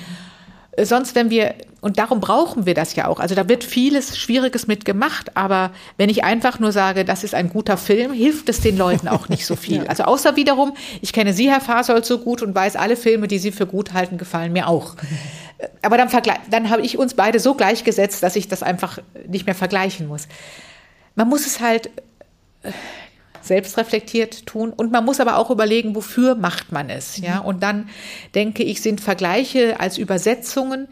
Sonst, 0.81 1.13
wenn 1.13 1.29
wir, 1.29 1.53
und 1.81 1.99
darum 1.99 2.19
brauchen 2.19 2.65
wir 2.65 2.73
das 2.73 2.95
ja 2.95 3.07
auch, 3.07 3.19
also 3.19 3.35
da 3.35 3.47
wird 3.47 3.63
vieles 3.63 4.17
Schwieriges 4.17 4.65
mit 4.65 4.85
gemacht, 4.85 5.37
aber 5.37 5.71
wenn 5.97 6.09
ich 6.09 6.23
einfach 6.23 6.59
nur 6.59 6.71
sage, 6.71 7.05
das 7.05 7.23
ist 7.23 7.35
ein 7.35 7.49
guter 7.49 7.77
Film, 7.77 8.11
hilft 8.11 8.49
es 8.49 8.59
den 8.61 8.77
Leuten 8.77 9.07
auch 9.07 9.29
nicht 9.29 9.45
so 9.45 9.55
viel. 9.55 9.85
Also 9.93 10.05
außer 10.05 10.35
wiederum, 10.35 10.73
ich 11.01 11.13
kenne 11.13 11.33
Sie, 11.33 11.51
Herr 11.51 11.61
Fasold, 11.61 12.05
so 12.05 12.17
gut 12.17 12.41
und 12.41 12.55
weiß, 12.55 12.75
alle 12.75 12.95
Filme, 12.95 13.27
die 13.27 13.37
Sie 13.37 13.51
für 13.51 13.67
gut 13.67 13.93
halten, 13.93 14.17
gefallen 14.17 14.51
mir 14.51 14.67
auch. 14.67 14.95
Aber 15.81 15.97
dann, 15.97 16.09
dann 16.49 16.69
habe 16.69 16.81
ich 16.81 16.97
uns 16.97 17.13
beide 17.13 17.39
so 17.39 17.53
gleichgesetzt, 17.53 18.23
dass 18.23 18.35
ich 18.35 18.47
das 18.47 18.63
einfach 18.63 18.97
nicht 19.27 19.45
mehr 19.45 19.55
vergleichen 19.55 20.07
muss. 20.07 20.27
Man 21.15 21.29
muss 21.29 21.45
es 21.45 21.59
halt 21.59 21.87
äh, 22.63 22.71
selbstreflektiert 23.43 24.45
tun 24.45 24.71
und 24.71 24.91
man 24.91 25.05
muss 25.05 25.19
aber 25.19 25.37
auch 25.37 25.49
überlegen, 25.51 25.95
wofür 25.95 26.35
macht 26.35 26.71
man 26.71 26.89
es, 26.89 27.17
ja? 27.17 27.39
Und 27.39 27.61
dann 27.61 27.89
denke 28.35 28.63
ich, 28.63 28.81
sind 28.81 29.01
Vergleiche 29.01 29.79
als 29.79 29.97
Übersetzungen 29.97 30.87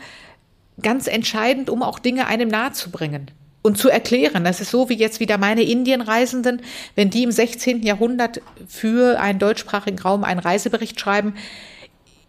ganz 0.82 1.08
entscheidend, 1.08 1.70
um 1.70 1.84
auch 1.84 2.00
Dinge 2.00 2.28
einem 2.28 2.50
nahezubringen 2.50 3.32
und 3.62 3.78
zu 3.78 3.90
erklären. 3.90 4.44
Das 4.44 4.60
ist 4.60 4.72
so 4.72 4.90
wie 4.90 4.96
jetzt 4.96 5.20
wieder 5.20 5.38
meine 5.38 5.64
Indienreisenden, 5.64 6.62
wenn 6.96 7.10
die 7.10 7.24
im 7.24 7.32
16. 7.32 7.84
Jahrhundert 7.84 8.42
für 8.68 9.20
einen 9.20 9.40
deutschsprachigen 9.40 10.00
Raum 10.00 10.24
einen 10.24 10.40
Reisebericht 10.40 11.00
schreiben, 11.00 11.36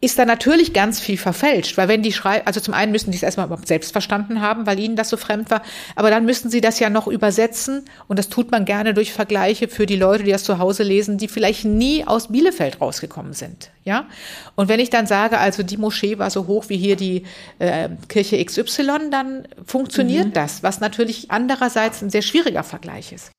ist 0.03 0.19
da 0.19 0.25
natürlich 0.25 0.73
ganz 0.73 0.99
viel 0.99 1.17
verfälscht, 1.17 1.79
weil 1.79 1.87
wenn 1.87 2.03
die 2.03 2.13
schreiben, 2.13 2.45
also 2.45 2.59
zum 2.59 2.75
einen 2.75 2.91
müssen 2.91 3.13
die 3.13 3.17
es 3.17 3.23
erstmal 3.23 3.47
überhaupt 3.47 3.69
selbst 3.69 3.93
verstanden 3.93 4.41
haben, 4.41 4.67
weil 4.67 4.81
ihnen 4.81 4.97
das 4.97 5.09
so 5.09 5.17
fremd 5.17 5.49
war, 5.49 5.63
aber 5.95 6.11
dann 6.11 6.25
müssen 6.25 6.51
sie 6.51 6.61
das 6.61 6.81
ja 6.81 6.91
noch 6.91 7.07
übersetzen 7.07 7.85
und 8.09 8.19
das 8.19 8.29
tut 8.29 8.51
man 8.51 8.65
gerne 8.65 8.95
durch 8.95 9.13
Vergleiche 9.13 9.69
für 9.69 9.87
die 9.87 9.95
Leute, 9.95 10.25
die 10.25 10.33
das 10.33 10.43
zu 10.43 10.59
Hause 10.59 10.83
lesen, 10.83 11.19
die 11.19 11.29
vielleicht 11.29 11.65
nie 11.65 12.05
aus 12.05 12.33
Bielefeld 12.33 12.81
rausgekommen 12.81 13.33
sind, 13.33 13.71
ja? 13.85 14.09
Und 14.57 14.69
wenn 14.69 14.81
ich 14.81 14.91
dann 14.91 15.07
sage, 15.07 15.39
also 15.39 15.63
die 15.63 15.77
Moschee 15.77 16.19
war 16.19 16.31
so 16.31 16.49
hoch 16.49 16.65
wie 16.69 16.77
hier 16.77 16.97
die 16.97 17.23
äh, 17.61 17.89
Kirche 18.09 18.45
XY, 18.45 19.11
dann 19.13 19.47
funktioniert 19.65 20.37
das, 20.37 20.65
was 20.65 20.81
natürlich 20.81 21.31
andererseits 21.31 22.03
ein 22.03 22.11
sehr 22.11 22.23
schwieriger 22.23 22.65
Vergleich 22.65 23.13
ist. 23.13 23.31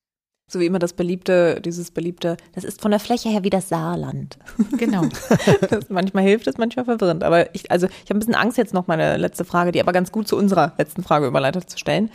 So 0.46 0.60
wie 0.60 0.66
immer 0.66 0.78
das 0.78 0.92
beliebte, 0.92 1.58
dieses 1.62 1.90
beliebte, 1.90 2.36
das 2.54 2.64
ist 2.64 2.82
von 2.82 2.90
der 2.90 3.00
Fläche 3.00 3.30
her 3.30 3.44
wie 3.44 3.50
das 3.50 3.68
Saarland. 3.68 4.38
Genau. 4.76 5.04
Das 5.70 5.88
manchmal 5.88 6.24
hilft 6.24 6.46
es, 6.46 6.58
manchmal 6.58 6.84
verwirrend. 6.84 7.22
Aber 7.24 7.54
ich, 7.54 7.70
also 7.70 7.86
ich 7.86 8.10
habe 8.10 8.16
ein 8.16 8.18
bisschen 8.18 8.34
Angst, 8.34 8.58
jetzt 8.58 8.74
noch 8.74 8.86
meine 8.86 9.16
letzte 9.16 9.44
Frage, 9.44 9.72
die 9.72 9.80
aber 9.80 9.92
ganz 9.92 10.12
gut 10.12 10.28
zu 10.28 10.36
unserer 10.36 10.72
letzten 10.76 11.02
Frage 11.02 11.26
überleitet 11.26 11.70
zu 11.70 11.78
stellen, 11.78 12.10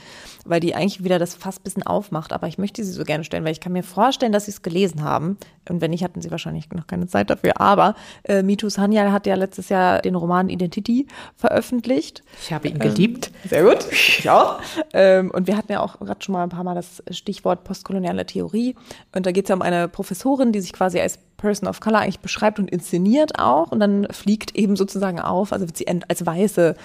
weil 0.46 0.60
die 0.60 0.76
eigentlich 0.76 1.04
wieder 1.04 1.18
das 1.20 1.36
fast 1.36 1.62
ein 1.62 1.64
bisschen 1.64 1.84
aufmacht. 1.84 2.32
Aber 2.34 2.48
ich 2.48 2.58
möchte 2.58 2.84
sie 2.84 2.92
so 2.92 3.04
gerne 3.04 3.24
stellen, 3.24 3.44
weil 3.46 3.54
ich 3.54 3.60
kann 3.60 3.72
mir 3.72 3.84
vorstellen, 3.84 4.32
dass 4.32 4.46
sie 4.46 4.52
es 4.52 4.62
gelesen 4.62 5.04
haben. 5.04 5.38
Und 5.68 5.82
wenn 5.82 5.92
nicht, 5.92 6.04
hatten 6.04 6.22
sie 6.22 6.32
wahrscheinlich 6.32 6.70
noch 6.72 6.88
keine 6.88 7.08
Zeit 7.08 7.30
dafür. 7.30 7.60
Aber 7.60 7.96
äh, 8.24 8.44
Mitu 8.44 8.70
Sanyal 8.70 9.12
hat 9.12 9.26
ja 9.26 9.36
letztes 9.36 9.70
Jahr 9.70 10.02
den 10.02 10.16
Roman 10.16 10.50
Identity 10.50 11.08
veröffentlicht. 11.36 12.24
Ich 12.42 12.54
habe 12.54 12.68
ihn 12.68 12.80
geliebt. 12.80 13.32
Sehr 13.48 13.64
gut. 13.64 13.86
Ich 13.92 14.30
auch. 14.30 14.60
Ähm, 14.94 15.32
und 15.32 15.48
wir 15.48 15.58
hatten 15.58 15.72
ja 15.72 15.80
auch 15.82 16.00
gerade 16.00 16.22
schon 16.24 16.34
mal 16.34 16.44
ein 16.44 16.50
paar 16.50 16.64
Mal 16.64 16.76
das 16.76 17.04
Stichwort 17.12 17.64
postkoloniale 17.64 18.19
Theorie. 18.26 18.76
Und 19.14 19.26
da 19.26 19.32
geht 19.32 19.46
es 19.46 19.50
ja 19.50 19.56
um 19.56 19.62
eine 19.62 19.88
Professorin, 19.88 20.52
die 20.52 20.62
sich 20.62 20.74
quasi 20.74 21.00
als 21.00 21.20
Person 21.40 21.68
of 21.68 21.80
Color 21.80 22.00
eigentlich 22.00 22.20
beschreibt 22.20 22.60
und 22.60 22.70
inszeniert 22.70 23.40
auch. 23.40 23.72
Und 23.72 23.80
dann 23.80 24.08
fliegt 24.12 24.56
eben 24.56 24.76
sozusagen 24.76 25.20
auf, 25.20 25.52
also 25.52 25.66
wird 25.66 25.78
sie 25.78 25.88
als 25.88 26.26
weiße, 26.26 26.76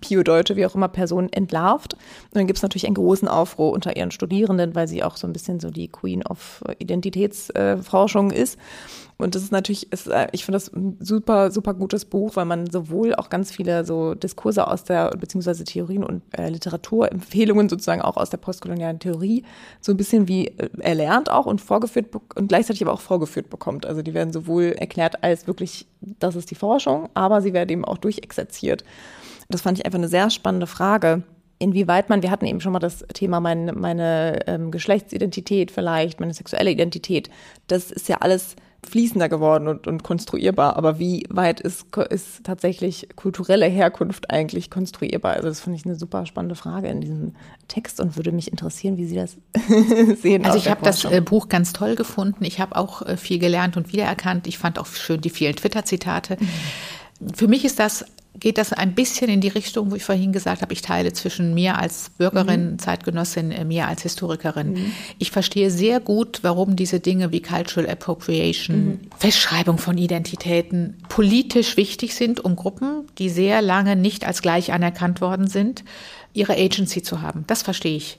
Bio-Deutsche, 0.00 0.56
wie 0.56 0.66
auch 0.66 0.74
immer, 0.74 0.88
Person 0.88 1.32
entlarvt. 1.32 1.94
Und 1.94 2.34
dann 2.34 2.46
gibt 2.46 2.58
es 2.58 2.62
natürlich 2.62 2.86
einen 2.86 2.94
großen 2.94 3.28
Aufruhr 3.28 3.72
unter 3.72 3.96
ihren 3.96 4.10
Studierenden, 4.10 4.74
weil 4.74 4.88
sie 4.88 5.04
auch 5.04 5.16
so 5.16 5.26
ein 5.26 5.32
bisschen 5.32 5.60
so 5.60 5.70
die 5.70 5.88
Queen 5.88 6.26
of 6.26 6.64
Identitätsforschung 6.78 8.30
ist. 8.30 8.58
Und 9.20 9.34
das 9.34 9.42
ist 9.42 9.52
natürlich, 9.52 9.92
ist, 9.92 10.08
äh, 10.08 10.28
ich 10.32 10.44
finde 10.44 10.56
das 10.56 10.72
ein 10.72 10.96
super, 11.00 11.50
super 11.50 11.74
gutes 11.74 12.04
Buch, 12.04 12.36
weil 12.36 12.46
man 12.46 12.70
sowohl 12.70 13.14
auch 13.14 13.28
ganz 13.28 13.50
viele 13.50 13.84
so 13.84 14.14
Diskurse 14.14 14.66
aus 14.66 14.84
der, 14.84 15.10
beziehungsweise 15.10 15.64
Theorien 15.64 16.04
und 16.04 16.22
äh, 16.32 16.48
Literaturempfehlungen 16.48 17.68
sozusagen 17.68 18.00
auch 18.00 18.16
aus 18.16 18.30
der 18.30 18.38
postkolonialen 18.38 18.98
Theorie 18.98 19.44
so 19.80 19.92
ein 19.92 19.96
bisschen 19.96 20.26
wie 20.26 20.48
äh, 20.48 20.70
erlernt 20.78 21.30
auch 21.30 21.46
und 21.46 21.60
vorgeführt 21.60 22.06
und 22.34 22.48
gleichzeitig 22.48 22.82
aber 22.82 22.92
auch 22.92 23.00
vorgeführt 23.00 23.50
bekommt. 23.50 23.84
Also 23.90 24.02
die 24.02 24.14
werden 24.14 24.32
sowohl 24.32 24.76
erklärt 24.78 25.22
als 25.22 25.46
wirklich, 25.46 25.86
das 26.00 26.36
ist 26.36 26.50
die 26.50 26.54
Forschung, 26.54 27.08
aber 27.12 27.42
sie 27.42 27.52
werden 27.52 27.70
eben 27.70 27.84
auch 27.84 27.98
durchexerziert. 27.98 28.84
Das 29.48 29.62
fand 29.62 29.78
ich 29.78 29.84
einfach 29.84 29.98
eine 29.98 30.08
sehr 30.08 30.30
spannende 30.30 30.66
Frage 30.66 31.24
inwieweit 31.60 32.08
man, 32.08 32.22
wir 32.22 32.30
hatten 32.30 32.46
eben 32.46 32.60
schon 32.60 32.72
mal 32.72 32.78
das 32.78 33.04
Thema 33.12 33.38
meine, 33.38 33.72
meine 33.74 34.40
ähm, 34.46 34.70
Geschlechtsidentität 34.70 35.70
vielleicht, 35.70 36.18
meine 36.18 36.34
sexuelle 36.34 36.70
Identität, 36.70 37.30
das 37.68 37.92
ist 37.92 38.08
ja 38.08 38.16
alles 38.16 38.56
fließender 38.88 39.28
geworden 39.28 39.68
und, 39.68 39.86
und 39.86 40.02
konstruierbar. 40.02 40.76
Aber 40.76 40.98
wie 40.98 41.26
weit 41.28 41.60
ist, 41.60 41.86
ist 42.10 42.44
tatsächlich 42.44 43.08
kulturelle 43.14 43.66
Herkunft 43.66 44.30
eigentlich 44.30 44.70
konstruierbar? 44.70 45.34
Also 45.34 45.48
das 45.48 45.60
finde 45.60 45.78
ich 45.78 45.84
eine 45.84 45.94
super 45.94 46.26
spannende 46.26 46.54
Frage 46.54 46.88
in 46.88 47.00
diesem 47.00 47.34
Text 47.68 48.00
und 48.00 48.16
würde 48.16 48.32
mich 48.32 48.50
interessieren, 48.50 48.96
wie 48.96 49.06
Sie 49.06 49.16
das 49.16 49.36
sehen. 50.22 50.44
Also 50.44 50.58
ich 50.58 50.70
habe 50.70 50.82
das 50.82 51.04
äh, 51.04 51.20
Buch 51.20 51.48
ganz 51.48 51.72
toll 51.72 51.94
gefunden. 51.94 52.44
Ich 52.44 52.60
habe 52.60 52.76
auch 52.76 53.02
äh, 53.02 53.16
viel 53.16 53.38
gelernt 53.38 53.76
und 53.76 53.92
wiedererkannt. 53.92 54.46
Ich 54.46 54.58
fand 54.58 54.78
auch 54.78 54.86
schön 54.86 55.20
die 55.20 55.30
vielen 55.30 55.56
Twitter-Zitate. 55.56 56.36
Mhm. 56.40 56.48
Für 57.34 57.48
mich 57.48 57.64
ist 57.64 57.78
das 57.78 58.04
geht 58.38 58.58
das 58.58 58.72
ein 58.72 58.94
bisschen 58.94 59.28
in 59.28 59.40
die 59.40 59.48
Richtung, 59.48 59.90
wo 59.90 59.96
ich 59.96 60.04
vorhin 60.04 60.32
gesagt 60.32 60.62
habe, 60.62 60.72
ich 60.72 60.82
teile 60.82 61.12
zwischen 61.12 61.52
mir 61.52 61.78
als 61.78 62.10
Bürgerin, 62.16 62.72
mhm. 62.72 62.78
Zeitgenossin, 62.78 63.50
äh, 63.50 63.64
mir 63.64 63.88
als 63.88 64.02
Historikerin. 64.02 64.72
Mhm. 64.72 64.92
Ich 65.18 65.30
verstehe 65.30 65.70
sehr 65.70 66.00
gut, 66.00 66.40
warum 66.42 66.76
diese 66.76 67.00
Dinge 67.00 67.32
wie 67.32 67.42
Cultural 67.42 67.88
Appropriation, 67.90 68.84
mhm. 68.84 69.00
Festschreibung 69.18 69.78
von 69.78 69.98
Identitäten 69.98 70.96
politisch 71.08 71.76
wichtig 71.76 72.14
sind, 72.14 72.40
um 72.40 72.56
Gruppen, 72.56 73.06
die 73.18 73.28
sehr 73.28 73.62
lange 73.62 73.96
nicht 73.96 74.26
als 74.26 74.42
gleich 74.42 74.72
anerkannt 74.72 75.20
worden 75.20 75.48
sind, 75.48 75.84
ihre 76.32 76.54
Agency 76.54 77.02
zu 77.02 77.22
haben. 77.22 77.44
Das 77.46 77.62
verstehe 77.62 77.96
ich. 77.96 78.18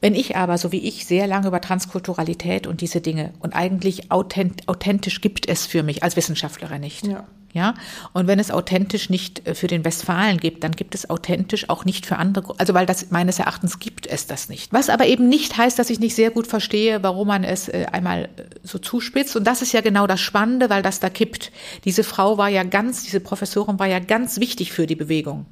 Wenn 0.00 0.14
ich 0.14 0.36
aber, 0.36 0.58
so 0.58 0.72
wie 0.72 0.78
ich, 0.78 1.06
sehr 1.06 1.26
lange 1.26 1.48
über 1.48 1.60
Transkulturalität 1.60 2.66
und 2.66 2.80
diese 2.80 3.00
Dinge 3.00 3.32
und 3.40 3.54
eigentlich 3.54 4.10
authentisch 4.10 5.20
gibt 5.20 5.48
es 5.48 5.66
für 5.66 5.82
mich 5.82 6.02
als 6.02 6.16
Wissenschaftlerin 6.16 6.80
nicht. 6.80 7.06
Ja. 7.06 7.26
Ja, 7.56 7.72
und 8.12 8.26
wenn 8.26 8.38
es 8.38 8.50
authentisch 8.50 9.08
nicht 9.08 9.48
äh, 9.48 9.54
für 9.54 9.66
den 9.66 9.82
Westfalen 9.82 10.36
gibt, 10.36 10.62
dann 10.62 10.72
gibt 10.72 10.94
es 10.94 11.08
authentisch 11.08 11.70
auch 11.70 11.86
nicht 11.86 12.04
für 12.04 12.18
andere, 12.18 12.54
also 12.58 12.74
weil 12.74 12.84
das 12.84 13.10
meines 13.10 13.38
Erachtens 13.38 13.78
gibt 13.78 14.06
es 14.06 14.26
das 14.26 14.50
nicht. 14.50 14.74
Was 14.74 14.90
aber 14.90 15.06
eben 15.06 15.26
nicht 15.30 15.56
heißt, 15.56 15.78
dass 15.78 15.88
ich 15.88 15.98
nicht 15.98 16.14
sehr 16.14 16.30
gut 16.30 16.46
verstehe, 16.46 17.02
warum 17.02 17.28
man 17.28 17.44
es 17.44 17.68
äh, 17.68 17.86
einmal 17.90 18.24
äh, 18.24 18.42
so 18.62 18.78
zuspitzt. 18.78 19.36
Und 19.36 19.46
das 19.46 19.62
ist 19.62 19.72
ja 19.72 19.80
genau 19.80 20.06
das 20.06 20.20
Spannende, 20.20 20.68
weil 20.68 20.82
das 20.82 21.00
da 21.00 21.08
kippt. 21.08 21.50
Diese 21.86 22.04
Frau 22.04 22.36
war 22.36 22.50
ja 22.50 22.62
ganz, 22.62 23.04
diese 23.04 23.20
Professorin 23.20 23.78
war 23.78 23.86
ja 23.86 24.00
ganz 24.00 24.38
wichtig 24.38 24.72
für 24.72 24.86
die 24.86 24.94
Bewegung. 24.94 25.46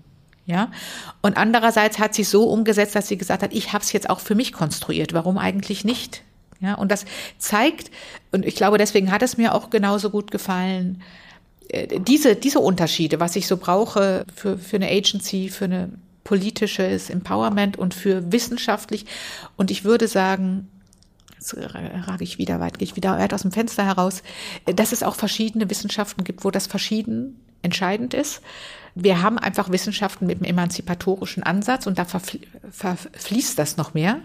Ja, 0.45 0.71
und 1.23 1.39
andererseits 1.39 1.99
hat 1.99 2.15
sie 2.15 2.25
so 2.25 2.51
umgesetzt, 2.51 2.95
dass 2.95 3.09
sie 3.09 3.17
gesagt 3.17 3.43
hat, 3.43 3.55
ich 3.55 3.73
habe 3.73 3.83
es 3.83 3.93
jetzt 3.93 4.11
auch 4.11 4.21
für 4.21 4.35
mich 4.35 4.53
konstruiert. 4.53 5.15
Warum 5.15 5.39
eigentlich 5.39 5.87
nicht? 5.87 6.23
Ja, 6.61 6.75
und 6.75 6.93
das 6.93 7.07
zeigt, 7.39 7.91
und 8.31 8.45
ich 8.45 8.57
glaube, 8.57 8.77
deswegen 8.77 9.11
hat 9.11 9.23
es 9.23 9.39
mir 9.39 9.55
auch 9.55 9.71
genauso 9.71 10.11
gut 10.11 10.31
gefallen, 10.31 11.01
diese, 11.73 12.36
diese 12.36 12.61
Unterschiede, 12.61 13.20
was 13.20 13.36
ich 13.36 13.47
so 13.47 13.57
brauche 13.57 14.24
für, 14.35 14.59
für 14.59 14.77
eine 14.77 14.91
Agency, 14.91 15.49
für 15.49 15.65
eine 15.65 15.91
politisches 16.24 17.11
Empowerment 17.11 17.77
und 17.77 17.95
für 17.95 18.32
wissenschaftlich. 18.32 19.07
Und 19.57 19.70
ich 19.70 19.85
würde 19.85 20.09
sagen, 20.09 20.69
jetzt 21.35 21.55
rage 21.57 22.24
ich 22.24 22.39
wieder 22.39 22.61
weit, 22.61 22.78
gehe 22.78 22.86
ich 22.86 22.97
wieder 22.97 23.19
weit 23.19 23.35
aus 23.35 23.43
dem 23.43 23.53
Fenster 23.53 23.85
heraus, 23.85 24.23
dass 24.65 24.93
es 24.93 25.03
auch 25.03 25.15
verschiedene 25.15 25.69
Wissenschaften 25.69 26.24
gibt, 26.24 26.45
wo 26.45 26.51
das 26.51 26.66
verschieden 26.66 27.41
entscheidend 27.62 28.15
ist. 28.15 28.41
Wir 28.95 29.23
haben 29.23 29.39
einfach 29.39 29.70
Wissenschaften 29.70 30.27
mit 30.27 30.39
einem 30.39 30.45
emanzipatorischen 30.45 31.43
Ansatz 31.43 31.86
und 31.86 31.99
da 31.99 32.05
verfließt 32.05 33.59
das 33.59 33.77
noch 33.77 33.95
mehr 33.95 34.20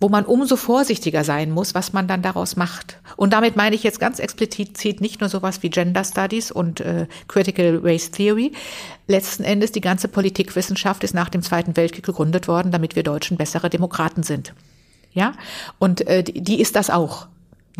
wo 0.00 0.08
man 0.08 0.24
umso 0.24 0.56
vorsichtiger 0.56 1.24
sein 1.24 1.50
muss, 1.50 1.74
was 1.74 1.92
man 1.92 2.08
dann 2.08 2.22
daraus 2.22 2.56
macht. 2.56 2.96
Und 3.16 3.34
damit 3.34 3.54
meine 3.54 3.76
ich 3.76 3.82
jetzt 3.82 4.00
ganz 4.00 4.18
explizit 4.18 5.00
nicht 5.00 5.20
nur 5.20 5.28
sowas 5.28 5.62
wie 5.62 5.68
Gender 5.68 6.04
Studies 6.04 6.50
und 6.50 6.80
äh, 6.80 7.06
Critical 7.28 7.80
Race 7.82 8.10
Theory. 8.10 8.52
Letzten 9.06 9.44
Endes 9.44 9.72
die 9.72 9.82
ganze 9.82 10.08
Politikwissenschaft 10.08 11.04
ist 11.04 11.14
nach 11.14 11.28
dem 11.28 11.42
Zweiten 11.42 11.76
Weltkrieg 11.76 12.04
gegründet 12.04 12.48
worden, 12.48 12.72
damit 12.72 12.96
wir 12.96 13.02
Deutschen 13.02 13.36
bessere 13.36 13.68
Demokraten 13.68 14.22
sind. 14.22 14.54
Ja, 15.12 15.32
und 15.78 16.06
äh, 16.06 16.24
die, 16.24 16.40
die 16.40 16.60
ist 16.60 16.76
das 16.76 16.88
auch. 16.88 17.26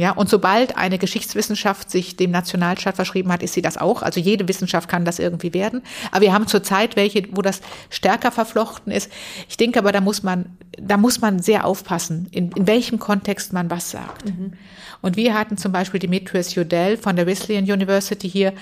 Ja, 0.01 0.13
und 0.13 0.31
sobald 0.31 0.79
eine 0.79 0.97
Geschichtswissenschaft 0.97 1.91
sich 1.91 2.17
dem 2.17 2.31
Nationalstaat 2.31 2.97
verschrieben 2.97 3.31
hat, 3.31 3.43
ist 3.43 3.53
sie 3.53 3.61
das 3.61 3.77
auch. 3.77 4.01
Also 4.01 4.19
jede 4.19 4.49
Wissenschaft 4.49 4.89
kann 4.89 5.05
das 5.05 5.19
irgendwie 5.19 5.53
werden. 5.53 5.83
Aber 6.11 6.23
wir 6.23 6.33
haben 6.33 6.47
zurzeit 6.47 6.97
welche, 6.97 7.29
wo 7.33 7.43
das 7.43 7.61
stärker 7.91 8.33
verflochten 8.33 8.95
ist. 8.95 9.13
Ich 9.47 9.59
denke 9.59 9.79
aber, 9.79 9.93
da 9.93 10.01
muss 10.01 10.23
man, 10.23 10.57
da 10.79 10.97
muss 10.97 11.21
man 11.21 11.41
sehr 11.41 11.67
aufpassen, 11.67 12.29
in, 12.31 12.51
in 12.53 12.67
welchem 12.67 12.99
Kontext 12.99 13.53
man 13.53 13.71
was 13.71 13.91
sagt. 13.91 14.25
Mhm. 14.25 14.55
Und 15.03 15.19
wir 15.19 15.35
hatten 15.35 15.59
zum 15.59 15.71
Beispiel 15.71 16.01
Demetrius 16.01 16.55
Jodel 16.55 16.97
von 16.97 17.15
der 17.15 17.27
Wesleyan 17.27 17.65
University 17.65 18.29
hier, 18.29 18.55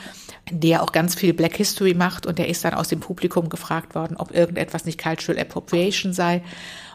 der 0.50 0.82
auch 0.82 0.90
ganz 0.90 1.14
viel 1.14 1.34
Black 1.34 1.56
History 1.56 1.94
macht 1.94 2.26
und 2.26 2.40
der 2.40 2.48
ist 2.48 2.64
dann 2.64 2.74
aus 2.74 2.88
dem 2.88 2.98
Publikum 2.98 3.48
gefragt 3.48 3.94
worden, 3.94 4.16
ob 4.16 4.34
irgendetwas 4.34 4.86
nicht 4.86 5.00
Cultural 5.00 5.40
Appropriation 5.40 6.12
sei. 6.12 6.42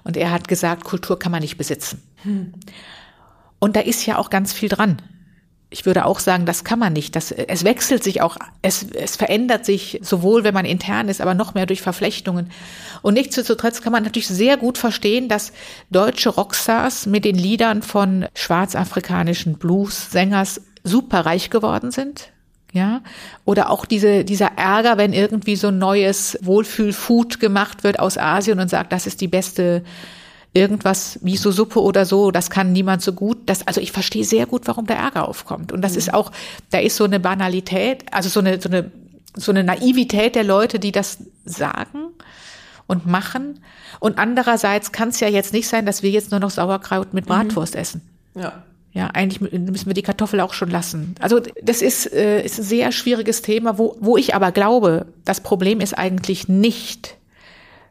Und 0.04 0.18
er 0.18 0.32
hat 0.32 0.50
gesagt, 0.50 0.84
Kultur 0.84 1.18
kann 1.18 1.32
man 1.32 1.42
nicht 1.42 1.58
besitzen. 1.58 2.02
Hm. 2.24 2.52
Und 3.64 3.78
da 3.78 3.80
ist 3.80 4.06
ja 4.06 4.18
auch 4.18 4.30
ganz 4.30 4.52
viel 4.52 4.68
dran. 4.68 5.02
Ich 5.70 5.86
würde 5.86 6.04
auch 6.04 6.20
sagen, 6.20 6.46
das 6.46 6.66
kann 6.66 6.80
man 6.80 6.92
nicht. 6.92 7.16
Das, 7.16 7.32
es 7.32 7.64
wechselt 7.64 8.04
sich 8.04 8.22
auch, 8.22 8.36
es, 8.62 8.88
es 8.92 9.16
verändert 9.16 9.64
sich 9.64 10.02
sowohl, 10.02 10.44
wenn 10.44 10.54
man 10.54 10.66
intern 10.66 11.08
ist, 11.08 11.22
aber 11.22 11.34
noch 11.34 11.54
mehr 11.54 11.66
durch 11.66 11.82
Verflechtungen. 11.82 12.52
Und 13.04 13.14
nichtsdestotrotz 13.14 13.82
kann 13.82 13.94
man 13.94 14.04
natürlich 14.04 14.28
sehr 14.28 14.58
gut 14.58 14.78
verstehen, 14.78 15.30
dass 15.30 15.54
deutsche 15.92 16.28
Rockstars 16.28 17.06
mit 17.06 17.24
den 17.24 17.38
Liedern 17.38 17.84
von 17.84 18.26
schwarzafrikanischen 18.36 19.58
Blues-Sängers 19.58 20.60
super 20.84 21.26
reich 21.26 21.50
geworden 21.50 21.92
sind. 21.92 22.34
Ja, 22.74 23.02
oder 23.46 23.70
auch 23.70 23.86
diese, 23.86 24.26
dieser 24.26 24.58
Ärger, 24.58 24.98
wenn 24.98 25.14
irgendwie 25.14 25.56
so 25.56 25.70
ein 25.70 25.78
neues 25.78 26.38
Wohlfühlfood 26.42 27.40
gemacht 27.40 27.86
wird 27.86 27.98
aus 27.98 28.18
Asien 28.18 28.60
und 28.60 28.70
sagt, 28.70 28.92
das 28.92 29.08
ist 29.08 29.22
die 29.22 29.30
beste 29.30 29.84
irgendwas 30.54 31.20
wie 31.24 31.38
so 31.38 31.52
Suppe 31.52 31.82
oder 31.82 32.06
so, 32.06 32.32
das 32.32 32.50
kann 32.50 32.72
niemand 32.72 33.02
so 33.02 33.14
gut. 33.14 33.38
Das, 33.48 33.66
also 33.66 33.82
ich 33.82 33.92
verstehe 33.92 34.24
sehr 34.24 34.46
gut, 34.46 34.68
warum 34.68 34.86
der 34.86 34.98
Ärger 34.98 35.28
aufkommt. 35.28 35.72
Und 35.72 35.82
das 35.82 35.94
mhm. 35.94 35.98
ist 35.98 36.14
auch, 36.14 36.32
da 36.70 36.80
ist 36.80 36.96
so 36.96 37.04
eine 37.06 37.20
Banalität, 37.20 38.06
also 38.12 38.30
so 38.30 38.40
eine, 38.40 38.62
so 38.62 38.70
eine, 38.70 38.92
so 39.36 39.52
eine 39.52 39.64
Naivität 39.64 40.36
der 40.36 40.44
Leute, 40.44 40.80
die 40.80 40.92
das 40.92 41.18
sagen 41.44 42.10
und 42.86 43.08
machen. 43.08 43.60
Und 44.00 44.20
andererseits 44.20 44.92
kann 44.92 45.10
es 45.10 45.20
ja 45.20 45.28
jetzt 45.28 45.54
nicht 45.54 45.68
sein, 45.68 45.86
dass 45.86 46.04
wir 46.04 46.12
jetzt 46.12 46.32
nur 46.32 46.40
noch 46.40 46.52
Sauerkraut 46.52 47.14
mit 47.14 47.26
mhm. 47.26 47.30
Bratwurst 47.30 47.74
mhm. 47.74 47.82
essen. 47.82 48.02
Ja. 48.36 48.64
Ja, 48.96 49.08
eigentlich 49.08 49.42
müssen 49.42 49.88
wir 49.88 49.96
die 49.96 50.04
Kartoffel 50.04 50.40
auch 50.40 50.54
schon 50.54 50.70
lassen. 50.70 51.16
Also 51.20 51.42
das 51.64 51.82
ist, 51.82 52.14
äh, 52.14 52.44
ist 52.46 52.60
ein 52.60 52.64
sehr 52.64 52.92
schwieriges 52.92 53.42
Thema, 53.42 53.80
wo, 53.80 53.98
wo 54.00 54.18
ich 54.18 54.36
aber 54.36 54.52
glaube, 54.52 55.08
das 55.26 55.42
Problem 55.42 55.80
ist 55.80 55.98
eigentlich 55.98 56.48
nicht, 56.48 57.18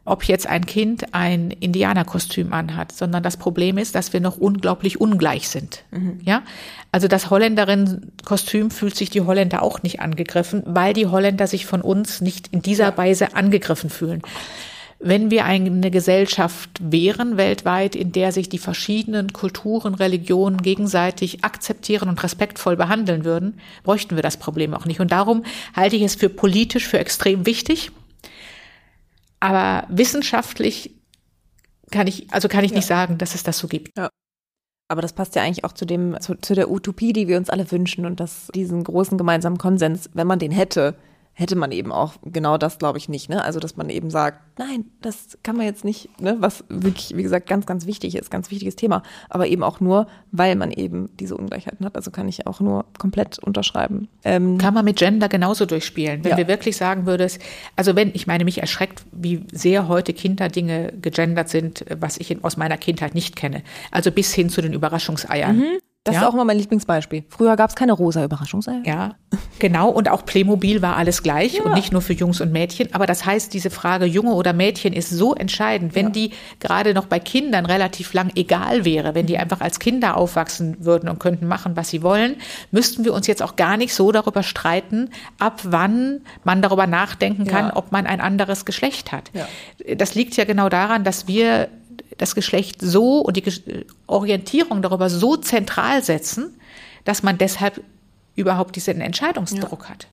ob 0.05 0.25
jetzt 0.25 0.47
ein 0.47 0.65
Kind 0.65 1.13
ein 1.13 1.51
Indianerkostüm 1.51 2.51
anhat, 2.51 2.91
sondern 2.91 3.23
das 3.23 3.37
Problem 3.37 3.77
ist, 3.77 3.95
dass 3.95 4.11
wir 4.11 4.19
noch 4.19 4.37
unglaublich 4.37 4.99
ungleich 4.99 5.47
sind. 5.47 5.83
Mhm. 5.91 6.19
Ja, 6.23 6.43
also 6.91 7.07
das 7.07 7.29
Holländerin-Kostüm 7.29 8.69
fühlt 8.69 8.95
sich 8.95 9.09
die 9.09 9.21
Holländer 9.21 9.61
auch 9.63 9.81
nicht 9.81 10.01
angegriffen, 10.01 10.63
weil 10.65 10.93
die 10.93 11.07
Holländer 11.07 11.47
sich 11.47 11.65
von 11.65 11.81
uns 11.81 12.19
nicht 12.19 12.49
in 12.49 12.61
dieser 12.61 12.97
Weise 12.97 13.35
angegriffen 13.35 13.89
fühlen. 13.89 14.21
Wenn 15.05 15.31
wir 15.31 15.43
eine 15.43 15.91
Gesellschaft 15.91 16.69
wären 16.81 17.35
weltweit, 17.35 17.93
in 17.93 18.13
der 18.13 18.31
sich 18.31 18.47
die 18.47 18.57
verschiedenen 18.57 19.33
Kulturen, 19.33 19.95
Religionen 19.95 20.61
gegenseitig 20.61 21.43
akzeptieren 21.43 22.07
und 22.07 22.23
respektvoll 22.23 22.77
behandeln 22.77 23.25
würden, 23.25 23.59
bräuchten 23.83 24.15
wir 24.15 24.23
das 24.23 24.37
Problem 24.37 24.73
auch 24.73 24.85
nicht. 24.85 25.01
Und 25.01 25.11
darum 25.11 25.43
halte 25.75 25.97
ich 25.97 26.03
es 26.03 26.15
für 26.15 26.29
politisch 26.29 26.87
für 26.87 26.99
extrem 26.99 27.45
wichtig, 27.45 27.91
aber 29.43 29.85
wissenschaftlich 29.89 30.95
kann 31.91 32.07
ich, 32.07 32.31
also 32.31 32.47
kann 32.47 32.63
ich 32.63 32.71
ja. 32.71 32.77
nicht 32.77 32.87
sagen, 32.87 33.17
dass 33.17 33.35
es 33.35 33.43
das 33.43 33.57
so 33.57 33.67
gibt. 33.67 33.97
Ja. 33.97 34.09
Aber 34.87 35.01
das 35.01 35.11
passt 35.11 35.35
ja 35.35 35.41
eigentlich 35.41 35.65
auch 35.65 35.73
zu 35.73 35.83
dem, 35.83 36.17
zu, 36.21 36.35
zu 36.35 36.55
der 36.55 36.71
Utopie, 36.71 37.11
die 37.11 37.27
wir 37.27 37.35
uns 37.35 37.49
alle 37.49 37.69
wünschen 37.69 38.05
und 38.05 38.21
dass 38.21 38.47
diesen 38.55 38.85
großen 38.85 39.17
gemeinsamen 39.17 39.57
Konsens, 39.57 40.09
wenn 40.13 40.27
man 40.27 40.39
den 40.39 40.51
hätte, 40.51 40.95
hätte 41.33 41.55
man 41.55 41.71
eben 41.71 41.91
auch 41.91 42.13
genau 42.23 42.57
das, 42.57 42.77
glaube 42.77 42.99
ich, 42.99 43.09
nicht. 43.09 43.29
Ne? 43.29 43.43
Also, 43.43 43.59
dass 43.59 43.75
man 43.75 43.89
eben 43.89 44.11
sagt, 44.11 44.39
nein, 44.59 44.85
das 45.01 45.37
kann 45.41 45.57
man 45.57 45.65
jetzt 45.65 45.83
nicht, 45.83 46.21
ne? 46.21 46.37
was 46.39 46.63
wirklich, 46.69 47.17
wie 47.17 47.23
gesagt, 47.23 47.47
ganz, 47.47 47.65
ganz 47.65 47.87
wichtig 47.87 48.15
ist, 48.15 48.29
ganz 48.29 48.51
wichtiges 48.51 48.75
Thema. 48.75 49.01
Aber 49.29 49.47
eben 49.47 49.63
auch 49.63 49.79
nur, 49.79 50.07
weil 50.31 50.55
man 50.55 50.71
eben 50.71 51.09
diese 51.19 51.35
Ungleichheiten 51.35 51.85
hat. 51.85 51.95
Also 51.95 52.11
kann 52.11 52.27
ich 52.27 52.45
auch 52.45 52.59
nur 52.59 52.85
komplett 52.99 53.39
unterschreiben. 53.39 54.07
Ähm, 54.23 54.59
kann 54.59 54.75
man 54.75 54.85
mit 54.85 54.97
Gender 54.97 55.27
genauso 55.27 55.65
durchspielen. 55.65 56.23
Wenn 56.23 56.31
ja. 56.31 56.37
wir 56.37 56.47
wirklich 56.47 56.77
sagen 56.77 57.07
würdest, 57.07 57.41
also 57.75 57.95
wenn, 57.95 58.11
ich 58.13 58.27
meine, 58.27 58.45
mich 58.45 58.59
erschreckt, 58.59 59.03
wie 59.11 59.45
sehr 59.51 59.87
heute 59.87 60.13
Kinderdinge 60.13 60.93
gegendert 61.01 61.49
sind, 61.49 61.83
was 61.99 62.17
ich 62.17 62.29
in, 62.29 62.43
aus 62.43 62.57
meiner 62.57 62.77
Kindheit 62.77 63.15
nicht 63.15 63.35
kenne. 63.35 63.63
Also 63.89 64.11
bis 64.11 64.33
hin 64.33 64.49
zu 64.49 64.61
den 64.61 64.73
Überraschungseiern. 64.73 65.57
Mhm. 65.57 65.79
Das 66.05 66.15
ja? 66.15 66.21
ist 66.21 66.27
auch 66.27 66.33
immer 66.33 66.43
mein 66.43 66.57
Lieblingsbeispiel. 66.57 67.23
Früher 67.29 67.55
gab 67.55 67.69
es 67.69 67.77
keine 67.77 67.93
rosa 67.93 68.25
Überraschungseier. 68.25 68.81
Ja, 68.85 69.15
genau. 69.59 69.89
Und 69.89 70.09
auch 70.09 70.25
Playmobil 70.25 70.81
war 70.81 70.97
alles 70.97 71.23
gleich 71.23 71.53
ja. 71.53 71.63
und 71.63 71.75
nicht 71.75 71.93
nur 71.93 72.01
für 72.01 72.11
Jungs 72.11 72.41
und 72.41 72.51
Mädchen. 72.51 72.93
Aber 72.93 73.05
das 73.05 73.25
heißt, 73.25 73.53
diese 73.53 73.69
Frage 73.69 74.03
Junge 74.03 74.33
oder 74.33 74.51
Mädchen 74.51 74.91
ist 74.91 75.09
so 75.09 75.33
entscheidend. 75.33 75.95
Wenn 75.95 76.07
ja. 76.07 76.11
die 76.11 76.31
gerade 76.59 76.93
noch 76.93 77.05
bei 77.05 77.19
Kindern 77.19 77.65
relativ 77.65 78.11
lang 78.11 78.31
egal 78.35 78.83
wäre, 78.83 79.15
wenn 79.15 79.27
die 79.27 79.37
einfach 79.37 79.61
als 79.61 79.79
Kinder 79.79 80.17
aufwachsen 80.17 80.75
würden 80.83 81.07
und 81.07 81.19
könnten 81.19 81.47
machen, 81.47 81.77
was 81.77 81.87
sie 81.87 82.03
wollen, 82.03 82.35
müssten 82.71 83.05
wir 83.05 83.13
uns 83.13 83.27
jetzt 83.27 83.41
auch 83.41 83.55
gar 83.55 83.77
nicht 83.77 83.93
so 83.93 84.11
darüber 84.11 84.43
streiten, 84.43 85.09
ab 85.39 85.61
wann 85.63 86.19
man 86.43 86.61
darüber 86.61 86.85
nachdenken 86.85 87.45
kann, 87.45 87.71
ob 87.71 87.93
man 87.93 88.07
ein 88.07 88.19
anderes 88.19 88.65
Geschlecht 88.65 89.13
hat. 89.13 89.31
Das 89.95 90.15
liegt 90.15 90.35
ja 90.35 90.43
genau 90.43 90.67
daran, 90.67 91.05
dass 91.05 91.29
wir 91.29 91.69
das 92.17 92.35
Geschlecht 92.35 92.81
so 92.81 93.19
und 93.19 93.37
die 93.37 93.43
Orientierung 94.07 94.81
darüber 94.81 95.09
so 95.09 95.37
zentral 95.37 96.03
setzen, 96.03 96.59
dass 97.03 97.23
man 97.23 97.37
deshalb 97.37 97.81
überhaupt 98.35 98.75
diesen 98.75 99.01
Entscheidungsdruck 99.01 99.83
ja. 99.83 99.89
hat. 99.89 100.07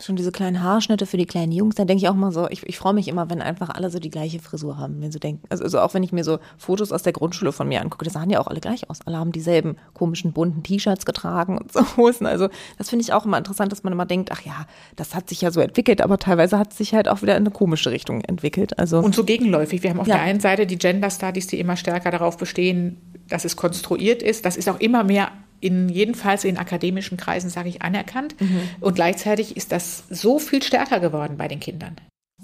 Schon 0.00 0.14
diese 0.14 0.30
kleinen 0.30 0.62
Haarschnitte 0.62 1.06
für 1.06 1.16
die 1.16 1.26
kleinen 1.26 1.50
Jungs, 1.50 1.74
da 1.74 1.84
denke 1.84 2.04
ich 2.04 2.08
auch 2.08 2.14
mal 2.14 2.30
so, 2.30 2.48
ich, 2.48 2.64
ich 2.64 2.78
freue 2.78 2.94
mich 2.94 3.08
immer, 3.08 3.30
wenn 3.30 3.42
einfach 3.42 3.68
alle 3.70 3.90
so 3.90 3.98
die 3.98 4.10
gleiche 4.10 4.38
Frisur 4.38 4.78
haben. 4.78 5.00
Mir 5.00 5.10
so 5.10 5.18
denken, 5.18 5.42
also, 5.48 5.64
also 5.64 5.80
auch 5.80 5.92
wenn 5.92 6.04
ich 6.04 6.12
mir 6.12 6.22
so 6.22 6.38
Fotos 6.56 6.92
aus 6.92 7.02
der 7.02 7.12
Grundschule 7.12 7.50
von 7.50 7.66
mir 7.66 7.80
angucke, 7.80 8.04
die 8.04 8.10
sahen 8.10 8.30
ja 8.30 8.38
auch 8.38 8.46
alle 8.46 8.60
gleich 8.60 8.88
aus. 8.88 9.00
Alle 9.06 9.16
haben 9.16 9.32
dieselben 9.32 9.76
komischen 9.94 10.32
bunten 10.32 10.62
T-Shirts 10.62 11.04
getragen 11.04 11.58
und 11.58 11.72
so 11.72 11.80
Hosen. 11.96 12.26
Also 12.26 12.48
das 12.78 12.90
finde 12.90 13.02
ich 13.02 13.12
auch 13.12 13.24
immer 13.24 13.38
interessant, 13.38 13.72
dass 13.72 13.82
man 13.82 13.92
immer 13.92 14.06
denkt, 14.06 14.30
ach 14.30 14.42
ja, 14.42 14.66
das 14.94 15.16
hat 15.16 15.28
sich 15.28 15.40
ja 15.40 15.50
so 15.50 15.60
entwickelt, 15.60 16.00
aber 16.00 16.16
teilweise 16.18 16.60
hat 16.60 16.70
es 16.70 16.78
sich 16.78 16.94
halt 16.94 17.08
auch 17.08 17.22
wieder 17.22 17.36
in 17.36 17.42
eine 17.42 17.50
komische 17.50 17.90
Richtung 17.90 18.20
entwickelt. 18.20 18.78
Also 18.78 19.00
und 19.00 19.16
so 19.16 19.24
gegenläufig. 19.24 19.82
Wir 19.82 19.90
haben 19.90 19.98
auf 19.98 20.06
ja. 20.06 20.14
der 20.14 20.22
einen 20.22 20.38
Seite 20.38 20.64
die 20.64 20.78
Gender 20.78 21.10
Studies, 21.10 21.48
die 21.48 21.58
immer 21.58 21.76
stärker 21.76 22.12
darauf 22.12 22.36
bestehen, 22.36 22.98
dass 23.28 23.44
es 23.44 23.56
konstruiert 23.56 24.22
ist. 24.22 24.44
Das 24.44 24.56
ist 24.56 24.68
auch 24.68 24.78
immer 24.78 25.02
mehr 25.02 25.32
in 25.60 25.88
jedenfalls 25.88 26.44
in 26.44 26.56
akademischen 26.56 27.16
Kreisen, 27.16 27.50
sage 27.50 27.68
ich, 27.68 27.82
anerkannt. 27.82 28.40
Mhm. 28.40 28.60
Und 28.80 28.94
gleichzeitig 28.94 29.56
ist 29.56 29.72
das 29.72 30.04
so 30.10 30.38
viel 30.38 30.62
stärker 30.62 31.00
geworden 31.00 31.36
bei 31.36 31.48
den 31.48 31.60
Kindern. 31.60 31.96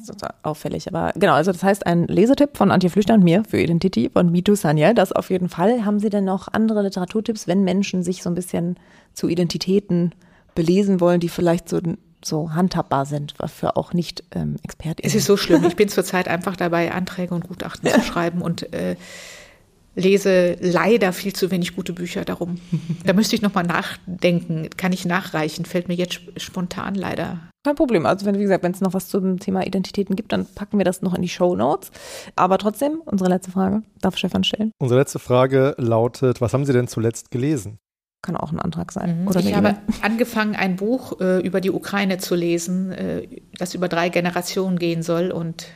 Total 0.07 0.35
auffällig. 0.43 0.89
Aber 0.89 1.13
genau, 1.15 1.35
also 1.35 1.53
das 1.53 1.63
heißt 1.63 1.87
ein 1.87 2.07
Lesetipp 2.09 2.57
von 2.57 2.73
Antje 2.73 2.91
Flüchter 2.91 3.15
und 3.15 3.23
mir 3.23 3.45
für 3.49 3.61
Identity 3.61 4.11
von 4.13 4.31
Mitu 4.31 4.57
Sanyal. 4.57 4.95
Das 4.95 5.13
auf 5.13 5.31
jeden 5.31 5.49
Fall. 5.49 5.85
Haben 5.85 6.01
Sie 6.01 6.11
denn 6.11 6.25
noch 6.25 6.49
andere 6.53 6.83
Literaturtipps, 6.83 7.47
wenn 7.47 7.63
Menschen 7.63 8.03
sich 8.03 8.23
so 8.23 8.29
ein 8.29 8.35
bisschen 8.35 8.77
zu 9.13 9.29
Identitäten 9.29 10.13
belesen 10.55 11.01
wollen, 11.01 11.21
die 11.21 11.29
vielleicht 11.29 11.69
so 11.69 11.81
so 12.25 12.55
handhabbar 12.55 13.05
sind, 13.05 13.35
für 13.47 13.77
auch 13.77 13.93
nicht 13.93 14.25
ähm, 14.35 14.57
Experten. 14.63 15.03
Es 15.05 15.15
ist 15.15 15.27
so 15.27 15.37
schlimm. 15.37 15.63
Ich 15.65 15.77
bin 15.77 15.91
zurzeit 15.91 16.27
einfach 16.27 16.57
dabei, 16.57 16.93
Anträge 16.93 17.35
und 17.35 17.49
Gutachten 17.49 17.91
zu 17.91 18.01
schreiben 18.01 18.41
und 18.41 18.73
äh, 18.73 18.97
lese 19.95 20.57
leider 20.61 21.13
viel 21.13 21.33
zu 21.33 21.51
wenig 21.51 21.77
gute 21.77 21.93
Bücher 21.93 22.25
darum. 22.25 22.59
Da 23.05 23.13
müsste 23.13 23.37
ich 23.37 23.43
nochmal 23.43 23.65
nachdenken. 23.65 24.69
Kann 24.77 24.93
ich 24.93 25.05
nachreichen? 25.05 25.65
Fällt 25.65 25.89
mir 25.89 25.95
jetzt 25.95 26.21
spontan 26.37 26.95
leider. 26.95 27.39
Kein 27.65 27.77
Problem. 27.77 28.05
Also 28.05 28.27
wenn, 28.27 28.39
wie 28.39 28.43
gesagt, 28.43 28.63
wenn 28.63 28.73
es 28.73 28.81
noch 28.81 28.93
was 28.93 29.09
zum 29.09 29.39
Thema 29.39 29.67
Identitäten 29.67 30.17
gibt, 30.17 30.33
dann 30.33 30.47
packen 30.47 30.77
wir 30.79 30.85
das 30.85 31.01
noch 31.01 31.15
in 31.15 31.23
die 31.23 31.29
Show 31.29 31.57
Notes. 31.57 31.91
Aber 32.37 32.59
trotzdem, 32.59 33.01
unsere 33.05 33.31
letzte 33.31 33.53
Frage 33.53 33.83
darf 34.01 34.17
Stefan 34.19 34.45
stellen. 34.45 34.71
Unsere 34.79 35.01
letzte 35.01 35.19
Frage 35.19 35.75
lautet, 35.79 36.41
was 36.41 36.53
haben 36.53 36.67
Sie 36.67 36.75
denn 36.75 36.89
zuletzt 36.89 37.31
gelesen? 37.31 37.79
Kann 38.21 38.37
auch 38.37 38.53
ein 38.53 38.59
Antrag 38.59 38.93
sein. 38.93 39.23
Mhm. 39.23 39.29
Oder 39.29 39.41
ich 39.41 39.55
habe 39.55 39.77
angefangen, 40.03 40.57
ein 40.57 40.77
Buch 40.77 41.21
äh, 41.21 41.41
über 41.41 41.61
die 41.61 41.71
Ukraine 41.71 42.19
zu 42.19 42.35
lesen, 42.35 42.93
äh, 42.93 43.29
das 43.59 43.75
über 43.75 43.89
drei 43.89 44.09
Generationen 44.09 44.79
gehen 44.79 45.03
soll 45.03 45.31
und 45.31 45.67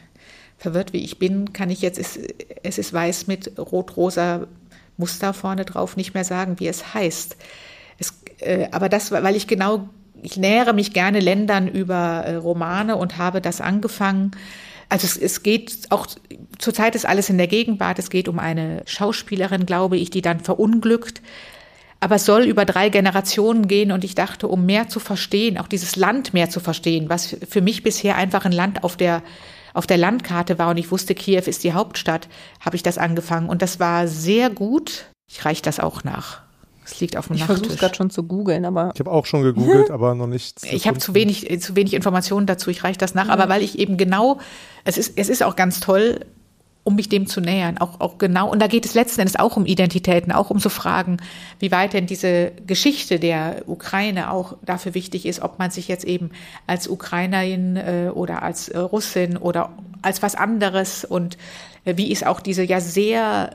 verwirrt 0.58 0.92
wie 0.92 1.04
ich 1.04 1.18
bin, 1.18 1.52
kann 1.52 1.70
ich 1.70 1.80
jetzt, 1.80 1.98
es, 1.98 2.18
es 2.62 2.78
ist 2.78 2.92
weiß 2.92 3.28
mit 3.28 3.58
rot-rosa 3.58 4.46
Muster 4.96 5.32
vorne 5.32 5.64
drauf, 5.64 5.96
nicht 5.96 6.14
mehr 6.14 6.24
sagen, 6.24 6.58
wie 6.58 6.66
es 6.66 6.92
heißt. 6.92 7.36
Es, 7.98 8.20
äh, 8.40 8.68
aber 8.72 8.88
das, 8.88 9.10
weil 9.12 9.36
ich 9.36 9.46
genau, 9.46 9.88
ich 10.20 10.36
nähere 10.36 10.74
mich 10.74 10.92
gerne 10.92 11.20
Ländern 11.20 11.68
über 11.68 12.24
äh, 12.26 12.34
Romane 12.34 12.96
und 12.96 13.16
habe 13.16 13.40
das 13.40 13.60
angefangen. 13.60 14.32
Also 14.88 15.06
es, 15.06 15.16
es 15.16 15.42
geht 15.42 15.86
auch, 15.90 16.06
zurzeit 16.58 16.96
ist 16.96 17.06
alles 17.06 17.30
in 17.30 17.38
der 17.38 17.46
Gegenwart, 17.46 17.98
es 18.00 18.10
geht 18.10 18.28
um 18.28 18.40
eine 18.40 18.82
Schauspielerin, 18.86 19.66
glaube 19.66 19.96
ich, 19.96 20.10
die 20.10 20.22
dann 20.22 20.40
verunglückt. 20.40 21.22
Aber 22.00 22.16
es 22.16 22.24
soll 22.24 22.44
über 22.44 22.64
drei 22.64 22.90
Generationen 22.90 23.66
gehen 23.66 23.90
und 23.90 24.04
ich 24.04 24.14
dachte, 24.14 24.46
um 24.48 24.66
mehr 24.66 24.88
zu 24.88 25.00
verstehen, 25.00 25.58
auch 25.58 25.66
dieses 25.66 25.96
Land 25.96 26.32
mehr 26.32 26.48
zu 26.48 26.60
verstehen, 26.60 27.08
was 27.08 27.36
für 27.48 27.60
mich 27.60 27.82
bisher 27.82 28.16
einfach 28.16 28.44
ein 28.44 28.52
Land 28.52 28.84
auf 28.84 28.96
der 28.96 29.22
auf 29.74 29.86
der 29.86 29.96
Landkarte 29.96 30.58
war 30.58 30.70
und 30.70 30.76
ich 30.76 30.90
wusste, 30.90 31.14
Kiew 31.14 31.42
ist 31.46 31.64
die 31.64 31.72
Hauptstadt, 31.72 32.28
habe 32.60 32.76
ich 32.76 32.82
das 32.82 32.98
angefangen. 32.98 33.48
Und 33.48 33.62
das 33.62 33.80
war 33.80 34.08
sehr 34.08 34.50
gut. 34.50 35.06
Ich 35.30 35.44
reiche 35.44 35.62
das 35.62 35.80
auch 35.80 36.04
nach. 36.04 36.42
Es 36.84 37.00
liegt 37.00 37.16
auf 37.16 37.26
dem 37.26 37.36
ich 37.36 37.40
Nachttisch. 37.40 37.56
Ich 37.56 37.62
versuche 37.64 37.80
gerade 37.80 37.94
schon 37.94 38.10
zu 38.10 38.22
googeln, 38.22 38.64
aber 38.64 38.92
ich 38.94 39.00
habe 39.00 39.10
auch 39.10 39.26
schon 39.26 39.42
gegoogelt, 39.42 39.90
aber 39.92 40.14
noch 40.14 40.26
nichts. 40.26 40.62
Ich 40.64 40.86
habe 40.86 40.98
zu 40.98 41.14
wenig, 41.14 41.60
zu 41.60 41.76
wenig 41.76 41.92
Informationen 41.92 42.46
dazu. 42.46 42.70
Ich 42.70 42.82
reiche 42.82 42.98
das 42.98 43.14
nach, 43.14 43.26
mhm. 43.26 43.30
aber 43.30 43.48
weil 43.48 43.62
ich 43.62 43.78
eben 43.78 43.96
genau, 43.98 44.38
es 44.84 44.96
ist, 44.96 45.18
es 45.18 45.28
ist 45.28 45.42
auch 45.42 45.54
ganz 45.54 45.80
toll, 45.80 46.24
um 46.88 46.94
mich 46.94 47.10
dem 47.10 47.26
zu 47.26 47.42
nähern. 47.42 47.76
Auch, 47.76 48.00
auch 48.00 48.16
genau, 48.16 48.50
und 48.50 48.62
da 48.62 48.66
geht 48.66 48.86
es 48.86 48.94
letzten 48.94 49.20
Endes 49.20 49.36
auch 49.36 49.58
um 49.58 49.66
Identitäten, 49.66 50.32
auch 50.32 50.48
um 50.48 50.58
so 50.58 50.70
Fragen, 50.70 51.18
wie 51.58 51.70
weit 51.70 51.92
denn 51.92 52.06
diese 52.06 52.52
Geschichte 52.66 53.18
der 53.18 53.64
Ukraine 53.66 54.32
auch 54.32 54.56
dafür 54.64 54.94
wichtig 54.94 55.26
ist, 55.26 55.42
ob 55.42 55.58
man 55.58 55.70
sich 55.70 55.86
jetzt 55.86 56.04
eben 56.06 56.30
als 56.66 56.88
Ukrainerin 56.88 57.76
äh, 57.76 58.10
oder 58.14 58.42
als 58.42 58.68
äh, 58.68 58.78
Russin 58.78 59.36
oder 59.36 59.70
als 60.00 60.22
was 60.22 60.34
anderes 60.34 61.04
und 61.04 61.36
äh, 61.84 61.98
wie 61.98 62.10
ist 62.10 62.26
auch 62.26 62.40
diese 62.40 62.62
ja 62.62 62.80
sehr 62.80 63.50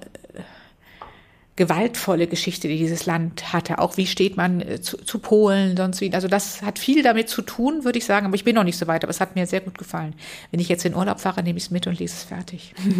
gewaltvolle 1.56 2.28
Geschichte, 2.28 2.68
die 2.68 2.78
dieses 2.78 3.06
Land 3.06 3.54
hatte. 3.54 3.80
Auch 3.80 3.98
wie 3.98 4.08
steht 4.08 4.38
man 4.38 4.62
äh, 4.62 4.82
zu, 4.82 4.98
zu, 4.98 5.20
Polen, 5.20 5.78
sonst 5.78 6.02
wie. 6.02 6.14
Also 6.14 6.28
das 6.28 6.62
hat 6.62 6.80
viel 6.80 7.04
damit 7.04 7.30
zu 7.30 7.42
tun, 7.42 7.84
würde 7.84 8.00
ich 8.00 8.06
sagen. 8.06 8.26
Aber 8.26 8.36
ich 8.36 8.44
bin 8.44 8.56
noch 8.56 8.64
nicht 8.64 8.78
so 8.78 8.88
weit. 8.88 9.04
Aber 9.04 9.12
es 9.12 9.20
hat 9.20 9.36
mir 9.36 9.46
sehr 9.46 9.62
gut 9.62 9.78
gefallen. 9.78 10.16
Wenn 10.52 10.60
ich 10.60 10.70
jetzt 10.70 10.86
in 10.86 10.96
Urlaub 10.96 11.20
fahre, 11.20 11.44
nehme 11.44 11.58
ich 11.58 11.66
es 11.66 11.72
mit 11.72 11.88
und 11.88 12.00
lese 12.00 12.16
es 12.16 12.24
fertig. 12.24 12.74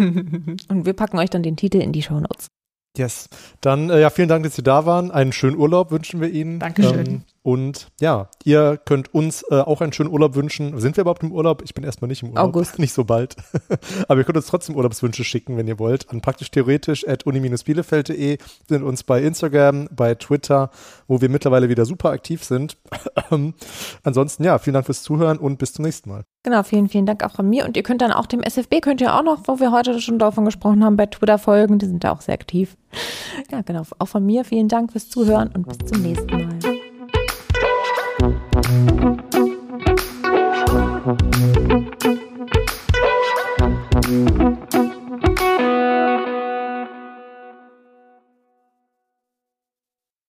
und 0.68 0.86
wir 0.86 0.94
packen 0.94 1.18
euch 1.18 1.30
dann 1.30 1.44
den 1.44 1.58
Titel 1.58 1.82
in 1.82 1.92
die 1.92 2.04
Show 2.04 2.20
Notes. 2.20 2.48
Yes. 2.96 3.28
Dann 3.62 3.90
äh, 3.90 4.02
ja, 4.02 4.12
vielen 4.12 4.28
Dank, 4.30 4.44
dass 4.44 4.56
Sie 4.56 4.62
da 4.62 4.86
waren. 4.86 5.10
Einen 5.10 5.32
schönen 5.32 5.58
Urlaub 5.58 5.90
wünschen 5.90 6.22
wir 6.22 6.30
Ihnen. 6.30 6.60
Dankeschön. 6.60 7.08
Ähm, 7.08 7.22
und 7.42 7.92
ja, 8.00 8.30
ihr 8.44 8.80
könnt 8.86 9.14
uns 9.16 9.44
äh, 9.50 9.56
auch 9.56 9.82
einen 9.82 9.94
schönen 9.94 10.12
Urlaub 10.12 10.36
wünschen. 10.36 10.80
Sind 10.80 10.96
wir 10.96 11.02
überhaupt 11.02 11.24
im 11.24 11.32
Urlaub? 11.32 11.64
Ich 11.64 11.74
bin 11.74 11.84
erstmal 11.84 12.08
nicht 12.08 12.22
im 12.22 12.30
Urlaub. 12.30 12.50
August. 12.50 12.78
Nicht 12.84 12.94
so 12.94 13.04
bald. 13.04 13.36
Aber 14.08 14.20
ihr 14.20 14.26
könnt 14.26 14.38
uns 14.38 14.46
trotzdem 14.46 14.76
Urlaubswünsche 14.76 15.24
schicken, 15.24 15.58
wenn 15.58 15.68
ihr 15.68 15.80
wollt. 15.80 16.10
An 16.12 16.22
praktisch 16.22 16.52
theoretisch 16.52 17.08
at 17.08 17.26
uni-bielefeld.de 17.26 18.38
sind 18.70 18.84
uns 18.84 19.04
bei 19.04 19.24
Instagram, 19.24 19.90
bei 19.92 20.14
Twitter, 20.14 20.70
wo 21.08 21.20
wir 21.20 21.30
mittlerweile 21.30 21.70
wieder 21.70 21.86
super 21.86 22.12
aktiv 22.12 22.44
sind. 22.44 22.78
Ansonsten 24.04 24.44
ja, 24.44 24.60
vielen 24.60 24.76
Dank 24.76 24.86
fürs 24.86 25.02
Zuhören 25.02 25.40
und 25.40 25.58
bis 25.58 25.74
zum 25.74 25.84
nächsten 25.84 26.10
Mal. 26.10 26.26
Genau, 26.46 26.62
vielen, 26.62 26.90
vielen 26.90 27.06
Dank 27.06 27.24
auch 27.24 27.32
von 27.32 27.50
mir. 27.50 27.64
Und 27.64 27.78
ihr 27.78 27.84
könnt 27.84 28.02
dann 28.02 28.12
auch 28.12 28.26
dem 28.26 28.44
SFB, 28.44 28.82
könnt 28.82 29.00
ihr 29.00 29.16
auch 29.16 29.24
noch, 29.24 29.44
wo 29.48 29.62
wir 29.62 29.72
heute 29.72 30.02
schon 30.02 30.20
davon 30.20 30.44
gesprochen 30.44 30.84
haben, 30.84 30.98
bei 30.98 31.06
Twitter 31.06 31.38
folgen. 31.38 31.80
Die 31.80 31.86
sind 31.86 32.04
da 32.04 32.12
auch 32.12 32.20
sehr 32.20 32.34
aktiv. 32.34 32.76
Ja, 33.50 33.62
genau. 33.62 33.84
Auch 33.98 34.08
von 34.10 34.26
mir 34.26 34.44
vielen 34.44 34.68
Dank 34.68 34.92
fürs 34.92 35.10
Zuhören 35.10 35.50
und 35.54 35.66
bis 35.66 35.78
zum 35.90 36.02
nächsten 36.02 36.28
Mal. 36.30 36.60